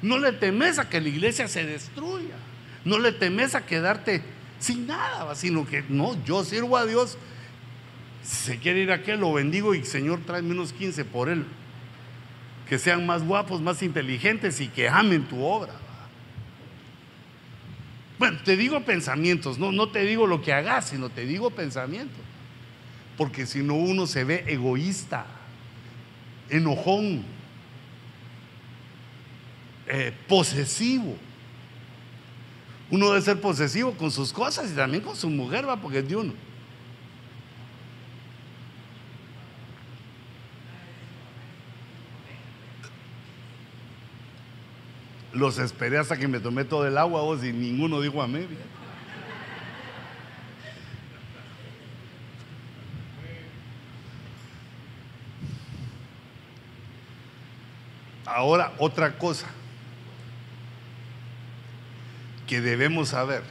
No 0.01 0.17
le 0.17 0.33
temes 0.33 0.79
a 0.79 0.89
que 0.89 0.99
la 0.99 1.09
iglesia 1.09 1.47
se 1.47 1.63
destruya. 1.63 2.35
No 2.83 2.97
le 2.97 3.11
temes 3.11 3.53
a 3.55 3.65
quedarte 3.65 4.23
sin 4.59 4.87
nada, 4.87 5.33
sino 5.35 5.65
que 5.65 5.83
no, 5.87 6.21
yo 6.25 6.43
sirvo 6.43 6.75
a 6.75 6.85
Dios. 6.85 7.17
Si 8.23 8.53
se 8.53 8.57
quiere 8.57 8.79
ir 8.79 8.91
a 8.91 8.95
aquel, 8.95 9.19
lo 9.19 9.31
bendigo 9.33 9.75
y 9.75 9.85
Señor 9.85 10.21
trae 10.25 10.41
menos 10.41 10.73
15 10.73 11.05
por 11.05 11.29
él. 11.29 11.45
Que 12.69 12.77
sean 12.79 13.05
más 13.05 13.23
guapos, 13.23 13.61
más 13.61 13.81
inteligentes 13.81 14.59
y 14.59 14.67
que 14.67 14.89
amen 14.89 15.23
tu 15.27 15.43
obra. 15.43 15.73
Bueno, 18.19 18.39
te 18.43 18.57
digo 18.57 18.79
pensamientos, 18.81 19.59
no, 19.59 19.71
no 19.71 19.89
te 19.89 20.01
digo 20.01 20.25
lo 20.25 20.41
que 20.41 20.51
hagas, 20.51 20.89
sino 20.89 21.09
te 21.09 21.25
digo 21.25 21.51
pensamientos. 21.51 22.19
Porque 23.15 23.45
si 23.45 23.59
no 23.59 23.75
uno 23.75 24.07
se 24.07 24.23
ve 24.23 24.43
egoísta, 24.47 25.25
enojón, 26.49 27.23
eh, 29.87 30.13
posesivo. 30.27 31.15
Uno 32.89 33.09
debe 33.09 33.21
ser 33.21 33.39
posesivo 33.39 33.93
con 33.93 34.11
sus 34.11 34.33
cosas 34.33 34.71
y 34.71 34.75
también 34.75 35.03
con 35.03 35.15
su 35.15 35.29
mujer, 35.29 35.67
va, 35.67 35.77
porque 35.77 35.99
es 35.99 36.07
de 36.07 36.15
uno. 36.15 36.33
Los 45.37 45.59
esperé 45.59 45.99
hasta 45.99 46.17
que 46.17 46.27
me 46.27 46.39
tomé 46.39 46.65
todo 46.65 46.87
el 46.87 46.97
agua 46.97 47.21
vos 47.21 47.43
y 47.43 47.53
ninguno 47.53 48.01
dijo 48.01 48.23
a 48.23 48.27
media. 48.27 48.57
Ahora 58.25 58.73
otra 58.79 59.19
cosa 59.19 59.45
que 62.47 62.59
debemos 62.59 63.09
saber, 63.09 63.43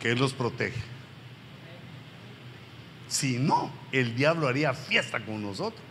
que 0.00 0.12
Él 0.12 0.18
los 0.20 0.32
protege. 0.32 0.80
Si 3.08 3.38
no, 3.38 3.72
el 3.90 4.14
diablo 4.14 4.46
haría 4.46 4.74
fiesta 4.74 5.24
con 5.24 5.42
nosotros. 5.42 5.85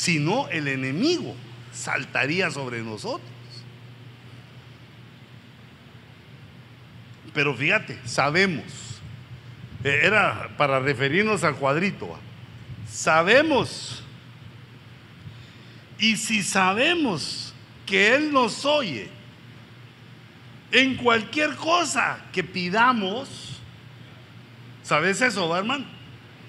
Si 0.00 0.18
no, 0.18 0.48
el 0.48 0.66
enemigo 0.66 1.36
saltaría 1.74 2.50
sobre 2.50 2.80
nosotros. 2.80 3.28
Pero 7.34 7.54
fíjate, 7.54 7.98
sabemos, 8.06 8.64
eh, 9.84 10.00
era 10.04 10.56
para 10.56 10.80
referirnos 10.80 11.44
al 11.44 11.54
cuadrito, 11.54 12.18
sabemos, 12.88 14.02
y 15.98 16.16
si 16.16 16.42
sabemos 16.42 17.52
que 17.84 18.14
Él 18.14 18.32
nos 18.32 18.64
oye 18.64 19.10
en 20.72 20.96
cualquier 20.96 21.56
cosa 21.56 22.24
que 22.32 22.42
pidamos, 22.42 23.60
¿sabes 24.82 25.20
eso, 25.20 25.54
hermano? 25.54 25.84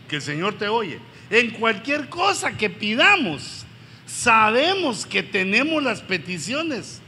Que 0.07 0.15
el 0.15 0.21
Señor 0.21 0.57
te 0.57 0.69
oye 0.69 1.10
en 1.31 1.51
cualquier 1.51 2.09
cosa 2.09 2.57
que 2.57 2.69
pidamos, 2.69 3.65
sabemos 4.05 5.05
que 5.05 5.23
tenemos 5.23 5.81
las 5.81 6.01
peticiones 6.01 7.01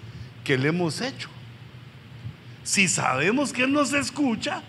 que 0.45 0.57
le 0.57 0.69
hemos 0.69 1.01
hecho. 1.01 1.29
Si 2.63 2.87
sabemos 2.87 3.51
que 3.51 3.63
Él 3.63 3.73
nos 3.73 3.91
escucha, 3.91 4.63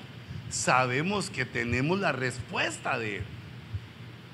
sabemos 0.50 1.30
que 1.30 1.44
tenemos 1.44 2.00
la 2.00 2.10
respuesta 2.10 2.98
de 2.98 3.18
Él. 3.18 3.24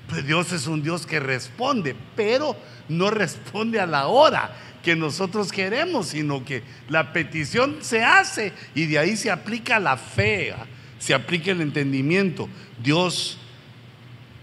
Pues 0.09 0.25
Dios 0.25 0.51
es 0.51 0.65
un 0.65 0.81
Dios 0.81 1.05
que 1.05 1.19
responde, 1.19 1.95
pero 2.15 2.57
no 2.89 3.11
responde 3.11 3.79
a 3.79 3.85
la 3.85 4.07
hora 4.07 4.57
que 4.83 4.95
nosotros 4.95 5.51
queremos, 5.51 6.07
sino 6.07 6.43
que 6.43 6.63
la 6.89 7.13
petición 7.13 7.77
se 7.81 8.03
hace 8.03 8.53
y 8.73 8.87
de 8.87 8.97
ahí 8.97 9.15
se 9.15 9.29
aplica 9.29 9.79
la 9.79 9.97
fe, 9.97 10.55
se 10.97 11.13
aplica 11.13 11.51
el 11.51 11.61
entendimiento. 11.61 12.49
Dios 12.81 13.37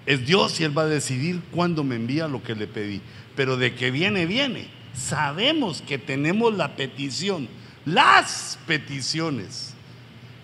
es 0.08 0.26
Dios 0.26 0.60
y 0.60 0.64
Él 0.64 0.76
va 0.76 0.82
a 0.82 0.86
decidir 0.86 1.40
cuándo 1.52 1.84
me 1.84 1.96
envía 1.96 2.28
lo 2.28 2.42
que 2.42 2.54
le 2.54 2.66
pedí. 2.66 3.00
Pero 3.36 3.56
de 3.56 3.74
que 3.74 3.90
viene, 3.90 4.26
viene. 4.26 4.68
Sabemos 4.94 5.82
que 5.82 5.98
tenemos 5.98 6.54
la 6.56 6.74
petición, 6.74 7.48
las 7.84 8.58
peticiones 8.66 9.74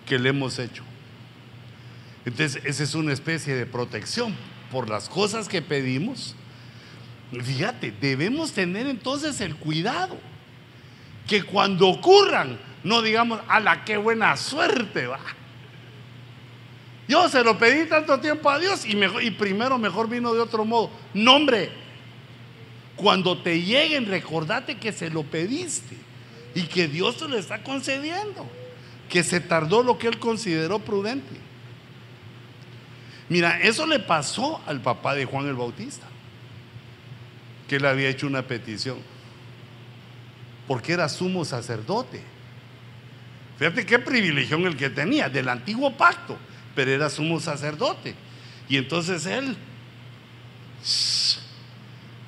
que 0.05 0.19
le 0.19 0.29
hemos 0.29 0.59
hecho. 0.59 0.83
Entonces, 2.25 2.63
esa 2.63 2.83
es 2.83 2.95
una 2.95 3.11
especie 3.11 3.55
de 3.55 3.65
protección 3.65 4.33
por 4.71 4.89
las 4.89 5.09
cosas 5.09 5.47
que 5.47 5.61
pedimos 5.61 6.35
Fíjate, 7.31 7.91
debemos 7.99 8.51
tener 8.51 8.87
entonces 8.87 9.41
el 9.41 9.55
cuidado 9.55 10.17
que 11.27 11.43
cuando 11.43 11.87
ocurran, 11.87 12.59
no 12.83 13.01
digamos, 13.01 13.41
a 13.47 13.59
la 13.59 13.83
qué 13.83 13.97
buena 13.97 14.37
suerte 14.37 15.07
va. 15.07 15.19
Yo 17.07 17.29
se 17.29 17.43
lo 17.43 17.57
pedí 17.57 17.87
tanto 17.87 18.19
tiempo 18.19 18.49
a 18.49 18.59
Dios 18.59 18.85
y, 18.85 18.95
mejor, 18.95 19.23
y 19.23 19.31
primero 19.31 19.77
mejor 19.77 20.09
vino 20.09 20.33
de 20.33 20.39
otro 20.39 20.65
modo. 20.65 20.89
No, 21.13 21.35
hombre, 21.35 21.69
cuando 22.95 23.37
te 23.37 23.61
lleguen, 23.61 24.07
recordate 24.07 24.77
que 24.77 24.91
se 24.91 25.09
lo 25.09 25.23
pediste 25.23 25.95
y 26.55 26.63
que 26.63 26.87
Dios 26.87 27.17
te 27.17 27.27
lo 27.27 27.37
está 27.37 27.61
concediendo, 27.61 28.47
que 29.09 29.23
se 29.23 29.39
tardó 29.39 29.83
lo 29.83 29.97
que 29.97 30.07
él 30.07 30.17
consideró 30.19 30.79
prudente. 30.79 31.35
Mira, 33.29 33.59
eso 33.61 33.85
le 33.85 33.99
pasó 33.99 34.61
al 34.65 34.81
papá 34.81 35.15
de 35.15 35.25
Juan 35.25 35.47
el 35.47 35.55
Bautista 35.55 36.07
que 37.67 37.77
él 37.77 37.85
había 37.85 38.09
hecho 38.09 38.27
una 38.27 38.43
petición, 38.43 38.97
porque 40.67 40.93
era 40.93 41.09
sumo 41.09 41.45
sacerdote. 41.45 42.21
Fíjate 43.57 43.85
qué 43.85 43.99
privilegio 43.99 44.57
el 44.57 44.77
que 44.77 44.89
tenía 44.89 45.29
del 45.29 45.49
antiguo 45.49 45.95
pacto, 45.95 46.37
pero 46.75 46.91
era 46.91 47.09
sumo 47.09 47.39
sacerdote. 47.39 48.15
Y 48.67 48.77
entonces 48.77 49.25
él 49.25 49.55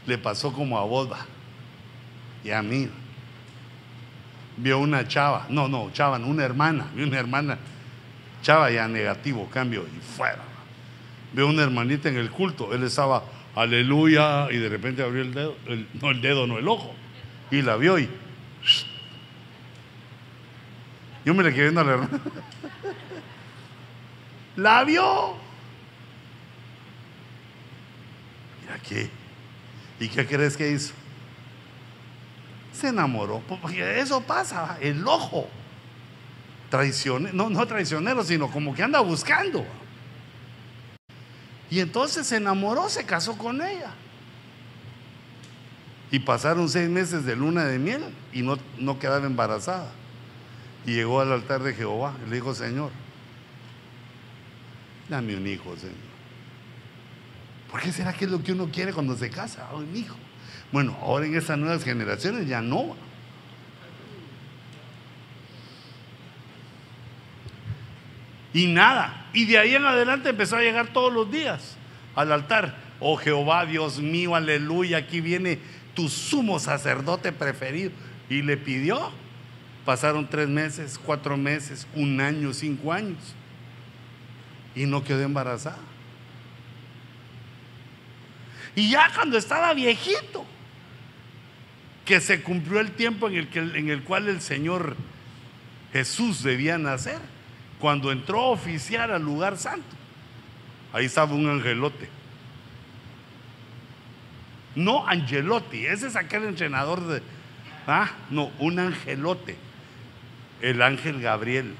le 0.05 0.17
pasó 0.17 0.51
como 0.53 0.77
a 0.79 0.83
boda 0.83 1.25
y 2.43 2.51
a 2.51 2.61
mí. 2.61 2.89
Vio 4.59 4.79
una 4.79 5.07
chava, 5.07 5.45
no, 5.49 5.67
no, 5.67 5.91
chava, 5.91 6.17
una 6.17 6.43
hermana, 6.43 6.87
vio 6.95 7.05
una 7.05 7.19
hermana, 7.19 7.59
chava 8.41 8.71
ya 8.71 8.87
negativo, 8.87 9.47
cambio 9.53 9.85
y 9.85 10.15
fuera. 10.15 10.41
Vio 11.33 11.47
una 11.47 11.61
hermanita 11.61 12.09
en 12.09 12.17
el 12.17 12.31
culto, 12.31 12.73
él 12.73 12.83
estaba 12.83 13.23
aleluya, 13.53 14.47
y 14.51 14.57
de 14.57 14.69
repente 14.69 15.03
abrió 15.03 15.21
el 15.21 15.33
dedo, 15.33 15.55
no 16.01 16.09
el 16.09 16.21
dedo, 16.21 16.47
no 16.47 16.57
el 16.57 16.67
ojo, 16.67 16.93
y 17.51 17.61
la 17.61 17.75
vio 17.75 17.99
y... 17.99 18.09
Yo 21.25 21.33
me 21.33 21.43
le 21.43 21.51
quedé 21.51 21.63
viendo 21.63 21.81
a 21.81 21.83
la 21.83 21.91
hermana. 21.91 22.19
La 24.57 24.83
vio. 24.83 25.35
¿Y 28.67 28.73
aquí? 28.73 29.09
¿Y 29.99 30.09
qué 30.09 30.27
crees 30.27 30.57
que 30.57 30.71
hizo? 30.71 30.93
Se 32.73 32.89
enamoró, 32.89 33.41
porque 33.47 33.99
eso 33.99 34.19
pasa, 34.21 34.77
el 34.81 35.07
ojo. 35.07 35.47
Traicionero, 36.69 37.33
no, 37.33 37.49
no 37.49 37.65
traicionero, 37.65 38.23
sino 38.23 38.51
como 38.51 38.73
que 38.75 38.83
anda 38.83 38.99
buscando. 38.99 39.63
Y 41.69 41.79
entonces 41.79 42.25
se 42.25 42.37
enamoró, 42.37 42.89
se 42.89 43.05
casó 43.05 43.37
con 43.37 43.61
ella. 43.61 43.91
Y 46.09 46.19
pasaron 46.19 46.67
seis 46.67 46.89
meses 46.89 47.25
de 47.25 47.35
luna 47.35 47.65
de 47.65 47.77
miel 47.77 48.03
y 48.33 48.41
no, 48.41 48.57
no 48.79 48.97
quedaba 48.97 49.25
embarazada. 49.25 49.91
Y 50.85 50.93
llegó 50.93 51.21
al 51.21 51.31
altar 51.31 51.61
de 51.61 51.73
Jehová 51.73 52.15
y 52.25 52.29
le 52.29 52.35
dijo, 52.37 52.55
Señor, 52.55 52.91
dame 55.09 55.35
un 55.35 55.47
hijo, 55.47 55.75
Señor. 55.75 55.95
¿Por 57.71 57.81
qué 57.81 57.91
será 57.91 58.13
que 58.13 58.25
es 58.25 58.31
lo 58.31 58.41
que 58.41 58.53
uno 58.53 58.69
quiere 58.71 58.93
cuando 58.93 59.15
se 59.15 59.29
casa? 59.29 59.67
un 59.73 59.95
hijo. 59.95 60.15
Bueno, 60.71 60.97
ahora 61.01 61.25
en 61.25 61.35
estas 61.35 61.57
nuevas 61.57 61.83
generaciones 61.83 62.47
ya 62.47 62.61
no. 62.61 62.95
Y 68.53 68.67
nada. 68.67 69.27
Y 69.33 69.45
de 69.45 69.57
ahí 69.57 69.75
en 69.75 69.85
adelante 69.85 70.29
empezó 70.29 70.55
a 70.55 70.61
llegar 70.61 70.87
todos 70.87 71.13
los 71.13 71.31
días 71.31 71.77
al 72.15 72.31
altar. 72.31 72.75
Oh 72.99 73.15
Jehová, 73.17 73.65
Dios 73.65 73.99
mío, 73.99 74.35
aleluya, 74.35 74.97
aquí 74.97 75.21
viene 75.21 75.59
tu 75.93 76.09
sumo 76.09 76.59
sacerdote 76.59 77.31
preferido. 77.31 77.91
Y 78.29 78.41
le 78.41 78.57
pidió. 78.57 79.11
Pasaron 79.85 80.27
tres 80.27 80.49
meses, 80.49 80.99
cuatro 80.99 81.37
meses, 81.37 81.87
un 81.95 82.19
año, 82.19 82.53
cinco 82.53 82.91
años. 82.91 83.35
Y 84.77 84.85
no 84.85 85.03
quedó 85.03 85.23
embarazada. 85.23 85.79
Y 88.75 88.91
ya 88.91 89.11
cuando 89.15 89.37
estaba 89.37 89.73
viejito, 89.73 90.45
que 92.05 92.21
se 92.21 92.43
cumplió 92.43 92.79
el 92.79 92.91
tiempo 92.91 93.27
en 93.27 93.35
el, 93.35 93.47
que, 93.49 93.59
en 93.59 93.89
el 93.89 94.03
cual 94.03 94.27
el 94.27 94.39
Señor 94.39 94.95
Jesús 95.91 96.43
debía 96.43 96.77
nacer 96.77 97.19
cuando 97.79 98.11
entró 98.11 98.39
a 98.39 98.49
oficiar 98.49 99.11
al 99.11 99.23
lugar 99.23 99.57
santo, 99.57 99.95
ahí 100.93 101.05
estaba 101.05 101.33
un 101.33 101.49
angelote. 101.49 102.07
No 104.75 105.07
Angelotti, 105.07 105.87
ese 105.87 106.05
es 106.05 106.15
aquel 106.15 106.43
entrenador 106.43 107.01
de... 107.07 107.23
Ah, 107.87 108.11
no, 108.29 108.51
un 108.59 108.77
angelote, 108.77 109.57
el 110.61 110.83
ángel 110.83 111.19
Gabriel. 111.19 111.73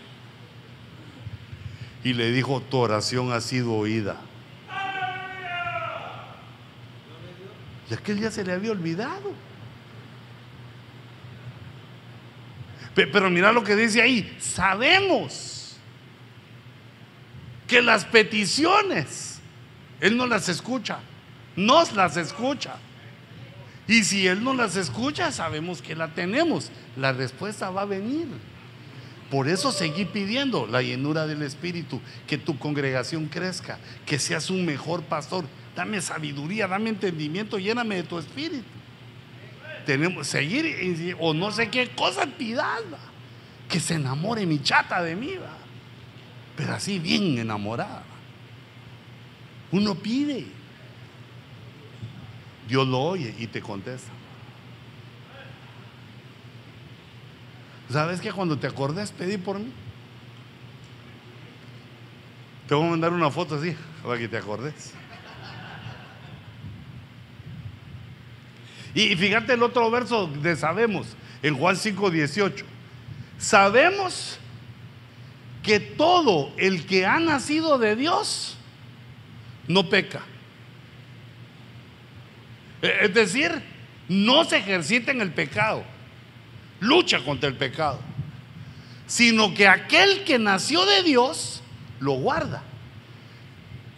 Y 2.03 2.13
le 2.13 2.31
dijo, 2.31 2.61
tu 2.61 2.77
oración 2.77 3.31
ha 3.31 3.41
sido 3.41 3.73
oída. 3.73 4.17
Y 7.89 7.93
aquel 7.93 8.19
ya 8.19 8.31
se 8.31 8.43
le 8.43 8.53
había 8.53 8.71
olvidado. 8.71 9.33
Pero 12.93 13.29
mira 13.29 13.51
lo 13.51 13.63
que 13.63 13.75
dice 13.75 14.01
ahí, 14.01 14.35
sabemos 14.39 15.77
que 17.67 17.81
las 17.81 18.05
peticiones, 18.05 19.39
Él 19.99 20.17
no 20.17 20.25
las 20.25 20.49
escucha, 20.49 20.99
nos 21.55 21.93
las 21.93 22.17
escucha. 22.17 22.75
Y 23.87 24.03
si 24.03 24.27
Él 24.27 24.43
no 24.43 24.53
las 24.53 24.75
escucha, 24.75 25.31
sabemos 25.31 25.81
que 25.81 25.95
la 25.95 26.07
tenemos. 26.07 26.71
La 26.95 27.13
respuesta 27.13 27.69
va 27.69 27.83
a 27.83 27.85
venir. 27.85 28.27
Por 29.29 29.49
eso 29.49 29.71
seguí 29.71 30.05
pidiendo 30.05 30.67
la 30.67 30.81
llenura 30.81 31.27
del 31.27 31.41
Espíritu, 31.41 32.01
que 32.27 32.37
tu 32.37 32.57
congregación 32.57 33.27
crezca, 33.27 33.77
que 34.05 34.19
seas 34.19 34.49
un 34.49 34.65
mejor 34.65 35.03
pastor. 35.03 35.45
Dame 35.75 36.01
sabiduría, 36.01 36.67
dame 36.67 36.89
entendimiento, 36.89 37.59
lléname 37.59 37.97
de 37.97 38.03
tu 38.03 38.17
Espíritu. 38.17 38.65
Tenemos 39.85 40.27
seguir 40.27 41.15
o 41.19 41.33
no 41.33 41.51
sé 41.51 41.69
qué 41.69 41.89
cosa 41.89 42.25
pidada, 42.25 42.99
que 43.69 43.79
se 43.79 43.95
enamore 43.95 44.45
mi 44.45 44.61
chata 44.61 45.01
de 45.01 45.15
mí. 45.15 45.35
¿va? 45.35 45.57
pero 46.57 46.73
así 46.73 46.97
bien 46.97 47.37
enamorada. 47.37 48.03
Uno 49.71 49.93
pide, 49.93 50.47
Dios 52.67 52.87
lo 52.87 52.99
oye 52.99 53.33
y 53.37 53.45
te 53.45 53.61
contesta. 53.61 54.11
¿Sabes 57.89 58.19
que 58.19 58.31
cuando 58.31 58.57
te 58.57 58.67
acordes 58.67 59.11
pedí 59.11 59.37
por 59.37 59.59
mí? 59.59 59.71
Te 62.67 62.75
voy 62.75 62.87
a 62.87 62.89
mandar 62.91 63.13
una 63.13 63.31
foto 63.31 63.55
así 63.55 63.75
para 64.03 64.19
que 64.19 64.27
te 64.27 64.37
acordes. 64.37 64.93
Y 68.93 69.15
fíjate 69.15 69.53
el 69.53 69.63
otro 69.63 69.89
verso 69.91 70.27
de 70.27 70.55
sabemos, 70.55 71.15
en 71.43 71.55
Juan 71.55 71.77
5, 71.77 72.09
18. 72.09 72.65
Sabemos 73.37 74.39
que 75.61 75.79
todo 75.79 76.51
el 76.57 76.85
que 76.85 77.05
ha 77.05 77.19
nacido 77.19 77.77
de 77.77 77.95
Dios 77.95 78.57
no 79.67 79.89
peca. 79.89 80.21
E, 82.81 83.05
es 83.05 83.13
decir, 83.13 83.51
no 84.09 84.45
se 84.45 84.57
ejercita 84.57 85.11
en 85.11 85.21
el 85.21 85.31
pecado, 85.31 85.83
lucha 86.79 87.23
contra 87.23 87.49
el 87.49 87.55
pecado, 87.55 87.99
sino 89.05 89.53
que 89.53 89.67
aquel 89.67 90.23
que 90.23 90.39
nació 90.39 90.85
de 90.85 91.03
Dios 91.03 91.61
lo 91.99 92.13
guarda. 92.13 92.63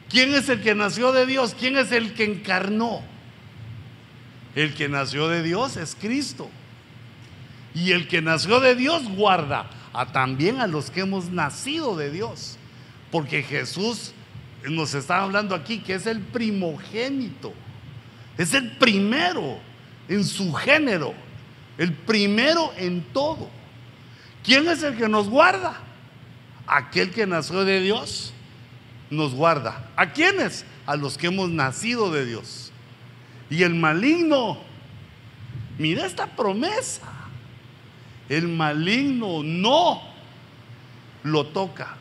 ¿Quién 0.10 0.34
es 0.34 0.50
el 0.50 0.62
que 0.62 0.74
nació 0.74 1.12
de 1.12 1.26
Dios? 1.26 1.56
¿Quién 1.58 1.78
es 1.78 1.92
el 1.92 2.14
que 2.14 2.24
encarnó? 2.24 3.02
El 4.56 4.74
que 4.74 4.90
nació 4.90 5.28
de 5.28 5.44
Dios 5.44 5.78
es 5.78 5.96
Cristo. 5.96 6.50
Y 7.76 7.92
el 7.92 8.08
que 8.08 8.22
nació 8.22 8.60
de 8.60 8.76
Dios 8.76 9.08
guarda 9.10 9.70
a 9.94 10.12
también 10.12 10.60
a 10.60 10.68
los 10.68 10.90
que 10.90 11.02
hemos 11.02 11.30
nacido 11.30 11.96
de 11.96 12.10
Dios. 12.10 12.58
Porque 13.12 13.44
Jesús 13.44 14.14
nos 14.64 14.96
está 14.96 15.22
hablando 15.22 15.54
aquí 15.54 15.80
que 15.80 15.94
es 15.94 16.08
el 16.08 16.22
primogénito. 16.22 17.54
Es 18.38 18.54
el 18.54 18.72
primero 18.78 19.60
en 20.08 20.24
su 20.24 20.52
género. 20.54 21.14
El 21.80 21.94
primero 21.94 22.74
en 22.76 23.02
todo. 23.14 23.50
¿Quién 24.44 24.68
es 24.68 24.84
el 24.84 24.98
que 24.98 25.08
nos 25.08 25.30
guarda? 25.30 25.80
Aquel 26.68 27.12
que 27.12 27.26
nació 27.26 27.64
de 27.64 27.80
Dios 27.80 28.34
nos 29.10 29.34
guarda. 29.34 29.90
¿A 29.96 30.12
quiénes? 30.12 30.66
A 30.86 30.98
los 30.98 31.18
que 31.18 31.28
hemos 31.28 31.50
nacido 31.50 32.12
de 32.12 32.26
Dios. 32.26 32.74
Y 33.50 33.64
el 33.64 33.76
maligno, 33.76 34.60
mira 35.78 36.06
esta 36.06 36.28
promesa. 36.28 37.08
El 38.28 38.50
maligno 38.50 39.42
no 39.42 40.02
lo 41.24 41.48
toca. 41.48 41.96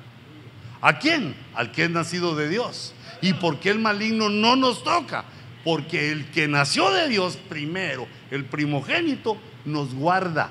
¿A 0.80 0.98
quién? 0.98 1.36
Al 1.54 1.70
que 1.70 1.84
es 1.84 1.90
nacido 1.90 2.34
de 2.34 2.48
Dios. 2.48 2.94
¿Y 3.22 3.34
por 3.34 3.60
qué 3.60 3.70
el 3.70 3.78
maligno 3.78 4.28
no 4.28 4.56
nos 4.56 4.82
toca? 4.82 5.24
Porque 5.62 6.10
el 6.10 6.32
que 6.32 6.48
nació 6.48 6.90
de 6.90 7.08
Dios 7.08 7.36
primero, 7.48 8.08
el 8.32 8.44
primogénito, 8.44 9.38
nos 9.68 9.94
guarda. 9.94 10.50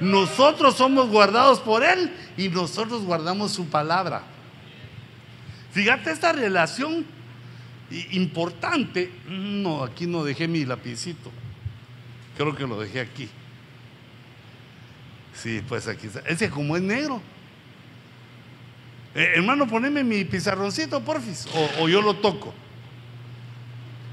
Nosotros 0.00 0.76
somos 0.76 1.08
guardados 1.08 1.60
por 1.60 1.82
Él 1.82 2.12
y 2.36 2.48
nosotros 2.48 3.02
guardamos 3.02 3.52
su 3.52 3.66
palabra. 3.66 4.22
Fíjate 5.72 6.10
esta 6.10 6.32
relación 6.32 7.04
importante. 8.12 9.10
No, 9.28 9.84
aquí 9.84 10.06
no 10.06 10.24
dejé 10.24 10.48
mi 10.48 10.64
lapicito. 10.64 11.30
Creo 12.36 12.54
que 12.54 12.66
lo 12.66 12.80
dejé 12.80 13.00
aquí. 13.00 13.28
Sí, 15.34 15.62
pues 15.66 15.86
aquí 15.88 16.06
está. 16.06 16.20
Ese 16.20 16.50
como 16.50 16.76
es 16.76 16.82
negro. 16.82 17.20
Eh, 19.14 19.32
hermano, 19.36 19.66
poneme 19.66 20.04
mi 20.04 20.24
pizarroncito, 20.24 21.00
porfis. 21.00 21.46
O, 21.54 21.84
o 21.84 21.88
yo 21.88 22.02
lo 22.02 22.14
toco. 22.16 22.52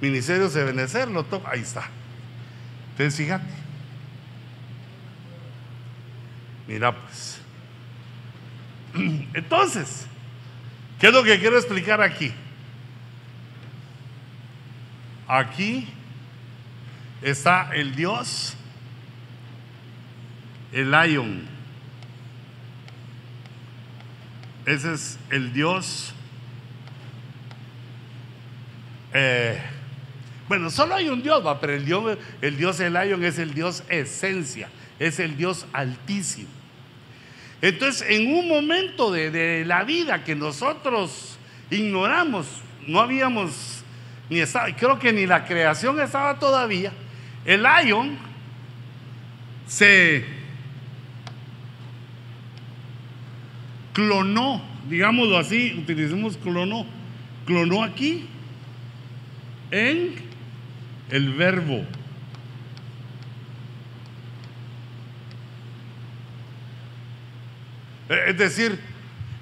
Ministerio 0.01 0.49
de 0.49 0.63
Benecer, 0.63 1.09
lo 1.09 1.23
toco. 1.23 1.47
Ahí 1.47 1.61
está. 1.61 1.89
Entonces, 2.91 3.15
fíjate. 3.15 3.62
Mira, 6.67 6.95
pues. 6.95 7.41
Entonces, 9.33 10.05
¿qué 10.99 11.07
es 11.07 11.13
lo 11.13 11.23
que 11.23 11.39
quiero 11.39 11.57
explicar 11.57 12.01
aquí? 12.01 12.31
Aquí 15.27 15.87
está 17.21 17.71
el 17.73 17.95
Dios, 17.95 18.55
el 20.71 20.91
Lion. 20.91 21.47
Ese 24.65 24.93
es 24.93 25.19
el 25.29 25.53
Dios. 25.53 26.13
Eh, 29.13 29.59
bueno, 30.47 30.69
solo 30.69 30.95
hay 30.95 31.09
un 31.09 31.21
Dios, 31.21 31.45
va, 31.45 31.59
pero 31.59 31.73
el 31.73 31.85
Dios, 31.85 32.17
el 32.41 32.57
Dios 32.57 32.79
el 32.79 32.93
Lion 32.93 33.23
es 33.23 33.39
el 33.39 33.53
Dios 33.53 33.83
esencia, 33.89 34.69
es 34.99 35.19
el 35.19 35.37
Dios 35.37 35.65
altísimo. 35.73 36.49
Entonces, 37.63 38.05
en 38.09 38.27
un 38.27 38.49
momento 38.49 39.09
de, 39.09 39.63
la 39.65 39.85
vida 39.85 40.25
que 40.25 40.35
nosotros 40.35 41.37
ignoramos, 41.71 42.45
no 42.85 42.99
habíamos 42.99 43.85
ni 44.29 44.41
estaba, 44.41 44.65
creo 44.75 44.99
que 44.99 45.13
ni 45.13 45.25
la 45.25 45.45
creación 45.45 45.97
estaba 46.01 46.37
todavía, 46.39 46.91
el 47.45 47.63
Lion 47.63 48.17
se 49.65 50.25
clonó, 53.93 54.61
digámoslo 54.89 55.37
así, 55.37 55.73
utilicemos 55.81 56.35
clonó, 56.35 56.85
clonó 57.45 57.81
aquí 57.81 58.25
en 59.71 60.15
el 61.09 61.31
verbo. 61.31 61.85
Es 68.27 68.37
decir, 68.37 68.79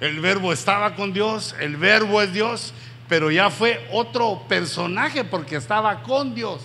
el 0.00 0.20
verbo 0.20 0.52
estaba 0.52 0.94
con 0.94 1.12
Dios, 1.12 1.54
el 1.60 1.76
verbo 1.76 2.22
es 2.22 2.32
Dios, 2.32 2.74
pero 3.08 3.30
ya 3.30 3.50
fue 3.50 3.86
otro 3.92 4.44
personaje 4.48 5.24
porque 5.24 5.56
estaba 5.56 6.02
con 6.02 6.34
Dios. 6.34 6.62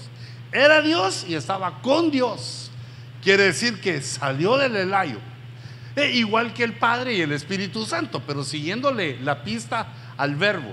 Era 0.52 0.82
Dios 0.82 1.26
y 1.28 1.36
estaba 1.36 1.82
con 1.82 2.10
Dios. 2.12 2.72
Quiere 3.22 3.44
decir 3.44 3.82
que 3.82 4.02
salió 4.02 4.58
del 4.58 4.76
elayo 4.76 5.20
eh, 5.98 6.12
igual 6.14 6.54
que 6.54 6.64
el 6.64 6.74
Padre 6.74 7.16
y 7.16 7.22
el 7.22 7.32
Espíritu 7.32 7.84
Santo, 7.84 8.22
pero 8.26 8.44
siguiéndole 8.44 9.20
la 9.22 9.44
pista 9.44 9.88
al 10.16 10.36
verbo. 10.36 10.70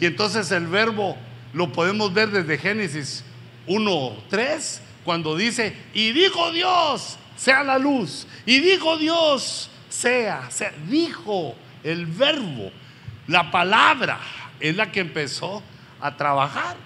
Y 0.00 0.06
entonces 0.06 0.50
el 0.50 0.66
verbo 0.66 1.16
lo 1.52 1.70
podemos 1.72 2.12
ver 2.12 2.32
desde 2.32 2.58
Génesis 2.58 3.22
1.3, 3.68 4.80
cuando 5.04 5.36
dice, 5.36 5.76
y 5.94 6.10
dijo 6.10 6.50
Dios, 6.50 7.16
sea 7.36 7.62
la 7.62 7.78
luz, 7.78 8.26
y 8.44 8.58
dijo 8.58 8.98
Dios, 8.98 9.69
sea, 9.90 10.48
dijo 10.88 11.54
el 11.84 12.06
verbo, 12.06 12.70
la 13.26 13.50
palabra 13.50 14.18
es 14.58 14.74
la 14.76 14.90
que 14.90 15.00
empezó 15.00 15.62
a 16.00 16.16
trabajar. 16.16 16.76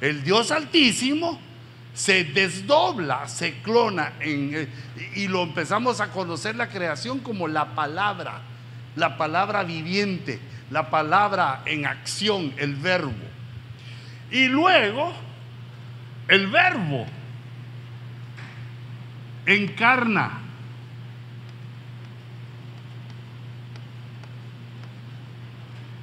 El 0.00 0.22
Dios 0.22 0.50
altísimo 0.50 1.40
se 1.94 2.24
desdobla, 2.24 3.28
se 3.28 3.62
clona 3.62 4.12
y 5.14 5.28
lo 5.28 5.42
empezamos 5.42 6.00
a 6.00 6.10
conocer 6.10 6.56
la 6.56 6.68
creación 6.68 7.20
como 7.20 7.48
la 7.48 7.74
palabra, 7.74 8.40
la 8.96 9.16
palabra 9.16 9.62
viviente, 9.62 10.40
la 10.70 10.90
palabra 10.90 11.62
en 11.66 11.86
acción, 11.86 12.52
el 12.58 12.74
verbo. 12.74 13.12
Y 14.30 14.48
luego 14.48 15.12
el 16.28 16.48
verbo 16.48 17.06
encarna. 19.46 20.40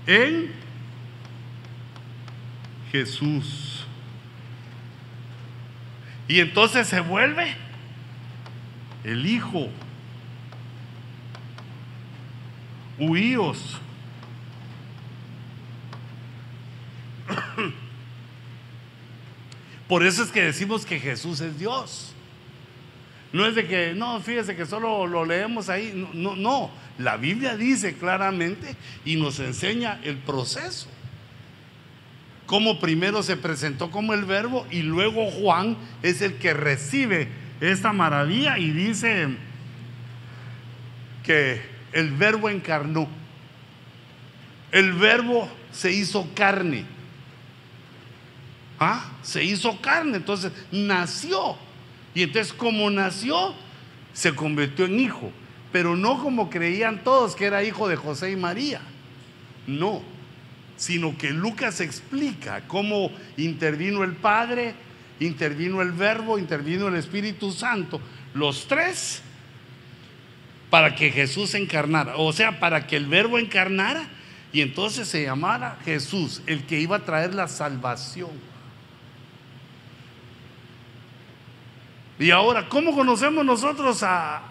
En 0.08 0.52
Jesús. 2.92 3.86
Y 6.28 6.40
entonces 6.40 6.88
se 6.88 7.00
vuelve 7.00 7.56
el 9.04 9.26
Hijo. 9.26 9.70
Huíos. 12.98 13.80
Por 19.88 20.06
eso 20.06 20.24
es 20.24 20.32
que 20.32 20.44
decimos 20.44 20.86
que 20.86 21.00
Jesús 21.00 21.42
es 21.42 21.58
Dios. 21.58 22.14
No 23.34 23.46
es 23.46 23.56
de 23.56 23.66
que, 23.68 23.94
no, 23.94 24.20
fíjese 24.22 24.56
que 24.56 24.66
solo 24.66 25.08
lo 25.08 25.26
leemos 25.26 25.70
ahí. 25.70 26.10
No, 26.14 26.36
no, 26.36 26.72
la 26.98 27.18
Biblia 27.18 27.58
dice 27.58 27.96
claramente 27.96 28.76
y 29.06 29.16
nos 29.16 29.40
enseña 29.40 30.00
el 30.04 30.18
proceso 30.18 30.88
cómo 32.52 32.82
primero 32.82 33.24
se 33.24 33.38
presentó 33.38 33.92
como 33.92 34.14
el 34.14 34.26
verbo 34.26 34.68
y 34.70 34.82
luego 34.82 35.32
Juan 35.32 35.78
es 36.04 36.22
el 36.22 36.36
que 36.36 36.54
recibe 36.54 37.30
esta 37.62 37.94
maravilla 37.94 38.58
y 38.58 38.72
dice 38.72 39.30
que 41.24 41.62
el 41.94 42.12
verbo 42.12 42.50
encarnó. 42.50 43.08
El 44.74 44.92
verbo 44.92 45.50
se 45.72 45.94
hizo 45.94 46.28
carne. 46.36 46.84
¿Ah? 48.78 49.12
Se 49.22 49.42
hizo 49.42 49.80
carne, 49.80 50.18
entonces 50.18 50.52
nació. 50.74 51.56
Y 52.14 52.24
entonces 52.24 52.52
como 52.52 52.90
nació, 52.90 53.56
se 54.12 54.36
convirtió 54.36 54.84
en 54.84 55.00
hijo. 55.00 55.32
Pero 55.72 55.96
no 55.96 56.22
como 56.22 56.50
creían 56.50 57.04
todos 57.04 57.36
que 57.36 57.46
era 57.46 57.64
hijo 57.64 57.88
de 57.88 57.96
José 57.96 58.32
y 58.32 58.36
María. 58.36 58.82
No 59.68 60.02
sino 60.82 61.16
que 61.16 61.30
Lucas 61.30 61.80
explica 61.80 62.64
cómo 62.68 63.12
intervino 63.38 64.04
el 64.04 64.14
Padre, 64.14 64.74
intervino 65.20 65.80
el 65.84 65.92
Verbo, 65.92 66.40
intervino 66.40 66.88
el 66.88 66.96
Espíritu 66.96 67.52
Santo, 67.52 68.02
los 68.34 68.68
tres, 68.68 69.22
para 70.72 70.96
que 70.96 71.12
Jesús 71.12 71.54
encarnara, 71.54 72.16
o 72.18 72.34
sea, 72.34 72.60
para 72.60 72.88
que 72.88 72.98
el 72.98 73.06
Verbo 73.06 73.38
encarnara 73.38 74.10
y 74.52 74.62
entonces 74.62 75.08
se 75.08 75.22
llamara 75.22 75.78
Jesús, 75.86 76.42
el 76.48 76.64
que 76.64 76.80
iba 76.80 76.96
a 76.96 77.06
traer 77.06 77.36
la 77.36 77.48
salvación. 77.48 78.32
Y 82.18 82.32
ahora, 82.32 82.68
¿cómo 82.70 82.96
conocemos 82.96 83.46
nosotros 83.46 84.02
a, 84.02 84.51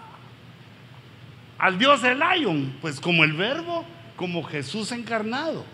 al 1.61 1.79
Dios 1.79 2.03
del 2.03 2.19
Lion? 2.19 2.77
Pues 2.81 3.01
como 3.01 3.25
el 3.25 3.35
Verbo, 3.35 3.85
como 4.17 4.43
Jesús 4.43 4.93
encarnado 4.93 5.65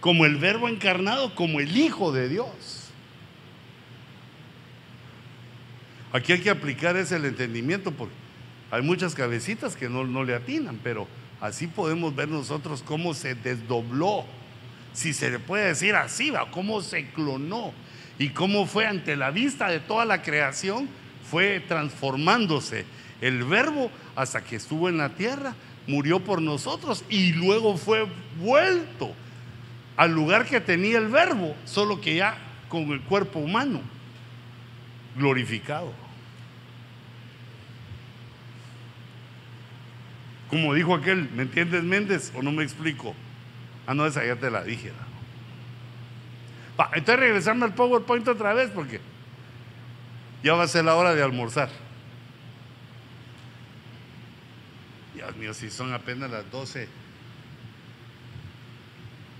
como 0.00 0.26
el 0.26 0.36
verbo 0.36 0.68
encarnado, 0.68 1.34
como 1.34 1.60
el 1.60 1.76
Hijo 1.76 2.12
de 2.12 2.28
Dios. 2.28 2.90
Aquí 6.12 6.32
hay 6.32 6.40
que 6.40 6.50
aplicar 6.50 6.96
ese 6.96 7.16
el 7.16 7.26
entendimiento 7.26 7.90
porque 7.90 8.14
hay 8.70 8.82
muchas 8.82 9.14
cabecitas 9.14 9.76
que 9.76 9.88
no, 9.88 10.04
no 10.04 10.24
le 10.24 10.34
atinan, 10.34 10.78
pero 10.82 11.06
así 11.40 11.66
podemos 11.66 12.14
ver 12.14 12.28
nosotros 12.28 12.82
cómo 12.82 13.12
se 13.12 13.34
desdobló 13.34 14.24
si 14.94 15.12
se 15.12 15.30
le 15.30 15.38
puede 15.38 15.66
decir 15.66 15.94
así, 15.94 16.30
¿va? 16.30 16.50
cómo 16.50 16.80
se 16.80 17.10
clonó 17.10 17.72
y 18.18 18.30
cómo 18.30 18.66
fue 18.66 18.86
ante 18.86 19.16
la 19.16 19.30
vista 19.30 19.68
de 19.68 19.80
toda 19.80 20.04
la 20.04 20.22
creación, 20.22 20.88
fue 21.30 21.60
transformándose 21.60 22.86
el 23.20 23.44
verbo 23.44 23.90
hasta 24.16 24.42
que 24.42 24.56
estuvo 24.56 24.88
en 24.88 24.98
la 24.98 25.10
tierra, 25.10 25.54
murió 25.86 26.20
por 26.20 26.40
nosotros 26.42 27.04
y 27.08 27.32
luego 27.32 27.76
fue 27.76 28.06
vuelto 28.38 29.14
al 29.96 30.12
lugar 30.12 30.46
que 30.46 30.60
tenía 30.60 30.98
el 30.98 31.08
verbo, 31.08 31.56
solo 31.64 32.00
que 32.00 32.16
ya 32.16 32.38
con 32.68 32.82
el 32.92 33.00
cuerpo 33.00 33.40
humano, 33.40 33.80
glorificado. 35.16 35.92
Como 40.50 40.72
dijo 40.72 40.94
aquel, 40.94 41.28
¿me 41.34 41.42
entiendes 41.42 41.82
Méndez 41.82 42.32
o 42.34 42.42
no 42.42 42.52
me 42.52 42.62
explico? 42.62 43.14
Ah, 43.86 43.94
no, 43.94 44.06
esa 44.06 44.24
ya 44.24 44.36
te 44.36 44.50
la 44.50 44.62
dije. 44.62 44.92
entonces 46.94 47.18
regresarme 47.18 47.64
al 47.64 47.74
PowerPoint 47.74 48.28
otra 48.28 48.54
vez 48.54 48.70
porque 48.70 49.00
ya 50.42 50.54
va 50.54 50.64
a 50.64 50.68
ser 50.68 50.84
la 50.84 50.94
hora 50.94 51.14
de 51.14 51.22
almorzar. 51.22 51.70
Dios 55.18 55.36
mío, 55.36 55.52
si 55.52 55.68
son 55.68 55.92
apenas 55.92 56.30
las 56.30 56.48
12 56.52 56.86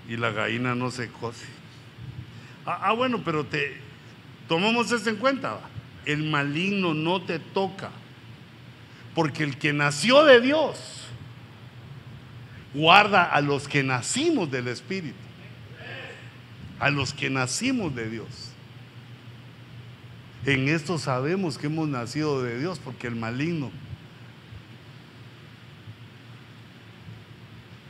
y 0.09 0.17
la 0.17 0.31
gallina 0.31 0.75
no 0.75 0.91
se 0.91 1.07
cose. 1.07 1.45
Ah, 2.65 2.81
ah 2.83 2.91
bueno, 2.91 3.21
pero 3.23 3.45
te 3.45 3.77
tomamos 4.49 4.91
esto 4.91 5.09
en 5.09 5.15
cuenta. 5.15 5.61
El 6.05 6.29
maligno 6.29 6.93
no 6.93 7.21
te 7.21 7.39
toca. 7.39 7.91
Porque 9.15 9.43
el 9.43 9.57
que 9.57 9.71
nació 9.71 10.25
de 10.25 10.41
Dios 10.41 11.05
guarda 12.73 13.23
a 13.23 13.39
los 13.39 13.69
que 13.69 13.81
nacimos 13.81 14.51
del 14.51 14.67
Espíritu. 14.67 15.15
A 16.79 16.89
los 16.89 17.13
que 17.13 17.29
nacimos 17.29 17.95
de 17.95 18.09
Dios. 18.09 18.51
En 20.45 20.67
esto 20.67 20.97
sabemos 20.97 21.57
que 21.57 21.67
hemos 21.67 21.87
nacido 21.87 22.43
de 22.43 22.59
Dios 22.59 22.79
porque 22.79 23.07
el 23.07 23.15
maligno 23.15 23.71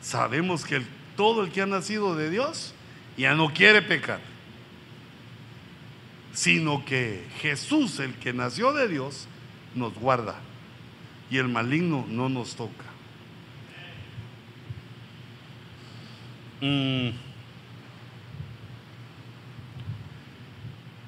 sabemos 0.10 0.66
que 0.66 0.82
todo 1.16 1.44
el 1.44 1.52
que 1.52 1.62
ha 1.62 1.68
nacido 1.68 2.16
de 2.16 2.32
Dios 2.32 2.74
ya 3.16 3.36
no 3.36 3.54
quiere 3.54 3.84
pecar, 3.84 4.20
sino 6.34 6.84
que 6.84 7.28
Jesús, 7.42 8.00
el 8.00 8.16
que 8.16 8.34
nació 8.34 8.74
de 8.74 8.88
Dios, 8.88 9.28
nos 9.76 9.94
guarda 9.94 10.36
y 11.30 11.38
el 11.38 11.48
maligno 11.48 12.08
no 12.10 12.28
nos 12.28 12.56
toca. 12.56 12.86
Mm. 16.62 17.10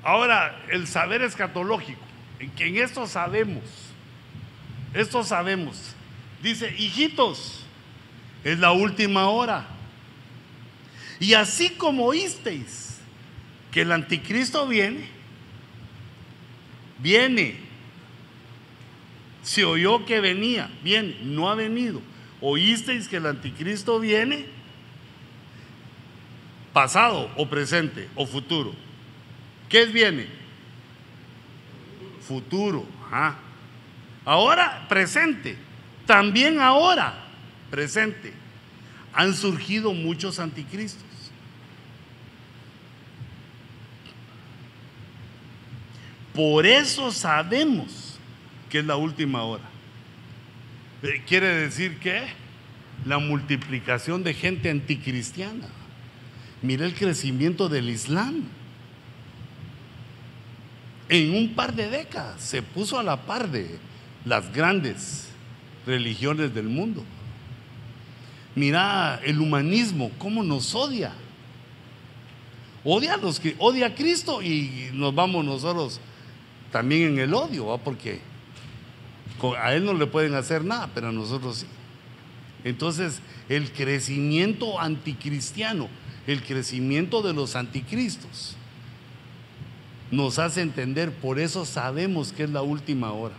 Ahora, 0.04 0.64
el 0.70 0.86
saber 0.86 1.24
escatológico, 1.24 2.02
en 2.40 2.52
que 2.52 2.68
en 2.68 2.78
esto 2.78 3.08
sabemos, 3.08 3.64
esto 4.94 5.24
sabemos, 5.24 5.96
dice, 6.44 6.76
hijitos, 6.78 7.66
es 8.44 8.60
la 8.60 8.72
última 8.72 9.30
hora. 9.30 9.68
Y 11.20 11.34
así 11.34 11.70
como 11.72 12.06
oísteis 12.06 13.00
que 13.72 13.82
el 13.82 13.92
anticristo 13.92 14.68
viene, 14.68 15.08
viene. 17.00 17.58
Se 19.44 19.64
oyó 19.64 20.06
que 20.06 20.20
venía, 20.20 20.72
bien, 20.84 21.36
no 21.36 21.50
ha 21.50 21.56
venido. 21.56 22.02
Oísteis 22.42 23.08
que 23.08 23.18
el 23.18 23.26
anticristo 23.26 24.00
viene, 24.00 24.46
pasado 26.74 27.30
o 27.38 27.48
presente 27.48 28.08
o 28.16 28.26
futuro. 28.26 28.74
¿Qué 29.70 29.86
viene? 29.86 30.28
Futuro. 32.28 32.86
Ahora 34.26 34.86
presente. 34.90 35.58
También 36.06 36.60
ahora 36.60 37.21
presente. 37.72 38.34
Han 39.14 39.34
surgido 39.34 39.94
muchos 39.94 40.40
anticristos. 40.40 41.04
Por 46.34 46.66
eso 46.66 47.12
sabemos 47.12 48.20
que 48.70 48.80
es 48.80 48.86
la 48.86 48.96
última 48.96 49.44
hora. 49.44 49.64
Eh, 51.04 51.24
quiere 51.28 51.48
decir 51.48 51.98
que 52.00 52.22
la 53.06 53.18
multiplicación 53.18 54.24
de 54.24 54.34
gente 54.34 54.70
anticristiana. 54.70 55.68
Mira 56.62 56.86
el 56.86 56.94
crecimiento 56.94 57.68
del 57.68 57.90
Islam. 57.90 58.44
En 61.10 61.36
un 61.36 61.54
par 61.56 61.74
de 61.74 61.90
décadas 61.90 62.42
se 62.42 62.62
puso 62.62 62.98
a 62.98 63.04
la 63.04 63.26
par 63.26 63.50
de 63.50 63.80
las 64.24 64.54
grandes 64.54 65.30
religiones 65.86 66.54
del 66.54 66.70
mundo. 66.70 67.04
Mira 68.56 69.20
el 69.24 69.40
humanismo, 69.40 70.12
cómo 70.18 70.44
nos 70.44 70.76
odia. 70.76 71.14
Odia 72.84 73.14
a 73.14 73.18
los 73.18 73.40
que 73.40 73.56
odia 73.60 73.88
a 73.88 73.96
Cristo 73.96 74.42
y 74.42 74.90
nos 74.94 75.14
vamos 75.14 75.46
nosotros 75.46 76.00
también 76.72 77.14
en 77.14 77.20
el 77.20 77.34
odio, 77.34 77.80
porque 77.84 78.20
a 79.60 79.74
él 79.74 79.86
no 79.86 79.94
le 79.94 80.08
pueden 80.08 80.34
hacer 80.36 80.64
nada, 80.64 80.90
pero 80.94 81.10
a 81.10 81.12
nosotros 81.12 81.58
sí. 81.58 81.68
Entonces, 82.64 83.22
el 83.50 83.72
crecimiento 83.72 84.80
anticristiano, 84.80 85.88
el 86.28 86.44
crecimiento 86.44 87.22
de 87.22 87.34
los 87.34 87.56
anticristos, 87.56 88.56
nos 90.12 90.40
hace 90.40 90.62
entender, 90.62 91.12
por 91.12 91.40
eso 91.40 91.66
sabemos 91.66 92.34
que 92.34 92.44
es 92.44 92.50
la 92.50 92.62
última 92.62 93.12
hora. 93.12 93.36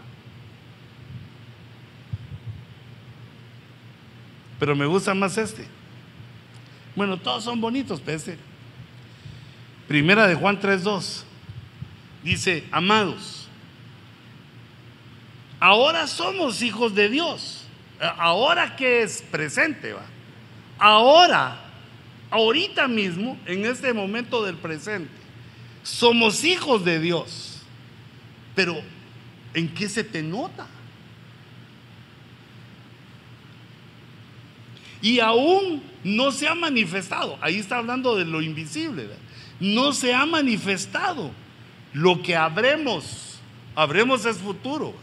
Pero 4.62 4.76
me 4.76 4.86
gusta 4.86 5.12
más 5.12 5.36
este. 5.38 5.66
Bueno, 6.94 7.16
todos 7.16 7.42
son 7.42 7.60
bonitos, 7.60 8.00
pero 8.00 8.16
este. 8.16 8.38
Primera 9.88 10.28
de 10.28 10.36
Juan 10.36 10.60
3.2. 10.60 11.24
Dice, 12.22 12.62
amados, 12.70 13.48
ahora 15.58 16.06
somos 16.06 16.62
hijos 16.62 16.94
de 16.94 17.08
Dios. 17.08 17.64
Ahora 17.98 18.76
que 18.76 19.02
es 19.02 19.22
presente, 19.22 19.94
va. 19.94 20.06
Ahora, 20.78 21.60
ahorita 22.30 22.86
mismo, 22.86 23.36
en 23.46 23.66
este 23.66 23.92
momento 23.92 24.44
del 24.44 24.54
presente, 24.54 25.10
somos 25.82 26.44
hijos 26.44 26.84
de 26.84 27.00
Dios. 27.00 27.62
Pero, 28.54 28.80
¿en 29.54 29.74
qué 29.74 29.88
se 29.88 30.04
te 30.04 30.22
nota? 30.22 30.68
Y 35.02 35.20
aún 35.20 35.82
no 36.04 36.32
se 36.32 36.48
ha 36.48 36.54
manifestado, 36.54 37.36
ahí 37.40 37.58
está 37.58 37.78
hablando 37.78 38.16
de 38.16 38.24
lo 38.24 38.40
invisible, 38.40 39.08
no 39.60 39.92
se 39.92 40.14
ha 40.14 40.24
manifestado 40.24 41.32
lo 41.92 42.22
que 42.22 42.36
habremos, 42.36 43.40
habremos 43.74 44.24
es 44.24 44.38
futuro. 44.38 44.94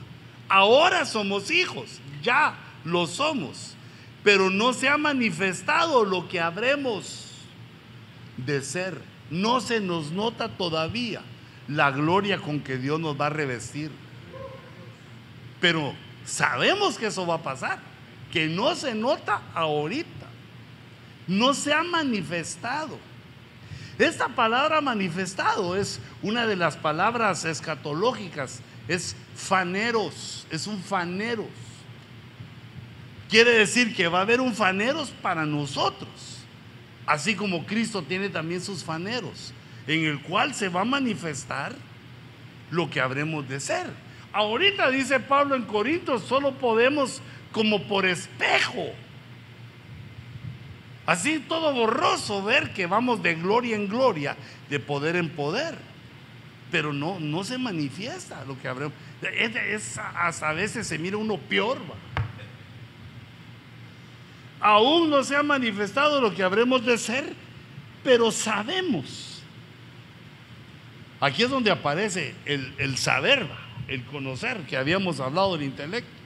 Ahora 0.47 1.05
somos 1.05 1.51
hijos, 1.51 1.99
ya 2.23 2.57
lo 2.83 3.05
somos, 3.05 3.75
pero 4.23 4.49
no 4.49 4.73
se 4.73 4.89
ha 4.89 4.97
manifestado 4.97 6.03
lo 6.05 6.27
que 6.27 6.39
habremos 6.39 7.29
de 8.37 8.61
ser. 8.61 9.01
No 9.29 9.61
se 9.61 9.79
nos 9.79 10.11
nota 10.11 10.49
todavía 10.49 11.21
la 11.67 11.91
gloria 11.91 12.39
con 12.39 12.61
que 12.61 12.77
Dios 12.77 12.99
nos 12.99 13.19
va 13.19 13.27
a 13.27 13.29
revestir. 13.29 13.91
Pero 15.61 15.93
sabemos 16.25 16.97
que 16.97 17.07
eso 17.07 17.27
va 17.27 17.35
a 17.35 17.43
pasar, 17.43 17.79
que 18.31 18.47
no 18.47 18.75
se 18.75 18.93
nota 18.93 19.41
ahorita. 19.53 20.27
No 21.27 21.53
se 21.53 21.73
ha 21.73 21.83
manifestado. 21.83 22.97
Esta 23.99 24.29
palabra 24.29 24.79
manifestado 24.81 25.75
es 25.75 25.99
una 26.21 26.47
de 26.47 26.55
las 26.55 26.77
palabras 26.77 27.43
escatológicas, 27.43 28.61
es 28.87 29.15
faneros, 29.35 30.47
es 30.49 30.67
un 30.67 30.81
faneros. 30.81 31.47
Quiere 33.29 33.51
decir 33.51 33.93
que 33.95 34.07
va 34.07 34.19
a 34.19 34.21
haber 34.21 34.39
un 34.39 34.55
faneros 34.55 35.11
para 35.21 35.45
nosotros, 35.45 36.09
así 37.05 37.35
como 37.35 37.65
Cristo 37.65 38.01
tiene 38.01 38.29
también 38.29 38.61
sus 38.61 38.83
faneros, 38.83 39.53
en 39.85 40.05
el 40.05 40.21
cual 40.21 40.55
se 40.55 40.69
va 40.69 40.81
a 40.81 40.85
manifestar 40.85 41.75
lo 42.71 42.89
que 42.89 43.01
habremos 43.01 43.47
de 43.49 43.59
ser. 43.59 43.87
Ahorita 44.31 44.89
dice 44.89 45.19
Pablo 45.19 45.55
en 45.55 45.63
Corintios, 45.63 46.23
solo 46.23 46.53
podemos 46.53 47.21
como 47.51 47.83
por 47.87 48.05
espejo 48.05 48.93
Así 51.09 51.39
todo 51.39 51.73
borroso 51.73 52.43
ver 52.43 52.71
que 52.71 52.85
vamos 52.85 53.23
de 53.23 53.33
gloria 53.33 53.75
en 53.75 53.87
gloria, 53.87 54.37
de 54.69 54.79
poder 54.79 55.15
en 55.15 55.27
poder. 55.29 55.75
Pero 56.69 56.93
no, 56.93 57.19
no 57.19 57.43
se 57.43 57.57
manifiesta 57.57 58.45
lo 58.45 58.61
que 58.61 58.67
habremos. 58.67 58.93
Hasta 60.13 60.49
a 60.49 60.53
veces 60.53 60.85
se 60.85 60.99
mira 60.99 61.17
uno 61.17 61.39
peor. 61.39 61.79
Aún 64.59 65.09
no 65.09 65.23
se 65.23 65.35
ha 65.35 65.41
manifestado 65.41 66.21
lo 66.21 66.31
que 66.31 66.43
habremos 66.43 66.85
de 66.85 66.95
ser, 66.99 67.33
pero 68.03 68.31
sabemos. 68.31 69.41
Aquí 71.19 71.41
es 71.41 71.49
donde 71.49 71.71
aparece 71.71 72.35
el 72.45 72.97
saber, 72.99 73.47
el 73.87 74.05
conocer, 74.05 74.59
que 74.67 74.77
habíamos 74.77 75.19
hablado 75.19 75.57
del 75.57 75.65
intelecto. 75.65 76.18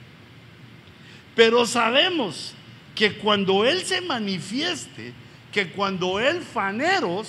Pero 1.34 1.66
sabemos 1.66 2.54
que 2.94 3.14
cuando 3.14 3.64
Él 3.64 3.84
se 3.84 4.00
manifieste, 4.00 5.12
que 5.52 5.70
cuando 5.70 6.20
Él 6.20 6.42
faneros, 6.42 7.28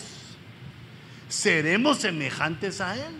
seremos 1.28 1.98
semejantes 2.00 2.82
a 2.82 2.96
Él. 2.96 3.14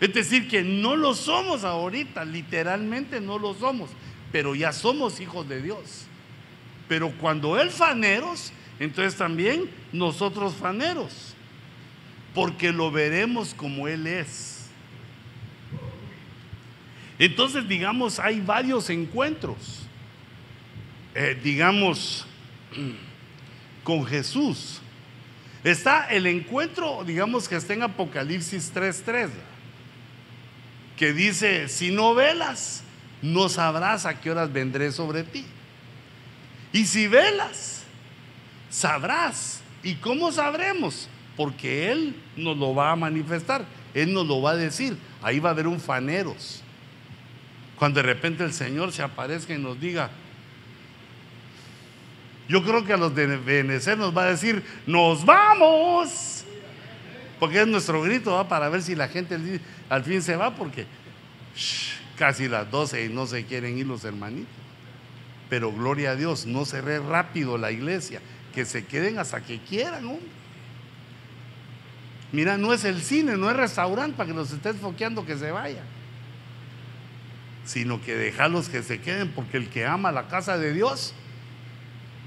Es 0.00 0.12
decir, 0.12 0.48
que 0.48 0.62
no 0.62 0.96
lo 0.96 1.14
somos 1.14 1.64
ahorita, 1.64 2.24
literalmente 2.24 3.20
no 3.20 3.38
lo 3.38 3.54
somos, 3.54 3.90
pero 4.32 4.54
ya 4.54 4.72
somos 4.72 5.20
hijos 5.20 5.48
de 5.48 5.62
Dios. 5.62 6.06
Pero 6.88 7.12
cuando 7.20 7.60
Él 7.60 7.70
faneros, 7.70 8.52
entonces 8.80 9.16
también 9.16 9.70
nosotros 9.92 10.54
faneros, 10.54 11.34
porque 12.34 12.72
lo 12.72 12.90
veremos 12.90 13.54
como 13.54 13.86
Él 13.86 14.06
es. 14.06 14.51
Entonces, 17.22 17.68
digamos, 17.68 18.18
hay 18.18 18.40
varios 18.40 18.90
encuentros, 18.90 19.86
eh, 21.14 21.38
digamos, 21.40 22.26
con 23.84 24.04
Jesús. 24.04 24.80
Está 25.62 26.08
el 26.08 26.26
encuentro, 26.26 27.04
digamos 27.04 27.48
que 27.48 27.54
está 27.54 27.74
en 27.74 27.84
Apocalipsis 27.84 28.74
3.3, 28.74 29.28
que 30.96 31.12
dice, 31.12 31.68
si 31.68 31.92
no 31.92 32.12
velas, 32.16 32.82
no 33.22 33.48
sabrás 33.48 34.04
a 34.04 34.20
qué 34.20 34.32
horas 34.32 34.52
vendré 34.52 34.90
sobre 34.90 35.22
ti. 35.22 35.44
Y 36.72 36.86
si 36.86 37.06
velas, 37.06 37.84
sabrás. 38.68 39.60
¿Y 39.84 39.94
cómo 39.94 40.32
sabremos? 40.32 41.08
Porque 41.36 41.92
Él 41.92 42.16
nos 42.36 42.56
lo 42.56 42.74
va 42.74 42.90
a 42.90 42.96
manifestar, 42.96 43.64
Él 43.94 44.12
nos 44.12 44.26
lo 44.26 44.42
va 44.42 44.50
a 44.50 44.56
decir. 44.56 44.96
Ahí 45.22 45.38
va 45.38 45.50
a 45.50 45.52
haber 45.52 45.68
un 45.68 45.78
faneros. 45.78 46.64
Cuando 47.76 48.00
de 48.00 48.06
repente 48.06 48.44
el 48.44 48.52
Señor 48.52 48.92
se 48.92 49.02
aparezca 49.02 49.54
y 49.54 49.58
nos 49.58 49.80
diga, 49.80 50.10
yo 52.48 52.62
creo 52.62 52.84
que 52.84 52.92
a 52.92 52.96
los 52.96 53.14
de 53.14 53.36
BNC 53.36 53.96
nos 53.96 54.16
va 54.16 54.24
a 54.24 54.26
decir, 54.26 54.62
nos 54.86 55.24
vamos. 55.24 56.44
Porque 57.40 57.60
es 57.60 57.66
nuestro 57.66 58.02
grito 58.02 58.32
¿va? 58.34 58.46
para 58.48 58.68
ver 58.68 58.82
si 58.82 58.94
la 58.94 59.08
gente 59.08 59.38
al 59.88 60.04
fin 60.04 60.22
se 60.22 60.36
va, 60.36 60.54
porque 60.54 60.86
casi 62.16 62.48
las 62.48 62.70
12 62.70 63.06
y 63.06 63.08
no 63.08 63.26
se 63.26 63.44
quieren 63.44 63.78
ir 63.78 63.86
los 63.86 64.04
hermanitos. 64.04 64.54
Pero 65.48 65.72
gloria 65.72 66.12
a 66.12 66.16
Dios, 66.16 66.46
no 66.46 66.64
cerré 66.64 66.98
rápido 66.98 67.58
la 67.58 67.72
iglesia, 67.72 68.20
que 68.54 68.64
se 68.64 68.84
queden 68.84 69.18
hasta 69.18 69.42
que 69.42 69.58
quieran. 69.58 70.18
Mira, 72.32 72.56
no 72.56 72.72
es 72.72 72.84
el 72.84 73.02
cine, 73.02 73.36
no 73.36 73.50
es 73.50 73.56
restaurante 73.56 74.16
para 74.16 74.28
que 74.28 74.34
los 74.34 74.50
estés 74.52 74.76
foqueando 74.76 75.26
que 75.26 75.36
se 75.36 75.50
vayan, 75.50 75.84
sino 77.64 78.00
que 78.00 78.14
dejarlos 78.14 78.68
que 78.68 78.82
se 78.82 79.00
queden, 79.00 79.28
porque 79.28 79.56
el 79.56 79.68
que 79.68 79.86
ama 79.86 80.12
la 80.12 80.28
casa 80.28 80.58
de 80.58 80.72
Dios, 80.72 81.14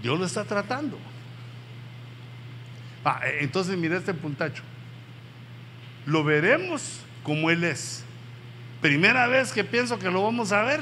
Dios 0.02 0.20
lo 0.20 0.26
está 0.26 0.46
tratando. 0.46 0.98
Ah, 3.04 3.22
e, 3.26 3.44
entonces 3.44 3.78
mira 3.78 3.98
este 3.98 4.14
puntacho. 4.14 4.64
Lo 6.06 6.24
veremos 6.24 7.02
como 7.24 7.50
Él 7.50 7.64
es. 7.64 8.04
Primera 8.82 9.28
vez 9.28 9.52
que 9.52 9.64
pienso 9.64 9.98
que 10.00 10.10
lo 10.12 10.24
vamos 10.24 10.52
a 10.52 10.64
ver 10.64 10.80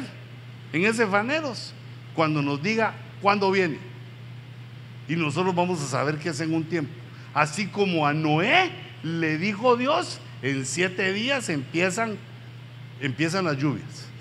en 0.71 0.85
ese 0.85 1.07
faneros, 1.07 1.73
cuando 2.15 2.41
nos 2.41 2.61
diga 2.61 2.93
cuándo 3.21 3.51
viene. 3.51 3.77
Y 5.07 5.15
nosotros 5.15 5.53
vamos 5.53 5.81
a 5.81 5.87
saber 5.87 6.17
que 6.17 6.29
es 6.29 6.39
en 6.39 6.53
un 6.53 6.63
tiempo. 6.63 6.91
Así 7.33 7.67
como 7.67 8.05
a 8.07 8.13
Noé 8.13 8.71
le 9.03 9.37
dijo 9.37 9.75
Dios, 9.75 10.19
en 10.41 10.65
siete 10.65 11.13
días 11.13 11.49
empiezan, 11.49 12.17
empiezan 13.01 13.45
las 13.45 13.57
lluvias. 13.57 14.12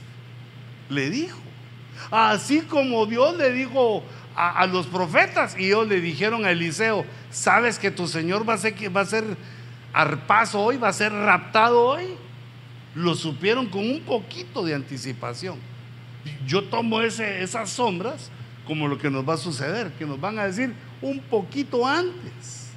Le 0.93 1.11
dijo. 1.11 1.39
Así 2.11 2.61
como 2.63 3.07
Dios 3.07 3.37
le 3.37 3.53
dijo 3.53 4.03
a, 4.35 4.67
los 4.67 4.87
profetas 4.87 5.57
y 5.59 5.67
ellos 5.67 5.89
le 5.89 6.01
dijeron 6.01 6.45
a 6.45 6.51
Eliseo, 6.51 7.05
¿sabes 7.31 7.79
que 7.79 7.91
tu 7.91 8.07
Señor 8.07 8.49
va 8.49 8.55
a 8.55 8.59
ser, 8.59 8.75
va 8.95 9.01
a 9.03 9.07
ser 9.07 9.25
arpazo 9.93 10.61
hoy, 10.61 10.77
va 10.77 10.89
a 10.89 10.93
ser 10.93 11.13
raptado 11.13 11.83
hoy? 11.83 12.05
Lo 12.95 13.15
supieron 13.15 13.67
con 13.67 13.89
un 13.91 14.01
poquito 14.01 14.65
de 14.65 14.75
anticipación. 14.75 15.59
Yo 16.47 16.65
tomo 16.65 17.01
esas 17.01 17.71
sombras 17.71 18.31
como 18.67 18.89
lo 18.89 18.99
que 18.99 19.11
nos 19.11 19.29
va 19.29 19.35
a 19.35 19.39
suceder, 19.39 19.93
que 19.93 20.07
nos 20.07 20.21
van 20.21 20.39
a 20.39 20.47
decir 20.47 20.73
un 21.01 21.21
poquito 21.21 21.87
antes. 21.87 22.71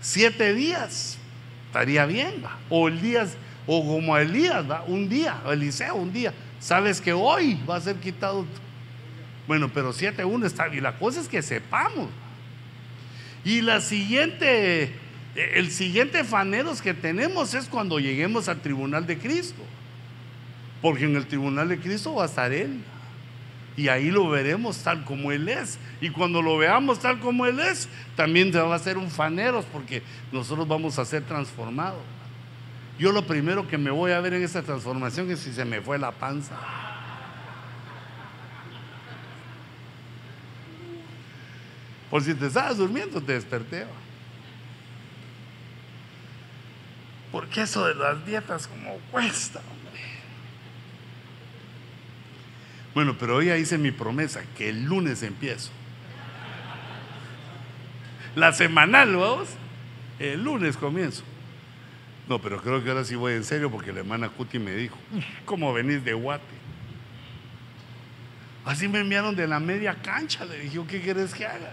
Siete 0.00 0.54
días, 0.54 1.18
estaría 1.66 2.06
bien, 2.06 2.42
o 2.68 2.88
el 2.88 3.00
día, 3.00 3.26
o 3.66 3.86
como 3.86 4.16
Elías, 4.16 4.64
un 4.86 5.08
día, 5.08 5.40
Eliseo, 5.46 5.94
un 5.94 6.12
día. 6.12 6.32
Sabes 6.60 7.00
que 7.00 7.12
hoy 7.12 7.58
va 7.68 7.76
a 7.76 7.80
ser 7.80 7.96
quitado 7.96 8.44
bueno, 9.50 9.68
pero 9.74 9.92
7.1 9.92 10.46
está 10.46 10.68
bien. 10.68 10.84
La 10.84 10.96
cosa 10.96 11.20
es 11.20 11.26
que 11.26 11.42
sepamos. 11.42 12.08
Y 13.44 13.62
la 13.62 13.80
siguiente, 13.80 14.92
el 15.34 15.72
siguiente 15.72 16.22
faneros 16.22 16.80
que 16.80 16.94
tenemos 16.94 17.54
es 17.54 17.66
cuando 17.66 17.98
lleguemos 17.98 18.48
al 18.48 18.60
tribunal 18.60 19.08
de 19.08 19.18
Cristo. 19.18 19.60
Porque 20.80 21.04
en 21.04 21.16
el 21.16 21.26
tribunal 21.26 21.68
de 21.68 21.80
Cristo 21.80 22.14
va 22.14 22.22
a 22.22 22.26
estar 22.26 22.52
Él. 22.52 22.80
Y 23.76 23.88
ahí 23.88 24.12
lo 24.12 24.28
veremos 24.28 24.78
tal 24.84 25.04
como 25.04 25.32
Él 25.32 25.48
es. 25.48 25.80
Y 26.00 26.10
cuando 26.10 26.42
lo 26.42 26.56
veamos 26.56 27.00
tal 27.00 27.18
como 27.18 27.44
Él 27.44 27.58
es, 27.58 27.88
también 28.14 28.52
va 28.54 28.76
a 28.76 28.78
ser 28.78 28.98
un 28.98 29.10
faneros 29.10 29.64
porque 29.72 30.00
nosotros 30.30 30.68
vamos 30.68 30.96
a 31.00 31.04
ser 31.04 31.24
transformados. 31.24 32.02
Yo 33.00 33.12
lo 33.12 33.26
primero 33.26 33.66
que 33.66 33.78
me 33.78 33.90
voy 33.90 34.12
a 34.12 34.20
ver 34.20 34.34
en 34.34 34.42
esta 34.42 34.60
transformación 34.60 35.30
es 35.30 35.40
si 35.40 35.54
se 35.54 35.64
me 35.64 35.80
fue 35.80 35.98
la 35.98 36.12
panza. 36.12 36.54
Por 42.10 42.22
si 42.22 42.34
te 42.34 42.48
estabas 42.48 42.76
durmiendo, 42.76 43.22
te 43.22 43.32
desperté. 43.32 43.86
Porque 47.32 47.62
eso 47.62 47.86
de 47.86 47.94
las 47.94 48.26
dietas 48.26 48.66
como 48.66 48.98
cuesta, 49.10 49.60
hombre. 49.60 50.02
Bueno, 52.92 53.16
pero 53.18 53.36
hoy 53.36 53.50
hice 53.50 53.78
mi 53.78 53.92
promesa, 53.92 54.42
que 54.58 54.68
el 54.68 54.84
lunes 54.84 55.22
empiezo. 55.22 55.70
La 58.36 58.52
semanal, 58.52 59.16
vamos. 59.16 59.48
El 60.18 60.44
lunes 60.44 60.76
comienzo. 60.76 61.24
No, 62.30 62.38
pero 62.38 62.62
creo 62.62 62.80
que 62.80 62.88
ahora 62.88 63.04
sí 63.04 63.16
voy 63.16 63.32
en 63.32 63.42
serio 63.42 63.72
porque 63.72 63.92
la 63.92 63.98
hermana 63.98 64.28
Cuti 64.28 64.60
me 64.60 64.72
dijo, 64.72 64.96
¿cómo 65.44 65.72
venís 65.72 66.04
de 66.04 66.12
Guate? 66.12 66.44
Así 68.64 68.86
me 68.86 69.00
enviaron 69.00 69.34
de 69.34 69.48
la 69.48 69.58
media 69.58 69.96
cancha. 69.96 70.44
Le 70.44 70.60
dije, 70.60 70.80
¿qué 70.88 71.00
quieres 71.00 71.34
que 71.34 71.44
haga? 71.44 71.72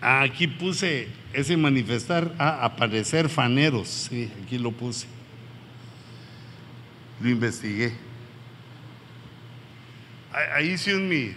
Aquí 0.00 0.48
puse 0.48 1.06
ese 1.32 1.56
manifestar 1.56 2.34
a 2.36 2.64
aparecer 2.64 3.28
faneros. 3.28 4.08
Sí, 4.10 4.28
aquí 4.44 4.58
lo 4.58 4.72
puse. 4.72 5.06
Lo 7.20 7.28
investigué. 7.28 7.92
Ahí 10.32 10.70
hice 10.70 10.96
un 10.96 11.08
mi, 11.08 11.32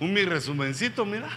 un 0.00 0.12
mi 0.12 0.22
resumencito, 0.24 1.04
mira. 1.04 1.28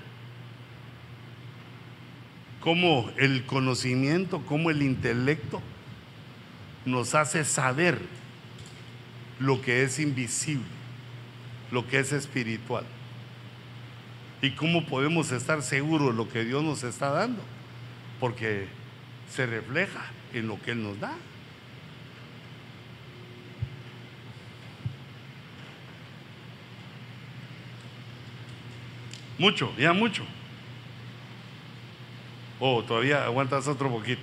Cómo 2.59 3.11
el 3.17 3.45
conocimiento, 3.45 4.43
cómo 4.45 4.69
el 4.69 4.83
intelecto 4.83 5.61
nos 6.85 7.15
hace 7.15 7.43
saber 7.43 7.99
lo 9.39 9.61
que 9.61 9.83
es 9.83 9.99
invisible, 9.99 10.63
lo 11.71 11.87
que 11.87 11.99
es 11.99 12.11
espiritual. 12.11 12.85
¿Y 14.43 14.51
cómo 14.51 14.85
podemos 14.85 15.31
estar 15.31 15.61
seguros 15.63 16.11
de 16.11 16.17
lo 16.17 16.29
que 16.29 16.43
Dios 16.43 16.63
nos 16.63 16.83
está 16.83 17.09
dando? 17.09 17.41
Porque 18.19 18.67
se 19.29 19.45
refleja 19.45 20.05
en 20.33 20.47
lo 20.47 20.61
que 20.61 20.71
Él 20.71 20.83
nos 20.83 20.99
da. 20.99 21.13
Mucho, 29.41 29.73
ya 29.75 29.91
mucho. 29.91 30.23
Oh, 32.59 32.83
todavía 32.83 33.25
aguantas 33.25 33.67
otro 33.67 33.89
poquito. 33.89 34.21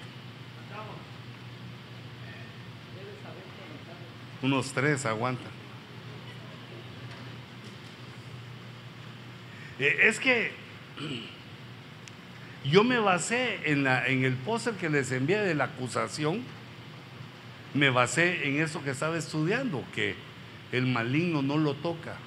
Unos 4.42 4.72
tres 4.72 5.04
aguantan. 5.06 5.50
Eh, 9.80 9.98
es 10.02 10.20
que 10.20 10.52
yo 12.64 12.84
me 12.84 13.00
basé 13.00 13.72
en, 13.72 13.82
la, 13.82 14.06
en 14.06 14.24
el 14.24 14.34
póster 14.34 14.74
que 14.74 14.88
les 14.88 15.10
envié 15.10 15.40
de 15.40 15.56
la 15.56 15.64
acusación, 15.64 16.44
me 17.74 17.90
basé 17.90 18.46
en 18.46 18.62
eso 18.62 18.84
que 18.84 18.90
estaba 18.90 19.18
estudiando, 19.18 19.82
que 19.92 20.14
el 20.70 20.86
maligno 20.86 21.42
no 21.42 21.56
lo 21.56 21.74
toca. 21.74 22.18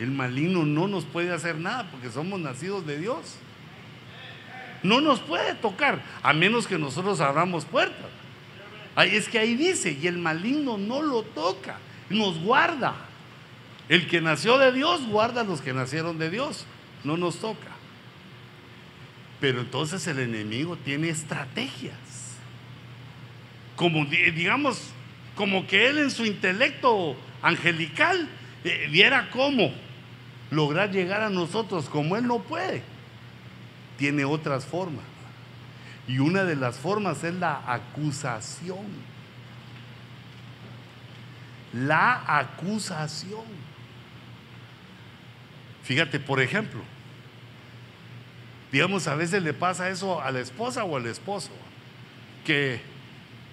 El 0.00 0.12
maligno 0.12 0.64
no 0.64 0.88
nos 0.88 1.04
puede 1.04 1.30
hacer 1.30 1.56
nada 1.56 1.90
porque 1.90 2.10
somos 2.10 2.40
nacidos 2.40 2.86
de 2.86 2.96
Dios. 2.96 3.36
No 4.82 5.02
nos 5.02 5.20
puede 5.20 5.54
tocar, 5.54 6.02
a 6.22 6.32
menos 6.32 6.66
que 6.66 6.78
nosotros 6.78 7.20
abramos 7.20 7.66
puertas. 7.66 8.08
Es 8.96 9.28
que 9.28 9.38
ahí 9.38 9.54
dice, 9.54 9.98
y 10.00 10.06
el 10.06 10.16
maligno 10.16 10.78
no 10.78 11.02
lo 11.02 11.22
toca, 11.22 11.76
nos 12.08 12.38
guarda. 12.38 12.94
El 13.90 14.08
que 14.08 14.22
nació 14.22 14.56
de 14.56 14.72
Dios 14.72 15.06
guarda 15.06 15.42
a 15.42 15.44
los 15.44 15.60
que 15.60 15.74
nacieron 15.74 16.18
de 16.18 16.30
Dios, 16.30 16.64
no 17.04 17.18
nos 17.18 17.38
toca. 17.38 17.68
Pero 19.38 19.60
entonces 19.60 20.06
el 20.06 20.18
enemigo 20.18 20.78
tiene 20.78 21.10
estrategias. 21.10 21.98
Como 23.76 24.06
digamos, 24.06 24.80
como 25.34 25.66
que 25.66 25.90
él 25.90 25.98
en 25.98 26.10
su 26.10 26.24
intelecto 26.24 27.16
angelical 27.42 28.30
eh, 28.64 28.88
viera 28.90 29.28
cómo 29.30 29.74
lograr 30.50 30.90
llegar 30.90 31.22
a 31.22 31.30
nosotros 31.30 31.88
como 31.88 32.16
él 32.16 32.26
no 32.26 32.40
puede. 32.40 32.82
Tiene 33.96 34.24
otras 34.24 34.64
formas. 34.64 35.04
Y 36.08 36.18
una 36.18 36.44
de 36.44 36.56
las 36.56 36.76
formas 36.76 37.22
es 37.22 37.34
la 37.34 37.62
acusación. 37.66 38.86
La 41.72 42.22
acusación. 42.26 43.44
Fíjate, 45.84 46.18
por 46.18 46.40
ejemplo, 46.40 46.80
digamos, 48.72 49.06
a 49.06 49.14
veces 49.14 49.42
le 49.42 49.52
pasa 49.52 49.88
eso 49.88 50.20
a 50.20 50.30
la 50.30 50.40
esposa 50.40 50.84
o 50.84 50.96
al 50.96 51.06
esposo, 51.06 51.50
que, 52.44 52.80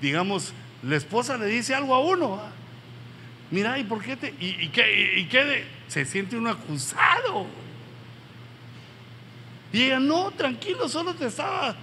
digamos, 0.02 0.54
la 0.84 0.96
esposa 0.96 1.38
le 1.38 1.46
dice 1.48 1.76
algo 1.76 1.94
a 1.94 2.00
uno. 2.00 2.42
Mira, 3.52 3.78
¿y 3.80 3.84
por 3.84 4.04
qué 4.04 4.16
te.? 4.16 4.34
¿Y, 4.40 4.70
qué, 4.70 5.20
y 5.20 5.26
qué 5.26 5.66
se 5.88 6.06
siente 6.06 6.38
uno 6.38 6.50
acusado? 6.50 7.48
Y 9.72 9.84
ella, 9.84 10.00
no, 10.00 10.32
tranquilo, 10.32 10.88
solo 10.88 11.14
te 11.14 11.28
estaba. 11.28 11.76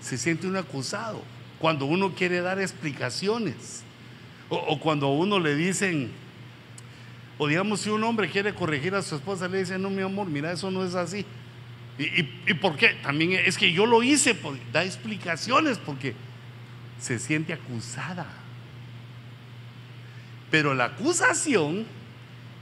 Se 0.00 0.18
siente 0.18 0.46
uno 0.46 0.58
acusado. 0.58 1.22
Cuando 1.58 1.86
uno 1.86 2.14
quiere 2.14 2.40
dar 2.40 2.60
explicaciones. 2.60 3.82
O, 4.48 4.78
cuando 4.78 5.06
a 5.06 5.12
uno 5.12 5.38
le 5.38 5.54
dicen. 5.56 6.10
O 7.38 7.48
digamos, 7.48 7.80
si 7.80 7.90
un 7.90 8.04
hombre 8.04 8.30
quiere 8.30 8.54
corregir 8.54 8.94
a 8.94 9.02
su 9.02 9.16
esposa, 9.16 9.48
le 9.48 9.58
dice, 9.58 9.78
no, 9.78 9.90
mi 9.90 10.02
amor, 10.02 10.28
mira, 10.28 10.52
eso 10.52 10.70
no 10.70 10.84
es 10.84 10.94
así. 10.94 11.26
¿Y, 11.98 12.54
por 12.54 12.76
qué? 12.76 12.96
También 13.02 13.32
es 13.32 13.56
que 13.56 13.72
yo 13.72 13.86
lo 13.86 14.02
hice, 14.02 14.34
pues, 14.34 14.60
da 14.72 14.84
explicaciones 14.84 15.78
porque 15.78 16.14
se 17.00 17.18
siente 17.18 17.52
acusada. 17.52 18.26
Pero 20.50 20.74
la 20.74 20.86
acusación 20.86 21.86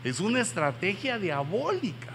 es 0.05 0.21
una 0.21 0.41
estrategia 0.41 1.19
diabólica 1.19 2.13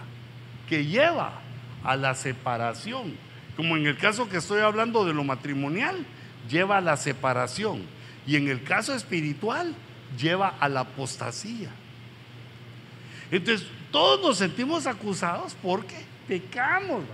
que 0.68 0.84
lleva 0.84 1.40
a 1.82 1.96
la 1.96 2.14
separación. 2.14 3.14
Como 3.56 3.76
en 3.76 3.86
el 3.86 3.96
caso 3.96 4.28
que 4.28 4.36
estoy 4.36 4.60
hablando 4.60 5.04
de 5.04 5.14
lo 5.14 5.24
matrimonial, 5.24 6.04
lleva 6.48 6.78
a 6.78 6.80
la 6.80 6.96
separación. 6.96 7.82
Y 8.26 8.36
en 8.36 8.48
el 8.48 8.62
caso 8.62 8.94
espiritual, 8.94 9.74
lleva 10.18 10.54
a 10.60 10.68
la 10.68 10.80
apostasía. 10.80 11.70
Entonces, 13.30 13.66
todos 13.90 14.20
nos 14.20 14.38
sentimos 14.38 14.86
acusados 14.86 15.56
porque 15.62 15.96
pecamos. 16.26 17.04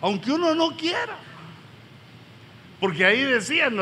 Aunque 0.00 0.32
uno 0.32 0.54
no 0.54 0.76
quiera. 0.76 1.16
Porque 2.78 3.04
ahí 3.04 3.22
decían, 3.22 3.76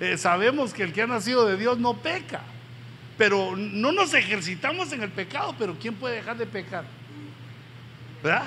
eh, 0.00 0.16
sabemos 0.16 0.72
que 0.72 0.84
el 0.84 0.92
que 0.92 1.02
ha 1.02 1.06
nacido 1.06 1.46
de 1.46 1.56
Dios 1.56 1.78
no 1.78 1.94
peca. 1.94 2.42
Pero 3.16 3.56
no 3.56 3.92
nos 3.92 4.12
ejercitamos 4.14 4.92
en 4.92 5.02
el 5.02 5.10
pecado, 5.10 5.54
pero 5.58 5.76
¿quién 5.78 5.94
puede 5.94 6.16
dejar 6.16 6.36
de 6.36 6.46
pecar? 6.46 6.84
¿Verdad? 8.22 8.46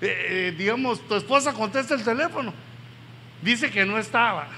Eh, 0.00 0.26
eh, 0.28 0.54
digamos, 0.56 1.06
tu 1.06 1.14
esposa 1.14 1.52
contesta 1.52 1.94
el 1.94 2.04
teléfono. 2.04 2.52
Dice 3.42 3.70
que 3.70 3.84
no 3.84 3.98
estaba. 3.98 4.48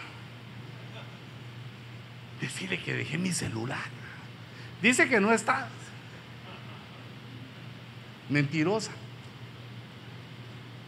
Decide 2.41 2.79
que 2.79 2.95
dejé 2.95 3.19
mi 3.19 3.33
celular. 3.33 3.79
Dice 4.81 5.09
que 5.09 5.21
no 5.21 5.33
está. 5.33 5.69
Mentirosa. 8.29 8.93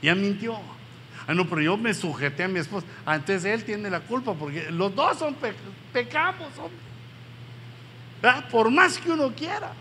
Ya 0.03 0.15
mintió. 0.15 0.59
Ah, 1.27 1.35
no, 1.35 1.49
pero 1.49 1.61
yo 1.61 1.77
me 1.77 1.93
sujeté 1.93 2.45
a 2.45 2.49
mi 2.49 2.61
esposa. 2.61 2.87
Antes 3.05 3.45
él 3.45 3.65
tiene 3.65 3.91
la 3.91 4.01
culpa 4.01 4.35
porque 4.35 4.71
los 4.71 4.95
dos 4.95 5.19
son 5.19 5.37
Por 8.51 8.71
más 8.71 8.99
que 8.99 9.11
uno 9.11 9.33
quiera. 9.35 9.73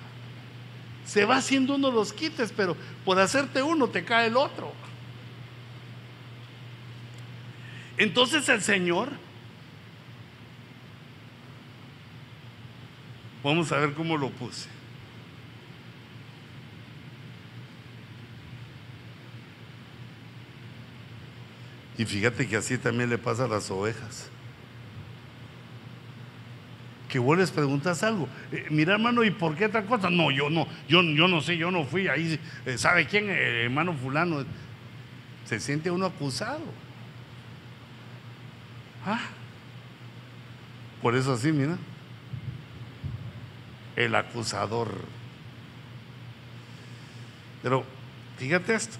Se 1.05 1.25
va 1.25 1.37
haciendo 1.37 1.75
uno 1.75 1.91
los 1.91 2.13
quites, 2.13 2.53
pero 2.55 2.77
por 3.03 3.19
hacerte 3.19 3.63
uno 3.63 3.87
te 3.87 4.05
cae 4.05 4.27
el 4.27 4.37
otro. 4.37 4.71
Entonces 7.97 8.47
el 8.47 8.61
Señor, 8.61 9.09
vamos 13.43 13.71
a 13.71 13.77
ver 13.77 13.93
cómo 13.93 14.15
lo 14.17 14.29
puse. 14.29 14.69
Y 21.97 22.05
fíjate 22.05 22.47
que 22.47 22.55
así 22.55 22.77
también 22.77 23.09
le 23.09 23.17
pasa 23.17 23.43
a 23.43 23.47
las 23.49 23.69
ovejas. 23.69 24.28
Que 27.09 27.17
vos 27.17 27.37
les 27.37 27.49
preguntas 27.49 28.03
algo. 28.03 28.29
Eh, 28.51 28.67
mira, 28.69 28.93
hermano, 28.93 29.23
¿y 29.23 29.31
por 29.31 29.55
qué 29.55 29.67
tal 29.67 29.85
cosa? 29.85 30.11
No, 30.11 30.29
yo 30.29 30.49
no, 30.49 30.67
yo, 30.87 31.01
yo 31.01 31.27
no 31.27 31.41
sé, 31.41 31.57
yo 31.57 31.71
no 31.71 31.83
fui 31.83 32.07
ahí. 32.07 32.39
Eh, 32.67 32.77
¿Sabe 32.77 33.07
quién? 33.07 33.29
Eh, 33.29 33.63
hermano 33.63 33.93
fulano. 33.93 34.45
Se 35.45 35.59
siente 35.59 35.89
uno 35.89 36.05
acusado. 36.05 36.61
Ah. 39.05 39.21
Por 41.01 41.15
eso 41.15 41.33
así, 41.33 41.51
mira. 41.51 41.77
El 43.95 44.13
acusador. 44.13 44.89
Pero 47.63 47.83
fíjate 48.37 48.75
esto. 48.75 48.97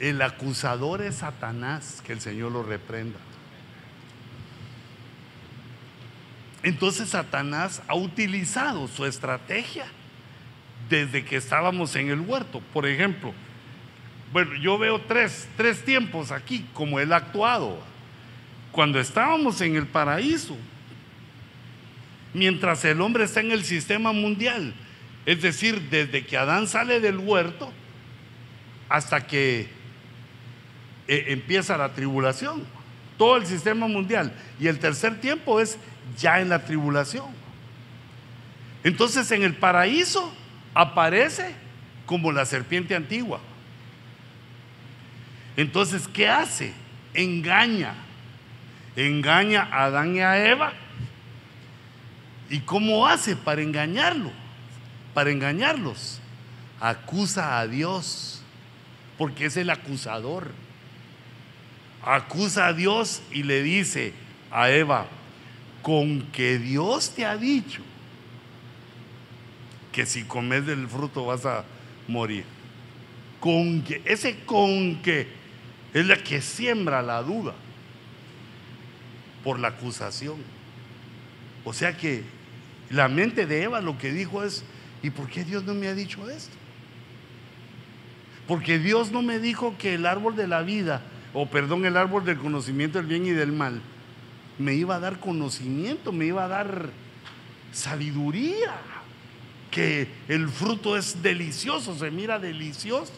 El 0.00 0.20
acusador 0.20 1.00
es 1.00 1.16
Satanás, 1.16 2.02
que 2.06 2.12
el 2.12 2.20
Señor 2.20 2.52
lo 2.52 2.62
reprenda. 2.62 3.18
Entonces 6.62 7.10
Satanás 7.10 7.82
ha 7.86 7.94
utilizado 7.94 8.88
su 8.88 9.04
estrategia 9.06 9.86
desde 10.88 11.24
que 11.24 11.36
estábamos 11.36 11.94
en 11.96 12.10
el 12.10 12.20
huerto. 12.20 12.60
Por 12.72 12.86
ejemplo, 12.86 13.32
bueno, 14.32 14.54
yo 14.56 14.78
veo 14.78 15.00
tres, 15.00 15.48
tres 15.56 15.84
tiempos 15.84 16.32
aquí 16.32 16.66
como 16.74 16.98
él 17.00 17.12
ha 17.12 17.16
actuado. 17.16 17.78
Cuando 18.72 19.00
estábamos 19.00 19.60
en 19.60 19.76
el 19.76 19.86
paraíso, 19.86 20.56
mientras 22.34 22.84
el 22.84 23.00
hombre 23.00 23.24
está 23.24 23.40
en 23.40 23.52
el 23.52 23.64
sistema 23.64 24.12
mundial, 24.12 24.74
es 25.26 25.42
decir, 25.42 25.80
desde 25.90 26.24
que 26.24 26.36
Adán 26.36 26.66
sale 26.66 27.00
del 27.00 27.18
huerto 27.18 27.72
hasta 28.88 29.26
que 29.26 29.68
eh, 31.06 31.24
empieza 31.28 31.76
la 31.76 31.92
tribulación, 31.92 32.64
todo 33.16 33.36
el 33.36 33.46
sistema 33.46 33.88
mundial. 33.88 34.32
Y 34.60 34.68
el 34.68 34.78
tercer 34.78 35.20
tiempo 35.20 35.60
es 35.60 35.78
ya 36.16 36.40
en 36.40 36.48
la 36.48 36.64
tribulación. 36.64 37.26
Entonces 38.84 39.30
en 39.30 39.42
el 39.42 39.54
paraíso 39.54 40.32
aparece 40.74 41.54
como 42.06 42.32
la 42.32 42.46
serpiente 42.46 42.94
antigua. 42.94 43.40
Entonces, 45.56 46.06
¿qué 46.06 46.28
hace? 46.28 46.72
Engaña. 47.14 47.94
Engaña 48.94 49.68
a 49.70 49.84
Adán 49.86 50.14
y 50.14 50.20
a 50.20 50.48
Eva. 50.48 50.72
¿Y 52.48 52.60
cómo 52.60 53.06
hace 53.06 53.36
para 53.36 53.60
engañarlo? 53.60 54.30
Para 55.14 55.30
engañarlos. 55.30 56.20
Acusa 56.80 57.58
a 57.58 57.66
Dios, 57.66 58.42
porque 59.18 59.46
es 59.46 59.56
el 59.56 59.70
acusador 59.70 60.52
acusa 62.02 62.68
a 62.68 62.72
Dios 62.72 63.22
y 63.30 63.42
le 63.42 63.62
dice 63.62 64.12
a 64.50 64.70
Eva, 64.70 65.06
con 65.82 66.22
que 66.32 66.58
Dios 66.58 67.14
te 67.14 67.24
ha 67.24 67.36
dicho 67.36 67.82
que 69.92 70.06
si 70.06 70.24
comes 70.24 70.66
del 70.66 70.86
fruto 70.88 71.26
vas 71.26 71.44
a 71.46 71.64
morir. 72.06 72.44
Con 73.40 73.82
que, 73.82 74.02
ese 74.04 74.40
con 74.44 75.00
que 75.02 75.28
es 75.94 76.06
la 76.06 76.16
que 76.16 76.40
siembra 76.40 77.02
la 77.02 77.22
duda 77.22 77.54
por 79.44 79.58
la 79.58 79.68
acusación. 79.68 80.36
O 81.64 81.72
sea 81.72 81.96
que 81.96 82.22
la 82.90 83.08
mente 83.08 83.46
de 83.46 83.62
Eva 83.62 83.80
lo 83.80 83.98
que 83.98 84.12
dijo 84.12 84.44
es, 84.44 84.64
¿y 85.02 85.10
por 85.10 85.28
qué 85.28 85.44
Dios 85.44 85.64
no 85.64 85.74
me 85.74 85.88
ha 85.88 85.94
dicho 85.94 86.28
esto? 86.28 86.56
Porque 88.46 88.78
Dios 88.78 89.10
no 89.10 89.22
me 89.22 89.38
dijo 89.38 89.76
que 89.78 89.94
el 89.94 90.06
árbol 90.06 90.34
de 90.36 90.48
la 90.48 90.62
vida 90.62 91.02
o 91.34 91.46
perdón, 91.46 91.84
el 91.84 91.96
árbol 91.96 92.24
del 92.24 92.38
conocimiento 92.38 92.98
del 92.98 93.06
bien 93.06 93.26
y 93.26 93.30
del 93.30 93.52
mal, 93.52 93.80
me 94.58 94.74
iba 94.74 94.96
a 94.96 95.00
dar 95.00 95.20
conocimiento, 95.20 96.12
me 96.12 96.26
iba 96.26 96.44
a 96.44 96.48
dar 96.48 96.90
sabiduría, 97.72 98.74
que 99.70 100.08
el 100.28 100.48
fruto 100.48 100.96
es 100.96 101.22
delicioso, 101.22 101.96
se 101.96 102.10
mira 102.10 102.38
delicioso. 102.38 103.12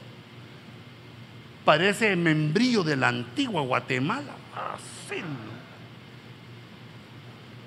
Parece 1.64 2.16
membrillo 2.16 2.82
de 2.82 2.96
la 2.96 3.08
antigua 3.08 3.62
Guatemala. 3.62 4.34
Así. 4.54 5.22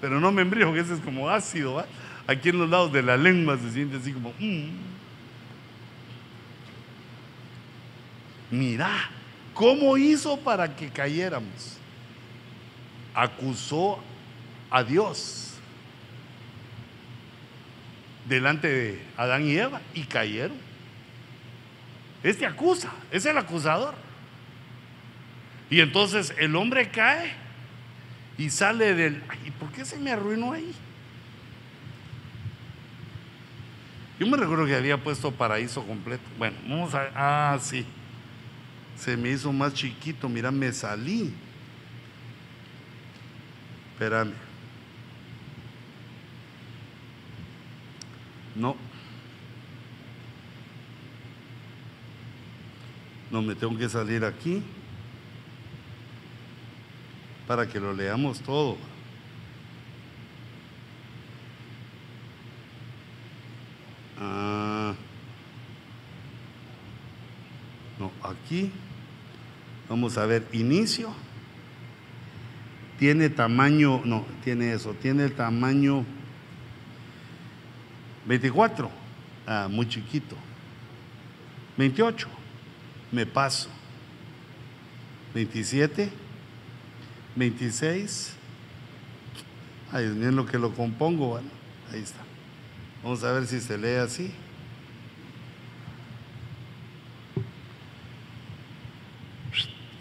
Pero 0.01 0.19
no 0.19 0.31
membrillo, 0.31 0.73
que 0.73 0.81
ese 0.81 0.95
es 0.95 0.99
como 0.99 1.29
ácido. 1.29 1.85
Aquí 2.27 2.49
en 2.49 2.59
los 2.59 2.69
lados 2.69 2.91
de 2.91 3.01
la 3.01 3.15
lengua 3.15 3.57
se 3.57 3.71
siente 3.71 3.97
así 3.97 4.11
como... 4.11 4.33
Mm. 4.39 4.93
Mira, 8.51 9.09
¿cómo 9.53 9.97
hizo 9.97 10.37
para 10.37 10.75
que 10.75 10.89
cayéramos? 10.89 11.72
Acusó 13.13 13.99
a 14.69 14.83
Dios 14.83 15.53
delante 18.25 18.67
de 18.67 19.01
Adán 19.17 19.45
y 19.45 19.57
Eva 19.57 19.81
y 19.93 20.03
cayeron. 20.03 20.57
Este 22.23 22.45
acusa, 22.45 22.91
es 23.11 23.25
el 23.25 23.37
acusador. 23.37 23.95
Y 25.69 25.81
entonces 25.81 26.33
el 26.37 26.55
hombre 26.55 26.89
cae 26.89 27.33
y 28.37 28.49
sale 28.49 28.93
del... 28.93 29.21
¿Y 29.45 29.51
por 29.51 29.71
qué 29.71 29.83
se 29.83 29.97
me 29.97 30.11
arruinó 30.11 30.53
ahí? 30.53 30.73
Yo 34.19 34.27
me 34.27 34.37
recuerdo 34.37 34.65
que 34.65 34.75
había 34.75 34.97
puesto 34.97 35.31
paraíso 35.31 35.85
completo. 35.85 36.23
Bueno, 36.37 36.55
vamos 36.67 36.93
a... 36.93 37.09
Ah, 37.15 37.59
sí. 37.59 37.85
Se 38.95 39.17
me 39.17 39.31
hizo 39.31 39.51
más 39.51 39.73
chiquito. 39.73 40.29
Mira, 40.29 40.51
me 40.51 40.71
salí. 40.71 41.33
Espérame. 43.93 44.33
No. 48.55 48.75
No, 53.31 53.41
me 53.41 53.55
tengo 53.55 53.77
que 53.77 53.89
salir 53.89 54.25
aquí 54.25 54.61
para 57.47 57.67
que 57.67 57.79
lo 57.79 57.93
leamos 57.93 58.39
todo. 58.41 58.77
Ah, 64.19 64.93
no, 67.99 68.11
aquí 68.23 68.71
vamos 69.89 70.17
a 70.17 70.25
ver 70.25 70.47
inicio. 70.51 71.13
Tiene 73.03 73.29
tamaño, 73.29 74.01
no, 74.05 74.25
tiene 74.45 74.71
eso, 74.71 74.93
tiene 74.93 75.25
el 75.25 75.33
tamaño 75.33 76.05
24, 78.25 78.89
ah, 79.45 79.67
muy 79.69 79.89
chiquito. 79.89 80.37
28 81.75 82.29
me 83.11 83.25
paso. 83.25 83.67
27, 85.33 86.09
26. 87.35 88.35
Ay, 89.91 90.05
mío, 90.05 90.31
lo 90.31 90.45
que 90.45 90.57
lo 90.57 90.73
compongo, 90.73 91.27
bueno, 91.27 91.49
ahí 91.91 91.99
está. 91.99 92.21
Vamos 93.03 93.21
a 93.25 93.33
ver 93.33 93.47
si 93.47 93.59
se 93.59 93.77
lee 93.77 93.95
así. 93.95 94.31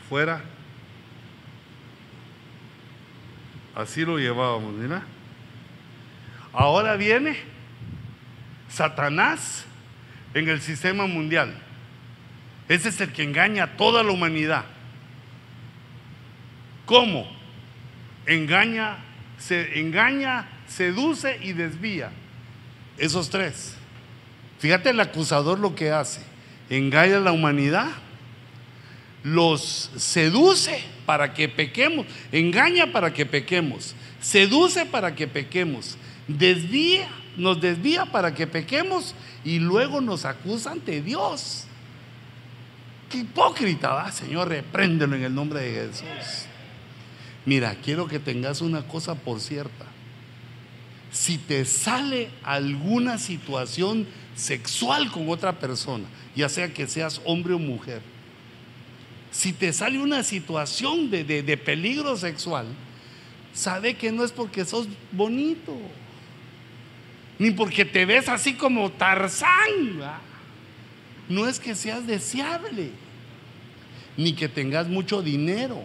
Fuera. 0.08 0.61
Así 3.74 4.04
lo 4.04 4.18
llevábamos, 4.18 4.74
mira. 4.74 5.02
Ahora 6.52 6.96
viene 6.96 7.36
Satanás 8.68 9.64
en 10.34 10.48
el 10.48 10.60
sistema 10.60 11.06
mundial. 11.06 11.54
Ese 12.68 12.90
es 12.90 13.00
el 13.00 13.12
que 13.12 13.22
engaña 13.22 13.64
a 13.64 13.76
toda 13.76 14.02
la 14.02 14.12
humanidad. 14.12 14.64
¿Cómo? 16.86 17.30
Engaña, 18.26 18.98
se 19.38 19.80
engaña, 19.80 20.48
seduce 20.66 21.38
y 21.42 21.52
desvía. 21.52 22.10
Esos 22.98 23.30
tres. 23.30 23.76
Fíjate 24.58 24.90
el 24.90 25.00
acusador 25.00 25.58
lo 25.58 25.74
que 25.74 25.90
hace. 25.90 26.22
Engaña 26.70 27.16
a 27.16 27.20
la 27.20 27.32
humanidad, 27.32 27.88
los 29.22 29.90
seduce 29.96 30.84
para 31.06 31.34
que 31.34 31.48
pequemos, 31.48 32.06
engaña 32.30 32.92
para 32.92 33.12
que 33.12 33.26
pequemos, 33.26 33.94
seduce 34.20 34.86
para 34.86 35.14
que 35.14 35.26
pequemos, 35.26 35.96
desvía, 36.28 37.08
nos 37.36 37.60
desvía 37.60 38.06
para 38.06 38.34
que 38.34 38.46
pequemos 38.46 39.14
y 39.44 39.58
luego 39.58 40.00
nos 40.00 40.24
acusa 40.24 40.72
ante 40.72 41.02
Dios 41.02 41.66
hipócrita, 43.14 43.90
va, 43.90 44.12
Señor, 44.12 44.48
repréndelo 44.48 45.16
en 45.16 45.24
el 45.24 45.34
nombre 45.34 45.60
de 45.60 45.72
Jesús. 45.72 46.46
Mira, 47.44 47.76
quiero 47.82 48.06
que 48.06 48.18
tengas 48.18 48.60
una 48.60 48.86
cosa 48.86 49.14
por 49.14 49.40
cierta. 49.40 49.86
Si 51.10 51.38
te 51.38 51.64
sale 51.64 52.30
alguna 52.42 53.18
situación 53.18 54.06
sexual 54.34 55.10
con 55.10 55.28
otra 55.28 55.58
persona, 55.58 56.04
ya 56.34 56.48
sea 56.48 56.72
que 56.72 56.86
seas 56.86 57.20
hombre 57.24 57.54
o 57.54 57.58
mujer, 57.58 58.00
si 59.32 59.52
te 59.52 59.72
sale 59.72 59.98
una 59.98 60.22
situación 60.22 61.10
de, 61.10 61.24
de 61.24 61.56
peligro 61.56 62.16
sexual, 62.16 62.66
sabe 63.52 63.94
que 63.94 64.12
no 64.12 64.22
es 64.24 64.30
porque 64.30 64.64
sos 64.64 64.86
bonito, 65.10 65.76
ni 67.38 67.50
porque 67.50 67.84
te 67.84 68.04
ves 68.04 68.28
así 68.28 68.54
como 68.54 68.92
Tarzán. 68.92 70.00
No 71.28 71.48
es 71.48 71.58
que 71.58 71.74
seas 71.74 72.06
deseable 72.06 72.90
ni 74.16 74.34
que 74.34 74.48
tengas 74.48 74.88
mucho 74.88 75.22
dinero, 75.22 75.82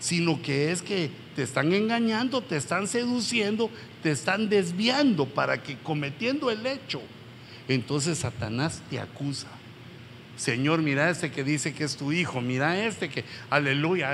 sino 0.00 0.40
que 0.40 0.72
es 0.72 0.82
que 0.82 1.10
te 1.36 1.42
están 1.42 1.72
engañando, 1.72 2.40
te 2.40 2.56
están 2.56 2.88
seduciendo, 2.88 3.70
te 4.02 4.10
están 4.10 4.48
desviando 4.48 5.26
para 5.26 5.62
que 5.62 5.76
cometiendo 5.78 6.50
el 6.50 6.66
hecho, 6.66 7.02
entonces 7.68 8.18
Satanás 8.18 8.82
te 8.90 8.98
acusa. 8.98 9.48
Señor, 10.36 10.82
mira 10.82 11.10
este 11.10 11.30
que 11.30 11.44
dice 11.44 11.74
que 11.74 11.84
es 11.84 11.96
tu 11.96 12.12
hijo, 12.12 12.40
mira 12.40 12.84
este 12.86 13.08
que, 13.08 13.24
aleluya, 13.50 14.12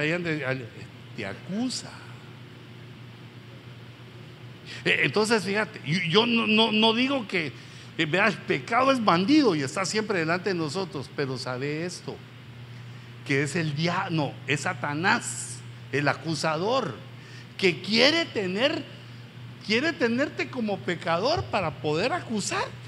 te 1.16 1.26
acusa. 1.26 1.90
E, 4.84 5.04
entonces, 5.04 5.44
fíjate, 5.44 5.80
yo 6.08 6.26
no, 6.26 6.94
digo 6.94 7.26
que, 7.26 7.52
eh, 7.96 8.06
veas, 8.06 8.34
pecado 8.34 8.92
es 8.92 9.04
bandido 9.04 9.54
y 9.54 9.62
está 9.62 9.84
siempre 9.84 10.20
delante 10.20 10.50
de 10.50 10.54
nosotros, 10.54 11.10
pero 11.16 11.38
sabe 11.38 11.84
esto, 11.84 12.16
que 13.26 13.42
es 13.42 13.56
el 13.56 13.74
diablo, 13.74 14.32
es 14.46 14.60
Satanás, 14.62 15.58
el 15.92 16.08
acusador, 16.08 16.94
que 17.56 17.80
quiere 17.80 18.24
tener, 18.24 18.84
quiere 19.66 19.92
tenerte 19.92 20.48
como 20.48 20.78
pecador 20.78 21.44
para 21.44 21.70
poder 21.82 22.12
acusarte. 22.12 22.87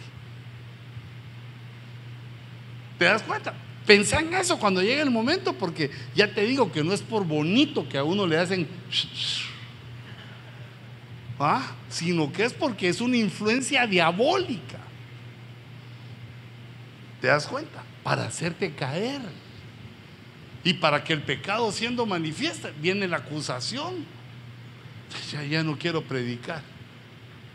¿Te 3.00 3.06
das 3.06 3.22
cuenta? 3.22 3.54
Pensá 3.86 4.20
en 4.20 4.34
eso 4.34 4.58
cuando 4.58 4.82
llegue 4.82 5.00
el 5.00 5.10
momento, 5.10 5.54
porque 5.54 5.90
ya 6.14 6.34
te 6.34 6.42
digo 6.42 6.70
que 6.70 6.84
no 6.84 6.92
es 6.92 7.00
por 7.00 7.24
bonito 7.24 7.88
que 7.88 7.96
a 7.96 8.04
uno 8.04 8.26
le 8.26 8.36
hacen, 8.36 8.68
¿ah? 11.38 11.72
sino 11.88 12.30
que 12.30 12.44
es 12.44 12.52
porque 12.52 12.90
es 12.90 13.00
una 13.00 13.16
influencia 13.16 13.86
diabólica. 13.86 14.80
¿Te 17.22 17.28
das 17.28 17.46
cuenta? 17.46 17.82
Para 18.02 18.26
hacerte 18.26 18.70
caer. 18.74 19.22
Y 20.62 20.74
para 20.74 21.02
que 21.02 21.14
el 21.14 21.22
pecado 21.22 21.72
siendo 21.72 22.04
manifiesta, 22.04 22.70
viene 22.82 23.08
la 23.08 23.16
acusación. 23.16 24.04
Ya, 25.32 25.42
ya 25.44 25.62
no 25.62 25.78
quiero 25.78 26.02
predicar. 26.02 26.60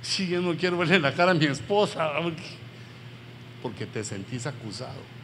Si 0.01 0.27
ya 0.27 0.39
no 0.39 0.55
quiero 0.57 0.79
verle 0.79 0.99
la 0.99 1.13
cara 1.13 1.33
a 1.33 1.35
mi 1.35 1.45
esposa. 1.45 2.13
Porque 3.61 3.85
te 3.85 4.03
sentís 4.03 4.47
acusado. 4.47 5.14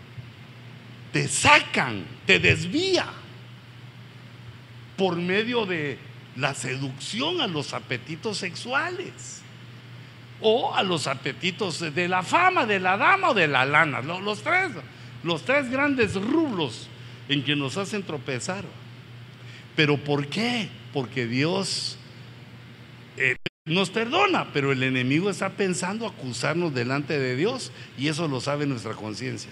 Te 1.12 1.28
sacan, 1.28 2.06
te 2.26 2.40
desvía. 2.40 3.06
Por 4.98 5.16
medio 5.16 5.66
de 5.66 5.98
la 6.36 6.54
seducción 6.54 7.42
a 7.42 7.48
los 7.48 7.74
apetitos 7.74 8.38
sexuales. 8.38 9.42
O 10.40 10.74
a 10.74 10.84
los 10.84 11.08
apetitos 11.08 11.94
de 11.94 12.08
la 12.08 12.24
fama, 12.24 12.66
de 12.66 12.80
la 12.80 12.98
dama 12.98 13.30
o 13.30 13.34
de 13.34 13.48
la 13.48 13.66
lana. 13.66 14.02
Los 14.02 14.42
tres, 14.42 14.72
los 15.24 15.44
tres 15.44 15.70
grandes 15.70 16.16
rublos 16.16 16.88
en 17.30 17.44
que 17.44 17.56
nos 17.56 17.78
hacen 17.78 18.04
tropezar. 18.04 18.64
¿Pero 19.76 19.98
por 19.98 20.28
qué? 20.28 20.70
Porque 20.94 21.28
Dios 21.28 21.98
eh, 23.18 23.36
nos 23.66 23.90
perdona, 23.90 24.52
pero 24.54 24.72
el 24.72 24.84
enemigo 24.84 25.30
está 25.30 25.52
pensando 25.52 26.08
acusarnos 26.08 26.74
delante 26.74 27.20
de 27.20 27.36
Dios 27.36 27.72
y 27.98 28.08
eso 28.08 28.28
lo 28.28 28.42
sabe 28.42 28.66
nuestra 28.66 28.94
conciencia. 28.94 29.52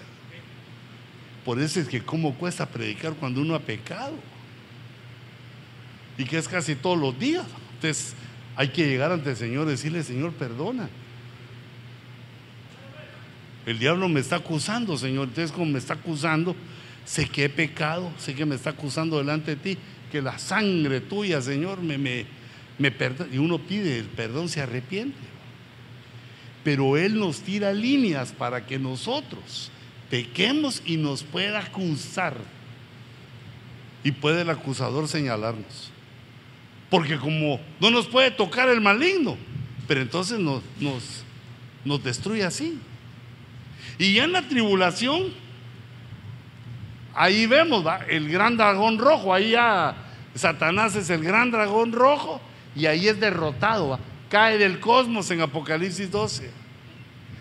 Por 1.44 1.60
eso 1.60 1.80
es 1.80 1.88
que 1.88 2.02
cómo 2.02 2.34
cuesta 2.34 2.66
predicar 2.66 3.14
cuando 3.14 3.40
uno 3.40 3.54
ha 3.54 3.60
pecado. 3.60 4.14
Y 6.18 6.24
que 6.24 6.38
es 6.38 6.48
casi 6.48 6.74
todos 6.74 6.98
los 6.98 7.18
días. 7.18 7.46
Entonces, 7.74 8.14
hay 8.56 8.68
que 8.68 8.86
llegar 8.86 9.10
ante 9.10 9.30
el 9.30 9.36
Señor 9.36 9.66
y 9.66 9.70
decirle, 9.70 10.02
Señor, 10.02 10.32
perdona. 10.32 10.88
El 13.64 13.78
diablo 13.78 14.08
me 14.08 14.20
está 14.20 14.36
acusando, 14.36 14.98
Señor. 14.98 15.28
Entonces, 15.28 15.52
como 15.52 15.66
me 15.66 15.78
está 15.78 15.94
acusando, 15.94 16.54
sé 17.04 17.26
que 17.26 17.44
he 17.44 17.48
pecado, 17.48 18.12
sé 18.18 18.34
que 18.34 18.44
me 18.44 18.54
está 18.54 18.70
acusando 18.70 19.16
delante 19.18 19.52
de 19.52 19.56
ti, 19.56 19.78
que 20.12 20.20
la 20.20 20.38
sangre 20.38 21.00
tuya, 21.00 21.40
Señor, 21.40 21.80
me, 21.80 21.96
me, 21.96 22.26
me 22.78 22.90
perdona. 22.90 23.32
Y 23.32 23.38
uno 23.38 23.58
pide 23.58 23.98
el 23.98 24.06
perdón, 24.06 24.50
se 24.50 24.60
arrepiente. 24.60 25.16
Pero 26.64 26.98
Él 26.98 27.18
nos 27.18 27.40
tira 27.40 27.72
líneas 27.72 28.32
para 28.32 28.66
que 28.66 28.78
nosotros 28.78 29.70
pequemos 30.10 30.82
y 30.84 30.96
nos 30.96 31.22
pueda 31.22 31.60
acusar. 31.60 32.34
Y 34.02 34.12
puede 34.12 34.42
el 34.42 34.50
acusador 34.50 35.08
señalarnos. 35.08 35.90
Porque 36.90 37.16
como 37.16 37.60
no 37.78 37.90
nos 37.90 38.08
puede 38.08 38.30
tocar 38.30 38.68
el 38.68 38.80
maligno, 38.80 39.36
pero 39.86 40.02
entonces 40.02 40.38
nos, 40.38 40.62
nos, 40.80 41.24
nos 41.84 42.02
destruye 42.02 42.44
así. 42.44 42.78
Y 43.98 44.14
ya 44.14 44.24
en 44.24 44.32
la 44.32 44.42
tribulación, 44.42 45.32
ahí 47.14 47.46
vemos 47.46 47.84
el 48.08 48.28
gran 48.30 48.56
dragón 48.56 48.98
rojo, 48.98 49.32
ahí 49.32 49.50
ya 49.50 49.94
Satanás 50.34 50.96
es 50.96 51.10
el 51.10 51.22
gran 51.22 51.50
dragón 51.50 51.92
rojo 51.92 52.40
y 52.74 52.86
ahí 52.86 53.08
es 53.08 53.20
derrotado, 53.20 53.98
cae 54.28 54.58
del 54.58 54.80
cosmos 54.80 55.30
en 55.30 55.42
Apocalipsis 55.42 56.10
12. 56.10 56.59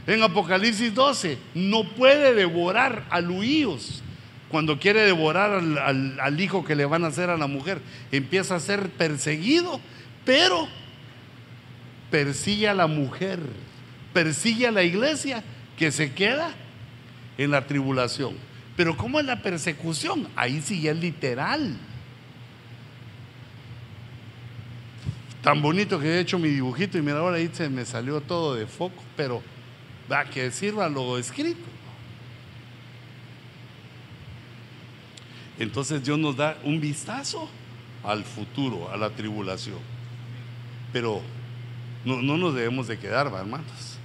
En 0.09 0.23
Apocalipsis 0.23 0.95
12 0.95 1.37
no 1.53 1.83
puede 1.83 2.33
devorar 2.33 3.05
a 3.11 3.21
Luíos 3.21 4.01
cuando 4.49 4.79
quiere 4.79 5.01
devorar 5.01 5.51
al, 5.51 6.41
hijo 6.41 6.65
que 6.65 6.73
le 6.73 6.85
van 6.85 7.03
a 7.03 7.09
hacer 7.09 7.29
a 7.29 7.37
la 7.37 7.45
mujer. 7.45 7.79
Empieza 8.11 8.55
a 8.55 8.59
ser 8.59 8.89
perseguido, 8.89 9.79
pero 10.25 10.67
persigue 12.09 12.67
a 12.67 12.73
la 12.73 12.87
mujer, 12.87 13.37
persigue 14.11 14.65
a 14.65 14.71
la 14.71 14.81
iglesia 14.81 15.43
que 15.77 15.91
se 15.91 16.11
queda 16.11 16.55
en 17.37 17.51
la 17.51 17.67
tribulación. 17.67 18.33
Pero 18.75 18.97
¿cómo 18.97 19.19
es 19.19 19.27
la 19.27 19.43
persecución? 19.43 20.27
Ahí 20.35 20.59
sí 20.63 20.87
es 20.87 20.97
literal. 20.97 21.77
Tan 25.43 25.61
bonito 25.61 25.99
que 25.99 26.07
he 26.07 26.19
hecho 26.19 26.39
mi 26.39 26.49
dibujito 26.49 26.97
y 26.97 27.03
mira 27.03 27.19
ahora 27.19 27.37
ahí 27.37 27.51
se 27.53 27.69
me 27.69 27.85
salió 27.85 28.21
todo 28.21 28.55
de 28.55 28.65
foco, 28.65 29.03
pero 29.15 29.43
va 30.11 30.25
que 30.25 30.51
sirva 30.51 30.89
lo 30.89 31.17
escrito. 31.17 31.69
Entonces 35.59 36.03
Dios 36.03 36.17
nos 36.17 36.37
da 36.37 36.57
un 36.63 36.79
vistazo 36.79 37.49
al 38.03 38.23
futuro, 38.23 38.89
a 38.91 38.97
la 38.97 39.09
tribulación. 39.09 39.77
Pero 40.93 41.21
no, 42.05 42.21
nos 42.21 42.55
debemos 42.55 42.87
de 42.87 42.97
quedar, 42.97 43.27
hermanos. 43.27 43.97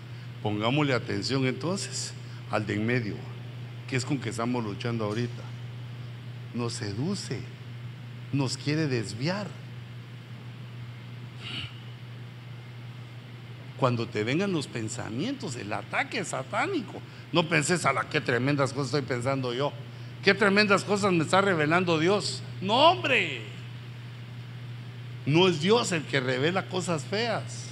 Pongámosle 0.42 0.92
atención 0.92 1.46
entonces 1.46 2.12
al 2.50 2.66
de 2.66 2.74
en 2.74 2.84
medio, 2.84 3.14
que 3.88 3.96
es 3.96 4.04
con 4.04 4.18
que 4.18 4.30
estamos 4.30 4.62
luchando 4.64 5.04
ahorita. 5.04 5.42
Nos 6.54 6.74
seduce, 6.74 7.40
nos 8.32 8.56
quiere 8.56 8.88
desviar. 8.88 9.46
Cuando 13.78 14.06
te 14.06 14.22
vengan 14.22 14.52
los 14.52 14.66
pensamientos, 14.66 15.56
el 15.56 15.72
ataque 15.72 16.24
satánico, 16.24 17.00
no 17.32 17.48
penses 17.48 17.84
a 17.84 17.92
la 17.92 18.08
que 18.08 18.20
tremendas 18.20 18.72
cosas 18.72 18.86
estoy 18.86 19.02
pensando 19.02 19.52
yo. 19.52 19.72
Qué 20.22 20.32
tremendas 20.32 20.84
cosas 20.84 21.12
me 21.12 21.24
está 21.24 21.40
revelando 21.40 21.98
Dios. 21.98 22.42
No, 22.60 22.90
hombre. 22.90 23.42
No 25.26 25.48
es 25.48 25.60
Dios 25.60 25.92
el 25.92 26.04
que 26.04 26.20
revela 26.20 26.66
cosas 26.68 27.04
feas. 27.04 27.64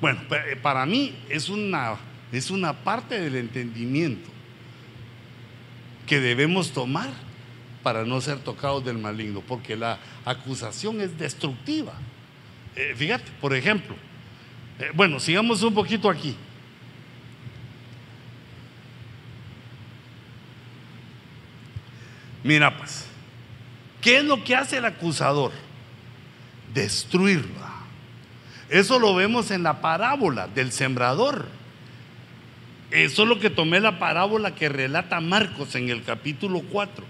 Bueno, 0.00 0.20
eh, 0.30 0.56
para 0.60 0.84
mí 0.84 1.16
es 1.28 1.48
una, 1.48 1.94
es 2.32 2.50
una 2.50 2.72
parte 2.72 3.20
del 3.20 3.36
entendimiento 3.36 4.28
que 6.06 6.20
debemos 6.20 6.72
tomar 6.72 7.10
para 7.82 8.04
no 8.04 8.20
ser 8.20 8.38
tocados 8.40 8.84
del 8.84 8.98
maligno, 8.98 9.42
porque 9.46 9.76
la 9.76 9.98
acusación 10.24 11.00
es 11.00 11.16
destructiva. 11.18 11.92
Eh, 12.76 12.94
fíjate, 12.96 13.30
por 13.40 13.54
ejemplo, 13.54 13.94
eh, 14.78 14.90
bueno, 14.94 15.20
sigamos 15.20 15.62
un 15.62 15.74
poquito 15.74 16.08
aquí. 16.08 16.36
Mira 22.44 22.76
pues, 22.76 23.06
¿qué 24.00 24.18
es 24.18 24.24
lo 24.24 24.42
que 24.42 24.56
hace 24.56 24.78
el 24.78 24.84
acusador? 24.84 25.52
Destruirla. 26.74 27.72
Eso 28.68 28.98
lo 28.98 29.14
vemos 29.14 29.50
en 29.50 29.62
la 29.62 29.80
parábola 29.80 30.48
del 30.48 30.72
sembrador. 30.72 31.46
Eso 32.90 33.22
es 33.22 33.28
lo 33.28 33.38
que 33.38 33.50
tomé 33.50 33.80
la 33.80 33.98
parábola 33.98 34.54
que 34.54 34.68
relata 34.68 35.20
Marcos 35.20 35.74
en 35.74 35.88
el 35.88 36.02
capítulo 36.02 36.62
4 36.70 37.04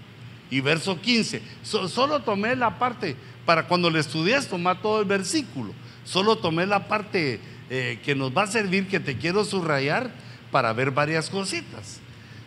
y 0.49 0.61
verso 0.61 0.99
15. 0.99 1.41
solo 1.63 2.21
tomé 2.21 2.55
la 2.55 2.77
parte, 2.77 3.15
para 3.45 3.67
cuando 3.67 3.89
le 3.89 3.99
estudias, 3.99 4.47
tomar 4.47 4.81
todo 4.81 4.99
el 4.99 5.05
versículo. 5.05 5.73
Solo 6.05 6.37
tomé 6.37 6.65
la 6.65 6.87
parte 6.87 7.39
eh, 7.69 7.99
que 8.03 8.15
nos 8.15 8.35
va 8.35 8.43
a 8.43 8.47
servir, 8.47 8.87
que 8.87 8.99
te 8.99 9.17
quiero 9.17 9.45
subrayar, 9.45 10.11
para 10.51 10.73
ver 10.73 10.91
varias 10.91 11.29
cositas. 11.29 11.99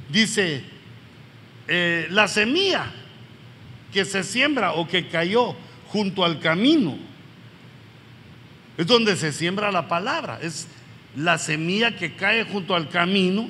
Dice, 0.08 0.62
eh, 1.68 2.06
la 2.10 2.28
semilla 2.28 2.92
que 3.92 4.04
se 4.04 4.22
siembra 4.22 4.74
o 4.74 4.86
que 4.86 5.08
cayó 5.08 5.56
junto 5.88 6.24
al 6.24 6.38
camino 6.40 6.96
es 8.76 8.86
donde 8.86 9.16
se 9.16 9.32
siembra 9.32 9.72
la 9.72 9.88
palabra. 9.88 10.38
Es 10.42 10.68
la 11.16 11.38
semilla 11.38 11.96
que 11.96 12.14
cae 12.14 12.44
junto 12.44 12.74
al 12.74 12.88
camino. 12.88 13.48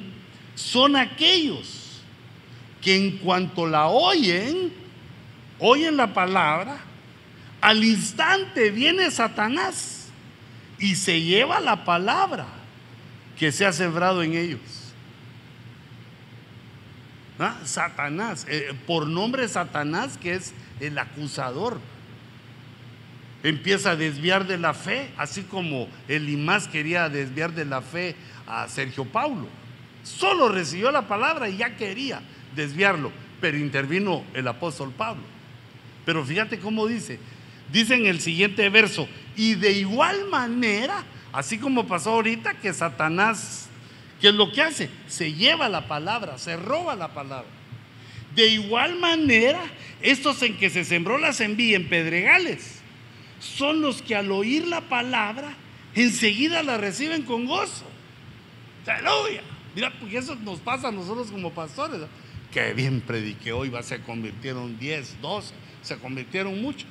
Son 0.55 0.97
aquellos 0.97 2.01
que 2.81 2.97
en 2.97 3.19
cuanto 3.19 3.67
la 3.67 3.89
oyen, 3.89 4.73
oyen 5.59 5.97
la 5.97 6.15
palabra, 6.15 6.79
al 7.67 7.83
instante 7.83 8.71
viene 8.71 9.11
Satanás 9.11 10.07
y 10.79 10.95
se 10.95 11.21
lleva 11.21 11.59
la 11.59 11.85
palabra 11.85 12.47
que 13.37 13.51
se 13.51 13.67
ha 13.67 13.73
sembrado 13.73 14.23
en 14.23 14.35
ellos. 14.35 14.61
¿Ah? 17.41 17.57
Satanás, 17.65 18.47
eh, 18.49 18.73
por 18.87 19.09
nombre 19.09 19.49
Satanás, 19.49 20.17
que 20.17 20.35
es 20.35 20.55
el 20.79 20.97
acusador. 20.97 21.81
Empieza 23.43 23.91
a 23.91 23.97
desviar 23.97 24.47
de 24.47 24.59
la 24.59 24.73
fe, 24.73 25.11
así 25.17 25.43
como 25.43 25.89
Elimás 26.07 26.69
quería 26.69 27.09
desviar 27.09 27.53
de 27.53 27.65
la 27.65 27.83
fe 27.83 28.15
a 28.47 28.69
Sergio 28.69 29.07
Paulo. 29.07 29.49
Solo 30.05 30.51
recibió 30.51 30.93
la 30.93 31.09
palabra 31.09 31.49
y 31.49 31.57
ya 31.57 31.75
quería 31.75 32.21
desviarlo, 32.55 33.11
pero 33.41 33.59
intervino 33.59 34.23
el 34.35 34.47
apóstol 34.47 34.93
Pablo. 34.97 35.25
Pero 36.05 36.25
fíjate 36.25 36.61
cómo 36.61 36.87
dice, 36.87 37.19
dice 37.73 37.95
en 37.95 38.07
el 38.07 38.21
siguiente 38.21 38.69
verso, 38.69 39.09
y 39.37 39.55
de 39.55 39.73
igual 39.73 40.29
manera, 40.31 41.05
así 41.33 41.59
como 41.59 41.87
pasó 41.87 42.11
ahorita 42.11 42.55
que 42.55 42.73
Satanás 42.73 43.67
¿Qué 44.21 44.29
es 44.29 44.35
lo 44.35 44.51
que 44.51 44.63
hace? 44.63 44.89
Se 45.09 45.33
lleva 45.33 45.69
la 45.69 45.89
palabra, 45.89 46.39
se 46.39 46.57
roba 46.57 46.97
la 46.97 47.13
palabra. 47.13 47.49
De 48.35 48.49
igual 48.49 48.99
manera, 48.99 49.61
estos 50.03 50.43
en 50.43 50.57
que 50.57 50.71
se 50.71 50.85
sembró 50.85 51.19
la 51.19 51.33
semilla 51.33 51.77
en 51.77 51.89
pedregales 51.89 52.81
son 53.41 53.83
los 53.83 54.03
que 54.03 54.17
al 54.17 54.31
oír 54.33 54.67
la 54.67 54.83
palabra 54.83 55.55
enseguida 55.95 56.63
la 56.63 56.79
reciben 56.79 57.23
con 57.23 57.47
gozo. 57.47 57.85
Aleluya. 58.87 59.43
Mira, 59.75 59.93
porque 60.01 60.19
eso 60.19 60.35
nos 60.37 60.61
pasa 60.61 60.89
a 60.89 60.93
nosotros 60.93 61.31
como 61.31 61.53
pastores. 61.53 62.01
Que 62.53 62.73
bien 62.73 63.03
prediqué 63.03 63.53
hoy, 63.53 63.69
va, 63.69 63.83
se 63.83 64.01
convirtieron 64.01 64.79
10, 64.79 65.21
12, 65.21 65.55
se 65.83 65.97
convirtieron 65.99 66.61
muchos. 66.63 66.89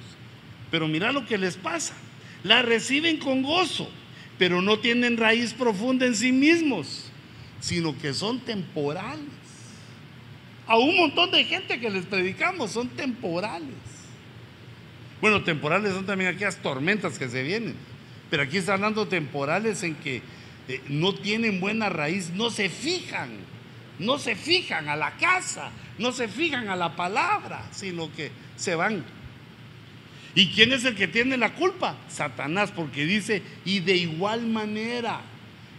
Pero 0.76 0.89
mira 0.89 1.14
lo 1.14 1.26
que 1.26 1.38
les 1.38 1.56
pasa. 1.56 1.93
La 2.43 2.61
reciben 2.61 3.15
con 3.15 3.43
gozo, 3.43 3.89
pero 4.38 4.61
no 4.61 4.80
tienen 4.80 5.15
raíz 5.15 5.53
profunda 5.53 6.06
en 6.06 6.15
sí 6.15 6.34
mismos 6.34 7.11
sino 7.65 7.97
que 7.97 8.14
son 8.14 8.39
temporales. 8.39 9.26
A 10.68 10.77
un 10.77 10.95
montón 10.97 11.31
de 11.31 11.43
gente 11.45 11.80
que 11.80 11.89
les 11.89 12.06
predicamos 12.06 12.72
son 12.72 12.89
temporales. 12.89 13.73
Bueno, 15.19 15.43
temporales 15.43 15.93
son 15.93 16.06
también 16.06 16.30
aquellas 16.30 16.57
tormentas 16.57 17.18
que 17.18 17.27
se 17.27 17.41
vienen, 17.41 17.76
pero 18.30 18.43
aquí 18.43 18.57
está 18.57 18.73
hablando 18.73 19.07
temporales 19.07 19.81
en 19.81 19.95
que 19.95 20.22
eh, 20.68 20.81
no 20.89 21.15
tienen 21.15 21.60
buena 21.60 21.89
raíz, 21.89 22.30
no 22.35 22.52
se 22.52 22.69
fijan, 22.69 23.31
no 23.97 24.19
se 24.19 24.35
fijan 24.35 24.88
a 24.88 24.95
la 24.95 25.18
casa, 25.18 25.72
no 25.97 26.11
se 26.11 26.27
fijan 26.27 26.69
a 26.69 26.76
la 26.76 26.95
palabra, 26.95 27.68
sino 27.72 28.14
que 28.14 28.31
se 28.57 28.76
van. 28.76 29.03
¿Y 30.35 30.47
quién 30.47 30.73
es 30.73 30.83
el 30.83 30.95
que 30.95 31.07
tiene 31.07 31.37
la 31.37 31.53
culpa? 31.53 31.95
Satanás, 32.09 32.71
porque 32.75 33.05
dice, 33.05 33.41
y 33.63 33.79
de 33.79 33.95
igual 33.95 34.45
manera 34.45 35.21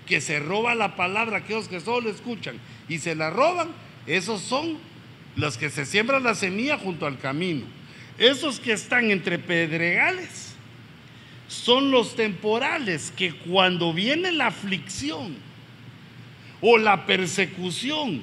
que 0.07 0.23
se 0.23 0.41
roba 0.41 0.75
la 0.75 0.97
palabra, 0.97 1.39
aquellos 1.39 1.69
que 1.69 1.81
solo 1.81 2.09
escuchan 2.09 2.57
y 2.89 2.99
se 2.99 3.15
la 3.15 3.29
roban, 3.29 3.69
esos 4.07 4.41
son 4.41 4.79
los 5.37 5.59
que 5.59 5.69
se 5.69 5.85
siembran 5.85 6.23
la 6.23 6.35
semilla 6.35 6.79
junto 6.79 7.07
al 7.07 7.19
camino. 7.19 7.67
esos 8.19 8.59
que 8.59 8.73
están 8.73 9.11
entre 9.11 9.39
pedregales 9.39 10.55
son 11.49 11.91
los 11.91 12.17
temporales 12.17 13.13
que 13.15 13.35
cuando 13.35 13.93
viene 13.93 14.33
la 14.33 14.47
aflicción 14.47 15.37
o 16.63 16.79
la 16.79 17.05
persecución 17.05 18.23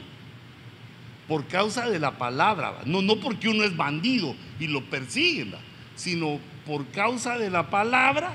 por 1.27 1.45
causa 1.47 1.89
de 1.89 1.99
la 1.99 2.17
palabra, 2.17 2.81
no, 2.85 3.01
no 3.01 3.17
porque 3.17 3.47
uno 3.47 3.63
es 3.63 3.77
bandido 3.77 4.35
y 4.59 4.67
lo 4.67 4.83
persiguen, 4.85 5.53
sino 5.95 6.39
por 6.65 6.85
causa 6.87 7.37
de 7.37 7.49
la 7.49 7.69
palabra, 7.69 8.33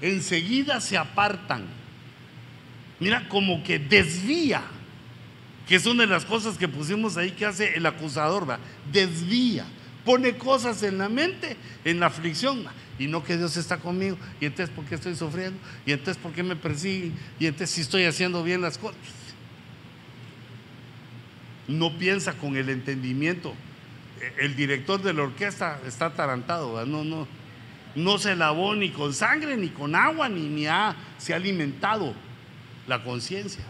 enseguida 0.00 0.80
se 0.80 0.96
apartan. 0.96 1.64
Mira, 3.00 3.28
como 3.28 3.62
que 3.64 3.78
desvía, 3.78 4.62
que 5.66 5.76
es 5.76 5.86
una 5.86 6.04
de 6.04 6.08
las 6.08 6.24
cosas 6.24 6.56
que 6.56 6.68
pusimos 6.68 7.16
ahí 7.16 7.32
que 7.32 7.46
hace 7.46 7.76
el 7.76 7.86
acusador, 7.86 8.58
desvía, 8.92 9.64
pone 10.04 10.36
cosas 10.36 10.82
en 10.82 10.98
la 10.98 11.08
mente, 11.08 11.56
en 11.84 12.00
la 12.00 12.06
aflicción, 12.06 12.64
y 12.98 13.06
no 13.06 13.24
que 13.24 13.36
Dios 13.36 13.56
está 13.56 13.78
conmigo, 13.78 14.16
y 14.40 14.46
entonces 14.46 14.74
¿por 14.74 14.84
qué 14.84 14.94
estoy 14.94 15.16
sufriendo? 15.16 15.58
Y 15.84 15.92
entonces 15.92 16.22
¿por 16.22 16.32
qué 16.32 16.42
me 16.42 16.56
persiguen? 16.56 17.14
Y 17.40 17.46
entonces 17.46 17.70
si 17.70 17.80
estoy 17.80 18.04
haciendo 18.04 18.42
bien 18.44 18.60
las 18.60 18.78
cosas. 18.78 18.96
No 21.68 21.96
piensa 21.96 22.34
con 22.34 22.56
el 22.56 22.68
entendimiento. 22.68 23.54
El 24.38 24.54
director 24.54 25.02
de 25.02 25.12
la 25.12 25.24
orquesta 25.24 25.80
está 25.84 26.06
atarantado, 26.06 26.86
no, 26.86 27.02
no, 27.02 27.26
no 27.96 28.18
se 28.18 28.36
lavó 28.36 28.74
ni 28.74 28.90
con 28.90 29.12
sangre, 29.12 29.56
ni 29.56 29.68
con 29.68 29.96
agua, 29.96 30.28
ni, 30.28 30.42
ni 30.42 30.66
ha, 30.66 30.94
se 31.18 31.32
ha 31.32 31.36
alimentado 31.36 32.14
la 32.86 33.02
conciencia. 33.02 33.64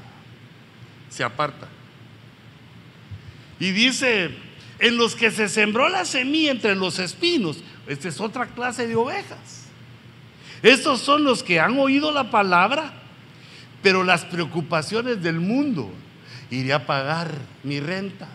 Se 1.09 1.25
aparta. 1.25 1.69
Y 3.59 3.71
dice, 3.71 4.31
en 4.79 4.97
los 4.97 5.17
que 5.17 5.31
se 5.31 5.49
sembró 5.49 5.89
la 5.89 6.05
semilla 6.05 6.51
entre 6.51 6.75
los 6.75 6.99
espinos, 6.99 7.63
esta 7.87 8.09
es 8.09 8.21
otra 8.21 8.47
clase 8.47 8.87
de 8.87 8.95
ovejas. 8.95 9.69
Estos 10.63 11.01
son 11.01 11.25
los 11.25 11.43
que 11.43 11.61
han 11.61 11.79
oído 11.79 12.13
la 12.13 12.31
palabra, 12.31 12.93
pero 13.83 14.05
las 14.05 14.25
preocupaciones 14.27 15.23
del 15.23 15.41
mundo, 15.41 15.91
iré 16.51 16.75
a 16.75 16.87
pagar 16.87 17.33
mi 17.63 17.81
renta 17.81 18.29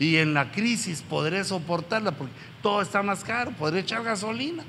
y 0.00 0.16
en 0.16 0.32
la 0.32 0.50
crisis 0.50 1.02
podré 1.02 1.44
soportarla 1.44 2.12
porque 2.12 2.32
todo 2.62 2.80
está 2.80 3.02
más 3.02 3.22
caro, 3.22 3.52
podré 3.52 3.80
echar 3.80 4.02
gasolina. 4.02 4.64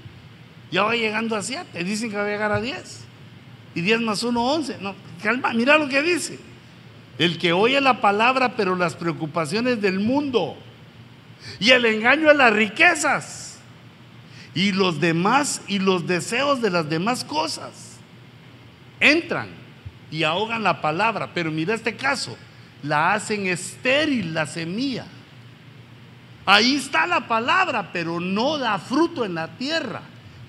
Ya 0.71 0.83
va 0.83 0.93
llegando 0.93 1.37
a 1.37 1.41
7, 1.41 1.83
dicen 1.85 2.09
que 2.09 2.17
va 2.17 2.25
a 2.25 2.27
llegar 2.27 2.51
a 2.51 2.59
10. 2.59 3.05
Y 3.73 3.81
10 3.81 4.01
más 4.01 4.23
1, 4.23 4.53
11. 4.53 4.77
No, 4.81 4.93
calma, 5.23 5.53
mira 5.53 5.77
lo 5.77 5.87
que 5.87 6.01
dice. 6.01 6.37
El 7.17 7.37
que 7.37 7.53
oye 7.53 7.79
la 7.79 8.01
palabra, 8.01 8.57
pero 8.57 8.75
las 8.75 8.95
preocupaciones 8.95 9.81
del 9.81 10.01
mundo 10.01 10.57
y 11.59 11.71
el 11.71 11.85
engaño 11.85 12.27
de 12.27 12.33
las 12.33 12.51
riquezas 12.51 13.59
y 14.53 14.73
los 14.73 14.99
demás 14.99 15.61
y 15.67 15.79
los 15.79 16.07
deseos 16.07 16.61
de 16.61 16.71
las 16.71 16.89
demás 16.89 17.23
cosas 17.23 17.99
entran 18.99 19.47
y 20.11 20.23
ahogan 20.23 20.61
la 20.61 20.81
palabra. 20.81 21.31
Pero 21.33 21.51
mira 21.51 21.73
este 21.73 21.95
caso, 21.95 22.37
la 22.83 23.13
hacen 23.13 23.47
estéril 23.47 24.33
la 24.33 24.45
semilla. 24.45 25.05
Ahí 26.45 26.75
está 26.75 27.05
la 27.07 27.27
palabra, 27.27 27.91
pero 27.93 28.19
no 28.19 28.57
da 28.57 28.79
fruto 28.79 29.25
en 29.25 29.35
la 29.35 29.57
tierra 29.57 30.01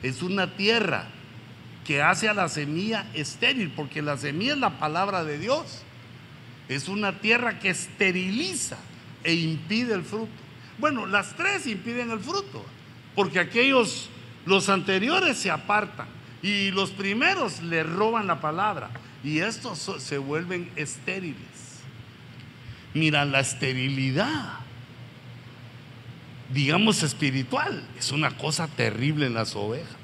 es 0.03 0.23
una 0.23 0.57
tierra 0.57 1.07
que 1.85 2.03
hace 2.03 2.29
a 2.29 2.35
la 2.35 2.49
semilla 2.49 3.07
estéril, 3.15 3.73
porque 3.75 4.03
la 4.03 4.17
semilla 4.17 4.55
es 4.55 4.59
la 4.59 4.79
palabra 4.79 5.25
de 5.25 5.39
Dios. 5.39 5.83
Es 6.69 6.89
una 6.89 7.21
tierra 7.21 7.59
que 7.59 7.71
esteriliza 7.71 8.77
e 9.25 9.35
impide 9.35 9.95
el 9.95 10.03
fruto. 10.03 10.33
Bueno, 10.79 11.07
las 11.07 11.35
tres 11.37 11.67
impiden 11.67 12.11
el 12.11 12.21
fruto, 12.21 12.65
porque 13.15 13.39
aquellos, 13.39 14.09
los 14.47 14.69
anteriores 14.69 15.39
se 15.39 15.51
apartan 15.51 16.07
y 16.43 16.71
los 16.73 16.91
primeros 16.91 17.63
le 17.63 17.83
roban 17.85 18.27
la 18.27 18.41
palabra 18.41 18.91
y 19.23 19.39
estos 19.39 19.79
se 19.99 20.19
vuelven 20.19 20.71
estériles. 20.75 21.37
Mira, 22.95 23.25
la 23.25 23.41
esterilidad 23.41 24.59
digamos, 26.53 27.03
espiritual. 27.03 27.83
Es 27.99 28.13
una 28.13 28.31
cosa 28.37 28.69
terrible 28.69 29.27
en 29.27 29.35
las 29.35 29.57
ovejas. 29.57 29.97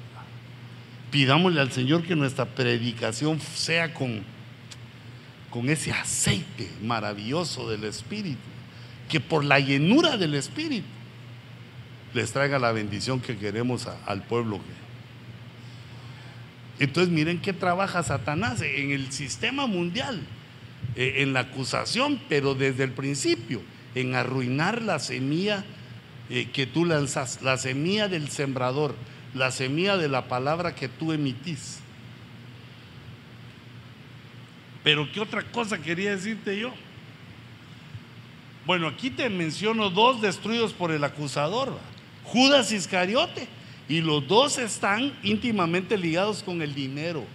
Pidámosle 1.11 1.61
al 1.61 1.71
Señor 1.71 2.03
que 2.03 2.15
nuestra 2.15 2.45
predicación 2.45 3.39
sea 3.39 3.93
con, 3.93 4.21
con 5.49 5.69
ese 5.69 5.91
aceite 5.91 6.69
maravilloso 6.83 7.69
del 7.69 7.83
Espíritu, 7.83 8.37
que 9.09 9.19
por 9.19 9.43
la 9.43 9.59
llenura 9.59 10.17
del 10.17 10.35
Espíritu 10.35 10.87
les 12.13 12.31
traiga 12.31 12.59
la 12.59 12.71
bendición 12.71 13.19
que 13.19 13.37
queremos 13.37 13.87
al 14.05 14.23
pueblo. 14.23 14.59
Entonces 16.79 17.11
miren 17.11 17.41
qué 17.41 17.53
trabaja 17.53 18.03
Satanás 18.03 18.61
en 18.61 18.91
el 18.91 19.11
sistema 19.11 19.67
mundial, 19.67 20.21
eh, 20.95 21.15
en 21.17 21.33
la 21.33 21.41
acusación, 21.41 22.21
pero 22.29 22.55
desde 22.55 22.83
el 22.83 22.91
principio, 22.91 23.61
en 23.95 24.15
arruinar 24.15 24.81
la 24.81 24.99
semilla 24.99 25.65
eh, 26.29 26.49
que 26.51 26.65
tú 26.65 26.85
lanzas, 26.85 27.41
la 27.41 27.57
semilla 27.57 28.07
del 28.07 28.29
sembrador, 28.29 28.95
la 29.33 29.51
semilla 29.51 29.97
de 29.97 30.09
la 30.09 30.27
palabra 30.27 30.75
que 30.75 30.87
tú 30.87 31.11
emitís. 31.11 31.79
Pero 34.83 35.11
¿qué 35.11 35.19
otra 35.19 35.43
cosa 35.43 35.77
quería 35.77 36.11
decirte 36.11 36.57
yo? 36.57 36.71
Bueno, 38.65 38.87
aquí 38.87 39.09
te 39.09 39.29
menciono 39.29 39.89
dos 39.89 40.21
destruidos 40.21 40.73
por 40.73 40.91
el 40.91 41.03
acusador, 41.03 41.77
Judas 42.23 42.71
Iscariote, 42.71 43.47
y 43.87 44.01
los 44.01 44.27
dos 44.27 44.59
están 44.59 45.17
íntimamente 45.23 45.97
ligados 45.97 46.43
con 46.43 46.61
el 46.61 46.75
dinero. 46.75 47.25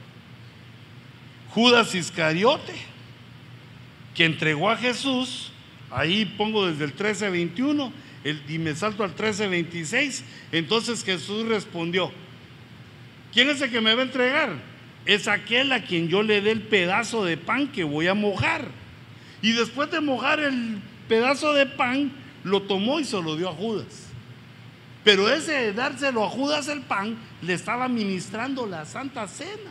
Judas 1.50 1.94
Iscariote, 1.94 2.74
que 4.14 4.24
entregó 4.24 4.70
a 4.70 4.76
Jesús, 4.76 5.50
ahí 5.90 6.24
pongo 6.24 6.66
desde 6.66 6.84
el 6.84 6.96
13-21, 6.96 7.90
y 8.24 8.58
me 8.58 8.74
salto 8.74 9.04
al 9.04 9.14
13:26. 9.14 10.22
Entonces 10.52 11.04
Jesús 11.04 11.46
respondió, 11.46 12.10
¿quién 13.32 13.50
es 13.50 13.60
el 13.60 13.70
que 13.70 13.80
me 13.80 13.94
va 13.94 14.02
a 14.02 14.06
entregar? 14.06 14.56
Es 15.04 15.28
aquel 15.28 15.72
a 15.72 15.84
quien 15.84 16.08
yo 16.08 16.22
le 16.22 16.40
dé 16.40 16.50
el 16.50 16.62
pedazo 16.62 17.24
de 17.24 17.36
pan 17.36 17.68
que 17.68 17.84
voy 17.84 18.06
a 18.06 18.14
mojar. 18.14 18.68
Y 19.42 19.52
después 19.52 19.90
de 19.90 20.00
mojar 20.00 20.40
el 20.40 20.78
pedazo 21.08 21.52
de 21.52 21.66
pan, 21.66 22.10
lo 22.44 22.62
tomó 22.62 23.00
y 23.00 23.04
se 23.04 23.20
lo 23.20 23.36
dio 23.36 23.50
a 23.50 23.52
Judas. 23.52 24.08
Pero 25.04 25.28
ese 25.28 25.52
de 25.52 25.72
dárselo 25.74 26.24
a 26.24 26.30
Judas 26.30 26.68
el 26.68 26.80
pan, 26.80 27.18
le 27.42 27.52
estaba 27.52 27.88
ministrando 27.88 28.66
la 28.66 28.86
Santa 28.86 29.28
Cena. 29.28 29.70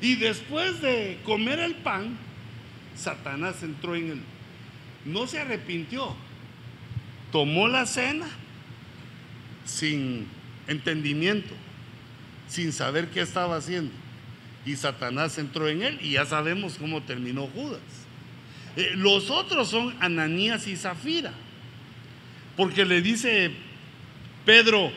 Y 0.00 0.16
después 0.16 0.80
de 0.80 1.20
comer 1.22 1.60
el 1.60 1.74
pan, 1.74 2.16
Satanás 3.02 3.62
entró 3.62 3.94
en 3.94 4.10
él. 4.12 4.20
No 5.04 5.26
se 5.26 5.40
arrepintió. 5.40 6.14
Tomó 7.30 7.68
la 7.68 7.86
cena 7.86 8.26
sin 9.64 10.26
entendimiento, 10.66 11.54
sin 12.48 12.72
saber 12.72 13.08
qué 13.08 13.20
estaba 13.20 13.56
haciendo. 13.56 13.92
Y 14.64 14.76
Satanás 14.76 15.38
entró 15.38 15.68
en 15.68 15.82
él 15.82 15.98
y 16.02 16.12
ya 16.12 16.26
sabemos 16.26 16.76
cómo 16.78 17.02
terminó 17.02 17.46
Judas. 17.48 17.80
Eh, 18.76 18.92
los 18.94 19.30
otros 19.30 19.68
son 19.68 19.94
Ananías 20.00 20.66
y 20.66 20.76
Zafira. 20.76 21.32
Porque 22.56 22.84
le 22.84 23.00
dice 23.00 23.50
Pedro, 24.44 24.92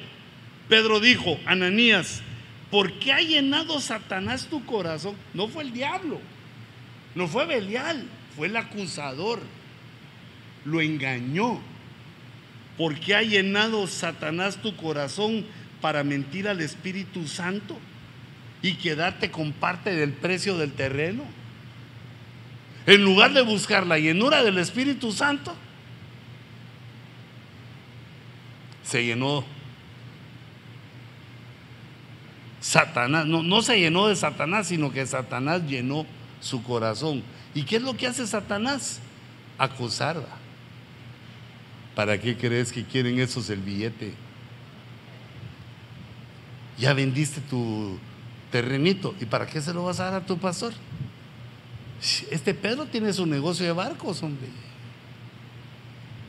Pedro 0.69 0.99
dijo, 0.99 1.40
Ananías, 1.45 2.22
¿por 2.69 2.91
qué 2.99 3.14
ha 3.14 3.22
llenado 3.22 3.80
Satanás 3.80 4.48
tu 4.48 4.64
corazón? 4.65 5.15
No 5.34 5.48
fue 5.48 5.64
el 5.64 5.72
diablo 5.72 6.19
no 7.15 7.29
fue 7.29 7.45
Belial, 7.45 8.05
fue 8.35 8.47
el 8.47 8.57
acusador. 8.57 9.39
Lo 10.65 10.81
engañó. 10.81 11.61
¿Por 12.77 12.99
qué 12.99 13.15
ha 13.15 13.23
llenado 13.23 13.87
Satanás 13.87 14.57
tu 14.57 14.75
corazón 14.75 15.45
para 15.79 16.03
mentir 16.03 16.47
al 16.47 16.59
Espíritu 16.59 17.27
Santo 17.27 17.77
y 18.61 18.73
quedarte 18.73 19.31
con 19.31 19.53
parte 19.53 19.95
del 19.95 20.11
precio 20.11 20.57
del 20.57 20.73
terreno? 20.73 21.23
En 22.85 23.03
lugar 23.03 23.33
de 23.33 23.41
buscar 23.41 23.87
la 23.87 23.97
llenura 23.97 24.43
del 24.43 24.57
Espíritu 24.57 25.11
Santo, 25.11 25.55
se 28.83 29.03
llenó 29.03 29.43
Satanás, 32.59 33.25
no, 33.25 33.41
no 33.41 33.61
se 33.61 33.79
llenó 33.79 34.07
de 34.07 34.15
Satanás, 34.15 34.67
sino 34.67 34.91
que 34.91 35.05
Satanás 35.05 35.63
llenó 35.67 36.05
su 36.45 36.61
corazón. 36.61 37.23
¿Y 37.55 37.63
qué 37.63 37.77
es 37.77 37.81
lo 37.81 37.97
que 37.97 38.05
hace 38.05 38.26
Satanás? 38.27 38.99
Acusarla. 39.57 40.38
¿Para 41.95 42.19
qué 42.19 42.38
crees 42.38 42.72
que 42.72 42.84
quieren 42.84 43.19
esos 43.19 43.49
el 43.49 43.61
billete? 43.61 44.13
Ya 46.77 46.93
vendiste 46.93 47.41
tu 47.41 47.97
terrenito. 48.51 49.15
¿Y 49.19 49.26
para 49.26 49.47
qué 49.47 49.59
se 49.59 49.73
lo 49.73 49.85
vas 49.85 49.99
a 49.99 50.05
dar 50.05 50.22
a 50.22 50.26
tu 50.26 50.38
pastor? 50.38 50.73
Este 52.30 52.53
Pedro 52.53 52.85
tiene 52.85 53.11
su 53.11 53.26
negocio 53.26 53.65
de 53.65 53.72
barcos, 53.72 54.22
hombre. 54.22 54.49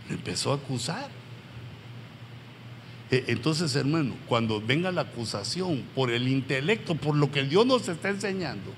Empezó 0.08 0.52
a 0.52 0.54
acusar. 0.54 1.10
E, 3.10 3.24
entonces, 3.26 3.76
hermano, 3.76 4.14
cuando 4.28 4.62
venga 4.62 4.90
la 4.92 5.02
acusación 5.02 5.84
por 5.94 6.10
el 6.10 6.26
intelecto, 6.26 6.94
por 6.94 7.16
lo 7.16 7.30
que 7.30 7.42
Dios 7.42 7.66
nos 7.66 7.86
está 7.88 8.08
enseñando, 8.08 8.72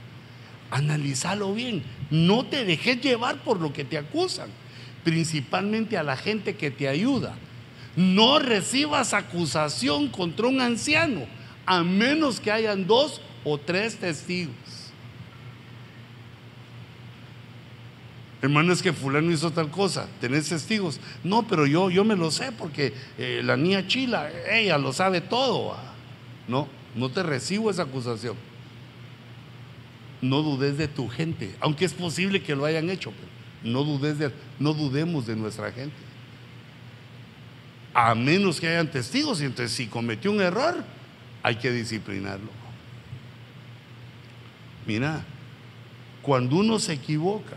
analízalo 0.71 1.55
bien. 1.55 1.83
No 2.11 2.45
te 2.45 2.65
dejes 2.65 3.01
llevar 3.01 3.43
por 3.43 3.61
lo 3.61 3.73
que 3.73 3.85
te 3.85 3.99
acusan, 3.99 4.51
principalmente 5.05 5.97
a 5.97 6.03
la 6.03 6.17
gente 6.17 6.57
que 6.57 6.71
te 6.71 6.89
ayuda. 6.89 7.35
No 7.97 8.39
recibas 8.39 9.15
acusación 9.15 10.09
contra 10.09 10.47
un 10.47 10.61
anciano, 10.61 11.27
a 11.67 11.83
menos 11.83 12.41
que 12.41 12.53
hayan 12.53 12.87
dos 12.87 13.21
o 13.45 13.59
tres 13.59 13.97
testigos. 13.97 14.55
Hermano, 18.41 18.73
es 18.73 18.83
que 18.83 18.93
fulano 18.93 19.33
hizo 19.33 19.51
tal 19.51 19.69
cosa, 19.69 20.07
tenés 20.21 20.49
testigos. 20.49 21.01
No, 21.25 21.47
pero 21.49 21.67
yo, 21.67 21.91
yo 21.91 22.05
me 22.05 22.15
lo 22.15 22.31
sé 22.31 22.53
porque 22.53 22.95
eh, 23.19 23.41
la 23.43 23.57
niña 23.57 23.87
chila, 23.89 24.31
ella 24.49 24.79
lo 24.79 24.93
sabe 24.93 25.21
todo. 25.21 25.77
No, 26.47 26.69
no 26.95 27.11
te 27.11 27.25
recibo 27.25 27.69
esa 27.69 27.83
acusación. 27.83 28.37
No 30.21 30.43
dudes 30.43 30.77
de 30.77 30.89
tu 30.89 31.09
gente, 31.09 31.55
aunque 31.61 31.85
es 31.85 31.95
posible 31.95 32.43
que 32.43 32.57
lo 32.57 32.65
hayan 32.65 32.91
hecho, 32.91 33.13
pero 33.13 33.73
no 33.73 33.85
dudes 33.85 34.19
de, 34.19 34.33
no 34.59 34.75
dudemos 34.75 35.27
de 35.27 35.37
nuestra 35.37 35.71
gente. 35.73 35.97
A 37.95 38.15
menos 38.15 38.61
que 38.61 38.69
hayan 38.69 38.91
testigos, 38.91 39.41
y 39.41 39.45
entonces 39.45 39.77
si 39.77 39.87
cometió 39.87 40.31
un 40.31 40.41
error, 40.41 40.85
hay 41.43 41.57
que 41.57 41.71
disciplinarlo. 41.71 42.51
Mira, 44.87 45.25
cuando 46.23 46.57
uno 46.57 46.79
se 46.79 46.95
equivoca, 46.95 47.57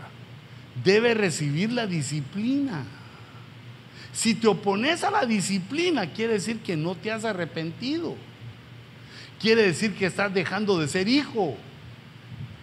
debe 0.84 1.14
recibir 1.14 1.72
la 1.72 1.86
disciplina. 1.86 2.84
Si 4.12 4.34
te 4.34 4.46
opones 4.46 5.04
a 5.04 5.10
la 5.10 5.24
disciplina, 5.24 6.12
quiere 6.12 6.34
decir 6.34 6.58
que 6.58 6.76
no 6.76 6.94
te 6.94 7.10
has 7.10 7.24
arrepentido. 7.24 8.14
Quiere 9.40 9.62
decir 9.62 9.94
que 9.94 10.06
estás 10.06 10.32
dejando 10.32 10.78
de 10.78 10.88
ser 10.88 11.08
hijo. 11.08 11.56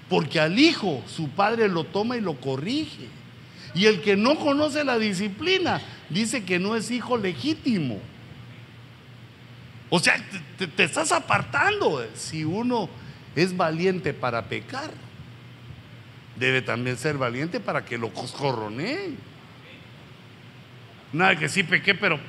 Porque 0.09 0.39
al 0.39 0.57
hijo 0.57 1.03
su 1.07 1.29
padre 1.29 1.69
lo 1.69 1.83
toma 1.83 2.17
y 2.17 2.21
lo 2.21 2.35
corrige. 2.41 3.07
Y 3.75 3.85
el 3.85 4.01
que 4.01 4.17
no 4.17 4.35
conoce 4.35 4.83
la 4.83 4.97
disciplina 4.97 5.79
dice 6.09 6.43
que 6.43 6.57
no 6.57 6.75
es 6.75 6.89
hijo 6.89 7.15
legítimo. 7.17 7.99
O 9.91 9.99
sea, 9.99 10.17
te, 10.57 10.83
estás 10.83 11.11
apartando. 11.11 12.05
Si 12.15 12.43
uno 12.43 12.89
es 13.35 13.55
valiente 13.55 14.13
para 14.13 14.45
pecar, 14.45 14.89
debe 16.35 16.63
también 16.63 16.97
ser 16.97 17.17
valiente 17.17 17.59
para 17.59 17.85
que 17.85 17.97
lo 17.97 18.11
coscorronee. 18.11 19.15
Nada 21.13 21.37
que 21.37 21.49
sí 21.49 21.63
pequé, 21.63 21.93
pero 21.93 22.19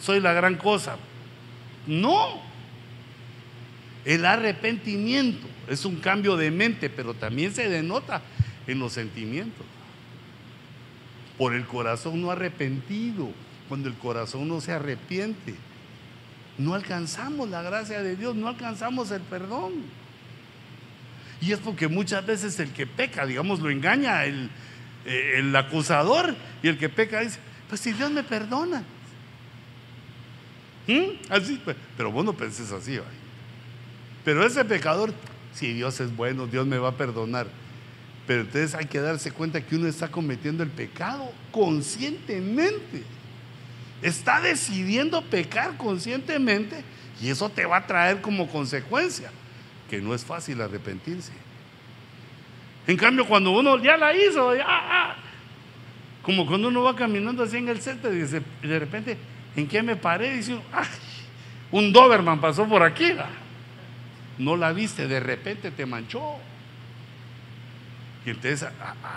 soy 0.00 0.20
la 0.20 0.32
gran 0.32 0.56
cosa. 0.56 0.96
No. 1.86 2.40
El 4.06 4.24
arrepentimiento 4.24 5.46
es 5.68 5.84
un 5.84 5.96
cambio 5.96 6.36
de 6.36 6.50
mente, 6.50 6.90
pero 6.90 7.14
también 7.14 7.54
se 7.54 7.68
denota 7.68 8.22
en 8.66 8.78
los 8.78 8.92
sentimientos. 8.92 9.66
Por 11.36 11.54
el 11.54 11.64
corazón 11.66 12.20
no 12.20 12.30
arrepentido, 12.30 13.30
cuando 13.68 13.88
el 13.88 13.94
corazón 13.94 14.48
no 14.48 14.60
se 14.60 14.72
arrepiente, 14.72 15.54
no 16.58 16.74
alcanzamos 16.74 17.48
la 17.48 17.62
gracia 17.62 18.02
de 18.02 18.16
Dios, 18.16 18.34
no 18.34 18.48
alcanzamos 18.48 19.10
el 19.10 19.22
perdón. 19.22 19.72
Y 21.40 21.52
es 21.52 21.58
porque 21.60 21.86
muchas 21.86 22.26
veces 22.26 22.58
el 22.58 22.72
que 22.72 22.86
peca, 22.86 23.24
digamos, 23.24 23.60
lo 23.60 23.70
engaña 23.70 24.24
el, 24.24 24.50
eh, 25.06 25.34
el 25.36 25.54
acusador 25.54 26.34
y 26.62 26.68
el 26.68 26.78
que 26.78 26.88
peca 26.88 27.20
dice, 27.20 27.38
pues 27.68 27.80
si 27.80 27.92
Dios 27.92 28.10
me 28.10 28.24
perdona. 28.24 28.82
¿Mm? 30.88 31.30
Así, 31.30 31.60
pues, 31.62 31.76
pero 31.96 32.10
vos 32.10 32.24
no 32.24 32.32
penses 32.32 32.72
así. 32.72 32.98
Pero 34.24 34.44
ese 34.44 34.64
pecador, 34.64 35.12
si 35.58 35.72
Dios 35.72 35.98
es 36.00 36.14
bueno, 36.14 36.46
Dios 36.46 36.66
me 36.66 36.78
va 36.78 36.90
a 36.90 36.96
perdonar. 36.96 37.48
Pero 38.26 38.42
entonces 38.42 38.74
hay 38.74 38.86
que 38.86 39.00
darse 39.00 39.32
cuenta 39.32 39.60
que 39.60 39.74
uno 39.76 39.88
está 39.88 40.08
cometiendo 40.08 40.62
el 40.62 40.70
pecado 40.70 41.32
conscientemente. 41.50 43.02
Está 44.00 44.40
decidiendo 44.40 45.22
pecar 45.22 45.76
conscientemente 45.76 46.84
y 47.20 47.30
eso 47.30 47.48
te 47.48 47.66
va 47.66 47.78
a 47.78 47.86
traer 47.86 48.20
como 48.20 48.46
consecuencia 48.48 49.30
que 49.90 50.00
no 50.00 50.14
es 50.14 50.24
fácil 50.24 50.60
arrepentirse. 50.60 51.32
En 52.86 52.96
cambio, 52.96 53.26
cuando 53.26 53.50
uno 53.50 53.82
ya 53.82 53.96
la 53.96 54.14
hizo, 54.14 54.54
ya, 54.54 55.16
como 56.22 56.46
cuando 56.46 56.68
uno 56.68 56.82
va 56.82 56.94
caminando 56.94 57.42
así 57.42 57.56
en 57.56 57.68
el 57.68 57.80
centro 57.80 58.12
y 58.14 58.18
de 58.18 58.78
repente, 58.78 59.16
¿en 59.56 59.66
qué 59.66 59.82
me 59.82 59.96
paré? 59.96 60.34
Dice, 60.34 60.58
un 61.72 61.92
Doberman 61.92 62.40
pasó 62.40 62.66
por 62.66 62.82
aquí. 62.82 63.12
No 64.38 64.56
la 64.56 64.72
viste, 64.72 65.08
de 65.08 65.20
repente 65.20 65.70
te 65.70 65.84
manchó. 65.84 66.36
Y 68.24 68.30
entonces 68.30 68.68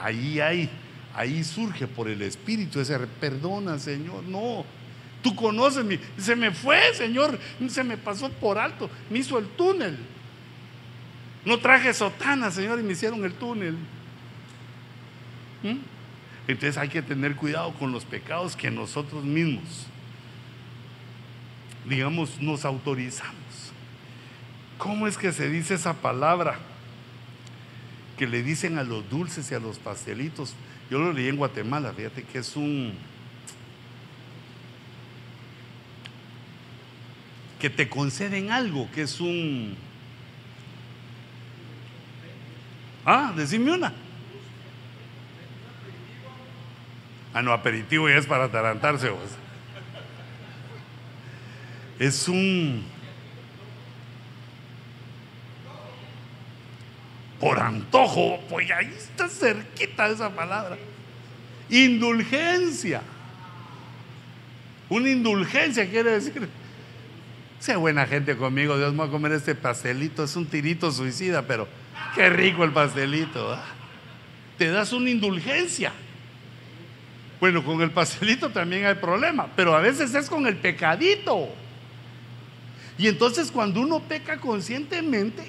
ahí 0.03 0.39
hay, 0.39 0.69
ahí 1.13 1.43
surge 1.43 1.87
por 1.87 2.07
el 2.07 2.21
Espíritu 2.21 2.79
ese, 2.79 2.97
perdona 2.99 3.77
Señor, 3.77 4.23
no, 4.23 4.65
tú 5.21 5.35
conoces 5.35 5.83
mi, 5.83 5.99
se 6.17 6.35
me 6.35 6.51
fue 6.51 6.93
Señor, 6.93 7.37
se 7.67 7.83
me 7.83 7.97
pasó 7.97 8.29
por 8.29 8.57
alto, 8.57 8.89
me 9.09 9.19
hizo 9.19 9.37
el 9.37 9.47
túnel. 9.49 9.97
No 11.43 11.57
traje 11.57 11.93
sotana, 11.93 12.51
Señor, 12.51 12.79
y 12.79 12.83
me 12.83 12.93
hicieron 12.93 13.23
el 13.25 13.33
túnel. 13.33 13.75
¿Mm? 15.63 15.79
Entonces 16.47 16.77
hay 16.77 16.89
que 16.89 17.01
tener 17.01 17.35
cuidado 17.35 17.73
con 17.73 17.91
los 17.91 18.05
pecados 18.05 18.55
que 18.55 18.69
nosotros 18.69 19.23
mismos, 19.23 19.87
digamos, 21.85 22.39
nos 22.39 22.63
autorizamos. 22.65 23.40
¿Cómo 24.81 25.05
es 25.05 25.15
que 25.15 25.31
se 25.31 25.47
dice 25.47 25.75
esa 25.75 25.93
palabra 25.93 26.57
que 28.17 28.25
le 28.25 28.41
dicen 28.41 28.79
a 28.79 28.83
los 28.83 29.07
dulces 29.11 29.51
y 29.51 29.53
a 29.53 29.59
los 29.59 29.77
pastelitos? 29.77 30.55
Yo 30.89 30.97
lo 30.97 31.13
leí 31.13 31.27
en 31.27 31.37
Guatemala, 31.37 31.93
fíjate 31.93 32.23
que 32.23 32.39
es 32.39 32.55
un... 32.55 32.91
que 37.59 37.69
te 37.69 37.87
conceden 37.89 38.49
algo, 38.49 38.89
que 38.91 39.03
es 39.03 39.21
un 39.21 39.77
Ah, 43.05 43.33
decime 43.35 43.73
una. 43.73 43.93
Ah, 47.35 47.43
no, 47.43 47.53
aperitivo 47.53 48.09
ya 48.09 48.15
es 48.15 48.25
para 48.25 48.45
atarantarse. 48.45 49.11
Pues. 49.11 49.29
Es 51.99 52.27
un... 52.27 52.83
Por 57.41 57.59
antojo, 57.59 58.39
pues 58.49 58.71
ahí 58.71 58.93
está 58.97 59.27
cerquita 59.27 60.07
esa 60.07 60.29
palabra. 60.29 60.77
Indulgencia. 61.69 63.01
Una 64.87 65.09
indulgencia 65.09 65.89
quiere 65.89 66.11
decir, 66.11 66.47
sea 67.59 67.77
buena 67.77 68.05
gente 68.05 68.37
conmigo, 68.37 68.77
Dios 68.77 68.93
me 68.93 68.99
va 68.99 69.05
a 69.05 69.09
comer 69.09 69.33
este 69.33 69.55
pastelito, 69.55 70.23
es 70.23 70.35
un 70.37 70.45
tirito 70.45 70.91
suicida, 70.91 71.41
pero 71.41 71.67
Qué 72.15 72.29
rico 72.29 72.63
el 72.63 72.71
pastelito. 72.71 73.57
Te 74.57 74.69
das 74.69 74.93
una 74.93 75.09
indulgencia. 75.09 75.91
Bueno, 77.39 77.63
con 77.63 77.81
el 77.81 77.91
pastelito 77.91 78.49
también 78.49 78.85
hay 78.85 78.95
problema, 78.95 79.47
pero 79.55 79.75
a 79.75 79.81
veces 79.81 80.13
es 80.13 80.29
con 80.29 80.45
el 80.45 80.57
pecadito. 80.57 81.49
Y 82.97 83.07
entonces 83.07 83.51
cuando 83.51 83.81
uno 83.81 83.99
peca 83.99 84.37
conscientemente, 84.37 85.43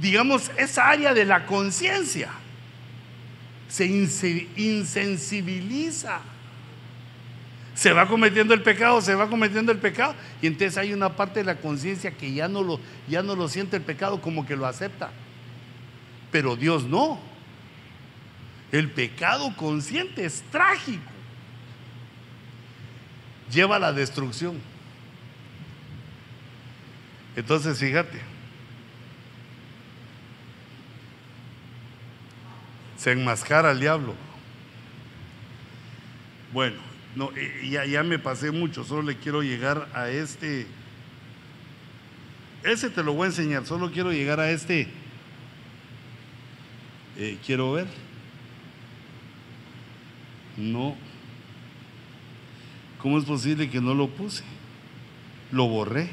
digamos, 0.00 0.50
esa 0.56 0.88
área 0.88 1.14
de 1.14 1.24
la 1.24 1.46
conciencia 1.46 2.30
se 3.68 3.86
insensibiliza 3.86 6.20
se 7.78 7.92
va 7.92 8.08
cometiendo 8.08 8.54
el 8.54 8.62
pecado, 8.62 9.00
se 9.00 9.14
va 9.14 9.28
cometiendo 9.28 9.70
el 9.70 9.78
pecado, 9.78 10.16
y 10.42 10.48
entonces 10.48 10.76
hay 10.78 10.92
una 10.92 11.14
parte 11.14 11.38
de 11.38 11.44
la 11.44 11.58
conciencia 11.58 12.10
que 12.10 12.32
ya 12.32 12.48
no, 12.48 12.64
lo, 12.64 12.80
ya 13.06 13.22
no 13.22 13.36
lo 13.36 13.48
siente 13.48 13.76
el 13.76 13.84
pecado 13.84 14.20
como 14.20 14.44
que 14.44 14.56
lo 14.56 14.66
acepta. 14.66 15.12
Pero 16.32 16.56
Dios 16.56 16.86
no. 16.86 17.20
El 18.72 18.90
pecado 18.90 19.54
consciente 19.54 20.24
es 20.24 20.42
trágico. 20.50 21.08
Lleva 23.48 23.76
a 23.76 23.78
la 23.78 23.92
destrucción. 23.92 24.60
Entonces, 27.36 27.78
fíjate. 27.78 28.20
Se 32.98 33.12
enmascara 33.12 33.70
al 33.70 33.80
diablo. 33.80 34.14
Bueno, 36.52 36.76
no, 37.14 37.30
eh, 37.36 37.68
ya, 37.70 37.84
ya 37.86 38.02
me 38.02 38.18
pasé 38.18 38.50
mucho, 38.50 38.84
solo 38.84 39.02
le 39.02 39.16
quiero 39.16 39.42
llegar 39.42 39.88
a 39.94 40.10
este. 40.10 40.66
Ese 42.64 42.90
te 42.90 43.02
lo 43.02 43.14
voy 43.14 43.24
a 43.24 43.28
enseñar, 43.28 43.64
solo 43.64 43.90
quiero 43.92 44.12
llegar 44.12 44.40
a 44.40 44.50
este. 44.50 44.88
Eh, 47.16 47.38
quiero 47.44 47.72
ver. 47.72 47.86
No. 50.56 50.96
¿Cómo 53.00 53.18
es 53.18 53.24
posible 53.24 53.70
que 53.70 53.80
no 53.80 53.94
lo 53.94 54.08
puse? 54.08 54.42
Lo 55.52 55.68
borré. 55.68 56.10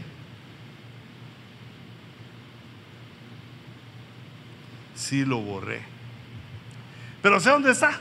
Sí, 4.93 5.25
lo 5.25 5.39
borré. 5.39 5.94
Pero 7.25 7.39
sé 7.39 7.49
dónde 7.49 7.71
está. 7.71 7.99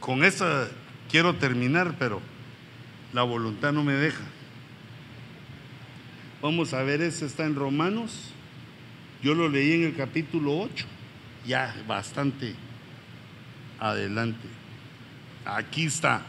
Con 0.00 0.22
eso 0.22 0.68
quiero 1.10 1.34
terminar, 1.36 1.94
pero 1.98 2.20
la 3.14 3.22
voluntad 3.22 3.72
no 3.72 3.82
me 3.82 3.94
deja. 3.94 4.22
Vamos 6.42 6.74
a 6.74 6.82
ver, 6.82 7.00
eso 7.00 7.24
está 7.24 7.46
en 7.46 7.54
Romanos. 7.54 8.34
Yo 9.22 9.34
lo 9.34 9.48
leí 9.48 9.72
en 9.72 9.84
el 9.84 9.96
capítulo 9.96 10.60
8, 10.60 10.84
ya 11.46 11.74
bastante 11.88 12.54
adelante. 13.80 14.46
Aquí 15.46 15.86
está. 15.86 16.20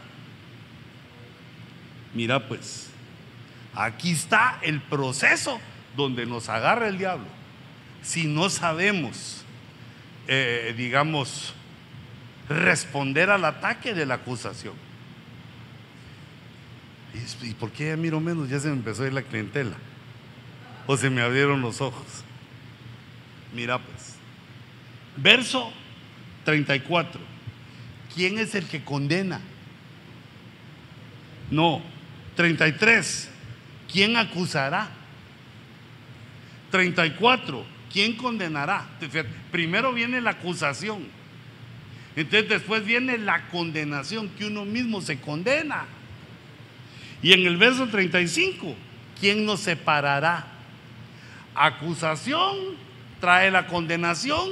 Mira 2.14 2.48
pues, 2.48 2.88
aquí 3.74 4.12
está 4.12 4.58
el 4.62 4.80
proceso 4.80 5.60
donde 5.94 6.24
nos 6.24 6.48
agarra 6.48 6.88
el 6.88 6.96
diablo. 6.96 7.26
Si 8.00 8.26
no 8.26 8.48
sabemos, 8.48 9.43
eh, 10.28 10.74
digamos, 10.76 11.54
responder 12.48 13.30
al 13.30 13.44
ataque 13.44 13.94
de 13.94 14.06
la 14.06 14.14
acusación. 14.14 14.74
¿Y 17.42 17.54
por 17.54 17.70
qué 17.70 17.88
ya 17.88 17.96
miro 17.96 18.20
menos? 18.20 18.48
Ya 18.48 18.58
se 18.58 18.68
me 18.68 18.74
empezó 18.74 19.04
a 19.04 19.06
ir 19.06 19.12
la 19.12 19.22
clientela. 19.22 19.76
O 20.86 20.96
se 20.96 21.10
me 21.10 21.22
abrieron 21.22 21.60
los 21.60 21.80
ojos. 21.80 22.24
Mira 23.54 23.78
pues. 23.78 24.16
Verso 25.16 25.72
34. 26.44 27.20
¿Quién 28.14 28.38
es 28.38 28.54
el 28.54 28.66
que 28.66 28.84
condena? 28.84 29.40
No. 31.50 31.82
33. 32.36 33.30
¿Quién 33.90 34.16
acusará? 34.16 34.88
34. 36.70 37.73
¿Quién 37.94 38.16
condenará? 38.16 38.88
Primero 39.52 39.92
viene 39.92 40.20
la 40.20 40.30
acusación. 40.30 41.06
Entonces 42.16 42.48
después 42.48 42.84
viene 42.84 43.18
la 43.18 43.46
condenación, 43.50 44.28
que 44.30 44.46
uno 44.46 44.64
mismo 44.64 45.00
se 45.00 45.20
condena. 45.20 45.84
Y 47.22 47.32
en 47.32 47.46
el 47.46 47.56
verso 47.56 47.86
35, 47.86 48.74
¿quién 49.20 49.46
nos 49.46 49.60
separará? 49.60 50.44
Acusación 51.54 52.56
trae 53.20 53.52
la 53.52 53.68
condenación 53.68 54.50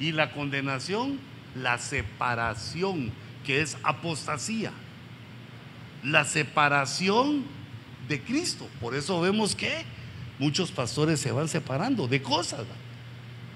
y 0.00 0.10
la 0.10 0.32
condenación 0.32 1.20
la 1.54 1.78
separación, 1.78 3.12
que 3.44 3.60
es 3.60 3.76
apostasía. 3.84 4.72
La 6.02 6.24
separación 6.24 7.44
de 8.08 8.20
Cristo. 8.20 8.68
Por 8.80 8.96
eso 8.96 9.20
vemos 9.20 9.54
que 9.54 9.84
muchos 10.42 10.72
pastores 10.72 11.20
se 11.20 11.30
van 11.30 11.48
separando 11.48 12.08
de 12.08 12.20
cosas, 12.20 12.60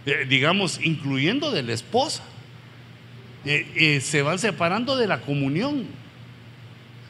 eh, 0.07 0.25
digamos, 0.29 0.79
incluyendo 0.83 1.51
de 1.51 1.63
la 1.65 1.73
esposa. 1.73 2.23
Eh, 3.45 3.67
eh, 3.75 4.01
se 4.01 4.23
van 4.23 4.39
separando 4.39 4.97
de 4.97 5.07
la 5.07 5.21
comunión 5.21 5.87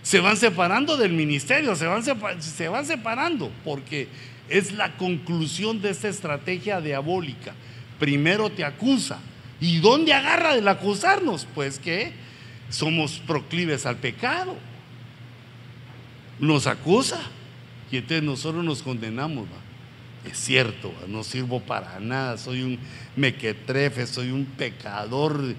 se 0.06 0.20
van 0.20 0.36
separando 0.36 0.96
del 0.96 1.12
ministerio, 1.12 1.74
se 1.74 1.84
van, 1.84 2.04
se 2.04 2.68
van 2.68 2.86
separando, 2.86 3.50
porque 3.64 4.06
es 4.48 4.70
la 4.70 4.96
conclusión 4.96 5.82
de 5.82 5.90
esta 5.90 6.06
estrategia 6.06 6.80
diabólica. 6.80 7.54
Primero 7.98 8.48
te 8.48 8.62
acusa. 8.62 9.18
¿Y 9.60 9.80
dónde 9.80 10.12
agarra 10.12 10.54
del 10.54 10.68
acusarnos? 10.68 11.48
Pues 11.56 11.80
que 11.80 12.12
somos 12.70 13.18
proclives 13.26 13.84
al 13.84 13.96
pecado. 13.96 14.54
Nos 16.38 16.68
acusa 16.68 17.20
y 17.90 17.96
entonces 17.96 18.22
nosotros 18.22 18.62
nos 18.64 18.84
condenamos. 18.84 19.48
Es 20.30 20.38
cierto, 20.38 20.92
no 21.08 21.22
sirvo 21.22 21.60
para 21.60 22.00
nada, 22.00 22.36
soy 22.36 22.62
un 22.62 22.78
mequetrefe, 23.16 24.06
soy 24.06 24.30
un 24.30 24.44
pecador 24.44 25.54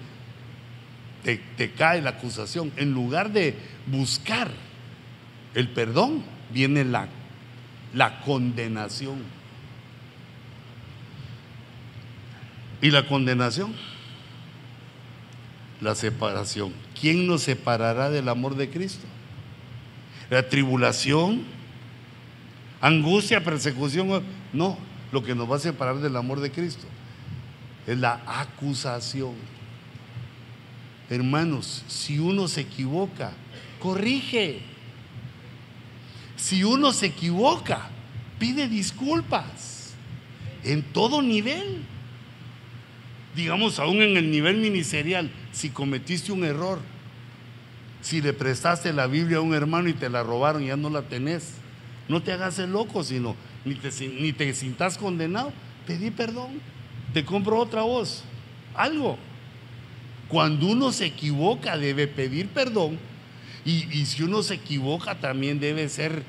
te, 1.57 1.71
cae 1.71 2.01
la 2.01 2.11
acusación. 2.11 2.71
En 2.77 2.93
lugar 2.93 3.31
de 3.31 3.55
buscar 3.87 4.49
el 5.53 5.69
perdón, 5.69 6.23
viene 6.51 6.85
la, 6.85 7.07
la 7.93 8.21
condenación. 8.21 9.23
¿Y 12.81 12.91
la 12.91 13.05
condenación? 13.07 13.73
La 15.81 15.95
separación. 15.95 16.73
¿Quién 16.99 17.27
nos 17.27 17.43
separará 17.43 18.09
del 18.09 18.29
amor 18.29 18.55
de 18.55 18.69
Cristo? 18.69 19.05
La 20.29 20.47
tribulación, 20.47 21.43
angustia, 22.79 23.43
persecución. 23.43 24.23
No, 24.53 24.77
lo 25.11 25.23
que 25.23 25.35
nos 25.35 25.49
va 25.49 25.57
a 25.57 25.59
separar 25.59 25.97
del 25.97 26.15
amor 26.15 26.39
de 26.39 26.51
Cristo 26.51 26.85
es 27.85 27.97
la 27.97 28.21
acusación. 28.25 29.33
Hermanos, 31.09 31.83
si 31.87 32.19
uno 32.19 32.47
se 32.47 32.61
equivoca, 32.61 33.31
corrige. 33.79 34.59
Si 36.35 36.63
uno 36.63 36.91
se 36.91 37.07
equivoca, 37.07 37.89
pide 38.39 38.67
disculpas 38.67 39.93
en 40.63 40.83
todo 40.83 41.21
nivel. 41.21 41.83
Digamos, 43.35 43.79
aún 43.79 44.01
en 44.01 44.17
el 44.17 44.29
nivel 44.31 44.57
ministerial, 44.57 45.31
si 45.51 45.69
cometiste 45.69 46.31
un 46.31 46.43
error, 46.43 46.79
si 48.01 48.21
le 48.21 48.33
prestaste 48.33 48.93
la 48.93 49.07
Biblia 49.07 49.37
a 49.37 49.41
un 49.41 49.53
hermano 49.53 49.89
y 49.89 49.93
te 49.93 50.09
la 50.09 50.23
robaron 50.23 50.63
ya 50.63 50.75
no 50.75 50.89
la 50.89 51.03
tenés, 51.03 51.53
no 52.07 52.21
te 52.21 52.31
hagas 52.31 52.59
el 52.59 52.71
loco, 52.71 53.03
sino 53.03 53.35
ni 53.67 53.75
te, 53.75 53.89
ni 54.07 54.33
te 54.33 54.53
sintas 54.53 54.97
condenado, 54.97 55.51
pedí 55.85 56.11
perdón, 56.11 56.59
te 57.13 57.23
compro 57.25 57.59
otra 57.59 57.83
voz, 57.83 58.23
algo. 58.75 59.17
Cuando 60.27 60.67
uno 60.67 60.91
se 60.91 61.05
equivoca 61.05 61.77
debe 61.77 62.07
pedir 62.07 62.49
perdón 62.49 62.97
y, 63.67 64.05
si 64.05 64.23
uno 64.23 64.43
se 64.43 64.55
equivoca 64.55 65.15
también 65.19 65.59
debe 65.59 65.89
ser 65.89 66.23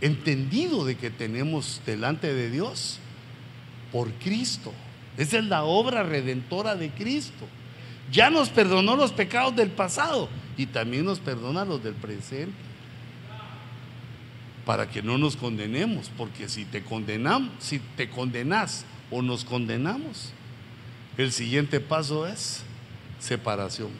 entendido 0.00 0.84
de 0.84 0.96
que 0.96 1.10
tenemos 1.10 1.80
delante 1.84 2.32
de 2.32 2.50
Dios 2.50 2.98
por 3.90 4.12
Cristo. 4.14 4.72
Esa 5.16 5.38
es 5.38 5.44
la 5.44 5.64
obra 5.64 6.02
redentora 6.02 6.76
de 6.76 6.90
Cristo. 6.90 7.46
Ya 8.12 8.30
nos 8.30 8.48
perdonó 8.48 8.96
los 8.96 9.12
pecados 9.12 9.56
del 9.56 9.70
pasado 9.70 10.28
y 10.56 10.66
también 10.66 11.04
nos 11.04 11.18
perdona 11.18 11.64
los 11.64 11.82
del 11.82 11.94
presente. 11.94 12.52
Para 14.66 14.88
que 14.88 15.02
no 15.02 15.18
nos 15.18 15.36
condenemos, 15.36 16.10
porque 16.16 16.48
si 16.48 16.64
te 16.64 16.82
condenamos, 16.82 17.50
si 17.58 17.78
te 17.78 18.08
condenas 18.08 18.84
o 19.10 19.22
nos 19.22 19.44
condenamos, 19.44 20.32
el 21.16 21.32
siguiente 21.32 21.80
paso 21.80 22.26
es 22.26 22.62
separación. 23.18 23.90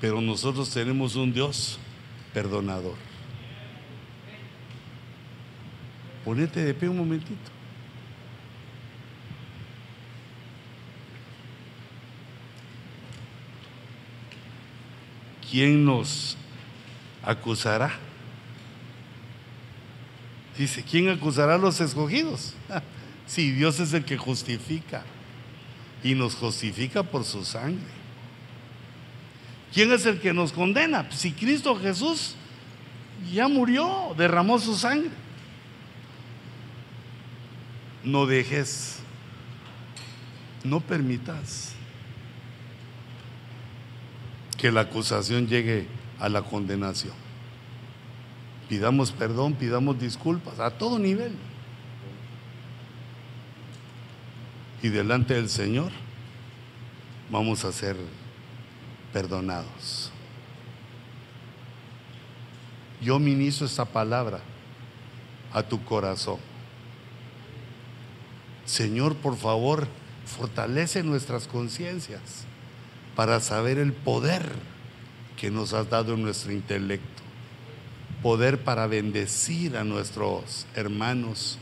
Pero 0.00 0.20
nosotros 0.20 0.68
tenemos 0.70 1.14
un 1.14 1.32
Dios 1.32 1.78
perdonador. 2.34 2.96
Ponete 6.24 6.64
de 6.64 6.74
pie 6.74 6.88
un 6.88 6.96
momentito. 6.96 7.51
¿Quién 15.52 15.84
nos 15.84 16.38
acusará? 17.22 17.92
Dice, 20.56 20.82
¿quién 20.82 21.10
acusará 21.10 21.56
a 21.56 21.58
los 21.58 21.78
escogidos? 21.80 22.54
Si 23.24 23.52
Dios 23.52 23.78
es 23.78 23.94
el 23.94 24.04
que 24.04 24.18
justifica 24.18 25.04
y 26.02 26.14
nos 26.14 26.34
justifica 26.34 27.02
por 27.02 27.24
su 27.24 27.44
sangre. 27.44 27.86
¿Quién 29.72 29.92
es 29.92 30.04
el 30.04 30.20
que 30.20 30.34
nos 30.34 30.52
condena? 30.52 31.08
Si 31.12 31.32
Cristo 31.32 31.76
Jesús 31.76 32.34
ya 33.32 33.48
murió, 33.48 34.12
derramó 34.18 34.58
su 34.58 34.76
sangre. 34.76 35.12
No 38.02 38.26
dejes, 38.26 38.98
no 40.64 40.80
permitas 40.80 41.74
que 44.56 44.70
la 44.70 44.82
acusación 44.82 45.46
llegue 45.46 45.86
a 46.18 46.28
la 46.28 46.42
condenación. 46.42 47.14
Pidamos 48.68 49.12
perdón, 49.12 49.54
pidamos 49.54 49.98
disculpas 49.98 50.60
a 50.60 50.70
todo 50.70 50.98
nivel. 50.98 51.32
y 54.82 54.88
delante 54.88 55.34
del 55.34 55.48
Señor 55.48 55.92
vamos 57.30 57.64
a 57.64 57.72
ser 57.72 57.96
perdonados. 59.12 60.10
Yo 63.00 63.18
ministro 63.18 63.66
esta 63.66 63.84
palabra 63.84 64.40
a 65.52 65.62
tu 65.62 65.82
corazón. 65.84 66.38
Señor, 68.64 69.16
por 69.16 69.36
favor, 69.36 69.86
fortalece 70.24 71.02
nuestras 71.02 71.46
conciencias 71.46 72.46
para 73.16 73.40
saber 73.40 73.78
el 73.78 73.92
poder 73.92 74.42
que 75.36 75.50
nos 75.50 75.72
has 75.72 75.90
dado 75.90 76.14
en 76.14 76.22
nuestro 76.22 76.52
intelecto. 76.52 77.22
Poder 78.22 78.58
para 78.58 78.86
bendecir 78.86 79.76
a 79.76 79.84
nuestros 79.84 80.66
hermanos, 80.74 81.58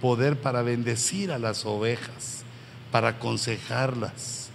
poder 0.00 0.40
para 0.40 0.62
bendecir 0.62 1.30
a 1.30 1.38
las 1.38 1.66
ovejas, 1.66 2.44
para 2.90 3.08
aconsejarlas, 3.08 4.50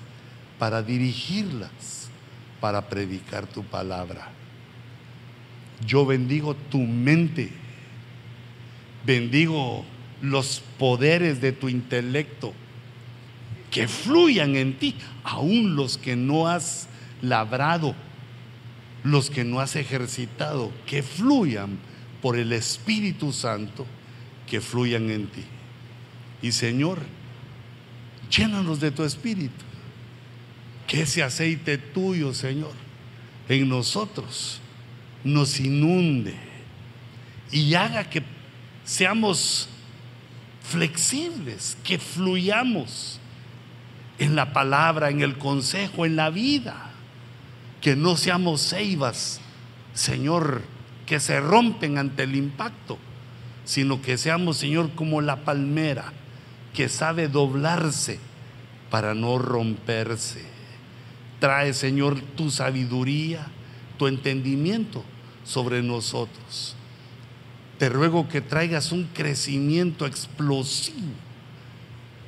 para 0.57 0.82
dirigirlas, 0.82 2.10
para 2.60 2.90
predicar 2.90 3.45
tu 3.45 3.64
palabra. 3.64 4.30
Yo 5.86 6.06
bendigo 6.06 6.56
tu 6.56 6.80
mente, 6.80 7.52
bendigo 9.06 9.86
los 10.22 10.64
poderes 10.80 11.41
de 11.41 11.52
tu 11.52 11.70
intelecto 11.70 12.53
que 13.74 13.88
fluyan 13.88 14.56
en 14.56 14.78
ti, 14.78 14.94
aún 15.24 15.76
los 15.76 15.98
que 15.98 16.16
no 16.16 16.48
has 16.48 16.88
labrado, 17.24 17.95
los 19.04 19.32
que 19.32 19.44
no 19.44 19.60
has 19.60 19.76
ejercitado, 19.76 20.72
que 20.86 21.02
fluyan 21.02 21.80
por 22.22 22.38
el 22.38 22.54
Espíritu 22.54 23.34
Santo, 23.34 23.88
que 24.45 24.62
fluyan 24.62 25.10
en 25.10 25.26
ti. 25.26 25.44
Y 26.44 26.52
Señor, 26.52 27.02
llénanos 28.30 28.80
de 28.80 28.91
tu 28.91 29.04
Espíritu, 29.04 29.66
que 30.86 31.02
ese 31.02 31.24
aceite 31.24 31.80
tuyo, 31.80 32.32
Señor, 32.36 32.74
en 33.50 33.68
nosotros 33.68 34.62
nos 35.24 35.60
inunde 35.60 36.36
y 37.52 37.74
haga 37.74 38.08
que 38.08 38.22
seamos 38.86 39.68
flexibles, 40.62 41.76
que 41.84 41.98
fluyamos 41.98 43.20
en 44.19 44.35
la 44.35 44.53
palabra, 44.53 45.10
en 45.10 45.22
el 45.22 45.38
consejo, 45.38 46.06
en 46.06 46.15
la 46.15 46.30
vida. 46.30 46.91
Que 47.81 47.95
no 47.95 48.15
seamos 48.15 48.61
ceibas, 48.69 49.41
Señor, 49.94 50.61
que 51.06 51.19
se 51.19 51.40
rompen 51.40 51.98
ante 51.98 52.23
el 52.23 52.35
impacto, 52.35 52.98
sino 53.65 54.02
que 54.02 54.18
seamos, 54.18 54.57
Señor, 54.57 54.91
como 54.95 55.22
la 55.22 55.38
palmera, 55.44 56.14
que 56.73 56.90
sabe 56.90 57.27
doblarse 57.27 58.19
para 58.90 59.14
no 59.14 59.38
romperse. 59.38 60.44
Trae, 61.40 61.73
Señor, 61.73 62.22
tu 62.22 62.52
sabiduría, 62.52 63.48
tu 63.98 64.07
entendimiento 64.07 65.03
sobre 65.44 65.84
nosotros. 65.84 66.76
Te 67.77 67.90
ruego 67.90 68.30
que 68.30 68.40
traigas 68.40 68.94
un 68.94 69.10
crecimiento 69.14 70.06
explosivo 70.06 71.23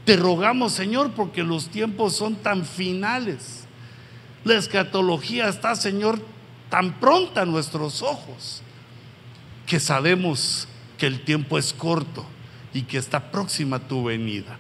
te 0.06 0.16
rogamos, 0.16 0.72
Señor, 0.72 1.12
porque 1.12 1.44
los 1.44 1.70
tiempos 1.70 2.16
son 2.16 2.36
tan 2.36 2.66
finales. 2.66 3.66
La 4.44 4.54
escatología 4.56 5.50
está, 5.50 5.76
Señor, 5.76 6.22
tan 6.70 7.00
pronta 7.00 7.42
a 7.42 7.46
nuestros 7.46 8.04
ojos 8.04 8.62
que 9.66 9.80
sabemos 9.80 10.68
que 10.98 11.08
el 11.08 11.22
tiempo 11.22 11.58
es 11.58 11.74
corto 11.74 12.26
y 12.74 12.84
que 12.84 12.98
está 12.98 13.32
próxima 13.32 13.80
tu 13.80 14.04
venida. 14.04 14.60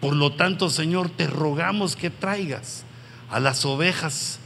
Por 0.00 0.14
lo 0.14 0.34
tanto, 0.34 0.68
Señor, 0.68 1.08
te 1.10 1.26
rogamos 1.26 1.96
que 1.96 2.10
traigas 2.10 2.84
a 3.30 3.40
las 3.40 3.64
ovejas 3.64 4.38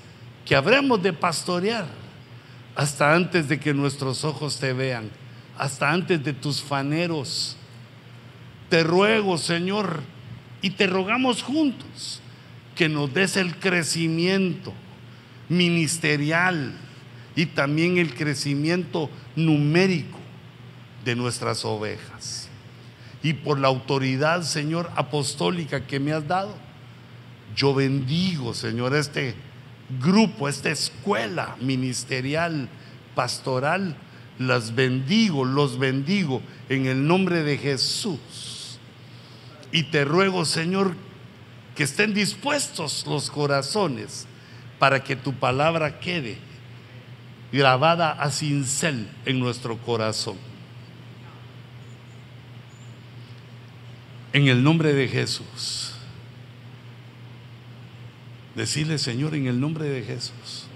que 0.47 0.55
habremos 0.55 1.03
de 1.03 1.13
pastorear 1.13 1.87
hasta 2.75 3.15
antes 3.15 3.49
de 3.49 3.61
que 3.61 3.75
nuestros 3.75 4.25
ojos 4.25 4.59
te 4.59 4.73
vean, 4.73 5.11
hasta 5.59 5.91
antes 5.91 6.23
de 6.25 6.33
tus 6.33 6.63
faneros. 6.63 7.57
Te 8.73 8.85
ruego, 8.85 9.37
Señor, 9.37 10.01
y 10.63 10.71
te 10.71 10.87
rogamos 10.87 11.43
juntos 11.43 12.23
que 12.75 12.89
nos 12.89 13.13
des 13.13 13.37
el 13.37 13.59
crecimiento 13.59 14.73
ministerial 15.51 16.73
y 17.37 17.45
también 17.45 17.99
el 17.99 18.15
crecimiento 18.15 19.11
numérico 19.37 20.17
de 21.05 21.15
nuestras 21.17 21.67
ovejas. 21.67 22.49
Y 23.23 23.35
por 23.35 23.59
la 23.59 23.69
autoridad, 23.69 24.41
Señor, 24.41 24.91
apostólica 24.97 25.87
que 25.87 26.01
me 26.01 26.15
has 26.15 26.27
dado, 26.27 26.55
yo 27.55 27.75
bendigo, 27.75 28.55
Señor, 28.55 28.95
este 28.95 29.35
grupo, 30.01 30.49
esta 30.49 30.71
escuela 30.71 31.57
ministerial, 31.61 32.71
pastoral, 33.15 33.99
las 34.39 34.75
bendigo, 34.75 35.45
los 35.45 35.79
bendigo 35.79 36.41
en 36.71 36.87
el 36.87 37.07
nombre 37.07 37.43
de 37.43 37.59
Jesús. 37.59 38.52
Y 39.73 39.85
te 39.85 40.05
ruego, 40.05 40.45
Señor, 40.45 40.95
que 41.75 41.85
estén 41.85 42.13
dispuestos 42.13 43.07
los 43.07 43.31
corazones 43.31 44.27
para 44.79 45.03
que 45.03 45.17
tu 45.17 45.33
palabra 45.33 45.99
quede 45.99 46.37
grabada 47.51 48.13
a 48.13 48.31
cincel 48.31 49.09
en 49.25 49.41
nuestro 49.41 49.79
corazón. 49.79 50.37
En 54.35 54.47
el 54.49 54.63
nombre 54.63 54.93
de 54.93 55.09
Jesús. 55.09 55.95
Decirle, 58.55 58.99
Señor, 58.99 59.35
en 59.35 59.47
el 59.47 59.59
nombre 59.59 59.87
de 59.87 60.03
Jesús. 60.03 60.67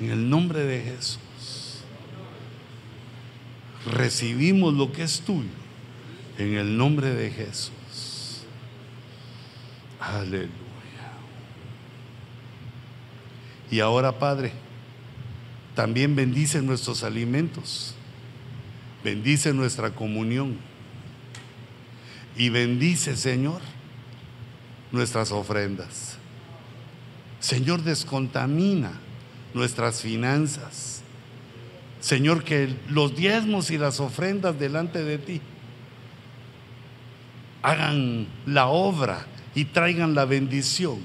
En 0.00 0.10
el 0.10 0.30
nombre 0.30 0.60
de 0.60 0.82
Jesús. 0.82 1.18
Recibimos 3.92 4.74
lo 4.74 4.92
que 4.92 5.02
es 5.02 5.20
tuyo 5.20 5.63
en 6.38 6.56
el 6.56 6.76
nombre 6.76 7.14
de 7.14 7.30
Jesús. 7.30 8.42
Aleluya. 10.00 10.50
Y 13.70 13.80
ahora, 13.80 14.18
Padre, 14.18 14.52
también 15.74 16.14
bendice 16.14 16.62
nuestros 16.62 17.02
alimentos, 17.02 17.94
bendice 19.02 19.52
nuestra 19.52 19.90
comunión 19.90 20.58
y 22.36 22.48
bendice, 22.48 23.16
Señor, 23.16 23.60
nuestras 24.92 25.32
ofrendas. 25.32 26.18
Señor, 27.40 27.82
descontamina 27.82 28.92
nuestras 29.52 30.00
finanzas. 30.00 31.02
Señor, 32.00 32.44
que 32.44 32.74
los 32.88 33.16
diezmos 33.16 33.70
y 33.70 33.78
las 33.78 34.00
ofrendas 34.00 34.58
delante 34.58 35.02
de 35.02 35.18
ti 35.18 35.40
hagan 37.64 38.26
la 38.44 38.66
obra 38.66 39.24
y 39.54 39.64
traigan 39.64 40.14
la 40.14 40.26
bendición 40.26 40.98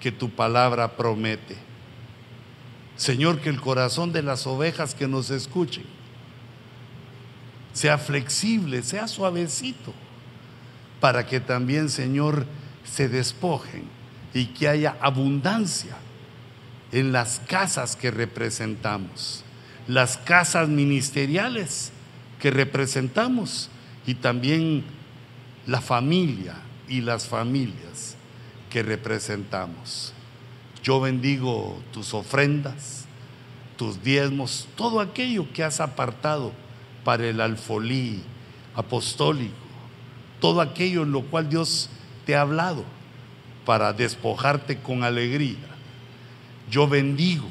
que 0.00 0.12
tu 0.12 0.28
palabra 0.28 0.98
promete. 0.98 1.56
Señor, 2.96 3.40
que 3.40 3.48
el 3.48 3.58
corazón 3.58 4.12
de 4.12 4.22
las 4.22 4.46
ovejas 4.46 4.94
que 4.94 5.08
nos 5.08 5.30
escuchen 5.30 5.84
sea 7.72 7.96
flexible, 7.96 8.82
sea 8.82 9.08
suavecito, 9.08 9.94
para 11.00 11.26
que 11.26 11.40
también, 11.40 11.88
Señor, 11.88 12.44
se 12.84 13.08
despojen 13.08 13.84
y 14.34 14.48
que 14.48 14.68
haya 14.68 14.98
abundancia 15.00 15.96
en 16.92 17.12
las 17.12 17.40
casas 17.48 17.96
que 17.96 18.10
representamos, 18.10 19.42
las 19.88 20.18
casas 20.18 20.68
ministeriales 20.68 21.92
que 22.38 22.50
representamos 22.50 23.70
y 24.06 24.16
también 24.16 24.84
la 25.66 25.80
familia 25.80 26.56
y 26.88 27.00
las 27.00 27.26
familias 27.26 28.16
que 28.70 28.82
representamos. 28.82 30.12
Yo 30.82 31.00
bendigo 31.00 31.80
tus 31.92 32.14
ofrendas, 32.14 33.06
tus 33.76 34.02
diezmos, 34.02 34.68
todo 34.76 35.00
aquello 35.00 35.46
que 35.52 35.62
has 35.62 35.80
apartado 35.80 36.52
para 37.04 37.28
el 37.28 37.40
alfolí 37.40 38.22
apostólico, 38.74 39.54
todo 40.40 40.60
aquello 40.60 41.02
en 41.02 41.12
lo 41.12 41.22
cual 41.22 41.48
Dios 41.48 41.88
te 42.26 42.34
ha 42.34 42.40
hablado 42.40 42.84
para 43.64 43.92
despojarte 43.92 44.78
con 44.78 45.04
alegría. 45.04 45.58
Yo 46.70 46.88
bendigo 46.88 47.46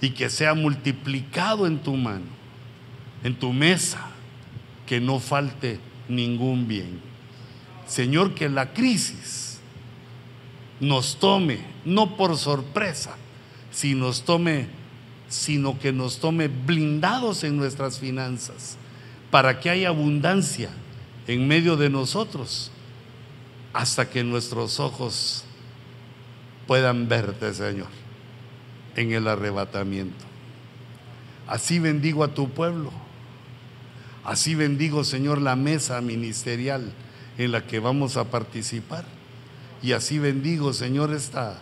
y 0.00 0.10
que 0.10 0.30
sea 0.30 0.54
multiplicado 0.54 1.66
en 1.66 1.78
tu 1.78 1.94
mano, 1.96 2.26
en 3.22 3.36
tu 3.36 3.52
mesa, 3.52 4.06
que 4.86 5.00
no 5.00 5.20
falte 5.20 5.80
ningún 6.08 6.68
bien. 6.68 7.00
Señor, 7.86 8.34
que 8.34 8.48
la 8.48 8.72
crisis 8.72 9.58
nos 10.80 11.16
tome, 11.16 11.60
no 11.84 12.16
por 12.16 12.36
sorpresa, 12.36 13.16
si 13.70 13.94
nos 13.94 14.22
tome, 14.22 14.66
sino 15.28 15.78
que 15.78 15.92
nos 15.92 16.18
tome 16.18 16.48
blindados 16.48 17.44
en 17.44 17.56
nuestras 17.56 17.98
finanzas, 17.98 18.76
para 19.30 19.60
que 19.60 19.70
haya 19.70 19.88
abundancia 19.88 20.70
en 21.26 21.46
medio 21.48 21.76
de 21.76 21.90
nosotros, 21.90 22.70
hasta 23.72 24.08
que 24.08 24.24
nuestros 24.24 24.80
ojos 24.80 25.44
puedan 26.66 27.08
verte, 27.08 27.52
Señor, 27.54 27.88
en 28.96 29.12
el 29.12 29.28
arrebatamiento. 29.28 30.24
Así 31.46 31.78
bendigo 31.78 32.24
a 32.24 32.34
tu 32.34 32.48
pueblo 32.48 33.05
Así 34.26 34.56
bendigo, 34.56 35.04
Señor, 35.04 35.40
la 35.40 35.54
mesa 35.54 36.00
ministerial 36.00 36.92
en 37.38 37.52
la 37.52 37.64
que 37.64 37.78
vamos 37.78 38.16
a 38.16 38.24
participar. 38.24 39.04
Y 39.84 39.92
así 39.92 40.18
bendigo, 40.18 40.72
Señor, 40.72 41.14
esta 41.14 41.60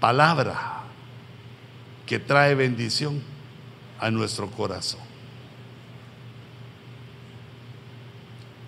palabra 0.00 0.82
que 2.06 2.18
trae 2.18 2.56
bendición 2.56 3.22
a 4.00 4.10
nuestro 4.10 4.50
corazón. 4.50 4.98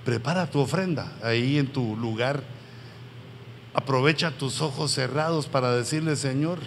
Prepara 0.05 0.49
tu 0.49 0.61
ofrenda 0.61 1.13
ahí 1.25 1.59
en 1.59 1.67
tu 1.67 1.97
lugar. 1.97 2.45
Aprovecha 3.75 4.31
tus 4.31 4.61
ojos 4.61 4.93
cerrados 4.93 5.49
para 5.49 5.73
decirle, 5.73 6.15
Señor, 6.15 6.61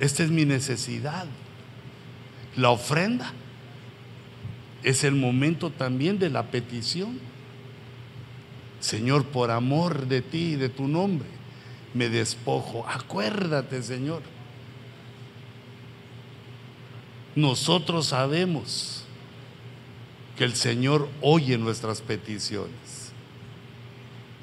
esta 0.00 0.24
es 0.24 0.30
mi 0.30 0.44
necesidad. 0.44 1.26
La 2.56 2.70
ofrenda 2.70 3.32
es 4.82 5.04
el 5.04 5.14
momento 5.14 5.70
también 5.70 6.18
de 6.18 6.30
la 6.30 6.50
petición. 6.50 7.18
Señor, 8.80 9.24
por 9.24 9.50
amor 9.50 10.06
de 10.06 10.22
ti 10.22 10.52
y 10.52 10.56
de 10.56 10.68
tu 10.68 10.86
nombre, 10.86 11.28
me 11.94 12.08
despojo. 12.08 12.86
Acuérdate, 12.88 13.82
Señor. 13.82 14.22
Nosotros 17.34 18.06
sabemos 18.06 19.04
que 20.36 20.44
el 20.44 20.54
Señor 20.54 21.08
oye 21.20 21.58
nuestras 21.58 22.00
peticiones. 22.00 23.12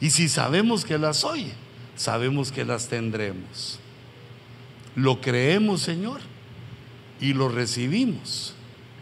Y 0.02 0.10
si 0.10 0.28
sabemos 0.28 0.84
que 0.84 0.98
las 0.98 1.24
oye, 1.24 1.54
sabemos 1.96 2.52
que 2.52 2.66
las 2.66 2.90
tendremos. 2.90 3.80
Lo 4.96 5.22
creemos, 5.22 5.82
Señor, 5.82 6.20
y 7.22 7.34
lo 7.34 7.48
recibimos 7.48 8.55